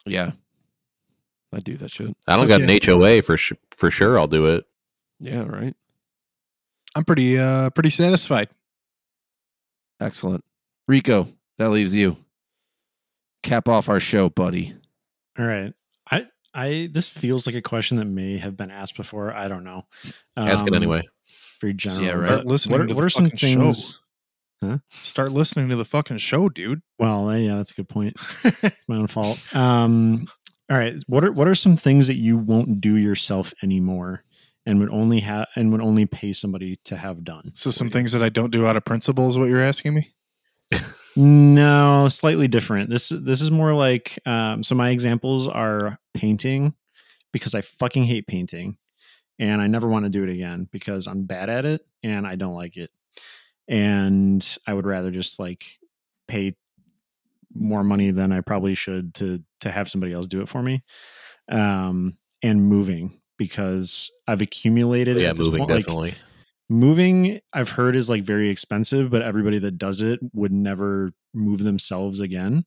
Yeah, 0.07 0.33
I 1.51 1.61
do 1.61 1.77
that 1.77 1.89
shit. 1.89 2.15
I 2.27 2.35
don't 2.35 2.47
Fuck 2.47 2.59
got 2.59 2.69
an 2.69 2.79
HOA 3.01 3.23
for 3.23 3.37
sh- 3.37 3.53
for 3.71 3.89
sure. 3.89 4.19
I'll 4.19 4.27
do 4.27 4.45
it. 4.45 4.65
Yeah, 5.19 5.41
right. 5.45 5.75
I'm 6.93 7.03
pretty 7.05 7.39
uh 7.39 7.71
pretty 7.71 7.89
satisfied. 7.89 8.49
Excellent, 9.99 10.43
Rico. 10.87 11.27
That 11.57 11.71
leaves 11.71 11.95
you. 11.95 12.17
Cap 13.41 13.67
off 13.67 13.89
our 13.89 13.99
show, 13.99 14.29
buddy. 14.29 14.75
All 15.39 15.45
right. 15.45 15.73
I 16.11 16.27
I 16.53 16.89
this 16.93 17.09
feels 17.09 17.47
like 17.47 17.55
a 17.55 17.61
question 17.63 17.97
that 17.97 18.05
may 18.05 18.37
have 18.37 18.55
been 18.55 18.69
asked 18.69 18.95
before. 18.97 19.35
I 19.35 19.47
don't 19.47 19.63
know. 19.63 19.85
Ask 20.37 20.65
it 20.67 20.73
Um, 20.73 20.75
anyway. 20.75 21.01
Very 21.61 21.73
general. 21.73 22.03
Yeah, 22.03 22.11
right. 22.11 22.21
but 22.21 22.27
Start 22.35 22.45
listening 22.45 22.79
What, 22.79 22.87
to 22.89 22.93
what 22.93 23.01
the 23.01 23.05
are 23.07 23.09
some 23.09 23.29
things? 23.31 23.85
show. 23.87 23.93
Things? 24.67 24.81
Start 24.89 25.31
listening 25.31 25.69
to 25.69 25.75
the 25.75 25.85
fucking 25.85 26.17
show, 26.17 26.49
dude. 26.49 26.81
Well, 26.99 27.29
uh, 27.29 27.35
yeah, 27.35 27.57
that's 27.57 27.71
a 27.71 27.75
good 27.75 27.89
point. 27.89 28.15
It's 28.43 28.87
my 28.87 28.97
own 28.97 29.07
fault. 29.07 29.39
Um, 29.55 30.27
all 30.69 30.77
right, 30.77 30.95
what 31.07 31.23
are 31.23 31.31
what 31.31 31.47
are 31.47 31.55
some 31.55 31.77
things 31.77 32.07
that 32.07 32.15
you 32.15 32.37
won't 32.37 32.81
do 32.81 32.95
yourself 32.95 33.53
anymore, 33.61 34.23
and 34.65 34.79
would 34.79 34.89
only 34.89 35.19
have 35.21 35.47
and 35.55 35.71
would 35.71 35.81
only 35.81 36.05
pay 36.05 36.33
somebody 36.33 36.79
to 36.85 36.97
have 36.97 37.23
done? 37.23 37.51
So 37.55 37.71
some 37.71 37.89
things 37.89 38.11
that 38.13 38.23
I 38.23 38.29
don't 38.29 38.51
do 38.51 38.65
out 38.65 38.75
of 38.75 38.85
principle 38.85 39.27
is 39.27 39.37
what 39.37 39.49
you're 39.49 39.61
asking 39.61 39.93
me. 39.93 40.13
No, 41.17 42.09
slightly 42.09 42.49
different. 42.49 42.89
This 42.89 43.07
this 43.07 43.41
is 43.41 43.49
more 43.49 43.73
like 43.73 44.19
um, 44.25 44.63
so. 44.63 44.75
My 44.75 44.89
examples 44.89 45.47
are 45.47 45.97
painting 46.13 46.73
because 47.31 47.55
I 47.55 47.61
fucking 47.61 48.03
hate 48.03 48.27
painting, 48.27 48.77
and 49.39 49.61
I 49.61 49.67
never 49.67 49.87
want 49.87 50.03
to 50.03 50.09
do 50.09 50.23
it 50.23 50.29
again 50.29 50.67
because 50.71 51.07
I'm 51.07 51.23
bad 51.23 51.49
at 51.49 51.63
it 51.63 51.85
and 52.03 52.27
I 52.27 52.35
don't 52.35 52.53
like 52.53 52.75
it, 52.75 52.89
and 53.67 54.57
I 54.67 54.73
would 54.73 54.85
rather 54.85 55.11
just 55.11 55.39
like 55.39 55.65
pay 56.27 56.55
more 57.53 57.83
money 57.83 58.11
than 58.11 58.31
I 58.31 58.41
probably 58.41 58.75
should 58.75 59.13
to 59.15 59.41
to 59.61 59.71
have 59.71 59.89
somebody 59.89 60.13
else 60.13 60.27
do 60.27 60.41
it 60.41 60.49
for 60.49 60.61
me. 60.61 60.83
Um, 61.51 62.17
and 62.43 62.63
moving 62.63 63.19
because 63.37 64.11
I've 64.27 64.41
accumulated. 64.41 65.19
Yeah, 65.19 65.29
at 65.29 65.37
this 65.37 65.45
moving 65.45 65.59
point, 65.59 65.71
like, 65.71 65.85
definitely. 65.85 66.15
moving 66.69 67.39
i've 67.53 67.69
heard 67.69 67.95
is 67.95 68.09
like 68.09 68.23
very 68.23 68.49
expensive 68.49 69.11
but 69.11 69.21
everybody 69.21 69.59
that 69.59 69.77
does 69.77 70.01
it 70.01 70.19
would 70.33 70.51
never 70.51 71.11
move 71.33 71.63
themselves 71.63 72.19
again 72.19 72.65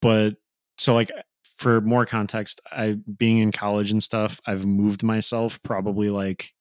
but 0.00 0.34
so 0.78 0.94
like 0.94 1.10
for 1.56 1.80
more 1.80 2.06
context 2.06 2.60
i 2.70 2.96
being 3.16 3.38
in 3.38 3.50
college 3.50 3.90
and 3.90 4.02
stuff 4.02 4.40
i've 4.46 4.64
moved 4.64 5.02
myself 5.02 5.60
probably 5.64 6.10
like 6.10 6.52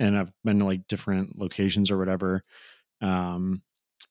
and 0.00 0.18
i've 0.18 0.32
been 0.44 0.58
to 0.58 0.64
like 0.64 0.86
different 0.88 1.38
locations 1.38 1.88
or 1.90 1.98
whatever 1.98 2.42
um 3.02 3.62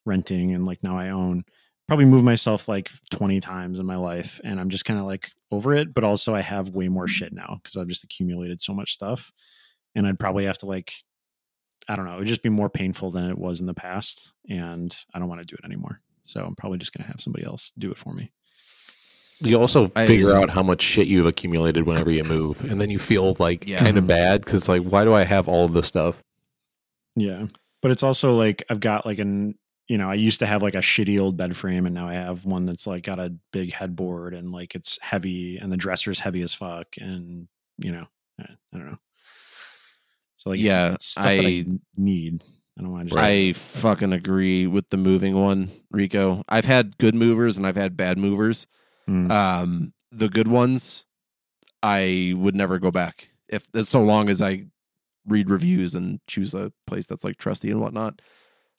renting 0.06 0.54
and 0.54 0.66
like 0.66 0.84
now 0.84 0.98
i 0.98 1.10
own 1.10 1.44
probably 1.88 2.06
moved 2.06 2.26
myself 2.26 2.68
like 2.68 2.90
20 3.12 3.40
times 3.40 3.80
in 3.80 3.86
my 3.86 3.96
life 3.96 4.40
and 4.44 4.60
i'm 4.60 4.70
just 4.70 4.86
kind 4.86 5.00
of 5.00 5.06
like 5.06 5.32
over 5.52 5.74
it 5.74 5.94
but 5.94 6.04
also 6.04 6.34
i 6.36 6.42
have 6.42 6.70
way 6.70 6.88
more 6.88 7.08
shit 7.08 7.34
now 7.34 7.60
because 7.62 7.76
i've 7.78 7.88
just 7.88 8.04
accumulated 8.04 8.62
so 8.62 8.74
much 8.74 8.94
stuff 8.94 9.32
and 9.96 10.06
i'd 10.08 10.20
probably 10.20 10.46
have 10.46 10.58
to 10.58 10.66
like 10.66 10.94
I 11.88 11.96
don't 11.96 12.06
know. 12.06 12.16
It 12.16 12.18
would 12.18 12.28
just 12.28 12.42
be 12.42 12.50
more 12.50 12.68
painful 12.68 13.12
than 13.12 13.30
it 13.30 13.38
was 13.38 13.60
in 13.60 13.68
the 13.68 13.76
past, 13.76 14.32
and 14.50 14.92
I 15.14 15.20
don't 15.20 15.28
want 15.30 15.42
to 15.42 15.46
do 15.46 15.56
it 15.56 15.64
anymore. 15.64 16.02
So 16.24 16.44
I'm 16.44 16.56
probably 16.56 16.80
just 16.80 16.92
going 16.94 17.04
to 17.04 17.12
have 17.12 17.22
somebody 17.22 17.46
else 17.46 17.72
do 17.78 17.92
it 17.92 17.98
for 18.00 18.12
me. 18.12 18.32
You 19.40 19.60
also 19.62 19.92
I- 19.96 20.08
figure 20.08 20.34
out 20.34 20.50
how 20.50 20.64
much 20.64 20.82
shit 20.82 21.06
you've 21.06 21.28
accumulated 21.28 21.86
whenever 21.86 22.10
you 22.10 22.24
move, 22.24 22.64
and 22.72 22.82
then 22.82 22.90
you 22.90 22.98
feel 22.98 23.36
like 23.38 23.68
Yeah. 23.68 23.78
kind 23.78 24.00
of 24.00 24.08
bad 24.08 24.42
because 24.44 24.56
it's 24.62 24.68
like, 24.68 24.82
why 24.82 25.04
do 25.04 25.14
I 25.14 25.26
have 25.26 25.48
all 25.48 25.66
of 25.66 25.74
this 25.74 25.86
stuff? 25.88 26.24
Yeah, 27.16 27.46
but 27.86 27.92
it's 27.92 28.02
also 28.02 28.34
like 28.36 28.64
I've 28.68 28.80
got 28.80 29.06
like 29.06 29.20
an 29.20 29.54
you 29.88 30.00
know 30.00 30.10
I 30.10 30.16
used 30.16 30.40
to 30.40 30.48
have 30.48 30.64
like 30.64 30.74
a 30.74 30.80
shitty 30.80 31.22
old 31.22 31.38
bed 31.38 31.56
frame, 31.56 31.86
and 31.86 31.94
now 31.94 32.08
I 32.08 32.14
have 32.14 32.44
one 32.44 32.66
that's 32.66 32.88
like 32.88 33.04
got 33.04 33.20
a 33.20 33.32
big 33.54 33.72
headboard 33.72 34.34
and 34.34 34.52
like 34.52 34.74
it's 34.74 34.98
heavy, 35.04 35.58
and 35.58 35.72
the 35.72 35.78
dresser's 35.78 36.18
heavy 36.18 36.42
as 36.42 36.52
fuck, 36.52 36.88
and 37.00 37.48
you 37.78 37.92
know 37.92 38.08
I, 38.40 38.46
I 38.74 38.78
don't 38.78 38.88
know. 38.90 38.98
So 40.36 40.50
like 40.50 40.60
Yeah, 40.60 40.96
stuff 41.00 41.26
that 41.26 41.30
I 41.46 41.48
I- 41.48 41.66
need. 41.96 42.44
I 42.80 42.82
don't 42.82 42.92
want 42.92 43.10
to. 43.12 43.20
I 43.20 43.54
fucking 43.54 44.12
agree 44.14 44.66
with 44.66 44.90
the 44.90 44.98
moving 44.98 45.36
one, 45.40 45.70
Rico. 45.92 46.44
I've 46.50 46.66
had 46.66 46.98
good 46.98 47.14
movers 47.14 47.56
and 47.56 47.68
I've 47.68 47.78
had 47.78 47.96
bad 47.96 48.18
movers. 48.18 48.66
Mm. 49.08 49.32
Um, 49.32 49.94
the 50.12 50.28
good 50.28 50.48
ones, 50.48 51.06
I 51.84 52.34
would 52.36 52.56
never 52.56 52.80
go 52.80 52.90
back 52.90 53.30
if 53.48 53.68
so 53.88 54.02
long 54.02 54.28
as 54.28 54.42
I 54.42 54.66
read 55.28 55.50
reviews 55.50 55.96
and 55.96 56.20
choose 56.28 56.54
a 56.54 56.72
place 56.88 57.08
that's 57.08 57.24
like 57.24 57.38
trusty 57.38 57.70
and 57.72 57.82
whatnot. 57.82 58.22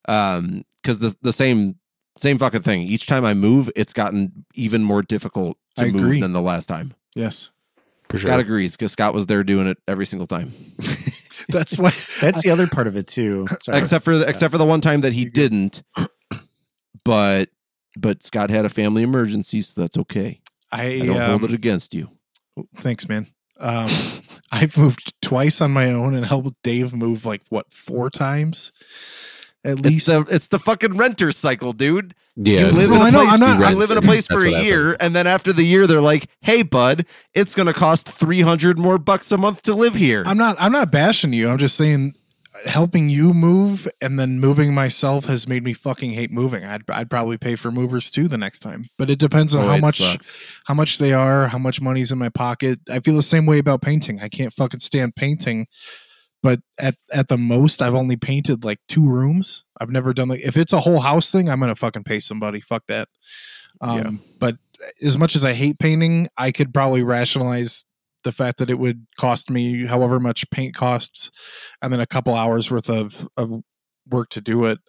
Um, 0.09 0.64
because 0.82 1.01
the 1.01 1.16
the 1.22 1.32
same 1.32 1.76
same 2.16 2.38
fucking 2.38 2.62
thing. 2.62 2.82
Each 2.82 3.07
time 3.07 3.24
I 3.24 3.34
move, 3.34 3.70
it's 3.76 3.92
gotten 3.92 4.44
even 4.55 4.82
more 4.82 5.03
difficult 5.03 5.59
to 5.76 5.82
I 5.84 5.90
move 5.90 6.03
agree. 6.03 6.20
than 6.20 6.32
the 6.32 6.40
last 6.40 6.66
time. 6.66 6.94
Yes, 7.14 7.51
For 8.09 8.18
sure. 8.18 8.30
Scott 8.30 8.40
agrees 8.40 8.76
because 8.76 8.92
Scott 8.92 9.14
was 9.14 9.26
there 9.26 9.42
doing 9.42 9.66
it 9.66 9.78
every 9.88 10.07
single 10.07 10.26
time, 10.26 10.53
that's 11.49 11.78
why. 11.78 11.92
That's 12.20 12.42
the 12.42 12.51
other 12.51 12.66
part 12.66 12.86
of 12.86 12.97
it 12.97 13.07
too. 13.07 13.47
Sorry. 13.62 13.78
except 13.78 14.05
for 14.05 14.22
except 14.26 14.53
for 14.53 14.59
the 14.59 14.64
one 14.64 14.80
time 14.80 15.01
that 15.03 15.12
he 15.12 15.24
didn't. 15.24 15.82
But 17.05 17.51
but 17.97 18.22
Scott 18.22 18.51
had 18.51 18.64
a 18.64 18.68
family 18.68 19.03
emergency, 19.03 19.61
so 19.61 19.80
that's 19.80 19.97
okay. 19.97 20.40
I, 20.72 20.84
I 20.84 20.99
don't 21.07 21.20
um, 21.20 21.30
hold 21.38 21.44
it 21.44 21.55
against 21.55 21.94
you. 21.94 22.11
Thanks, 22.76 23.09
man. 23.09 23.26
Um, 23.59 23.89
I've 24.53 24.77
moved 24.77 25.15
twice 25.23 25.61
on 25.61 25.73
my 25.73 25.91
own 25.93 26.15
and 26.15 26.25
helped 26.27 26.63
Dave 26.63 26.95
move 26.95 27.25
like 27.27 27.43
what 27.49 27.73
four 27.73 28.11
times 28.11 28.71
at 29.65 29.79
It's 29.79 29.81
least. 29.83 30.07
the 30.07 30.27
it's 30.31 30.49
the 30.49 30.59
fucking 30.59 30.97
renter 30.97 31.33
cycle, 31.33 31.73
dude. 31.73 32.15
yeah, 32.37 32.67
you 32.67 32.73
live 32.73 32.91
in 32.93 32.99
I 33.03 33.09
a 33.09 33.11
know, 33.13 33.23
place. 33.23 33.33
I'm 33.35 33.41
not- 33.41 33.59
you 33.59 33.65
I 33.67 33.73
live 33.75 33.91
in 33.91 33.99
a 33.99 34.03
place 34.03 34.27
for 34.29 34.45
a 34.45 34.63
year, 34.63 34.83
happens. 34.91 34.97
and 35.01 35.17
then 35.17 35.27
after 35.27 35.53
the 35.53 35.65
year, 35.65 35.87
they're 35.89 36.01
like, 36.01 36.29
"Hey, 36.43 36.63
bud, 36.63 37.07
it's 37.35 37.55
gonna 37.55 37.75
cost 37.75 38.09
three 38.09 38.43
hundred 38.43 38.79
more 38.79 38.99
bucks 38.99 39.33
a 39.33 39.37
month 39.39 39.63
to 39.63 39.75
live 39.75 39.95
here." 39.95 40.23
I'm 40.27 40.39
not. 40.39 40.57
I'm 40.61 40.73
not 40.73 40.93
bashing 40.93 41.33
you. 41.33 41.49
I'm 41.51 41.59
just 41.59 41.77
saying, 41.77 42.15
helping 42.65 43.09
you 43.09 43.35
move 43.35 43.89
and 44.01 44.19
then 44.19 44.41
moving 44.41 44.75
myself 44.75 45.27
has 45.27 45.47
made 45.47 45.63
me 45.65 45.73
fucking 45.73 46.13
hate 46.13 46.31
moving. 46.31 46.65
I'd 46.65 46.89
I'd 46.91 47.11
probably 47.11 47.39
pay 47.39 47.57
for 47.57 47.71
movers 47.71 48.11
too 48.11 48.29
the 48.29 48.39
next 48.39 48.61
time, 48.61 48.87
but 48.99 49.11
it 49.11 49.19
depends 49.19 49.55
on 49.55 49.63
Boy, 49.63 49.69
how 49.73 49.77
much 49.79 49.99
sucks. 49.99 50.37
how 50.65 50.75
much 50.75 50.99
they 50.99 51.13
are, 51.13 51.49
how 51.49 51.59
much 51.59 51.81
money's 51.81 52.13
in 52.13 52.19
my 52.19 52.29
pocket. 52.29 52.81
I 52.91 53.01
feel 53.01 53.15
the 53.17 53.23
same 53.23 53.47
way 53.47 53.59
about 53.59 53.83
painting. 53.83 54.21
I 54.21 54.29
can't 54.29 54.53
fucking 54.53 54.81
stand 54.81 55.17
painting. 55.17 55.67
But 56.43 56.61
at 56.79 56.95
at 57.13 57.29
the 57.29 57.39
most, 57.39 57.83
I've 57.83 57.95
only 57.95 58.17
painted 58.17 58.65
like 58.65 58.79
two 58.89 59.07
rooms. 59.09 59.65
I've 59.81 59.91
never 59.91 60.13
done 60.13 60.29
like 60.29 60.41
if 60.41 60.57
it's 60.57 60.73
a 60.73 60.81
whole 60.81 61.01
house 61.01 61.31
thing, 61.31 61.49
I'm 61.49 61.61
gonna 61.61 61.75
fucking 61.75 62.05
pay 62.05 62.21
somebody. 62.21 62.61
Fuck 62.61 62.87
that. 62.89 63.09
Um, 63.81 63.99
Yeah. 63.99 64.11
But 64.39 64.57
as 65.03 65.19
much 65.19 65.35
as 65.35 65.45
I 65.45 65.55
hate 65.55 65.79
painting, 65.79 66.29
I 66.37 66.53
could 66.53 66.73
probably 66.73 67.03
rationalize 67.03 67.85
the 68.27 68.33
fact 68.33 68.59
that 68.59 68.68
it 68.68 68.79
would 68.79 69.07
cost 69.16 69.49
me 69.51 69.87
however 69.87 70.18
much 70.18 70.51
paint 70.51 70.74
costs, 70.74 71.31
and 71.81 71.93
then 71.93 72.01
a 72.01 72.07
couple 72.07 72.35
hours 72.35 72.70
worth 72.70 72.91
of 72.91 73.27
of 73.37 73.62
work 74.11 74.29
to 74.31 74.41
do 74.41 74.64
it. 74.66 74.81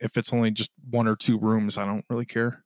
If 0.00 0.16
it's 0.16 0.32
only 0.32 0.50
just 0.50 0.70
one 0.90 1.06
or 1.06 1.14
two 1.14 1.38
rooms, 1.38 1.76
I 1.78 1.84
don't 1.84 2.04
really 2.08 2.24
care. 2.24 2.64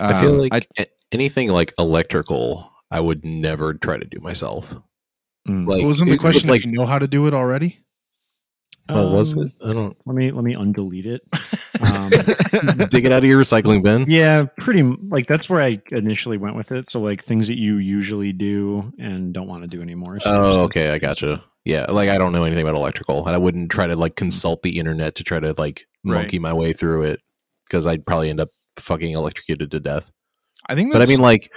I 0.00 0.20
feel 0.20 0.32
Um, 0.32 0.38
like 0.38 0.54
I- 0.54 0.82
a- 0.82 0.86
anything 1.12 1.50
like 1.52 1.72
electrical, 1.78 2.72
I 2.90 3.00
would 3.00 3.24
never 3.24 3.74
try 3.74 3.98
to 3.98 4.06
do 4.06 4.18
myself. 4.20 4.74
Mm. 5.48 5.68
Like, 5.68 5.84
Wasn't 5.84 6.08
it 6.08 6.12
the 6.12 6.16
was 6.16 6.20
question 6.20 6.50
like, 6.50 6.60
if 6.60 6.66
you 6.66 6.72
know 6.72 6.86
how 6.86 6.98
to 6.98 7.06
do 7.06 7.26
it 7.26 7.34
already? 7.34 7.80
well, 8.88 9.10
was 9.12 9.32
Um, 9.34 9.44
it? 9.46 9.52
I 9.64 9.72
don't 9.72 9.96
Let 10.06 10.16
me 10.16 10.30
let 10.30 10.44
me 10.44 10.54
undelete 10.54 11.06
it. 11.06 11.22
Um, 11.82 12.10
dig 12.90 13.04
it 13.04 13.12
out 13.12 13.18
of 13.18 13.24
your 13.24 13.40
recycling 13.40 13.82
bin. 13.82 14.06
yeah, 14.08 14.44
pretty 14.58 14.82
like 14.82 15.26
that's 15.26 15.48
where 15.48 15.60
I 15.62 15.80
initially 15.90 16.36
went 16.38 16.56
with 16.56 16.72
it. 16.72 16.88
So 16.90 17.00
like 17.00 17.24
things 17.24 17.48
that 17.48 17.58
you 17.58 17.76
usually 17.78 18.32
do 18.32 18.92
and 18.98 19.32
don't 19.32 19.48
want 19.48 19.62
to 19.62 19.68
do 19.68 19.82
anymore. 19.82 20.20
So 20.20 20.30
Oh, 20.30 20.60
okay, 20.64 20.90
I 20.90 20.98
gotcha. 20.98 21.42
Yeah, 21.64 21.86
like 21.90 22.08
I 22.08 22.18
don't 22.18 22.32
know 22.32 22.44
anything 22.44 22.66
about 22.66 22.76
electrical, 22.78 23.26
and 23.26 23.34
I 23.34 23.38
wouldn't 23.38 23.70
try 23.70 23.86
to 23.86 23.96
like 23.96 24.14
consult 24.16 24.62
the 24.62 24.78
internet 24.78 25.14
to 25.16 25.24
try 25.24 25.40
to 25.40 25.54
like 25.58 25.86
Right. 26.04 26.18
monkey 26.22 26.38
my 26.38 26.52
way 26.52 26.72
through 26.72 27.02
it 27.02 27.20
because 27.68 27.84
I'd 27.86 28.06
probably 28.06 28.30
end 28.30 28.38
up 28.40 28.50
fucking 28.78 29.12
electrocuted 29.12 29.72
to 29.72 29.80
death. 29.80 30.12
I 30.68 30.76
think. 30.76 30.92
But 30.92 31.02
I 31.02 31.06
mean, 31.06 31.18
like, 31.18 31.50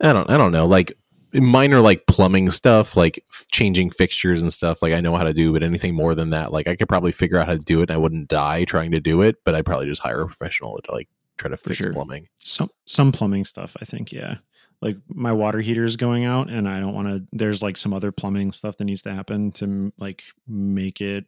I 0.00 0.12
don't, 0.12 0.30
I 0.30 0.36
don't 0.36 0.52
know, 0.52 0.66
like 0.66 0.92
minor 1.34 1.80
like 1.80 2.06
plumbing 2.06 2.50
stuff, 2.50 2.96
like 2.96 3.24
f- 3.30 3.46
changing 3.50 3.90
fixtures 3.90 4.42
and 4.42 4.52
stuff. 4.52 4.82
Like 4.82 4.92
I 4.92 5.00
know 5.00 5.16
how 5.16 5.24
to 5.24 5.32
do, 5.32 5.52
but 5.52 5.62
anything 5.62 5.94
more 5.94 6.14
than 6.14 6.30
that, 6.30 6.52
like 6.52 6.66
I 6.68 6.76
could 6.76 6.88
probably 6.88 7.12
figure 7.12 7.38
out 7.38 7.46
how 7.46 7.54
to 7.54 7.58
do 7.58 7.80
it. 7.80 7.88
and 7.88 7.92
I 7.92 7.96
wouldn't 7.96 8.28
die 8.28 8.64
trying 8.64 8.90
to 8.92 9.00
do 9.00 9.22
it, 9.22 9.36
but 9.44 9.54
I'd 9.54 9.64
probably 9.66 9.86
just 9.86 10.02
hire 10.02 10.20
a 10.22 10.26
professional 10.26 10.78
to 10.84 10.92
like 10.92 11.08
try 11.38 11.48
to 11.50 11.56
fix 11.56 11.78
sure. 11.78 11.92
plumbing. 11.92 12.28
some 12.38 12.70
some 12.86 13.12
plumbing 13.12 13.44
stuff. 13.44 13.76
I 13.80 13.84
think 13.84 14.12
yeah. 14.12 14.36
Like 14.80 14.96
my 15.08 15.32
water 15.32 15.60
heater 15.60 15.84
is 15.84 15.96
going 15.96 16.24
out, 16.24 16.50
and 16.50 16.68
I 16.68 16.80
don't 16.80 16.94
want 16.94 17.06
to. 17.08 17.22
There's 17.32 17.62
like 17.62 17.76
some 17.76 17.94
other 17.94 18.10
plumbing 18.10 18.50
stuff 18.52 18.76
that 18.78 18.84
needs 18.84 19.02
to 19.02 19.14
happen 19.14 19.52
to 19.52 19.92
like 19.98 20.24
make 20.48 21.00
it 21.00 21.24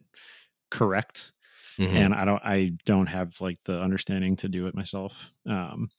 correct. 0.69 1.31
Mhm. 1.79 1.93
and 1.93 2.13
I 2.13 2.23
don't 2.23 2.41
I 2.41 2.71
don't 2.85 3.07
have 3.07 3.41
like 3.41 3.59
the 3.65 3.81
understanding 3.81 4.37
to 4.37 4.47
do 4.47 4.67
it 4.67 4.75
myself. 4.75 5.31
Um 5.45 5.89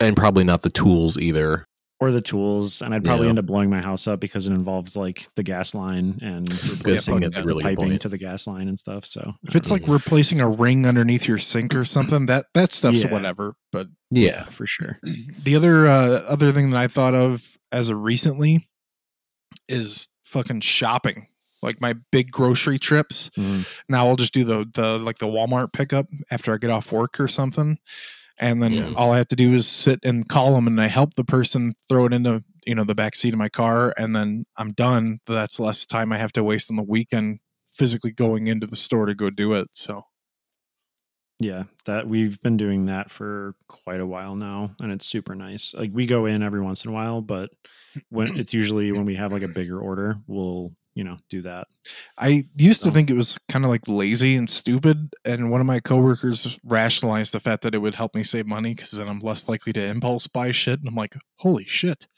and 0.00 0.16
probably 0.16 0.44
not 0.44 0.62
the 0.62 0.70
tools 0.70 1.18
either. 1.18 1.66
Or 1.98 2.10
the 2.12 2.20
tools 2.20 2.82
and 2.82 2.94
I'd 2.94 3.02
probably 3.04 3.24
Yeah. 3.24 3.30
end 3.30 3.38
up 3.38 3.46
blowing 3.46 3.70
my 3.70 3.80
house 3.80 4.06
up 4.06 4.20
because 4.20 4.46
it 4.46 4.52
involves 4.52 4.96
like 4.96 5.26
the 5.34 5.42
gas 5.42 5.74
line 5.74 6.18
and 6.20 6.46
replacing 6.70 7.20
that's 7.20 7.36
the 7.38 7.42
really 7.44 7.62
piping 7.62 7.98
to 8.00 8.08
the 8.10 8.18
gas 8.18 8.46
line 8.46 8.68
and 8.68 8.78
stuff. 8.78 9.06
So 9.06 9.32
if 9.44 9.56
it's 9.56 9.70
like 9.70 9.88
replacing 9.88 10.40
a 10.42 10.48
ring 10.48 10.84
underneath 10.86 11.26
your 11.26 11.38
sink 11.38 11.74
or 11.74 11.84
something, 11.96 12.26
that 12.26 12.46
that 12.52 12.72
stuff's 12.74 13.02
Yeah. 13.04 13.10
whatever. 13.12 13.54
But 13.72 13.88
Yeah, 14.10 14.44
for 14.44 14.66
sure. 14.66 14.98
the 15.42 15.56
other 15.56 15.86
uh, 15.86 16.22
other 16.28 16.52
thing 16.52 16.68
that 16.70 16.78
I 16.78 16.86
thought 16.86 17.14
of 17.14 17.56
as 17.72 17.88
of 17.88 17.98
recently 18.02 18.68
is 19.68 20.08
fucking 20.24 20.60
shopping. 20.60 21.28
Like 21.62 21.80
my 21.80 21.94
big 22.12 22.30
grocery 22.30 22.78
trips. 22.78 23.30
Mhm. 23.38 23.66
Now 23.88 24.06
I'll 24.08 24.16
just 24.16 24.34
do 24.34 24.44
the 24.44 24.66
the 24.74 24.98
like 24.98 25.18
the 25.18 25.26
Walmart 25.26 25.72
pickup 25.72 26.06
after 26.30 26.52
I 26.52 26.58
get 26.58 26.70
off 26.70 26.92
work 26.92 27.18
or 27.18 27.26
something, 27.28 27.78
and 28.38 28.62
then 28.62 28.74
Yeah. 28.74 28.92
all 28.94 29.12
I 29.12 29.18
have 29.18 29.28
to 29.28 29.36
do 29.36 29.54
is 29.54 29.66
sit 29.68 30.00
and 30.04 30.28
call 30.28 30.54
them, 30.54 30.66
and 30.66 30.80
I 30.80 30.86
help 30.88 31.14
the 31.14 31.24
person 31.24 31.74
throw 31.88 32.06
it 32.06 32.12
into 32.12 32.44
you 32.66 32.74
know 32.74 32.84
the 32.84 32.94
back 32.94 33.14
seat 33.14 33.32
of 33.34 33.38
my 33.38 33.48
car, 33.48 33.94
and 33.98 34.14
then 34.16 34.44
I'm 34.56 34.72
done. 34.72 35.18
That's 35.26 35.60
less 35.60 35.84
time 35.86 36.12
I 36.12 36.18
have 36.18 36.32
to 36.32 36.44
waste 36.44 36.70
on 36.70 36.76
the 36.76 36.82
weekend 36.82 37.40
physically 37.72 38.10
going 38.12 38.46
into 38.48 38.66
the 38.66 38.76
store 38.76 39.06
to 39.06 39.14
go 39.14 39.30
do 39.30 39.52
it. 39.54 39.68
So 39.72 40.04
Yeah, 41.38 41.64
that 41.84 42.08
we've 42.08 42.40
been 42.40 42.56
doing 42.56 42.86
that 42.86 43.10
for 43.10 43.54
quite 43.68 44.00
a 44.00 44.06
while 44.06 44.34
now, 44.36 44.74
and 44.80 44.90
it's 44.90 45.04
super 45.06 45.34
nice. 45.34 45.74
Like 45.74 45.90
we 45.92 46.06
go 46.06 46.24
in 46.24 46.42
every 46.42 46.62
once 46.62 46.84
in 46.84 46.90
a 46.90 46.94
while, 46.94 47.20
but 47.20 47.50
when 48.08 48.38
it's 48.38 48.54
usually 48.54 48.90
when 48.90 49.04
we 49.04 49.16
have 49.16 49.32
like 49.32 49.42
a 49.42 49.48
bigger 49.48 49.78
order, 49.78 50.16
we'll 50.26 50.72
you 50.96 51.04
know 51.04 51.18
do 51.28 51.42
that. 51.42 51.68
I 52.18 52.48
used 52.56 52.82
to 52.82 52.90
think 52.90 53.10
it 53.10 53.16
was 53.16 53.38
kind 53.50 53.64
of 53.64 53.70
like 53.70 53.86
lazy 53.86 54.34
and 54.34 54.48
stupid, 54.50 55.14
and 55.24 55.50
one 55.50 55.60
of 55.60 55.66
my 55.66 55.78
coworkers 55.78 56.58
rationalized 56.64 57.32
the 57.32 57.38
fact 57.38 57.62
that 57.62 57.74
it 57.74 57.78
would 57.78 57.94
help 57.94 58.14
me 58.14 58.24
save 58.24 58.46
money 58.46 58.74
because 58.74 58.90
then 58.92 59.06
I'm 59.06 59.20
less 59.20 59.46
likely 59.46 59.74
to 59.74 59.86
impulse 59.86 60.26
buy 60.26 60.50
shit. 60.50 60.80
And 60.80 60.88
I'm 60.88 60.94
like, 60.94 61.14
holy 61.36 61.66
shit! 61.66 62.08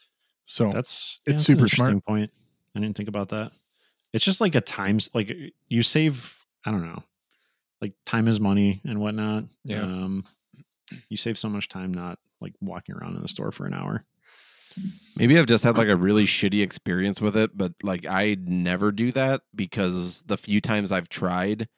So 0.46 0.70
That's 0.70 1.20
It's 1.26 1.26
yeah, 1.26 1.32
that's 1.32 1.42
super 1.42 1.68
smart. 1.68 2.04
Point. 2.06 2.30
I 2.74 2.80
didn't 2.80 2.96
think 2.96 3.08
about 3.08 3.30
that. 3.30 3.50
It's 4.12 4.24
just 4.24 4.40
like 4.40 4.54
a 4.54 4.60
times 4.60 5.10
like 5.12 5.30
you 5.68 5.82
save. 5.82 6.38
I 6.64 6.70
don't 6.70 6.82
know, 6.82 7.02
like 7.82 7.94
time 8.06 8.28
is 8.28 8.38
money 8.38 8.80
and 8.84 9.00
whatnot. 9.00 9.44
Yeah. 9.64 9.82
Um, 9.82 10.24
you 11.08 11.16
save 11.16 11.36
so 11.36 11.48
much 11.48 11.68
time 11.68 11.92
not 11.92 12.20
like 12.40 12.54
walking 12.60 12.94
around 12.94 13.16
in 13.16 13.22
the 13.22 13.28
store 13.28 13.50
for 13.50 13.66
an 13.66 13.74
hour. 13.74 14.04
Maybe 15.16 15.38
I've 15.38 15.46
just 15.46 15.64
had 15.64 15.76
like 15.76 15.88
a 15.88 15.96
really 15.96 16.26
shitty 16.26 16.62
experience 16.62 17.20
with 17.20 17.36
it, 17.36 17.56
but 17.56 17.72
like 17.82 18.06
I 18.06 18.36
never 18.40 18.92
do 18.92 19.10
that 19.12 19.40
because 19.54 20.22
the 20.22 20.36
few 20.38 20.60
times 20.60 20.92
I've 20.92 21.08
tried, 21.08 21.68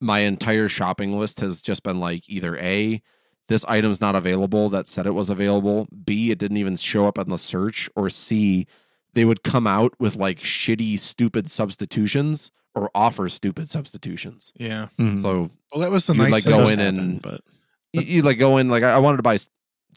my 0.00 0.20
entire 0.20 0.68
shopping 0.68 1.16
list 1.18 1.38
has 1.40 1.62
just 1.62 1.82
been 1.84 2.00
like 2.00 2.24
either 2.28 2.56
A, 2.58 3.00
this 3.46 3.64
item's 3.68 4.00
not 4.00 4.16
available 4.16 4.68
that 4.70 4.86
said 4.88 5.06
it 5.06 5.12
was 5.14 5.30
available, 5.30 5.86
B, 6.04 6.30
it 6.32 6.38
didn't 6.38 6.56
even 6.56 6.76
show 6.76 7.06
up 7.06 7.18
on 7.18 7.28
the 7.28 7.38
search, 7.38 7.88
or 7.94 8.10
C, 8.10 8.66
they 9.12 9.24
would 9.24 9.42
come 9.44 9.66
out 9.68 9.94
with 10.00 10.16
like 10.16 10.40
shitty, 10.40 10.98
stupid 10.98 11.48
substitutions 11.50 12.50
or 12.74 12.90
offer 12.92 13.28
stupid 13.28 13.68
substitutions. 13.70 14.52
yeah. 14.56 14.88
Mhm. 14.98 15.20
So 15.22 15.50
Well, 15.72 15.80
that 15.82 15.92
was 15.92 16.06
the 16.06 16.14
You'd, 16.14 16.22
nice 16.22 16.32
like, 16.32 16.42
thing. 16.44 16.52
go 16.56 16.68
in 16.68 16.78
happen, 16.80 16.98
and- 16.98 17.22
but 17.22 17.40
you, 17.92 18.00
you 18.02 18.22
like 18.22 18.38
go 18.40 18.56
in 18.56 18.68
like 18.68 18.82
I, 18.82 18.94
I 18.94 18.98
wanted 18.98 19.18
to 19.18 19.22
buy 19.22 19.36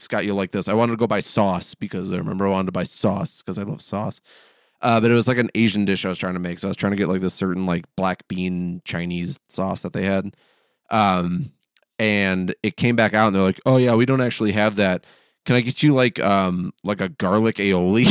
Scott. 0.02 0.26
You 0.26 0.34
like 0.34 0.52
this? 0.52 0.68
I 0.68 0.74
wanted 0.74 0.94
to 0.94 0.98
go 0.98 1.08
buy 1.08 1.20
sauce 1.20 1.76
because 1.76 2.12
I 2.12 2.18
remember 2.18 2.48
I 2.48 2.52
wanted 2.52 2.68
to 2.68 2.72
buy 2.72 2.84
sauce 2.84 3.42
because 3.42 3.58
I 3.58 3.64
love 3.64 3.82
sauce. 3.82 4.22
Uh, 4.82 5.02
but 5.02 5.10
it 5.10 5.16
was 5.16 5.28
like 5.28 5.38
an 5.38 5.50
Asian 5.56 5.86
dish 5.86 6.06
I 6.06 6.10
was 6.10 6.18
trying 6.20 6.36
to 6.36 6.40
make, 6.40 6.60
so 6.60 6.68
I 6.68 6.70
was 6.70 6.78
trying 6.78 6.92
to 6.92 6.98
get 6.98 7.08
like 7.08 7.22
this 7.22 7.34
certain 7.34 7.66
like 7.66 7.86
black 7.96 8.28
bean 8.28 8.82
Chinese 8.86 9.40
sauce 9.50 9.82
that 9.82 9.94
they 9.94 10.06
had. 10.06 10.36
Um, 10.92 11.52
and 11.98 12.54
it 12.62 12.78
came 12.78 12.96
back 12.96 13.14
out, 13.14 13.28
and 13.28 13.36
they're 13.36 13.44
like, 13.44 13.60
"Oh 13.66 13.78
yeah, 13.78 13.96
we 13.96 14.06
don't 14.06 14.22
actually 14.22 14.52
have 14.52 14.76
that. 14.76 15.04
Can 15.46 15.56
I 15.56 15.62
get 15.62 15.82
you 15.82 15.96
like 15.96 16.20
um 16.20 16.74
like 16.84 17.02
a 17.02 17.10
garlic 17.10 17.56
aioli?" 17.56 18.06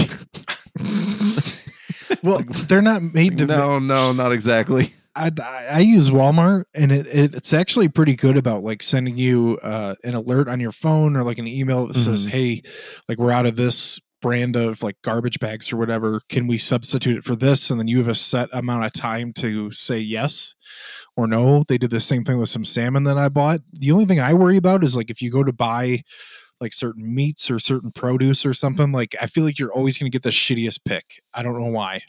well, 2.23 2.41
they're 2.67 2.83
not 2.83 3.03
made 3.03 3.39
to. 3.39 3.47
no, 3.47 3.79
no, 3.79 4.13
not 4.13 4.33
exactly. 4.33 4.93
I, 5.17 5.67
I 5.71 5.79
use 5.81 6.11
Walmart 6.11 6.65
and 6.75 6.93
it, 6.93 7.07
it 7.07 7.35
it's 7.35 7.53
actually 7.53 7.89
pretty 7.89 8.15
good 8.15 8.37
about 8.37 8.63
like 8.63 8.83
sending 8.83 9.17
you 9.17 9.59
uh, 9.63 9.95
an 10.05 10.15
alert 10.15 10.49
on 10.49 10.61
your 10.61 10.73
phone 10.73 11.17
or 11.17 11.25
like 11.25 11.39
an 11.39 11.49
email 11.49 11.87
that 11.87 11.97
says, 11.97 12.27
Mhm. 12.27 12.31
"Hey, 12.31 12.63
like 13.09 13.19
we're 13.19 13.33
out 13.33 13.47
of 13.47 13.57
this 13.57 13.99
brand 14.23 14.57
of 14.57 14.83
like 14.83 14.97
garbage 15.03 15.39
bags 15.39 15.73
or 15.73 15.77
whatever. 15.77 16.21
Can 16.29 16.47
we 16.47 16.59
substitute 16.59 17.17
it 17.19 17.25
for 17.25 17.35
this?" 17.35 17.71
And 17.71 17.81
then 17.81 17.89
you 17.89 17.99
have 17.99 18.09
a 18.09 18.15
set 18.15 18.49
amount 18.53 18.85
of 18.85 18.93
time 18.93 19.33
to 19.35 19.71
say 19.73 19.99
yes 19.99 20.55
or 21.17 21.27
no. 21.27 21.65
They 21.67 21.79
did 21.79 21.91
the 21.91 22.01
same 22.01 22.23
thing 22.25 22.39
with 22.39 22.49
some 22.51 22.65
salmon 22.65 23.05
that 23.05 23.17
I 23.19 23.29
bought. 23.29 23.61
The 23.73 23.93
only 23.93 24.05
thing 24.05 24.21
I 24.21 24.35
worry 24.35 24.57
about 24.59 24.85
is 24.85 24.97
like 24.97 25.11
if 25.11 25.23
you 25.23 25.31
go 25.31 25.43
to 25.43 25.53
buy 25.53 26.03
like 26.61 26.73
certain 26.73 27.15
meats 27.15 27.51
or 27.51 27.59
certain 27.59 27.91
produce 27.93 28.45
or 28.47 28.55
something, 28.55 28.93
like 28.93 29.15
I 29.21 29.27
feel 29.27 29.45
like 29.45 29.59
you're 29.59 29.73
always 29.73 29.99
going 29.99 30.11
to 30.11 30.15
get 30.15 30.23
the 30.23 30.31
shittiest 30.31 30.81
pick. 30.87 31.05
I 31.35 31.43
don't 31.43 31.59
know 31.59 31.67
why. 31.71 32.03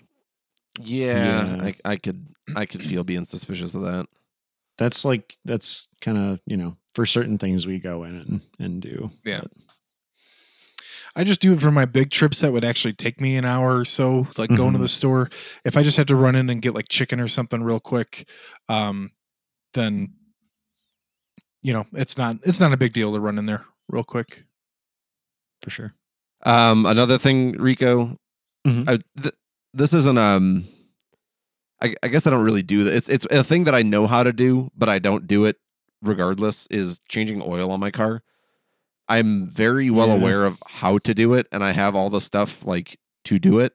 Yeah, 0.80 1.56
Yeah. 1.58 1.64
I, 1.64 1.76
I 1.92 1.96
could 1.98 2.28
I 2.56 2.66
could 2.66 2.84
feel 2.84 3.04
being 3.04 3.26
suspicious 3.26 3.76
of 3.76 3.82
that. 3.84 4.08
that's 4.78 5.04
like 5.06 5.36
that's 5.46 5.88
kind 6.02 6.18
of 6.18 6.40
you 6.46 6.58
know 6.58 6.78
for 6.94 7.06
certain 7.06 7.38
things 7.38 7.66
we 7.68 7.80
go 7.80 8.04
in 8.04 8.16
and, 8.16 8.42
and 8.60 8.82
do. 8.82 9.12
Yeah. 9.24 9.42
But- 9.42 9.52
I 11.16 11.24
just 11.24 11.42
do 11.42 11.54
it 11.54 11.62
for 11.62 11.72
my 11.72 11.86
big 11.86 12.12
trips 12.12 12.42
that 12.42 12.52
would 12.54 12.64
actually 12.64 12.94
take 12.94 13.20
me 13.20 13.38
an 13.38 13.46
hour 13.46 13.76
or 13.76 13.86
so, 13.86 14.28
like 14.38 14.54
going 14.56 14.74
to 14.74 14.78
Mhm. 14.78 14.84
the 14.84 14.88
store. 14.88 15.32
If 15.66 15.76
I 15.76 15.82
just 15.82 15.98
had 15.98 16.08
to 16.10 16.16
run 16.16 16.36
in 16.36 16.48
and 16.48 16.62
get 16.62 16.76
like 16.76 16.90
chicken 16.90 17.20
or 17.20 17.28
something 17.28 17.64
real 17.64 17.80
quick, 17.80 18.30
um, 18.70 19.10
then 19.74 20.14
you 21.64 21.74
know 21.74 21.88
it's 21.94 22.18
not 22.20 22.38
it's 22.44 22.60
not 22.60 22.72
a 22.72 22.78
big 22.78 22.94
deal 22.94 23.14
to 23.14 23.20
run 23.20 23.40
in 23.40 23.46
there 23.46 23.66
real 23.90 24.04
quick. 24.04 24.44
for 25.64 25.72
sure. 25.72 25.96
Um, 26.46 26.86
another 26.86 27.18
thing, 27.18 27.54
Rico, 27.54 28.20
Mhm. 28.68 28.88
I, 28.88 29.00
th- 29.20 29.34
this 29.78 29.94
isn't 29.94 30.18
um. 30.18 30.68
I, 31.80 31.94
I 32.02 32.08
guess 32.08 32.26
I 32.26 32.32
don't 32.32 32.44
really 32.44 32.64
do 32.64 32.84
that. 32.86 32.94
It's 32.96 33.08
it's 33.10 33.26
a 33.30 33.44
thing 33.44 33.66
that 33.66 33.76
I 33.76 33.84
know 33.84 34.08
how 34.08 34.24
to 34.24 34.34
do, 34.34 34.72
but 34.76 34.90
I 34.90 34.98
don't 35.00 35.28
do 35.28 35.46
it 35.46 35.58
regardless. 36.02 36.68
Is 36.72 37.00
changing 37.08 37.42
oil 37.42 37.72
on 37.72 37.80
my 37.80 37.92
car. 37.92 38.24
I'm 39.08 39.48
very 39.48 39.90
well 39.90 40.08
Yeah. 40.08 40.16
aware 40.16 40.46
of 40.46 40.62
how 40.66 40.98
to 40.98 41.14
do 41.14 41.34
it, 41.34 41.48
and 41.52 41.64
I 41.64 41.72
have 41.72 41.96
all 41.96 42.10
the 42.10 42.20
stuff 42.20 42.66
like 42.66 43.00
to 43.26 43.38
do 43.40 43.60
it. 43.60 43.74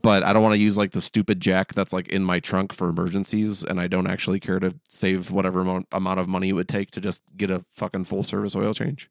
But 0.00 0.22
I 0.22 0.32
don't 0.32 0.42
want 0.42 0.54
to 0.54 0.58
use 0.60 0.78
like 0.78 0.92
the 0.92 1.02
stupid 1.02 1.38
jack 1.40 1.74
that's 1.74 1.92
like 1.92 2.08
in 2.08 2.22
my 2.22 2.40
trunk 2.40 2.72
for 2.72 2.88
emergencies, 2.88 3.62
and 3.62 3.78
I 3.80 3.88
don't 3.88 4.06
actually 4.06 4.40
care 4.40 4.58
to 4.60 4.74
save 4.88 5.30
whatever 5.30 5.60
amount, 5.60 5.88
amount 5.92 6.18
of 6.20 6.28
money 6.28 6.48
it 6.50 6.52
would 6.54 6.68
take 6.68 6.92
to 6.92 7.00
just 7.00 7.22
get 7.36 7.50
a 7.50 7.64
fucking 7.72 8.04
full 8.04 8.22
service 8.22 8.56
oil 8.56 8.72
change. 8.72 9.10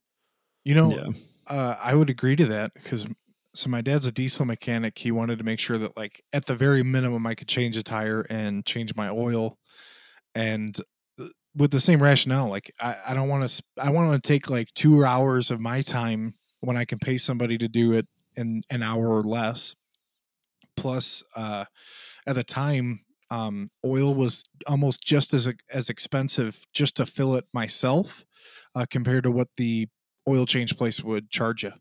You 0.65 0.75
know, 0.75 0.89
yeah. 0.91 1.07
uh, 1.55 1.75
I 1.79 1.93
would 1.93 2.09
agree 2.09 2.35
to 2.37 2.45
that 2.47 2.73
because 2.73 3.05
so 3.53 3.69
my 3.69 3.81
dad's 3.81 4.05
a 4.05 4.11
diesel 4.11 4.45
mechanic. 4.45 4.97
He 4.97 5.11
wanted 5.11 5.37
to 5.39 5.43
make 5.45 5.59
sure 5.59 5.77
that 5.77 5.97
like 5.97 6.21
at 6.33 6.45
the 6.45 6.55
very 6.55 6.83
minimum 6.83 7.25
I 7.27 7.35
could 7.35 7.47
change 7.47 7.77
a 7.77 7.83
tire 7.83 8.21
and 8.29 8.65
change 8.65 8.95
my 8.95 9.09
oil, 9.09 9.57
and 10.35 10.77
uh, 11.19 11.25
with 11.55 11.71
the 11.71 11.79
same 11.81 12.01
rationale, 12.03 12.49
like 12.49 12.71
I, 12.81 12.95
I 13.09 13.13
don't 13.15 13.29
want 13.29 13.49
to 13.49 13.63
I 13.79 13.91
want 13.91 14.21
to 14.23 14.27
take 14.27 14.49
like 14.49 14.69
two 14.75 15.05
hours 15.05 15.51
of 15.51 15.59
my 15.61 15.81
time 15.81 16.35
when 16.61 16.77
I 16.77 16.85
can 16.85 16.99
pay 16.99 17.17
somebody 17.17 17.57
to 17.59 17.67
do 17.69 17.93
it 17.93 18.07
in 18.37 18.63
an 18.71 18.83
hour 18.83 19.09
or 19.09 19.23
less. 19.23 19.75
Plus, 20.75 21.23
uh, 21.35 21.65
at 22.27 22.35
the 22.35 22.43
time, 22.43 23.01
um, 23.31 23.71
oil 23.85 24.13
was 24.15 24.45
almost 24.67 25.03
just 25.03 25.33
as 25.33 25.53
as 25.73 25.89
expensive 25.89 26.65
just 26.73 26.95
to 26.97 27.05
fill 27.05 27.35
it 27.35 27.45
myself 27.53 28.25
uh, 28.75 28.85
compared 28.89 29.23
to 29.23 29.31
what 29.31 29.49
the 29.57 29.89
oil 30.27 30.45
change 30.45 30.77
place 30.77 31.01
would 31.03 31.29
charge 31.31 31.63
you. 31.63 31.73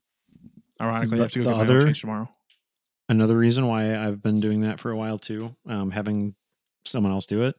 Ironically, 0.80 1.18
I 1.18 1.22
have 1.22 1.32
to 1.32 1.38
go 1.40 1.44
to 1.44 1.50
the 1.50 1.54
get 1.54 1.56
my 1.56 1.62
other- 1.62 1.84
change 1.86 2.00
tomorrow. 2.00 2.28
Another 3.08 3.36
reason 3.36 3.66
why 3.66 3.96
I've 3.98 4.22
been 4.22 4.38
doing 4.40 4.60
that 4.60 4.78
for 4.78 4.90
a 4.92 4.96
while 4.96 5.18
too, 5.18 5.56
um, 5.68 5.90
having 5.90 6.34
someone 6.84 7.12
else 7.12 7.26
do 7.26 7.42
it, 7.42 7.56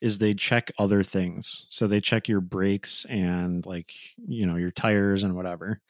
is 0.00 0.18
they 0.18 0.34
check 0.34 0.72
other 0.78 1.02
things. 1.04 1.66
So 1.68 1.86
they 1.86 2.00
check 2.00 2.28
your 2.28 2.40
brakes 2.40 3.04
and 3.08 3.64
like 3.64 3.92
you 4.26 4.44
know 4.46 4.56
your 4.56 4.72
tires 4.72 5.22
and 5.22 5.36
whatever. 5.36 5.80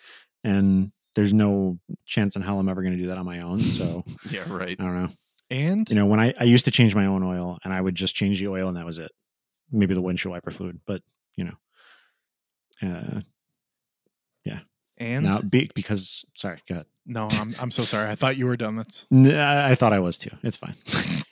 And 0.44 0.92
there's 1.14 1.32
no 1.32 1.78
chance 2.04 2.36
in 2.36 2.42
hell 2.42 2.58
I'm 2.60 2.68
ever 2.68 2.82
going 2.82 2.96
to 2.96 3.00
do 3.02 3.08
that 3.08 3.18
on 3.18 3.26
my 3.26 3.40
own. 3.40 3.60
So 3.62 4.04
Yeah, 4.30 4.44
right. 4.46 4.76
I 4.78 4.82
don't 4.84 5.02
know. 5.02 5.10
And 5.50 5.88
You 5.88 5.96
know, 5.96 6.06
when 6.06 6.20
I, 6.20 6.34
I 6.38 6.44
used 6.44 6.66
to 6.66 6.70
change 6.70 6.94
my 6.94 7.06
own 7.06 7.22
oil 7.22 7.58
and 7.64 7.72
I 7.72 7.80
would 7.80 7.94
just 7.94 8.14
change 8.14 8.38
the 8.38 8.48
oil 8.48 8.68
and 8.68 8.76
that 8.76 8.84
was 8.86 8.98
it. 8.98 9.10
Maybe 9.72 9.94
the 9.94 10.02
windshield 10.02 10.32
wiper 10.32 10.50
fluid, 10.50 10.80
but 10.86 11.02
you 11.34 11.44
know, 11.44 11.54
uh, 12.82 13.20
and 14.98 15.24
now 15.26 15.40
be, 15.40 15.70
because 15.74 16.24
sorry, 16.34 16.60
go 16.68 16.74
ahead. 16.76 16.86
no, 17.06 17.28
I'm 17.30 17.54
I'm 17.60 17.70
so 17.70 17.82
sorry. 17.84 18.10
I 18.10 18.14
thought 18.14 18.36
you 18.36 18.46
were 18.46 18.56
done. 18.56 18.76
That's 18.76 19.06
N- 19.12 19.34
I 19.34 19.70
I 19.70 19.74
thought 19.74 19.92
I 19.92 20.00
was 20.00 20.18
too. 20.18 20.30
It's 20.42 20.56
fine. 20.56 20.74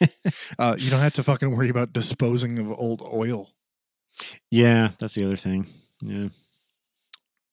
uh, 0.58 0.76
you 0.78 0.90
don't 0.90 1.00
have 1.00 1.12
to 1.14 1.22
fucking 1.22 1.54
worry 1.56 1.68
about 1.68 1.92
disposing 1.92 2.58
of 2.58 2.70
old 2.70 3.02
oil. 3.02 3.50
yeah, 4.50 4.90
that's 4.98 5.14
the 5.14 5.24
other 5.24 5.36
thing. 5.36 5.66
Yeah. 6.02 6.28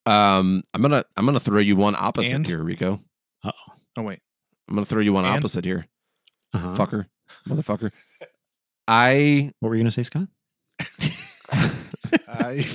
Um, 0.06 0.64
I'm 0.74 0.82
gonna 0.82 1.04
I'm 1.16 1.26
gonna 1.26 1.40
throw 1.40 1.60
you 1.60 1.76
one 1.76 1.96
opposite 1.98 2.34
And? 2.34 2.48
here, 2.48 2.62
Rico. 2.62 3.02
Uh 3.44 3.52
Oh 3.98 4.02
wait, 4.04 4.20
I'm 4.68 4.76
gonna 4.76 4.86
throw 4.86 5.02
you 5.02 5.14
one 5.14 5.26
And? 5.26 5.38
opposite 5.38 5.64
here, 5.66 5.88
oh. 6.54 6.58
Uh-huh. 6.58 6.76
fucker, 6.86 7.06
motherfucker. 7.48 7.92
I 8.88 9.52
What 9.60 9.70
were 9.70 9.76
you 9.76 9.82
gonna 9.84 9.92
say, 9.92 10.04
Scott? 10.04 10.28
I 12.28 12.66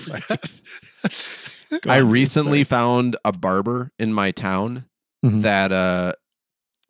I 1.86 1.96
recently 1.98 2.64
found 2.64 3.16
a 3.24 3.32
barber 3.32 3.92
in 3.98 4.12
my 4.12 4.30
town 4.30 4.84
Mhm. 5.24 5.42
that 5.42 5.72
uh 5.72 6.12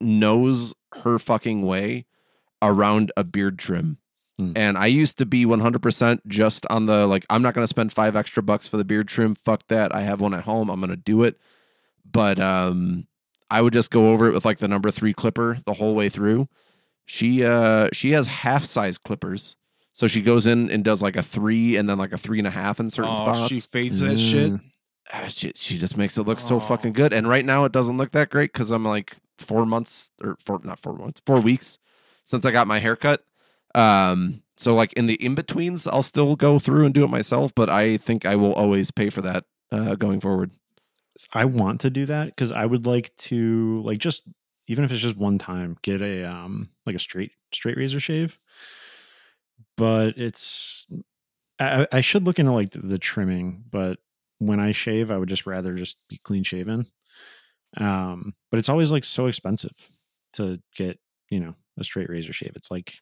knows 0.00 0.74
her 1.04 1.18
fucking 1.18 1.62
way 1.62 2.06
around 2.62 3.12
a 3.16 3.24
beard 3.24 3.58
trim. 3.58 3.98
Hmm. 4.38 4.52
And 4.54 4.78
I 4.78 4.86
used 4.86 5.18
to 5.18 5.26
be 5.26 5.44
100% 5.44 6.20
just 6.28 6.64
on 6.70 6.86
the 6.86 7.06
like 7.06 7.26
I'm 7.30 7.42
not 7.42 7.54
going 7.54 7.64
to 7.64 7.68
spend 7.68 7.92
5 7.92 8.14
extra 8.16 8.42
bucks 8.42 8.68
for 8.68 8.76
the 8.76 8.84
beard 8.84 9.08
trim. 9.08 9.34
Fuck 9.34 9.66
that. 9.68 9.94
I 9.94 10.02
have 10.02 10.20
one 10.20 10.34
at 10.34 10.44
home. 10.44 10.70
I'm 10.70 10.80
going 10.80 10.90
to 10.90 10.96
do 10.96 11.22
it. 11.24 11.38
But 12.10 12.38
um 12.38 13.06
I 13.50 13.62
would 13.62 13.72
just 13.72 13.90
go 13.90 14.10
over 14.12 14.28
it 14.28 14.34
with 14.34 14.44
like 14.44 14.58
the 14.58 14.68
number 14.68 14.90
3 14.90 15.12
clipper 15.14 15.58
the 15.64 15.74
whole 15.74 15.94
way 15.94 16.08
through. 16.08 16.48
She 17.06 17.42
uh 17.44 17.88
she 17.92 18.12
has 18.12 18.26
half 18.26 18.64
size 18.64 18.98
clippers. 18.98 19.56
So 19.98 20.06
she 20.06 20.22
goes 20.22 20.46
in 20.46 20.70
and 20.70 20.84
does 20.84 21.02
like 21.02 21.16
a 21.16 21.24
three 21.24 21.74
and 21.74 21.88
then 21.88 21.98
like 21.98 22.12
a 22.12 22.16
three 22.16 22.38
and 22.38 22.46
a 22.46 22.50
half 22.50 22.78
in 22.78 22.88
certain 22.88 23.10
oh, 23.10 23.16
spots 23.16 23.48
she 23.48 23.58
fades 23.58 23.98
that 23.98 24.16
shit. 24.16 24.52
Mm. 24.52 24.60
ah, 25.12 25.26
she, 25.26 25.50
she 25.56 25.76
just 25.76 25.96
makes 25.96 26.16
it 26.16 26.22
look 26.22 26.38
so 26.38 26.58
Oh. 26.58 26.60
fucking 26.60 26.92
good. 26.92 27.12
And 27.12 27.28
right 27.28 27.44
now 27.44 27.64
it 27.64 27.72
doesn't 27.72 27.96
look 27.96 28.12
that 28.12 28.30
great 28.30 28.52
because 28.52 28.70
I'm 28.70 28.84
like 28.84 29.16
four 29.38 29.66
months 29.66 30.12
or 30.22 30.36
four 30.38 30.60
not 30.62 30.78
four 30.78 30.92
months, 30.92 31.20
four 31.26 31.40
weeks 31.40 31.80
since 32.22 32.46
I 32.46 32.52
got 32.52 32.68
my 32.68 32.78
haircut. 32.78 33.24
Um, 33.74 34.44
so 34.56 34.72
like 34.72 34.92
in 34.92 35.08
the 35.08 35.14
in 35.14 35.34
betweens, 35.34 35.88
I'll 35.88 36.04
still 36.04 36.36
go 36.36 36.60
through 36.60 36.84
and 36.84 36.94
do 36.94 37.02
it 37.02 37.10
myself, 37.10 37.52
but 37.52 37.68
I 37.68 37.96
think 37.96 38.24
I 38.24 38.36
will 38.36 38.52
always 38.52 38.92
pay 38.92 39.10
for 39.10 39.22
that 39.22 39.46
uh, 39.72 39.96
going 39.96 40.20
forward. 40.20 40.52
I 41.32 41.44
want 41.44 41.80
to 41.80 41.90
do 41.90 42.06
that 42.06 42.26
because 42.26 42.52
I 42.52 42.66
would 42.66 42.86
like 42.86 43.16
to 43.16 43.82
like 43.84 43.98
just 43.98 44.22
even 44.68 44.84
if 44.84 44.92
it's 44.92 45.02
just 45.02 45.16
one 45.16 45.38
time 45.38 45.76
get 45.82 46.00
a 46.02 46.22
um 46.22 46.68
like 46.86 46.94
a 46.94 47.00
straight 47.00 47.32
straight 47.52 47.76
razor 47.76 47.98
shave. 47.98 48.38
But 49.78 50.18
it's 50.18 50.86
I, 51.58 51.86
I 51.90 52.00
should 52.02 52.24
look 52.24 52.38
into 52.38 52.52
like 52.52 52.70
the, 52.70 52.98
trimming, 52.98 53.64
but 53.70 53.98
when 54.38 54.60
I 54.60 54.72
shave, 54.72 55.10
I 55.10 55.16
would 55.16 55.28
just 55.30 55.46
rather 55.46 55.74
just 55.74 55.96
be 56.08 56.18
clean 56.18 56.42
shaven. 56.44 56.86
Um, 57.76 58.34
but 58.50 58.58
it's 58.58 58.68
always 58.68 58.92
like 58.92 59.04
so 59.04 59.26
expensive 59.26 59.72
to 60.34 60.60
get 60.76 60.98
you 61.30 61.40
know 61.40 61.54
a 61.78 61.84
straight 61.84 62.10
razor 62.10 62.32
shave. 62.32 62.52
It's 62.56 62.70
like 62.70 62.94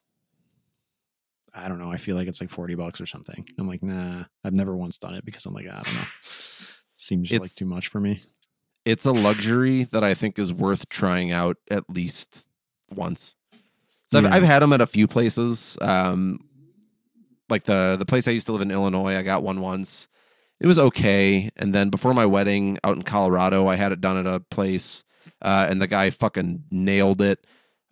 I 1.53 1.67
don't 1.67 1.79
know. 1.79 1.91
I 1.91 1.97
feel 1.97 2.15
like 2.15 2.27
it's 2.27 2.39
like 2.41 2.49
forty 2.51 2.75
bucks 2.75 3.01
or 3.01 3.05
something. 3.05 3.47
I'm 3.57 3.67
like, 3.67 3.81
nah. 3.83 4.25
I've 4.43 4.53
never 4.53 4.75
once 4.75 4.97
done 4.99 5.15
it 5.15 5.25
because 5.25 5.45
I'm 5.45 5.53
like, 5.53 5.67
I 5.67 5.81
don't 5.81 5.93
know. 5.93 6.01
Seems 6.93 7.29
like 7.31 7.35
It's- 7.35 7.55
too 7.55 7.65
much 7.65 7.87
for 7.89 7.99
me. 7.99 8.23
It's 8.85 9.05
a 9.05 9.11
luxury 9.11 9.83
that 9.85 10.01
I 10.05 10.13
think 10.13 10.39
is 10.39 10.53
worth 10.53 10.87
trying 10.87 11.31
out 11.31 11.57
at 11.69 11.83
least 11.89 12.47
once. 12.95 13.35
So 14.05 14.19
Yeah. 14.19 14.27
I've, 14.27 14.33
I've 14.35 14.43
had 14.43 14.59
them 14.61 14.71
at 14.71 14.79
a 14.79 14.87
few 14.87 15.07
places. 15.07 15.77
Um, 15.81 16.39
like 17.49 17.65
the 17.65 17.95
the 17.97 18.05
place 18.05 18.27
I 18.27 18.31
used 18.31 18.47
to 18.47 18.51
live 18.51 18.61
in 18.61 18.71
Illinois, 18.71 19.15
I 19.15 19.21
got 19.23 19.43
one 19.43 19.61
once. 19.61 20.07
It 20.59 20.67
was 20.67 20.79
okay, 20.79 21.49
and 21.55 21.73
then 21.73 21.89
before 21.89 22.13
my 22.13 22.25
wedding 22.25 22.79
out 22.83 22.95
in 22.95 23.03
Colorado, 23.03 23.67
I 23.67 23.75
had 23.75 23.91
it 23.91 24.01
done 24.01 24.17
at 24.17 24.25
a 24.25 24.39
place, 24.39 25.03
uh, 25.41 25.67
and 25.69 25.81
the 25.81 25.87
guy 25.87 26.09
fucking 26.09 26.63
nailed 26.71 27.21
it. 27.21 27.45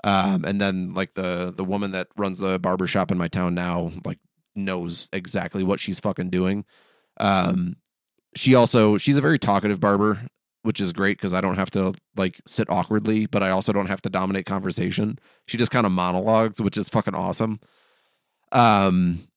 Um, 0.04 0.46
and 0.46 0.60
then 0.60 0.94
like 0.94 1.14
the 1.14 1.54
the 1.56 1.64
woman 1.64 1.92
that 1.92 2.08
runs 2.18 2.40
the 2.40 2.60
barber 2.60 2.88
shop 2.88 3.12
in 3.12 3.18
my 3.18 3.28
town 3.28 3.54
now, 3.56 3.92
like 4.04 4.20
knows 4.56 5.10
exactly 5.14 5.64
what 5.64 5.80
she's 5.80 6.00
fucking 6.00 6.30
doing. 6.30 6.66
Um, 7.18 7.78
she 8.36 8.56
also 8.56 8.98
she's 8.98 9.18
a 9.18 9.22
very 9.22 9.40
talkative 9.40 9.80
barber, 9.80 10.26
which 10.64 10.82
is 10.82 10.94
great 10.94 11.18
because 11.18 11.34
I 11.34 11.42
don't 11.42 11.56
have 11.56 11.72
to 11.72 11.94
like 12.16 12.42
sit 12.46 12.70
awkwardly, 12.70 13.26
but 13.28 13.44
I 13.44 13.52
also 13.52 13.74
don't 13.74 13.88
have 13.88 14.02
to 14.04 14.10
dominate 14.10 14.46
conversation. 14.46 15.20
She 15.48 15.58
just 15.58 15.72
kind 15.72 15.86
of 15.86 15.92
monologues, 15.92 16.60
which 16.62 16.78
is 16.78 16.90
fucking 16.90 17.16
awesome. 17.16 17.60
Um, 18.52 19.28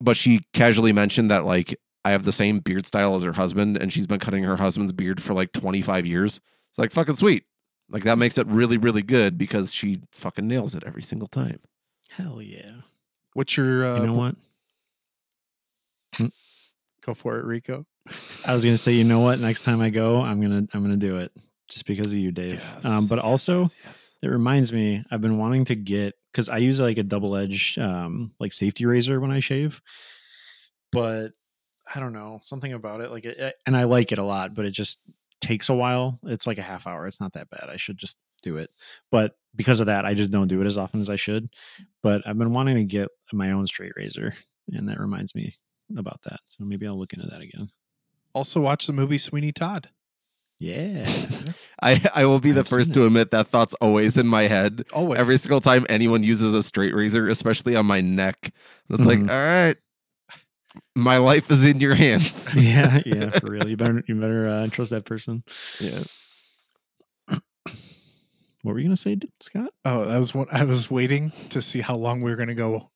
but 0.00 0.16
she 0.16 0.40
casually 0.52 0.92
mentioned 0.92 1.30
that 1.30 1.44
like 1.44 1.78
I 2.04 2.10
have 2.10 2.24
the 2.24 2.32
same 2.32 2.60
beard 2.60 2.86
style 2.86 3.14
as 3.14 3.22
her 3.22 3.32
husband, 3.32 3.76
and 3.76 3.92
she's 3.92 4.06
been 4.06 4.20
cutting 4.20 4.44
her 4.44 4.56
husband's 4.56 4.92
beard 4.92 5.22
for 5.22 5.34
like 5.34 5.52
25 5.52 6.06
years. 6.06 6.40
It's 6.70 6.78
like 6.78 6.92
fucking 6.92 7.16
sweet. 7.16 7.44
Like 7.88 8.04
that 8.04 8.18
makes 8.18 8.38
it 8.38 8.46
really, 8.46 8.76
really 8.76 9.02
good 9.02 9.38
because 9.38 9.72
she 9.72 10.00
fucking 10.12 10.46
nails 10.46 10.74
it 10.74 10.84
every 10.86 11.02
single 11.02 11.28
time. 11.28 11.60
Hell 12.10 12.40
yeah. 12.42 12.72
What's 13.34 13.56
your 13.56 13.84
uh, 13.84 14.00
You 14.00 14.06
know 14.06 14.14
what? 14.14 14.36
go 17.04 17.14
for 17.14 17.38
it, 17.38 17.44
Rico? 17.44 17.86
I 18.44 18.54
was 18.54 18.64
gonna 18.64 18.76
say, 18.76 18.92
you 18.92 19.04
know 19.04 19.20
what? 19.20 19.38
Next 19.38 19.62
time 19.62 19.80
I 19.80 19.90
go, 19.90 20.20
I'm 20.20 20.40
gonna 20.40 20.66
I'm 20.72 20.82
gonna 20.82 20.96
do 20.96 21.18
it 21.18 21.32
just 21.68 21.86
because 21.86 22.08
of 22.08 22.18
you, 22.18 22.30
Dave. 22.30 22.64
um, 22.84 23.06
but 23.06 23.18
also, 23.18 23.62
yes 23.62 24.06
it 24.22 24.28
reminds 24.28 24.72
me, 24.72 25.04
I've 25.10 25.20
been 25.20 25.38
wanting 25.38 25.66
to 25.66 25.74
get 25.74 26.14
because 26.36 26.50
I 26.50 26.58
use 26.58 26.78
like 26.80 26.98
a 26.98 27.02
double 27.02 27.34
edged 27.34 27.78
um, 27.78 28.32
like 28.38 28.52
safety 28.52 28.84
razor 28.84 29.18
when 29.20 29.30
I 29.30 29.40
shave, 29.40 29.80
but 30.92 31.32
I 31.92 31.98
don't 31.98 32.12
know 32.12 32.40
something 32.42 32.74
about 32.74 33.00
it. 33.00 33.10
Like, 33.10 33.24
it, 33.24 33.54
and 33.64 33.74
I 33.74 33.84
like 33.84 34.12
it 34.12 34.18
a 34.18 34.22
lot, 34.22 34.52
but 34.52 34.66
it 34.66 34.72
just 34.72 34.98
takes 35.40 35.70
a 35.70 35.74
while. 35.74 36.20
It's 36.24 36.46
like 36.46 36.58
a 36.58 36.62
half 36.62 36.86
hour. 36.86 37.06
It's 37.06 37.22
not 37.22 37.32
that 37.32 37.48
bad. 37.48 37.70
I 37.70 37.76
should 37.78 37.96
just 37.96 38.18
do 38.42 38.58
it, 38.58 38.68
but 39.10 39.34
because 39.54 39.80
of 39.80 39.86
that, 39.86 40.04
I 40.04 40.12
just 40.12 40.30
don't 40.30 40.48
do 40.48 40.60
it 40.60 40.66
as 40.66 40.76
often 40.76 41.00
as 41.00 41.08
I 41.08 41.16
should. 41.16 41.48
But 42.02 42.20
I've 42.26 42.36
been 42.36 42.52
wanting 42.52 42.76
to 42.76 42.84
get 42.84 43.08
my 43.32 43.52
own 43.52 43.66
straight 43.66 43.92
razor, 43.96 44.34
and 44.70 44.90
that 44.90 45.00
reminds 45.00 45.34
me 45.34 45.56
about 45.96 46.20
that. 46.24 46.40
So 46.48 46.64
maybe 46.64 46.86
I'll 46.86 46.98
look 46.98 47.14
into 47.14 47.28
that 47.28 47.40
again. 47.40 47.70
Also, 48.34 48.60
watch 48.60 48.86
the 48.86 48.92
movie 48.92 49.16
Sweeney 49.16 49.52
Todd. 49.52 49.88
Yeah. 50.58 51.04
I, 51.82 52.00
I 52.14 52.24
will 52.26 52.40
be 52.40 52.52
the 52.52 52.60
I've 52.60 52.68
seen 52.68 52.78
first 52.78 52.94
to 52.94 53.04
admit 53.06 53.30
that 53.32 53.48
thought's 53.48 53.74
always 53.74 54.16
in 54.16 54.26
my 54.26 54.44
head. 54.44 54.84
Always. 54.92 55.18
Every 55.20 55.36
single 55.36 55.60
time 55.60 55.84
anyone 55.88 56.22
uses 56.22 56.54
a 56.54 56.62
straight 56.62 56.94
razor, 56.94 57.28
especially 57.28 57.76
on 57.76 57.84
my 57.86 58.00
neck, 58.00 58.52
it's 58.88 59.04
like, 59.04 59.18
Mhm. 59.18 59.30
all 59.30 59.36
right, 59.36 59.76
my 60.94 61.18
life 61.18 61.50
is 61.50 61.64
in 61.66 61.80
your 61.80 61.94
hands. 61.94 62.54
yeah, 62.58 63.00
yeah, 63.04 63.28
for 63.38 63.50
real. 63.50 63.68
You 63.68 63.76
better 63.76 64.02
you 64.08 64.14
better 64.14 64.48
uh, 64.48 64.68
trust 64.68 64.90
that 64.92 65.04
person. 65.04 65.44
yeah. 65.80 66.04
What 68.62 68.72
were 68.72 68.78
you 68.80 68.86
gonna 68.86 68.96
say, 68.96 69.16
Scott? 69.40 69.70
Oh, 69.84 70.06
that 70.06 70.18
was 70.18 70.34
what 70.34 70.52
I 70.52 70.64
was 70.64 70.90
waiting 70.90 71.32
to 71.50 71.62
see 71.62 71.80
how 71.80 71.94
long 71.94 72.20
we 72.20 72.30
were 72.32 72.36
going 72.36 72.48
to 72.48 72.54
go 72.54 72.90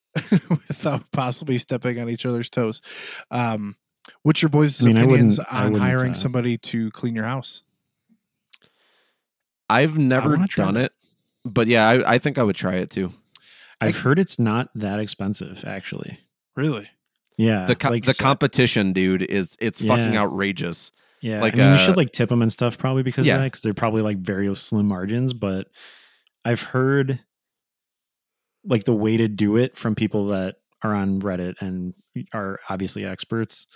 without 0.49 1.05
possibly 1.12 1.59
stepping 1.59 2.01
on 2.01 2.09
each 2.11 2.27
other's 2.27 2.51
toes. 2.51 2.82
Um, 3.31 3.77
what's 4.22 4.43
your 4.43 4.48
boys' 4.48 4.82
I 4.82 4.86
mean, 4.86 4.97
opinions 4.97 5.39
on 5.39 5.74
hiring 5.74 6.12
uh, 6.12 6.14
somebody 6.14 6.59
to 6.59 6.90
clean 6.90 7.14
your 7.14 7.24
house? 7.24 7.62
I've 9.68 9.97
never 9.97 10.36
done 10.56 10.74
that. 10.74 10.86
it, 10.86 10.93
but 11.44 11.66
yeah, 11.68 11.89
I, 11.89 12.14
I 12.14 12.18
think 12.18 12.39
I 12.39 12.43
would 12.43 12.56
try 12.56 12.77
it 12.77 12.90
too. 12.90 13.12
I've 13.81 13.98
heard 13.98 14.18
it's 14.18 14.39
not 14.39 14.68
that 14.74 15.01
expensive, 15.01 15.64
actually. 15.66 16.18
Really? 16.55 16.89
Yeah, 17.39 17.64
The 17.64 17.74
co- 17.77 17.89
like, 17.89 18.05
the 18.05 18.12
so- 18.12 18.22
competition, 18.22 18.93
dude, 18.93 19.22
is 19.22 19.56
it's 19.60 19.81
fucking 19.81 20.16
outrageous. 20.16 20.93
Yeah, 21.22 21.40
like, 21.40 21.55
I 21.55 21.56
mean, 21.59 21.66
you 21.68 21.74
uh, 21.74 21.78
should 21.78 21.97
like 21.97 22.12
tip 22.12 22.28
them 22.31 22.43
and 22.43 22.52
stuff 22.52 22.77
probably 22.78 23.02
because 23.02 23.27
Yeah. 23.27 23.35
of 23.36 23.40
that 23.40 23.47
because 23.47 23.62
they're 23.62 23.74
probably 23.74 24.02
like 24.02 24.18
very 24.18 24.55
slim 24.55 24.86
margins. 24.89 25.32
But 25.35 25.68
I've 26.44 26.62
heard 26.62 27.20
like 28.64 28.85
the 28.85 28.94
way 28.94 29.16
to 29.18 29.28
do 29.28 29.56
it 29.56 29.77
from 29.77 29.94
people 29.94 30.28
that 30.28 30.56
are 30.82 30.94
on 30.94 31.20
Reddit 31.20 31.55
and 31.61 31.94
are 32.32 32.59
obviously 32.69 33.05
experts 33.05 33.66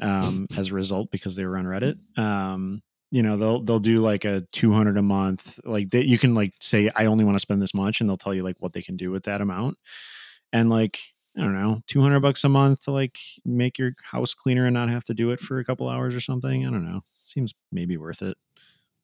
um, 0.00 0.46
as 0.56 0.68
a 0.68 0.74
result 0.74 1.10
because 1.10 1.36
they 1.36 1.44
were 1.44 1.56
on 1.56 1.64
Reddit. 1.64 1.98
Um, 2.18 2.82
you 3.10 3.22
know, 3.22 3.36
they'll 3.36 3.62
they'll 3.62 3.78
do 3.78 4.00
like 4.02 4.24
a 4.24 4.42
two 4.52 4.72
hundred 4.72 4.98
a 4.98 5.02
month. 5.02 5.58
Like 5.64 5.90
they, 5.90 6.02
you 6.02 6.18
can 6.18 6.34
like 6.34 6.52
say 6.60 6.90
I 6.94 7.06
only 7.06 7.24
want 7.24 7.36
to 7.36 7.40
spend 7.40 7.62
this 7.62 7.74
much, 7.74 8.00
and 8.00 8.08
they'll 8.08 8.16
tell 8.18 8.34
you 8.34 8.42
like 8.42 8.56
what 8.58 8.72
they 8.72 8.82
can 8.82 8.96
do 8.96 9.10
with 9.10 9.24
that 9.24 9.40
amount. 9.40 9.78
And 10.52 10.68
like 10.68 10.98
I 11.36 11.40
don't 11.40 11.54
know, 11.54 11.80
two 11.86 12.02
hundred 12.02 12.20
bucks 12.20 12.44
a 12.44 12.48
month 12.48 12.82
to 12.84 12.90
like 12.90 13.16
make 13.46 13.78
your 13.78 13.92
house 14.02 14.34
cleaner 14.34 14.66
and 14.66 14.74
not 14.74 14.90
have 14.90 15.04
to 15.04 15.14
do 15.14 15.30
it 15.30 15.40
for 15.40 15.58
a 15.58 15.64
couple 15.64 15.88
hours 15.88 16.14
or 16.14 16.20
something. 16.20 16.66
I 16.66 16.70
don't 16.70 16.84
know. 16.84 17.00
Seems 17.24 17.54
maybe 17.72 17.96
worth 17.96 18.20
it. 18.22 18.36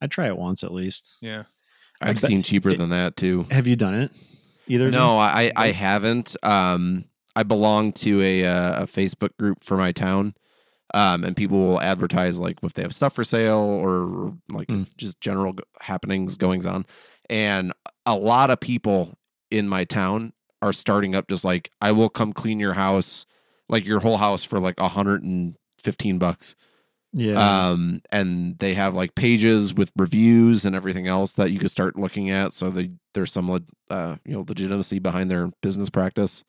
I'd 0.02 0.10
try 0.10 0.26
it 0.26 0.36
once 0.36 0.62
at 0.64 0.72
least. 0.72 1.16
Yeah. 1.22 1.44
I 2.00 2.10
I've 2.10 2.20
bet- 2.20 2.24
seen 2.28 2.42
cheaper 2.42 2.74
than 2.74 2.90
that 2.90 3.16
too. 3.16 3.46
Have 3.50 3.66
you 3.66 3.76
done 3.76 3.94
it? 3.94 4.10
Either? 4.66 4.86
of 4.86 4.92
them? 4.92 5.00
No, 5.00 5.18
I 5.18 5.50
I 5.56 5.70
haven't. 5.70 6.36
Um, 6.42 7.04
I 7.36 7.42
belong 7.42 7.92
to 7.94 8.22
a 8.22 8.44
uh, 8.44 8.82
a 8.82 8.86
Facebook 8.86 9.36
group 9.38 9.64
for 9.64 9.76
my 9.76 9.92
town, 9.92 10.34
um, 10.92 11.24
and 11.24 11.36
people 11.36 11.58
will 11.58 11.80
advertise 11.80 12.38
like 12.40 12.58
if 12.62 12.74
they 12.74 12.82
have 12.82 12.94
stuff 12.94 13.14
for 13.14 13.24
sale 13.24 13.58
or 13.58 14.34
like 14.48 14.68
Mm. 14.68 14.86
just 14.96 15.20
general 15.20 15.54
happenings, 15.80 16.36
goings 16.36 16.66
on, 16.66 16.86
and 17.28 17.72
a 18.06 18.14
lot 18.14 18.50
of 18.50 18.60
people 18.60 19.18
in 19.50 19.68
my 19.68 19.84
town 19.84 20.32
are 20.62 20.72
starting 20.72 21.14
up 21.14 21.28
just 21.28 21.44
like 21.44 21.70
I 21.80 21.92
will 21.92 22.08
come 22.08 22.32
clean 22.32 22.60
your 22.60 22.74
house, 22.74 23.26
like 23.68 23.84
your 23.84 24.00
whole 24.00 24.16
house 24.18 24.44
for 24.44 24.60
like 24.60 24.78
a 24.78 24.88
hundred 24.88 25.22
and 25.22 25.56
fifteen 25.82 26.18
bucks. 26.18 26.54
Yeah. 27.16 27.68
Um, 27.70 28.02
and 28.10 28.58
they 28.58 28.74
have 28.74 28.96
like 28.96 29.14
pages 29.14 29.72
with 29.72 29.92
reviews 29.96 30.64
and 30.64 30.74
everything 30.74 31.06
else 31.06 31.34
that 31.34 31.52
you 31.52 31.60
could 31.60 31.70
start 31.70 31.96
looking 31.96 32.28
at. 32.28 32.52
So 32.52 32.70
they, 32.70 32.90
there's 33.12 33.32
some, 33.32 33.48
uh, 33.88 34.16
you 34.24 34.32
know, 34.32 34.44
legitimacy 34.48 34.98
behind 34.98 35.30
their 35.30 35.52
business 35.62 35.90
practice. 35.90 36.42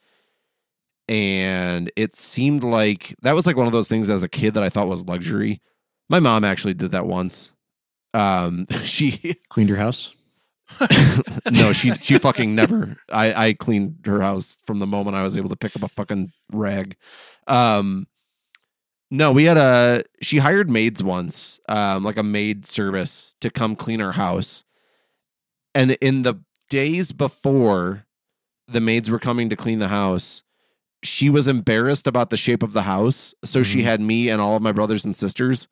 And 1.07 1.91
it 1.95 2.15
seemed 2.15 2.63
like 2.63 3.15
that 3.21 3.35
was 3.35 3.45
like 3.45 3.55
one 3.55 3.67
of 3.67 3.73
those 3.73 3.87
things 3.87 4.09
as 4.09 4.23
a 4.23 4.29
kid 4.29 4.53
that 4.55 4.63
I 4.63 4.69
thought 4.69 4.87
was 4.87 5.05
luxury. 5.05 5.61
My 6.09 6.19
mom 6.19 6.43
actually 6.43 6.73
did 6.73 6.91
that 6.91 7.05
once. 7.05 7.51
Um, 8.13 8.65
she, 8.83 9.35
Cleaned 9.49 9.69
your 9.69 9.77
house? 9.77 10.11
no, 11.51 11.73
she, 11.73 11.93
she 11.95 12.17
fucking 12.17 12.55
never. 12.55 12.97
I, 13.11 13.47
I 13.47 13.53
cleaned 13.53 13.99
her 14.05 14.21
house 14.21 14.57
from 14.65 14.79
the 14.79 14.87
moment 14.87 15.15
I 15.15 15.21
was 15.21 15.37
able 15.37 15.49
to 15.49 15.55
pick 15.55 15.75
up 15.75 15.83
a 15.83 15.87
fucking 15.87 16.31
rag. 16.51 16.95
Um, 17.45 18.07
no, 19.11 19.31
we 19.31 19.45
had 19.45 19.57
a 19.57 20.03
she 20.21 20.39
hired 20.39 20.69
maids 20.69 21.03
once, 21.03 21.59
um, 21.69 22.03
like 22.03 22.17
a 22.17 22.23
maid 22.23 22.65
service 22.65 23.35
to 23.41 23.51
come 23.51 23.75
clean 23.75 23.99
her 23.99 24.13
house. 24.13 24.63
And 25.75 25.91
in 26.01 26.23
the 26.23 26.41
days 26.69 27.11
before 27.11 28.05
the 28.67 28.81
maids 28.81 29.11
were 29.11 29.19
coming 29.19 29.49
to 29.49 29.55
clean 29.55 29.79
the 29.79 29.89
house, 29.89 30.43
she 31.05 31.29
was 31.29 31.47
embarrassed 31.47 32.07
about 32.07 32.29
the 32.29 32.37
shape 32.37 32.63
of 32.63 32.73
the 32.73 32.81
house. 32.83 33.33
So 33.43 33.63
she 33.63 33.79
Mhm. 33.79 33.83
had 33.83 34.01
me 34.01 34.29
and 34.29 34.41
all 34.41 34.55
of 34.55 34.61
my 34.61 34.71
brothers 34.71 35.05
and 35.05 35.15
sisters 35.15 35.67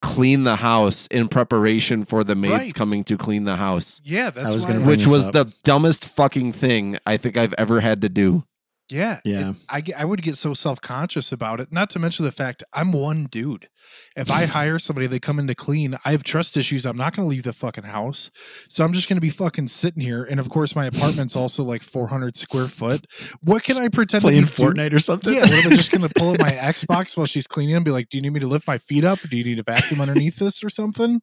clean 0.00 0.42
the 0.42 0.56
house 0.56 1.06
in 1.08 1.28
preparation 1.28 2.04
for 2.04 2.24
the 2.24 2.34
maids 2.34 2.52
Right. 2.54 2.74
coming 2.74 3.04
to 3.04 3.16
clean 3.16 3.44
the 3.44 3.56
house. 3.56 4.00
Yeah, 4.04 4.30
that's 4.30 4.52
was 4.52 4.64
why 4.64 4.72
gonna 4.72 4.84
I- 4.84 4.88
Which 4.88 5.06
was 5.06 5.28
up. 5.28 5.32
the 5.32 5.52
dumbest 5.62 6.04
fucking 6.04 6.52
thing 6.54 6.98
I 7.06 7.16
think 7.16 7.36
I've 7.36 7.54
ever 7.56 7.80
had 7.80 8.00
to 8.02 8.08
do. 8.08 8.44
Yeah, 8.88 9.20
Yeah. 9.24 9.50
it- 9.50 9.56
I 9.68 9.82
I 10.02 10.04
would 10.04 10.22
get 10.22 10.36
so 10.36 10.54
self 10.54 10.80
conscious 10.80 11.30
about 11.30 11.60
it. 11.60 11.72
Not 11.72 11.88
to 11.90 11.98
mention 12.00 12.24
the 12.24 12.32
fact 12.32 12.64
I'm 12.72 12.90
one 12.92 13.26
dude. 13.30 13.68
If 14.16 14.30
I 14.30 14.44
hire 14.56 14.78
somebody, 14.78 15.06
they 15.06 15.18
come 15.18 15.38
in 15.38 15.46
to 15.46 15.54
clean. 15.54 15.96
I 16.04 16.10
have 16.12 16.22
trust 16.24 16.56
issues. 16.56 16.84
I'm 16.86 16.96
not 16.96 17.14
going 17.16 17.24
to 17.26 17.30
leave 17.30 17.42
the 17.44 17.52
fucking 17.52 17.84
house, 17.84 18.30
so 18.68 18.84
I'm 18.84 18.92
just 18.92 19.08
going 19.08 19.16
to 19.16 19.20
be 19.22 19.30
fucking 19.30 19.68
sitting 19.68 20.02
here. 20.02 20.24
And 20.24 20.38
of 20.40 20.48
course, 20.48 20.76
my 20.76 20.86
apartment's 20.86 21.34
also 21.36 21.64
like 21.64 21.82
400 21.82 22.36
square 22.36 22.68
foot. 22.68 23.06
What 23.42 23.62
can 23.64 23.78
I 23.78 23.88
pretend 23.88 24.22
Playing 24.22 24.46
to 24.46 24.50
be 24.50 24.56
do- 24.56 24.62
Fortnite 24.62 24.92
or 24.92 24.98
something. 24.98 25.32
Yeah, 25.34 25.40
what 25.40 25.66
am 25.66 25.72
I 25.72 25.76
just 25.76 25.90
going 25.90 26.06
to 26.06 26.12
pull 26.14 26.30
up 26.34 26.40
my 26.40 26.50
Xbox 26.72 27.16
while 27.16 27.26
she's 27.26 27.46
cleaning 27.46 27.74
and 27.76 27.84
be 27.84 27.90
like, 27.90 28.08
"Do 28.10 28.18
you 28.18 28.22
need 28.22 28.32
me 28.32 28.40
to 28.40 28.46
lift 28.46 28.66
my 28.66 28.78
feet 28.78 29.04
up? 29.04 29.18
Do 29.20 29.36
you 29.36 29.44
need 29.44 29.58
a 29.58 29.62
vacuum 29.62 30.00
underneath 30.00 30.36
this 30.36 30.62
or 30.62 30.68
something?" 30.70 31.20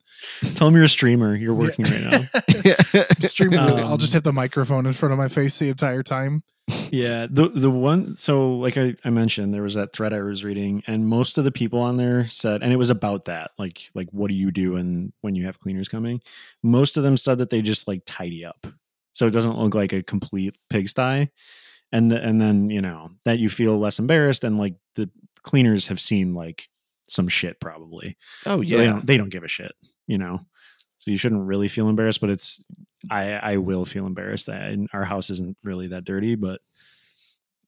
Tell 0.55 0.67
them 0.67 0.75
you're 0.75 0.83
a 0.85 0.89
streamer. 0.89 1.35
You're 1.35 1.53
working 1.53 1.85
right 1.85 2.01
now. 2.01 2.21
Really- 3.39 3.57
I'll 3.83 3.93
Um, 3.93 3.97
just 3.99 4.13
have 4.13 4.23
the 4.23 4.33
microphone 4.33 4.85
in 4.85 4.93
front 4.93 5.13
of 5.13 5.17
my 5.19 5.27
face 5.27 5.57
the 5.59 5.69
entire 5.69 6.03
time. 6.03 6.43
Yeah, 6.91 7.25
the 7.29 7.49
the 7.49 7.69
one 7.71 8.15
so 8.15 8.51
like 8.55 8.77
I, 8.77 8.95
I 9.03 9.09
mentioned, 9.09 9.53
there 9.53 9.63
was 9.63 9.73
that 9.73 9.91
thread 9.93 10.13
I 10.13 10.21
was 10.21 10.43
reading, 10.43 10.83
and 10.85 11.07
most 11.07 11.37
of 11.39 11.43
the 11.43 11.51
people 11.51 11.79
on 11.79 11.97
there 11.97 12.25
said, 12.25 12.48
and 12.55 12.71
it 12.71 12.77
was 12.77 12.89
about 12.89 13.25
that, 13.25 13.51
like 13.57 13.89
like 13.93 14.07
what 14.11 14.29
do 14.29 14.35
you 14.35 14.51
do 14.51 14.75
and 14.75 15.13
when 15.21 15.35
you 15.35 15.45
have 15.45 15.59
cleaners 15.59 15.89
coming? 15.89 16.21
Most 16.63 16.97
of 16.97 17.03
them 17.03 17.17
said 17.17 17.37
that 17.39 17.49
they 17.49 17.61
just 17.61 17.87
like 17.87 18.01
tidy 18.05 18.45
up, 18.45 18.67
so 19.11 19.27
it 19.27 19.31
doesn't 19.31 19.57
look 19.57 19.75
like 19.75 19.93
a 19.93 20.03
complete 20.03 20.57
pigsty, 20.69 21.29
and 21.91 22.11
the, 22.11 22.21
and 22.21 22.41
then 22.41 22.69
you 22.69 22.81
know 22.81 23.11
that 23.25 23.39
you 23.39 23.49
feel 23.49 23.77
less 23.77 23.99
embarrassed, 23.99 24.43
and 24.43 24.57
like 24.57 24.75
the 24.95 25.09
cleaners 25.43 25.87
have 25.87 25.99
seen 25.99 26.33
like 26.33 26.67
some 27.07 27.27
shit 27.27 27.59
probably, 27.59 28.17
oh 28.45 28.63
so 28.63 28.77
they 28.77 28.85
yeah. 28.85 28.91
don't 28.91 29.05
they 29.05 29.17
don't 29.17 29.29
give 29.29 29.43
a 29.43 29.47
shit, 29.47 29.73
you 30.07 30.17
know. 30.17 30.39
So 30.97 31.11
you 31.11 31.17
shouldn't 31.17 31.47
really 31.47 31.69
feel 31.69 31.87
embarrassed, 31.87 32.21
but 32.21 32.29
it's 32.29 32.63
I 33.09 33.31
I 33.33 33.57
will 33.57 33.85
feel 33.85 34.05
embarrassed 34.05 34.47
that 34.47 34.87
our 34.93 35.05
house 35.05 35.29
isn't 35.29 35.57
really 35.63 35.87
that 35.87 36.05
dirty, 36.05 36.35
but 36.35 36.59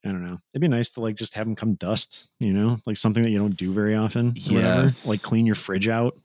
I 0.04 0.08
don't 0.08 0.24
know. 0.24 0.38
It'd 0.52 0.60
be 0.60 0.68
nice 0.68 0.90
to 0.90 1.00
like 1.00 1.14
just 1.16 1.34
have 1.34 1.46
them 1.46 1.54
come 1.54 1.74
dust, 1.74 2.28
you 2.40 2.52
know, 2.52 2.78
like 2.86 2.96
something 2.96 3.22
that 3.22 3.30
you 3.30 3.38
don't 3.38 3.56
do 3.56 3.72
very 3.72 3.94
often. 3.94 4.28
or 4.28 4.54
whatever. 4.54 4.82
Yes. 4.82 5.06
like 5.06 5.22
clean 5.22 5.46
your 5.46 5.54
fridge 5.54 5.88
out, 5.88 6.18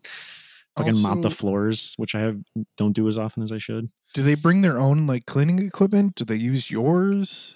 fucking 0.75 1.01
mop 1.01 1.21
the 1.21 1.29
floors, 1.31 1.93
which 1.97 2.15
I 2.15 2.21
have 2.21 2.39
don't 2.77 2.93
do 2.93 3.07
as 3.07 3.17
often 3.17 3.43
as 3.43 3.51
I 3.51 3.57
should. 3.59 3.89
Do 4.13 4.23
they 4.23 4.35
bring 4.35 4.61
their 4.61 4.79
own 4.79 5.05
like 5.05 5.25
cleaning 5.27 5.59
equipment? 5.59 6.15
Do 6.15 6.25
they 6.25 6.35
use 6.37 6.71
yours? 6.71 7.55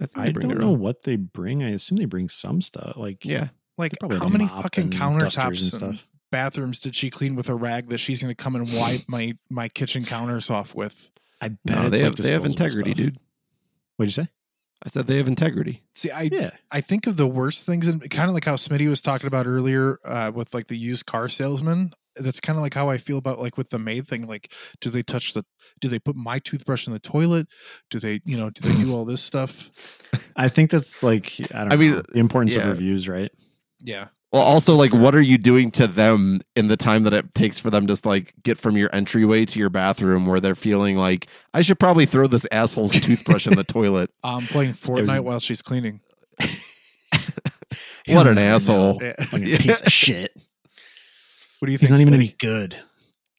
I, 0.00 0.06
think 0.06 0.18
I 0.18 0.30
bring 0.32 0.48
don't 0.48 0.58
know 0.58 0.70
own. 0.72 0.80
what 0.80 1.02
they 1.02 1.16
bring. 1.16 1.62
I 1.62 1.70
assume 1.70 1.98
they 1.98 2.06
bring 2.06 2.28
some 2.28 2.60
stuff. 2.62 2.96
Like 2.96 3.24
Yeah. 3.24 3.48
Like 3.78 3.94
probably 4.00 4.18
how 4.18 4.28
many 4.28 4.48
fucking 4.48 4.84
and 4.84 4.92
countertops 4.92 5.46
and, 5.46 5.58
and 5.58 5.58
stuff. 5.98 6.06
bathrooms 6.30 6.78
did 6.78 6.96
she 6.96 7.08
clean 7.10 7.36
with 7.36 7.48
a 7.48 7.54
rag 7.54 7.88
that 7.90 7.98
she's 7.98 8.20
going 8.22 8.34
to 8.34 8.42
come 8.42 8.56
and 8.56 8.72
wipe 8.72 9.02
my 9.06 9.34
my 9.50 9.68
kitchen 9.68 10.04
counters 10.04 10.50
off 10.50 10.74
with? 10.74 11.10
I 11.40 11.48
bet 11.48 11.58
No, 11.64 11.82
it's 11.86 11.90
they 11.90 12.04
like 12.04 12.04
have 12.04 12.16
they 12.26 12.32
have 12.32 12.44
integrity, 12.46 12.90
stuff. 12.92 12.96
dude. 13.04 13.18
What'd 13.96 14.16
you 14.16 14.24
say? 14.24 14.28
I 14.84 14.88
said 14.88 15.06
they 15.06 15.18
have 15.18 15.28
integrity. 15.28 15.82
See, 15.94 16.10
I 16.10 16.22
Yeah. 16.22 16.50
I 16.70 16.80
think 16.80 17.06
of 17.06 17.16
the 17.16 17.26
worst 17.26 17.64
things, 17.64 17.86
and 17.86 18.08
kind 18.10 18.28
of 18.28 18.34
like 18.34 18.44
how 18.44 18.56
Smitty 18.56 18.88
was 18.88 19.00
talking 19.00 19.26
about 19.26 19.46
earlier 19.46 19.98
uh, 20.04 20.32
with 20.34 20.54
like 20.54 20.66
the 20.66 20.76
used 20.76 21.06
car 21.06 21.28
salesman. 21.28 21.92
That's 22.16 22.40
kind 22.40 22.58
of 22.58 22.62
like 22.62 22.74
how 22.74 22.90
I 22.90 22.98
feel 22.98 23.16
about 23.16 23.40
like 23.40 23.56
with 23.56 23.70
the 23.70 23.78
maid 23.78 24.06
thing. 24.06 24.26
Like, 24.26 24.52
do 24.80 24.90
they 24.90 25.02
touch 25.02 25.32
the? 25.32 25.44
Do 25.80 25.88
they 25.88 25.98
put 25.98 26.16
my 26.16 26.40
toothbrush 26.40 26.86
in 26.86 26.92
the 26.92 26.98
toilet? 26.98 27.46
Do 27.90 28.00
they, 28.00 28.20
you 28.24 28.36
know, 28.36 28.50
do 28.50 28.68
they 28.68 28.82
do 28.82 28.94
all 28.94 29.04
this 29.04 29.22
stuff? 29.22 29.98
I 30.36 30.48
think 30.48 30.70
that's 30.70 31.02
like 31.02 31.40
I 31.54 31.60
don't 31.60 31.72
I 31.72 31.76
mean, 31.76 32.02
the 32.12 32.18
importance 32.18 32.54
yeah. 32.54 32.62
of 32.62 32.68
reviews, 32.68 33.08
right? 33.08 33.30
Yeah, 33.78 34.08
Well, 34.32 34.42
also 34.42 34.74
like, 34.74 34.94
what 34.94 35.14
are 35.14 35.20
you 35.20 35.36
doing 35.36 35.70
to 35.72 35.86
them 35.86 36.40
in 36.56 36.68
the 36.68 36.76
time 36.78 37.02
that 37.02 37.12
it 37.12 37.34
takes 37.34 37.58
for 37.58 37.68
them 37.70 37.86
to 37.86 38.00
like 38.04 38.32
get 38.42 38.56
from 38.56 38.76
your 38.78 38.88
entryway 38.94 39.44
to 39.44 39.58
your 39.58 39.68
bathroom, 39.68 40.24
where 40.24 40.40
they're 40.40 40.54
feeling 40.54 40.96
like 40.96 41.26
I 41.52 41.60
should 41.60 41.78
probably 41.78 42.06
throw 42.06 42.26
this 42.26 42.46
asshole's 42.50 42.92
toothbrush 43.00 43.46
in 43.46 43.54
the 43.56 43.64
toilet? 43.64 44.10
I'm 44.24 44.42
playing 44.46 44.72
Fortnite 44.72 45.20
while 45.20 45.40
she's 45.40 45.62
cleaning. 45.62 46.00
What 48.08 48.26
an 48.26 48.36
asshole! 48.36 48.98
Yeah. 49.00 49.14
Fucking 49.26 49.58
piece 49.58 49.80
of 49.80 49.92
shit. 49.92 50.32
What 51.60 51.66
do 51.66 51.72
you 51.72 51.78
think? 51.78 51.90
He's 51.90 51.90
not 51.90 52.00
even 52.00 52.14
Smitty? 52.14 52.16
any 52.16 52.34
good. 52.38 52.76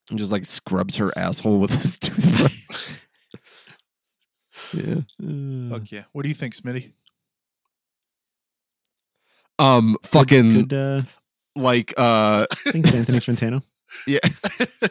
And 0.10 0.18
just 0.18 0.32
like 0.32 0.46
scrubs 0.46 0.96
her 0.98 1.12
asshole 1.18 1.60
with 1.60 1.72
his 1.76 1.98
toothbrush. 2.00 2.88
yeah. 4.74 5.02
Fuck 5.70 5.92
yeah. 5.92 6.04
What 6.14 6.24
do 6.24 6.30
you 6.30 6.34
think, 6.36 6.56
Smitty? 6.56 6.94
Um. 9.60 9.98
Fucking 10.04 10.68
Good, 10.68 10.74
uh, 10.74 11.02
like 11.56 11.94
uh. 11.98 12.46
thanks, 12.66 12.94
Anthony 12.94 13.20
Fantano. 13.20 13.64
Yeah. 14.08 14.18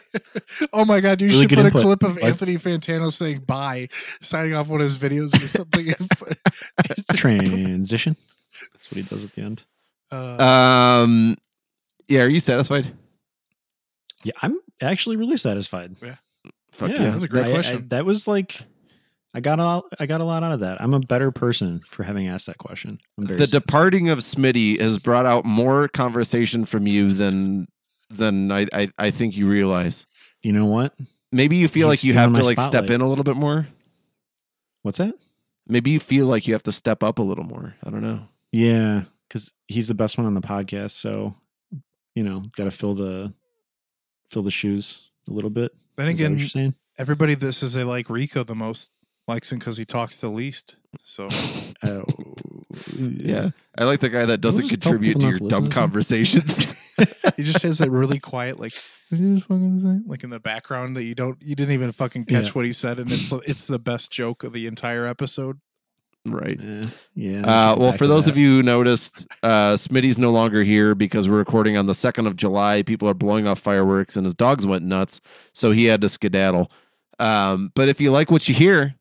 oh 0.72 0.84
my 0.84 1.00
god, 1.00 1.20
you 1.20 1.26
Really 1.26 1.40
should 1.40 1.48
put 1.50 1.58
input. 1.66 1.80
a 1.80 1.84
clip 1.84 2.02
of 2.04 2.14
Like- 2.14 2.24
Anthony 2.24 2.54
Fantano 2.56 3.12
saying 3.12 3.40
bye, 3.40 3.88
signing 4.20 4.54
off 4.54 4.68
one 4.68 4.80
of 4.80 4.84
his 4.84 4.96
videos 4.96 5.34
or 5.34 5.48
something. 5.48 5.86
Transition. 7.16 8.16
That's 8.72 8.90
what 8.92 8.96
he 8.96 9.02
does 9.02 9.24
at 9.24 9.32
the 9.34 9.42
end. 9.42 9.62
uh, 10.12 10.36
Um. 11.02 11.36
Yeah. 12.06 12.22
Are 12.22 12.28
you 12.28 12.38
satisfied? 12.38 12.86
Yeah, 14.22 14.34
I'm 14.40 14.56
actually 14.80 15.16
really 15.16 15.36
satisfied. 15.36 15.96
Yeah. 16.00 16.14
Fuck 16.70 16.90
yeah, 16.90 17.02
yeah. 17.02 17.10
that's 17.10 17.24
a 17.24 17.28
great 17.28 17.46
I- 17.46 17.48
I- 17.48 17.52
question. 17.54 17.88
that 17.88 18.04
was 18.04 18.28
like, 18.28 18.60
I 19.34 19.40
got 19.40 19.58
a 19.58 19.64
lot, 19.64 19.84
I 19.98 20.06
got 20.06 20.20
a 20.20 20.24
lot 20.24 20.42
out 20.44 20.52
of 20.52 20.60
that. 20.60 20.80
I'm 20.80 20.92
a 20.94 21.00
better 21.00 21.30
person 21.30 21.80
for 21.86 22.02
having 22.02 22.28
asked 22.28 22.46
that 22.46 22.58
question. 22.58 22.98
I'm 23.16 23.26
very 23.26 23.38
the 23.38 23.46
departing 23.46 24.10
of 24.10 24.18
Smitty 24.18 24.80
has 24.80 24.98
brought 24.98 25.24
out 25.24 25.44
more 25.44 25.88
conversation 25.88 26.64
from 26.64 26.86
you 26.86 27.14
than 27.14 27.66
than 28.10 28.52
I, 28.52 28.66
I, 28.74 28.90
I 28.98 29.10
think 29.10 29.36
you 29.36 29.48
realize. 29.48 30.06
you 30.42 30.52
know 30.52 30.66
what? 30.66 30.94
Maybe 31.30 31.56
you 31.56 31.66
feel 31.66 31.88
He's 31.88 32.00
like 32.00 32.04
you 32.04 32.12
have 32.14 32.34
to 32.34 32.44
like 32.44 32.60
step 32.60 32.90
in 32.90 33.00
a 33.00 33.08
little 33.08 33.24
bit 33.24 33.36
more. 33.36 33.68
What's 34.82 34.98
that? 34.98 35.14
Maybe 35.66 35.90
you 35.90 36.00
feel 36.00 36.26
like 36.26 36.46
you 36.46 36.52
have 36.52 36.64
to 36.64 36.72
step 36.72 37.02
up 37.02 37.18
a 37.18 37.22
little 37.22 37.44
more. 37.44 37.74
I 37.82 37.88
don't 37.88 38.02
know. 38.02 38.28
Yeah, 38.50 39.04
because 39.28 39.52
he's 39.66 39.88
the 39.88 39.94
best 39.94 40.18
one 40.18 40.26
on 40.26 40.34
the 40.34 40.42
podcast. 40.42 40.90
So, 40.90 41.34
you 42.14 42.22
know, 42.22 42.42
got 42.54 42.64
to 42.64 42.70
fill 42.70 42.94
the 42.94 43.32
fill 44.28 44.42
the 44.42 44.50
shoes 44.50 45.08
a 45.30 45.32
little 45.32 45.48
bit. 45.48 45.72
then 45.96 46.08
Is 46.08 46.18
that 46.18 46.22
again, 46.24 46.32
what 46.32 46.40
you're 46.40 46.48
saying? 46.50 46.74
everybody 46.98 47.34
this 47.34 47.62
is 47.62 47.72
they 47.72 47.84
like 47.84 48.10
Rico 48.10 48.44
the 48.44 48.54
most 48.54 48.90
likes 49.28 49.50
him 49.52 49.58
because 49.58 49.76
he 49.76 49.84
talks 49.84 50.16
the 50.16 50.28
least. 50.28 50.76
So 51.04 51.28
Oh, 51.84 52.04
Yeah, 52.98 53.50
I 53.78 53.84
like 53.84 54.00
the 54.00 54.08
guy 54.08 54.24
that 54.26 54.40
doesn't 54.40 54.62
Don't 54.62 54.68
just 54.70 54.82
tell 54.82 54.92
contribute 54.92 55.20
to 55.20 55.26
your 55.28 55.36
to 55.38 55.48
dumb 55.48 55.64
to 55.64 55.70
conversations. 55.70 56.78
he 57.36 57.42
just 57.42 57.62
has 57.62 57.78
that 57.78 57.90
really 57.90 58.18
quiet, 58.18 58.60
like 58.60 58.72
"What 59.08 59.18
did 59.18 59.20
you 59.20 59.34
just 59.36 59.48
fucking 59.48 59.80
say?" 59.82 60.08
like 60.08 60.24
in 60.24 60.30
the 60.30 60.40
background 60.40 60.96
that 60.96 61.04
you 61.04 61.14
don't, 61.14 61.38
you 61.42 61.54
didn't 61.54 61.72
even 61.74 61.92
fucking 61.92 62.26
catch 62.26 62.46
Yeah. 62.48 62.52
what 62.52 62.64
he 62.66 62.72
said, 62.72 62.98
and 62.98 63.10
it's 63.10 63.32
it's 63.46 63.66
the 63.66 63.78
best 63.78 64.10
joke 64.10 64.44
of 64.44 64.52
the 64.52 64.66
entire 64.66 65.06
episode. 65.06 65.60
right. 66.26 66.60
Yeah, 66.62 66.82
yeah. 67.14 67.40
Uh, 67.72 67.76
well, 67.76 67.92
for 67.92 68.06
those 68.06 68.28
of 68.28 68.36
you 68.36 68.56
who 68.58 68.62
noticed, 68.62 69.26
uh, 69.42 69.72
Smitty's 69.74 70.18
no 70.18 70.30
longer 70.30 70.62
here 70.62 70.94
because 70.94 71.28
we're 71.28 71.38
recording 71.38 71.76
on 71.76 71.86
the 71.86 71.94
2nd 71.94 72.26
of 72.28 72.36
July. 72.36 72.82
People 72.82 73.08
are 73.08 73.14
blowing 73.14 73.46
off 73.48 73.58
fireworks 73.58 74.16
and 74.16 74.24
his 74.24 74.34
dogs 74.34 74.64
went 74.66 74.84
nuts. 74.84 75.20
So 75.52 75.72
he 75.72 75.86
had 75.86 76.00
to 76.02 76.08
skedaddle. 76.08 76.70
Um, 77.18 77.72
but 77.74 77.88
if 77.88 78.00
you 78.00 78.12
like 78.12 78.30
what 78.30 78.48
you 78.48 78.54
hear, 78.54 78.94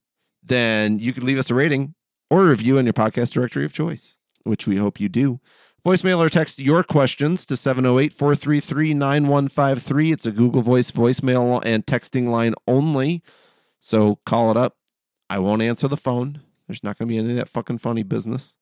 then 0.43 0.99
you 0.99 1.13
could 1.13 1.23
leave 1.23 1.37
us 1.37 1.49
a 1.49 1.55
rating 1.55 1.95
or 2.29 2.45
a 2.45 2.49
review 2.49 2.77
on 2.77 2.85
your 2.85 2.93
podcast 2.93 3.33
directory 3.33 3.65
of 3.65 3.73
choice, 3.73 4.17
which 4.43 4.67
we 4.67 4.77
hope 4.77 4.99
you 4.99 5.09
do. 5.09 5.39
Voicemail 5.85 6.19
or 6.19 6.29
text 6.29 6.59
your 6.59 6.83
questions 6.83 7.45
to 7.47 7.57
708 7.57 8.13
433 8.13 8.93
9153. 8.93 10.11
It's 10.11 10.25
a 10.27 10.31
Google 10.31 10.61
Voice 10.61 10.91
voicemail 10.91 11.61
and 11.65 11.85
texting 11.85 12.29
line 12.29 12.53
only. 12.67 13.23
So 13.79 14.19
call 14.25 14.51
it 14.51 14.57
up. 14.57 14.77
I 15.29 15.39
won't 15.39 15.63
answer 15.63 15.87
the 15.87 15.97
phone. 15.97 16.41
There's 16.67 16.83
not 16.83 16.97
going 16.97 17.07
to 17.07 17.11
be 17.11 17.17
any 17.17 17.31
of 17.31 17.35
that 17.37 17.49
fucking 17.49 17.79
funny 17.79 18.03
business. 18.03 18.55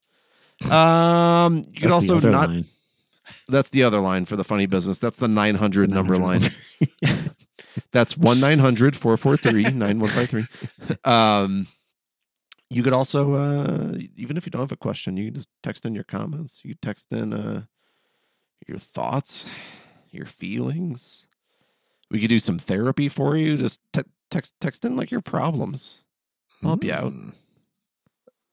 Um, 0.70 1.64
you 1.74 1.82
can 1.82 1.92
also 1.92 2.20
not. 2.20 2.50
That's 3.48 3.70
the 3.70 3.84
other 3.84 4.00
line 4.00 4.26
for 4.26 4.36
the 4.36 4.44
funny 4.44 4.66
business. 4.66 4.98
That's 4.98 5.18
the 5.18 5.28
900 5.28 5.90
number 5.90 6.18
line. 6.18 6.50
That's 7.92 8.18
1 8.18 8.40
900 8.40 8.96
443 8.96 9.64
9153. 9.78 10.98
Um, 11.04 11.68
you 12.70 12.84
could 12.84 12.94
also, 12.94 13.34
uh, 13.34 13.98
even 14.16 14.38
if 14.38 14.46
you 14.46 14.52
don't 14.52 14.62
have 14.62 14.72
a 14.72 14.78
question, 14.78 15.18
you 15.18 15.26
can 15.26 15.36
just 15.36 15.50
text 15.64 15.86
in 15.86 15.96
your 15.96 16.04
comments. 16.04 16.62
You 16.64 16.76
text 16.76 17.12
in 17.12 17.34
uh, 17.34 17.64
your 18.68 18.78
thoughts, 18.78 19.50
your 20.12 20.26
feelings. 20.26 21.28
We 22.12 22.20
could 22.20 22.30
do 22.30 22.40
some 22.40 22.60
therapy 22.60 23.10
for 23.10 23.36
you. 23.36 23.58
Just 23.58 23.80
te- 23.92 24.04
text 24.30 24.54
text 24.62 24.86
in 24.86 24.96
like 24.96 25.12
your 25.12 25.22
problems. 25.22 26.04
I'll 26.62 26.70
help 26.70 26.84
you 26.84 26.94
out. 26.94 27.14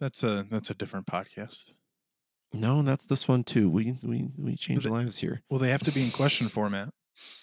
That's 0.01 0.23
a 0.23 0.47
that's 0.51 0.71
a 0.71 0.75
different 0.75 1.07
podcast. 1.07 1.73
No, 2.53 2.83
that's 2.83 3.07
this 3.07 3.29
one 3.29 3.45
too. 3.45 3.69
We 3.69 3.99
we 4.03 4.29
we 4.39 4.57
change 4.57 4.87
lives 4.87 5.19
here. 5.19 5.43
Well, 5.51 5.59
they 5.59 5.71
have 5.71 5.83
to 5.85 5.93
be 5.93 6.05
in 6.05 6.11
question 6.11 6.49
format. 6.49 6.91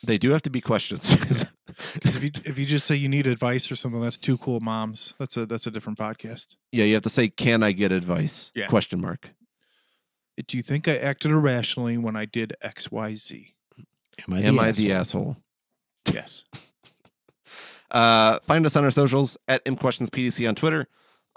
They 0.04 0.18
do 0.18 0.32
have 0.32 0.42
to 0.44 0.50
be 0.50 0.62
questions. 0.62 1.46
Because 1.94 2.16
if 2.16 2.24
you 2.24 2.32
if 2.46 2.58
you 2.58 2.66
just 2.66 2.86
say 2.86 2.96
you 2.96 3.10
need 3.10 3.28
advice 3.28 3.72
or 3.72 3.76
something, 3.76 4.02
that's 4.02 4.18
too 4.18 4.38
cool, 4.38 4.60
moms. 4.60 5.14
That's 5.20 5.38
a 5.38 5.46
that's 5.46 5.68
a 5.68 5.72
different 5.72 5.98
podcast. 6.00 6.56
yeah, 6.72 6.86
you 6.86 6.94
have 6.94 7.04
to 7.04 7.10
say, 7.10 7.28
"Can 7.30 7.64
I 7.64 7.72
get 7.72 7.92
advice?" 7.92 8.52
Yeah. 8.56 8.68
Question 8.68 9.02
mark. 9.02 9.32
Do 10.48 10.58
you 10.58 10.64
think 10.64 10.88
I 10.88 10.98
acted 10.98 11.32
irrationally 11.32 11.98
when 11.98 12.16
I 12.16 12.26
did 12.26 12.54
X 12.62 12.92
Y 12.92 13.14
Z? 13.16 13.54
Am 14.28 14.34
I 14.34 14.42
Am 14.42 14.56
the 14.56 14.62
I 14.64 14.72
the 14.72 14.92
asshole? 14.92 15.38
asshole? 16.06 16.14
Yes. 16.14 16.44
Uh, 17.92 18.40
find 18.40 18.66
us 18.66 18.76
on 18.76 18.84
our 18.84 18.90
socials 18.90 19.38
at 19.48 19.62
Imp 19.66 19.80
Questions 19.80 20.10
PDC 20.10 20.50
on 20.50 20.56
Twitter, 20.56 20.88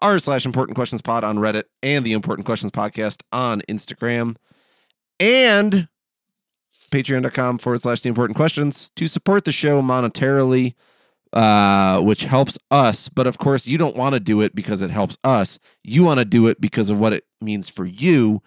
r 0.00 0.18
slash 0.18 0.46
Important 0.46 0.74
Questions 0.74 1.02
Pod 1.02 1.22
on 1.22 1.36
Reddit, 1.36 1.64
and 1.82 2.02
the 2.02 2.14
Important 2.14 2.46
Questions 2.46 2.72
Podcast 2.72 3.20
on 3.30 3.60
Instagram. 3.68 4.36
And 5.20 5.86
patreon.com 6.86 7.58
forward 7.58 7.82
slash 7.82 8.00
the 8.00 8.08
important 8.08 8.36
questions 8.36 8.90
to 8.96 9.08
support 9.08 9.44
the 9.44 9.52
show 9.52 9.82
monetarily, 9.82 10.74
uh, 11.32 12.00
which 12.00 12.24
helps 12.24 12.58
us. 12.70 13.08
But 13.08 13.26
of 13.26 13.38
course, 13.38 13.66
you 13.66 13.78
don't 13.78 13.96
want 13.96 14.14
to 14.14 14.20
do 14.20 14.40
it 14.40 14.54
because 14.54 14.82
it 14.82 14.90
helps 14.90 15.16
us. 15.24 15.58
You 15.82 16.04
want 16.04 16.18
to 16.18 16.24
do 16.24 16.46
it 16.46 16.60
because 16.60 16.90
of 16.90 16.98
what 16.98 17.12
it 17.12 17.24
means 17.40 17.68
for 17.68 17.84
you. 17.84 18.42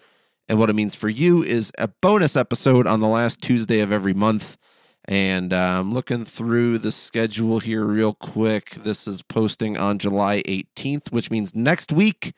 And 0.48 0.58
what 0.58 0.70
it 0.70 0.74
means 0.74 0.96
for 0.96 1.10
you 1.10 1.44
is 1.44 1.72
a 1.78 1.88
bonus 1.88 2.36
episode 2.36 2.88
on 2.88 3.02
the 3.02 3.08
last 3.08 3.40
Tuesday 3.40 3.82
of 3.82 3.92
every 3.92 4.16
month. 4.16 4.58
And 5.06 5.54
uh, 5.54 5.80
I'm 5.80 5.94
looking 5.94 6.26
through 6.26 6.80
the 6.80 6.92
schedule 6.92 7.60
here 7.60 7.84
real 7.84 8.14
quick. 8.14 8.72
This 8.84 9.08
is 9.08 9.22
posting 9.22 9.78
on 9.78 10.00
July 10.00 10.42
18th, 10.44 11.12
which 11.12 11.30
means 11.30 11.56
next 11.56 11.92
week 11.92 12.34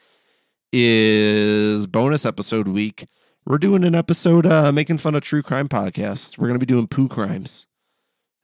is 0.74 1.88
bonus 1.88 2.26
episode 2.26 2.68
week. 2.68 3.06
We're 3.46 3.58
doing 3.58 3.84
an 3.84 3.96
episode 3.96 4.46
uh, 4.46 4.72
making 4.72 5.00
fun 5.00 5.16
of 5.16 5.24
true 5.24 5.42
crime 5.42 5.68
podcasts. 5.68 6.38
We're 6.38 6.48
going 6.48 6.60
to 6.60 6.66
be 6.66 6.72
doing 6.72 6.88
poo 6.88 7.08
crimes, 7.08 7.66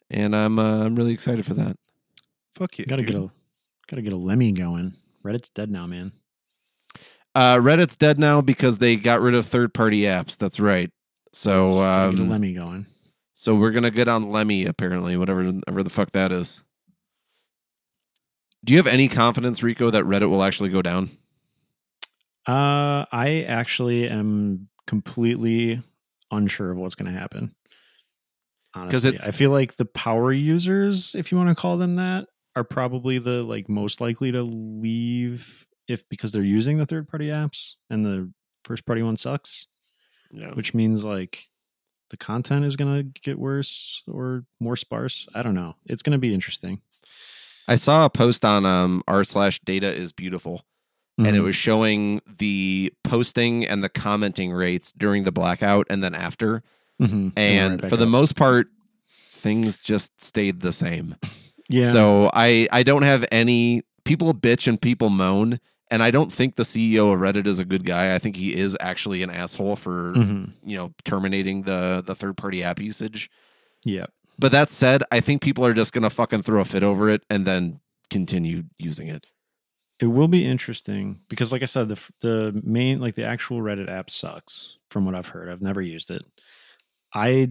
and 0.09 0.35
I'm 0.35 0.57
uh, 0.59 0.85
I'm 0.85 0.95
really 0.95 1.13
excited 1.13 1.45
for 1.45 1.53
that. 1.53 1.77
Fuck 2.55 2.79
you. 2.79 2.85
Gotta 2.85 3.03
get 3.03 3.15
a 3.15 3.29
gotta 3.87 4.01
get 4.01 4.13
a 4.13 4.17
Lemmy 4.17 4.51
going. 4.51 4.95
Reddit's 5.23 5.49
dead 5.49 5.69
now, 5.69 5.85
man. 5.85 6.13
Uh, 7.35 7.57
Reddit's 7.57 7.95
dead 7.95 8.19
now 8.19 8.41
because 8.41 8.79
they 8.79 8.95
got 8.95 9.21
rid 9.21 9.35
of 9.35 9.45
third 9.45 9.73
party 9.73 10.01
apps. 10.01 10.37
That's 10.37 10.59
right. 10.59 10.89
So 11.33 11.65
Gotta 11.65 12.11
get 12.11 12.19
a 12.19 12.23
um, 12.23 12.29
Lemmy 12.29 12.53
going. 12.53 12.87
so 13.35 13.53
we're 13.53 13.71
gonna 13.71 13.91
get 13.91 14.07
on 14.07 14.31
Lemmy 14.31 14.65
apparently, 14.65 15.15
whatever 15.15 15.45
whatever 15.45 15.83
the 15.83 15.91
fuck 15.91 16.11
that 16.13 16.31
is. 16.31 16.63
Do 18.65 18.73
you 18.73 18.79
have 18.79 18.87
any 18.87 19.07
confidence, 19.07 19.61
Rico, 19.61 19.91
that 19.91 20.03
Reddit 20.03 20.29
will 20.29 20.43
actually 20.43 20.69
go 20.69 20.81
down? 20.81 21.11
Uh, 22.47 23.05
I 23.11 23.45
actually 23.47 24.09
am 24.09 24.67
completely 24.87 25.81
unsure 26.31 26.71
of 26.71 26.77
what's 26.77 26.95
going 26.95 27.11
to 27.13 27.17
happen. 27.19 27.53
'Cause 28.73 28.83
Honestly, 29.05 29.09
it's- 29.09 29.27
I 29.27 29.31
feel 29.31 29.51
like 29.51 29.75
the 29.77 29.85
power 29.85 30.31
users, 30.31 31.15
if 31.15 31.31
you 31.31 31.37
want 31.37 31.49
to 31.49 31.55
call 31.59 31.77
them 31.77 31.95
that, 31.95 32.27
are 32.55 32.63
probably 32.63 33.19
the 33.19 33.43
like 33.43 33.69
most 33.69 34.01
likely 34.01 34.31
to 34.31 34.41
leave 34.43 35.67
if 35.87 36.07
because 36.09 36.31
they're 36.31 36.43
using 36.43 36.77
the 36.77 36.85
third 36.85 37.07
party 37.07 37.27
apps 37.27 37.75
and 37.89 38.03
the 38.03 38.31
first 38.65 38.85
party 38.85 39.01
one 39.03 39.15
sucks, 39.15 39.67
Yeah. 40.31 40.53
which 40.53 40.73
means 40.73 41.03
like 41.03 41.47
the 42.09 42.17
content 42.17 42.65
is 42.65 42.75
going 42.75 43.13
to 43.13 43.21
get 43.21 43.37
worse 43.39 44.03
or 44.07 44.45
more 44.59 44.75
sparse. 44.75 45.27
I 45.33 45.43
don't 45.43 45.55
know. 45.55 45.75
It's 45.85 46.01
going 46.01 46.13
to 46.13 46.17
be 46.19 46.33
interesting. 46.33 46.81
I 47.67 47.75
saw 47.75 48.05
a 48.05 48.09
post 48.09 48.43
on 48.45 48.65
um 48.65 49.01
r 49.07 49.23
slash 49.23 49.59
data 49.61 49.87
is 49.93 50.11
beautiful. 50.11 50.65
And 51.17 51.27
it 51.35 51.39
Mhm. 51.39 51.43
was 51.43 51.55
showing 51.55 52.21
the 52.37 52.93
posting 53.03 53.65
and 53.65 53.83
the 53.83 53.89
commenting 53.89 54.51
rates 54.51 54.91
during 54.95 55.23
the 55.23 55.31
blackout 55.31 55.87
and 55.89 56.03
then 56.03 56.13
after. 56.15 56.61
Mhm. 57.01 57.33
And 57.35 57.81
right 57.83 57.89
for 57.89 57.97
the 57.97 58.03
up. 58.05 58.09
most 58.09 58.35
part, 58.35 58.67
things 59.29 59.81
just 59.81 60.19
stayed 60.21 60.61
the 60.61 60.71
same. 60.73 61.15
yeah. 61.69 61.91
So 61.91 62.29
I 62.33 62.67
I 62.71 62.83
don't 62.83 63.03
have 63.03 63.25
any 63.31 63.81
people 64.03 64.33
bitch 64.33 64.67
and 64.67 64.81
people 64.81 65.09
moan. 65.09 65.59
And 65.89 66.03
I 66.03 66.11
don't 66.11 66.33
think 66.33 66.57
the 66.57 66.65
CEO 66.65 67.13
of 67.13 67.19
Reddit 67.21 67.47
is 67.47 67.59
a 67.59 67.65
good 67.65 67.85
guy. 67.85 68.13
I 68.13 68.19
think 68.19 68.35
he 68.35 68.53
is 68.53 68.75
actually 68.81 69.23
an 69.23 69.29
asshole 69.29 69.77
for 69.77 70.13
Mhm. 70.13 70.51
you 70.65 70.75
know 70.77 70.93
terminating 71.05 71.63
the 71.63 72.03
the 72.05 72.13
third 72.15 72.35
party 72.37 72.61
app 72.63 72.79
usage. 72.79 73.29
yeah. 73.85 74.07
But 74.39 74.51
that 74.51 74.69
said, 74.69 75.01
I 75.11 75.19
think 75.19 75.41
people 75.41 75.65
are 75.65 75.73
just 75.73 75.93
gonna 75.93 76.09
fucking 76.11 76.43
throw 76.43 76.61
a 76.61 76.65
fit 76.65 76.83
over 76.83 77.09
it 77.09 77.23
and 77.29 77.45
then 77.47 77.79
continue 78.11 78.63
using 78.77 79.07
it. 79.07 79.25
It 79.99 80.07
will 80.07 80.27
be 80.27 80.45
interesting 80.45 81.21
because, 81.27 81.51
like 81.51 81.63
I 81.63 81.65
said, 81.65 81.89
the 81.89 81.99
the 82.21 82.61
main 82.63 82.99
like 82.99 83.15
the 83.15 83.25
actual 83.25 83.61
Reddit 83.61 83.89
app 83.89 84.11
sucks 84.11 84.77
from 84.89 85.05
what 85.05 85.15
I've 85.15 85.29
heard. 85.29 85.49
I've 85.49 85.61
never 85.61 85.81
used 85.81 86.11
it. 86.11 86.23
I 87.13 87.49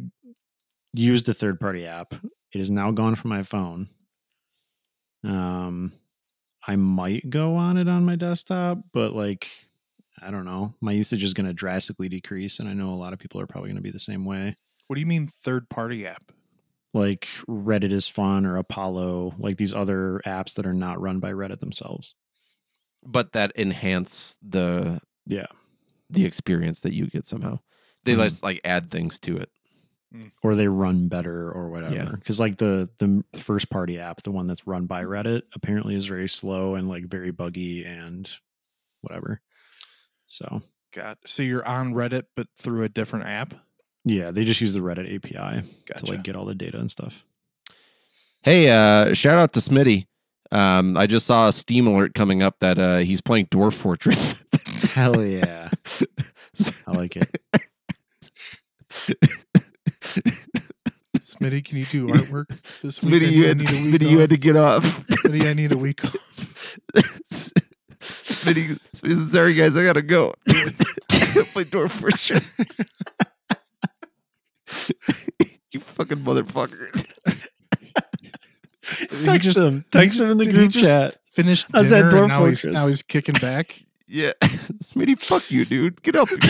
used 0.93 1.27
the 1.27 1.35
third 1.35 1.59
party 1.59 1.87
app. 1.87 2.15
It 2.53 2.61
is 2.61 2.71
now 2.71 2.93
gone 2.93 3.17
from 3.17 3.31
my 3.31 3.43
phone. 3.43 3.89
Um, 5.25 5.93
I 6.67 6.77
might 6.77 7.29
go 7.29 7.57
on 7.57 7.77
it 7.77 7.89
on 7.89 8.05
my 8.05 8.17
desktop, 8.17 8.79
but 8.93 9.13
like 9.13 9.49
I 10.23 10.31
don't 10.31 10.45
know, 10.45 10.75
my 10.81 10.93
usage 10.93 11.25
is 11.25 11.35
going 11.35 11.47
to 11.47 11.53
drastically 11.53 12.09
decrease, 12.09 12.61
and 12.61 12.69
I 12.69 12.73
know 12.73 12.91
a 12.91 12.97
lot 12.97 13.13
of 13.13 13.19
people 13.19 13.41
are 13.41 13.47
probably 13.47 13.69
going 13.69 13.77
to 13.77 13.83
be 13.83 13.91
the 13.91 13.99
same 13.99 14.25
way. 14.25 14.57
What 14.87 14.95
do 14.95 15.01
you 15.01 15.07
mean 15.07 15.31
third 15.43 15.69
party 15.69 16.07
app? 16.07 16.31
Like 16.95 17.29
Reddit 17.49 17.93
is 17.93 18.09
fun 18.09 18.47
or 18.47 18.57
Apollo, 18.57 19.35
like 19.39 19.57
these 19.57 19.75
other 19.75 20.21
apps 20.25 20.55
that 20.55 20.67
are 20.67 20.73
not 20.73 21.01
run 21.01 21.19
by 21.19 21.33
Reddit 21.33 21.61
themselves. 21.61 22.15
But 23.07 23.33
that 23.33 23.53
enhance 23.57 24.37
the 24.43 25.01
Yeah. 25.27 25.47
the 26.11 26.25
experience 26.25 26.81
that 26.83 26.93
you 26.95 27.07
get 27.07 27.27
somehow. 27.27 27.61
They 28.05 28.15
Mhm. 28.15 28.25
just 28.25 28.43
like 28.43 28.61
add 28.65 28.91
things 28.91 29.19
to 29.21 29.37
it. 29.37 29.51
or 30.43 30.55
they 30.55 30.69
run 30.69 31.09
better 31.09 31.51
or 31.51 31.67
Yeah. 31.67 31.73
whatever. 31.89 32.17
Because 32.17 32.41
like 32.41 32.57
the 32.57 32.89
the 32.99 33.23
first 33.39 33.69
party 33.69 33.99
app, 33.99 34.23
the 34.23 34.31
one 34.31 34.47
that's 34.47 34.67
run 34.67 34.87
by 34.87 35.03
Reddit, 35.05 35.43
apparently 35.55 35.95
is 35.95 36.07
very 36.07 36.29
slow 36.29 36.75
and 36.75 36.89
like 36.89 37.05
very 37.07 37.33
buggy 37.33 37.85
and 37.85 38.31
whatever. 39.03 39.43
So 40.27 40.63
God. 40.93 41.19
So 41.27 41.43
you're 41.43 41.67
on 41.67 41.93
Reddit, 41.93 42.23
but 42.35 42.47
through 42.57 42.85
a 42.85 42.89
different 42.89 43.27
app? 43.27 43.55
yeah, 44.05 44.31
they 44.31 44.45
just 44.45 44.61
use 44.61 44.73
the 44.73 44.81
Reddit 44.81 45.13
API 45.13 45.63
Gotcha. 45.87 46.07
to 46.07 46.13
like 46.13 46.23
get 46.23 46.37
all 46.37 46.47
the 46.47 46.55
data 46.55 46.79
and 46.79 46.91
stuff. 46.91 47.25
Hey, 48.43 48.71
uh, 48.71 49.13
shout 49.13 49.37
out 49.37 49.53
to 49.55 49.61
Smitty. 49.61 50.07
Um, 50.57 50.97
I 50.97 51.07
just 51.07 51.27
saw 51.27 51.49
a 51.49 51.53
Steam 51.53 51.87
alert 51.87 52.15
coming 52.15 52.43
up 52.43 52.61
that 52.61 52.79
uh, 52.79 52.97
he's 52.99 53.21
playing 53.21 53.47
Dwarf 53.47 53.75
Fortress. 53.75 54.43
Hell 54.95 55.23
yeah, 55.23 55.69
I 56.87 56.93
like 56.93 57.15
it. 57.17 57.31
Smitty, 61.19 61.63
can 61.63 61.77
you 61.77 61.85
do 61.85 62.07
artwork 62.09 62.47
this? 62.81 63.05
Smitty, 63.05 63.27
I- 63.27 63.31
you 63.31 63.47
had, 63.47 63.59
week 63.59 63.69
Smitty, 63.69 64.11
you 64.11 64.19
had 64.19 64.31
to 64.31 64.39
get 64.39 64.57
off. 64.57 64.83
Smitty, 65.09 65.45
I 65.47 65.53
need 65.53 65.75
a 65.75 65.77
week 65.77 66.03
off. 66.07 66.15
Smitty, 68.01 68.79
Smitty 68.95 69.15
said, 69.15 69.29
sorry 69.29 69.53
guys, 69.53 69.77
I 69.77 69.85
gotta 69.85 70.01
go. 70.01 70.33
Play 70.49 71.65
Dwarf 71.65 71.91
Fortress. 71.91 72.59
you 75.71 75.81
fucking 75.81 76.19
motherfucker. 76.19 76.89
He 78.99 79.07
Text 79.25 79.45
just 79.47 79.59
him, 79.59 79.85
text 79.91 80.19
him 80.21 80.31
in 80.31 80.39
the 80.39 80.45
did 80.45 80.55
he 80.55 80.61
group 80.61 80.71
just 80.73 80.85
chat. 80.85 81.17
Finished 81.31 81.67
How's 81.73 81.91
that 81.91 82.11
dinner 82.11 82.25
and 82.25 82.31
Dwarf 82.33 82.39
now 82.39 82.45
he's, 82.47 82.65
now 82.65 82.87
he's 82.87 83.03
kicking 83.03 83.35
back. 83.41 83.75
Yeah. 84.09 84.31
Smitty, 84.41 85.19
fuck 85.19 85.51
you, 85.51 85.65
dude. 85.65 86.01
Get 86.01 86.15
up. 86.15 86.29
Get 86.29 86.41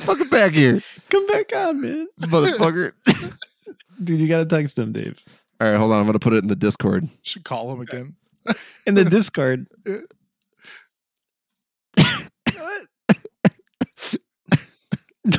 fucking 0.00 0.28
back 0.28 0.52
here, 0.52 0.80
Come 1.08 1.26
back 1.26 1.52
on, 1.56 1.80
man. 1.80 2.06
motherfucker. 2.20 2.92
Dude, 4.04 4.20
you 4.20 4.28
gotta 4.28 4.46
text 4.46 4.78
him, 4.78 4.92
Dave. 4.92 5.18
All 5.60 5.68
right, 5.68 5.76
hold 5.76 5.90
on. 5.90 5.98
I'm 5.98 6.06
gonna 6.06 6.20
put 6.20 6.34
it 6.34 6.42
in 6.44 6.46
the 6.46 6.54
Discord. 6.54 7.08
Should 7.22 7.42
call 7.42 7.72
him 7.72 7.80
again. 7.80 8.14
In 8.86 8.94
the 8.94 9.04
Discord. 9.04 9.66
Dwarf 9.84 10.04
Fortress, 12.54 12.86
hey, 13.98 14.16
Smitty. 14.56 15.09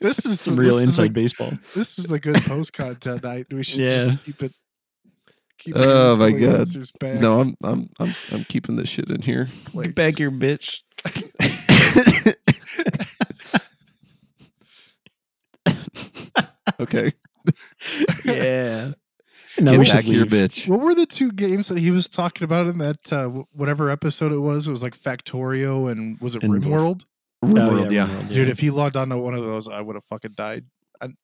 this 0.00 0.24
is 0.26 0.40
Some 0.40 0.56
real 0.56 0.76
this 0.76 0.78
is 0.82 0.82
inside 0.82 1.02
like- 1.02 1.12
baseball. 1.12 1.52
This 1.74 1.98
is 1.98 2.06
the 2.06 2.18
good 2.18 2.36
post 2.42 2.72
content 2.72 3.22
night. 3.22 3.46
We 3.50 3.62
should 3.62 3.80
Yeah. 3.80 4.04
just 4.06 4.24
keep 4.24 4.42
it. 4.42 4.52
Keep 5.58 5.74
Oh, 5.78 6.16
my 6.16 6.30
God. 6.32 6.68
Back. 7.00 7.20
No, 7.20 7.40
I'm 7.40 7.54
I'm 7.62 7.88
I'm 7.98 8.14
I'm 8.32 8.44
keeping 8.44 8.76
this 8.76 8.88
shit 8.88 9.08
in 9.10 9.22
here. 9.22 9.48
Like, 9.72 9.86
Get 9.86 9.94
back 9.94 10.18
here, 10.18 10.30
bitch. 10.30 10.80
okay. 16.80 17.12
Yeah. 18.24 18.92
No, 19.60 19.70
Get 19.72 19.80
we 19.80 19.86
back 19.86 20.04
here, 20.04 20.24
leave. 20.24 20.30
bitch. 20.32 20.68
What 20.68 20.80
were 20.80 20.94
the 20.94 21.06
two 21.06 21.30
games 21.30 21.68
that 21.68 21.78
he 21.78 21.90
was 21.92 22.08
talking 22.08 22.44
about 22.44 22.66
in 22.66 22.78
that 22.78 23.12
uh, 23.12 23.28
whatever 23.52 23.88
episode 23.90 24.32
it 24.32 24.38
was? 24.38 24.66
It 24.66 24.70
was 24.72 24.82
like 24.82 24.96
Factorio 24.98 25.90
and 25.90 26.20
was 26.20 26.34
it 26.34 26.42
And 26.42 26.52
Dwarf. 26.54 26.64
RimWorld? 26.64 27.04
RimWorld, 27.44 27.86
Oh, 27.86 27.90
yeah. 27.90 28.08
RimWorld, 28.08 28.32
Dude, 28.32 28.48
if 28.48 28.58
he 28.58 28.70
logged 28.70 28.96
on 28.96 29.10
to 29.10 29.18
one 29.18 29.34
of 29.34 29.44
those, 29.44 29.68
I 29.68 29.80
would 29.80 29.94
have 29.96 30.04
fucking 30.04 30.32
died. 30.32 30.64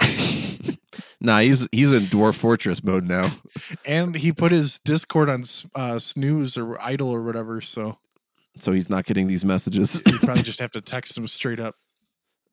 Nah, 1.22 1.40
he's 1.40 1.68
he's 1.70 1.92
in 1.92 2.04
Dwarf 2.04 2.34
Fortress 2.34 2.82
mode 2.82 3.06
now. 3.06 3.30
And 3.86 4.14
he 4.14 4.32
put 4.32 4.52
his 4.52 4.78
Discord 4.80 5.28
on 5.28 5.44
uh, 5.74 5.98
snooze 5.98 6.56
or 6.56 6.80
idle 6.80 7.10
or 7.10 7.22
whatever, 7.22 7.60
so 7.60 7.98
So 8.56 8.72
he's 8.72 8.88
not 8.90 9.04
getting 9.04 9.26
these 9.26 9.44
messages. 9.44 10.02
you 10.06 10.18
probably 10.22 10.42
just 10.42 10.60
have 10.60 10.72
to 10.72 10.80
text 10.80 11.16
him 11.16 11.26
straight 11.26 11.60
up. 11.60 11.76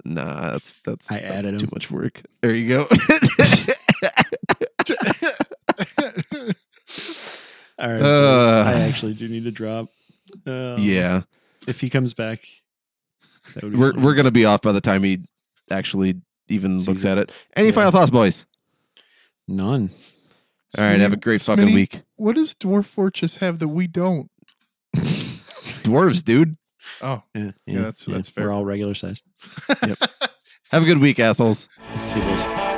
nah, 0.05 0.51
that's 0.51 0.75
that's, 0.85 1.09
I 1.11 1.19
that's 1.21 1.47
added 1.47 1.59
too 1.59 1.65
him. 1.65 1.69
much 1.73 1.89
work. 1.89 2.21
There 2.41 2.53
you 2.53 2.67
go. 2.67 2.87
All 7.79 7.89
right. 7.91 8.01
Uh. 8.01 8.63
I 8.67 8.79
actually 8.81 9.13
do 9.13 9.27
need 9.27 9.43
to 9.45 9.51
drop. 9.51 9.89
Um, 10.45 10.75
yeah. 10.79 11.21
If 11.67 11.79
he 11.81 11.89
comes 11.89 12.13
back, 12.13 12.39
that 13.53 13.63
would 13.63 13.73
be 13.73 13.77
We're 13.77 13.93
fun. 13.93 14.01
we're 14.03 14.15
gonna 14.15 14.31
be 14.31 14.45
off 14.45 14.61
by 14.61 14.71
the 14.71 14.81
time 14.81 15.03
he 15.03 15.19
actually 15.69 16.21
even 16.49 16.79
Sees 16.79 16.87
looks 16.87 17.05
it. 17.05 17.09
at 17.09 17.17
it. 17.17 17.31
Any 17.55 17.67
Yeah. 17.67 17.73
final 17.73 17.91
thoughts, 17.91 18.09
boys? 18.09 18.45
none. 19.47 19.89
All 20.77 20.83
right, 20.83 20.99
have 20.99 21.13
a 21.13 21.17
great 21.17 21.39
fucking 21.41 21.67
Smitty, 21.67 21.73
week. 21.73 22.01
What 22.17 22.35
does 22.35 22.53
Dwarf 22.53 22.85
Fortress 22.85 23.37
have 23.37 23.59
that 23.59 23.69
we 23.69 23.87
don't? 23.87 24.29
Dwarves, 24.95 26.23
dude. 26.23 26.57
Oh, 27.01 27.23
Yeah, 27.33 27.51
Yeah, 27.65 27.75
that's- 27.79 28.05
that's 28.05 28.29
fair. 28.29 28.47
We're 28.47 28.53
all 28.53 28.65
regular 28.65 28.93
sized. 28.93 29.23
Have 30.71 30.83
a 30.83 30.85
good 30.85 30.97
week, 30.97 31.19
assholes. 31.19 31.69
See 32.03 32.19
you, 32.19 32.25
boys. 32.25 32.76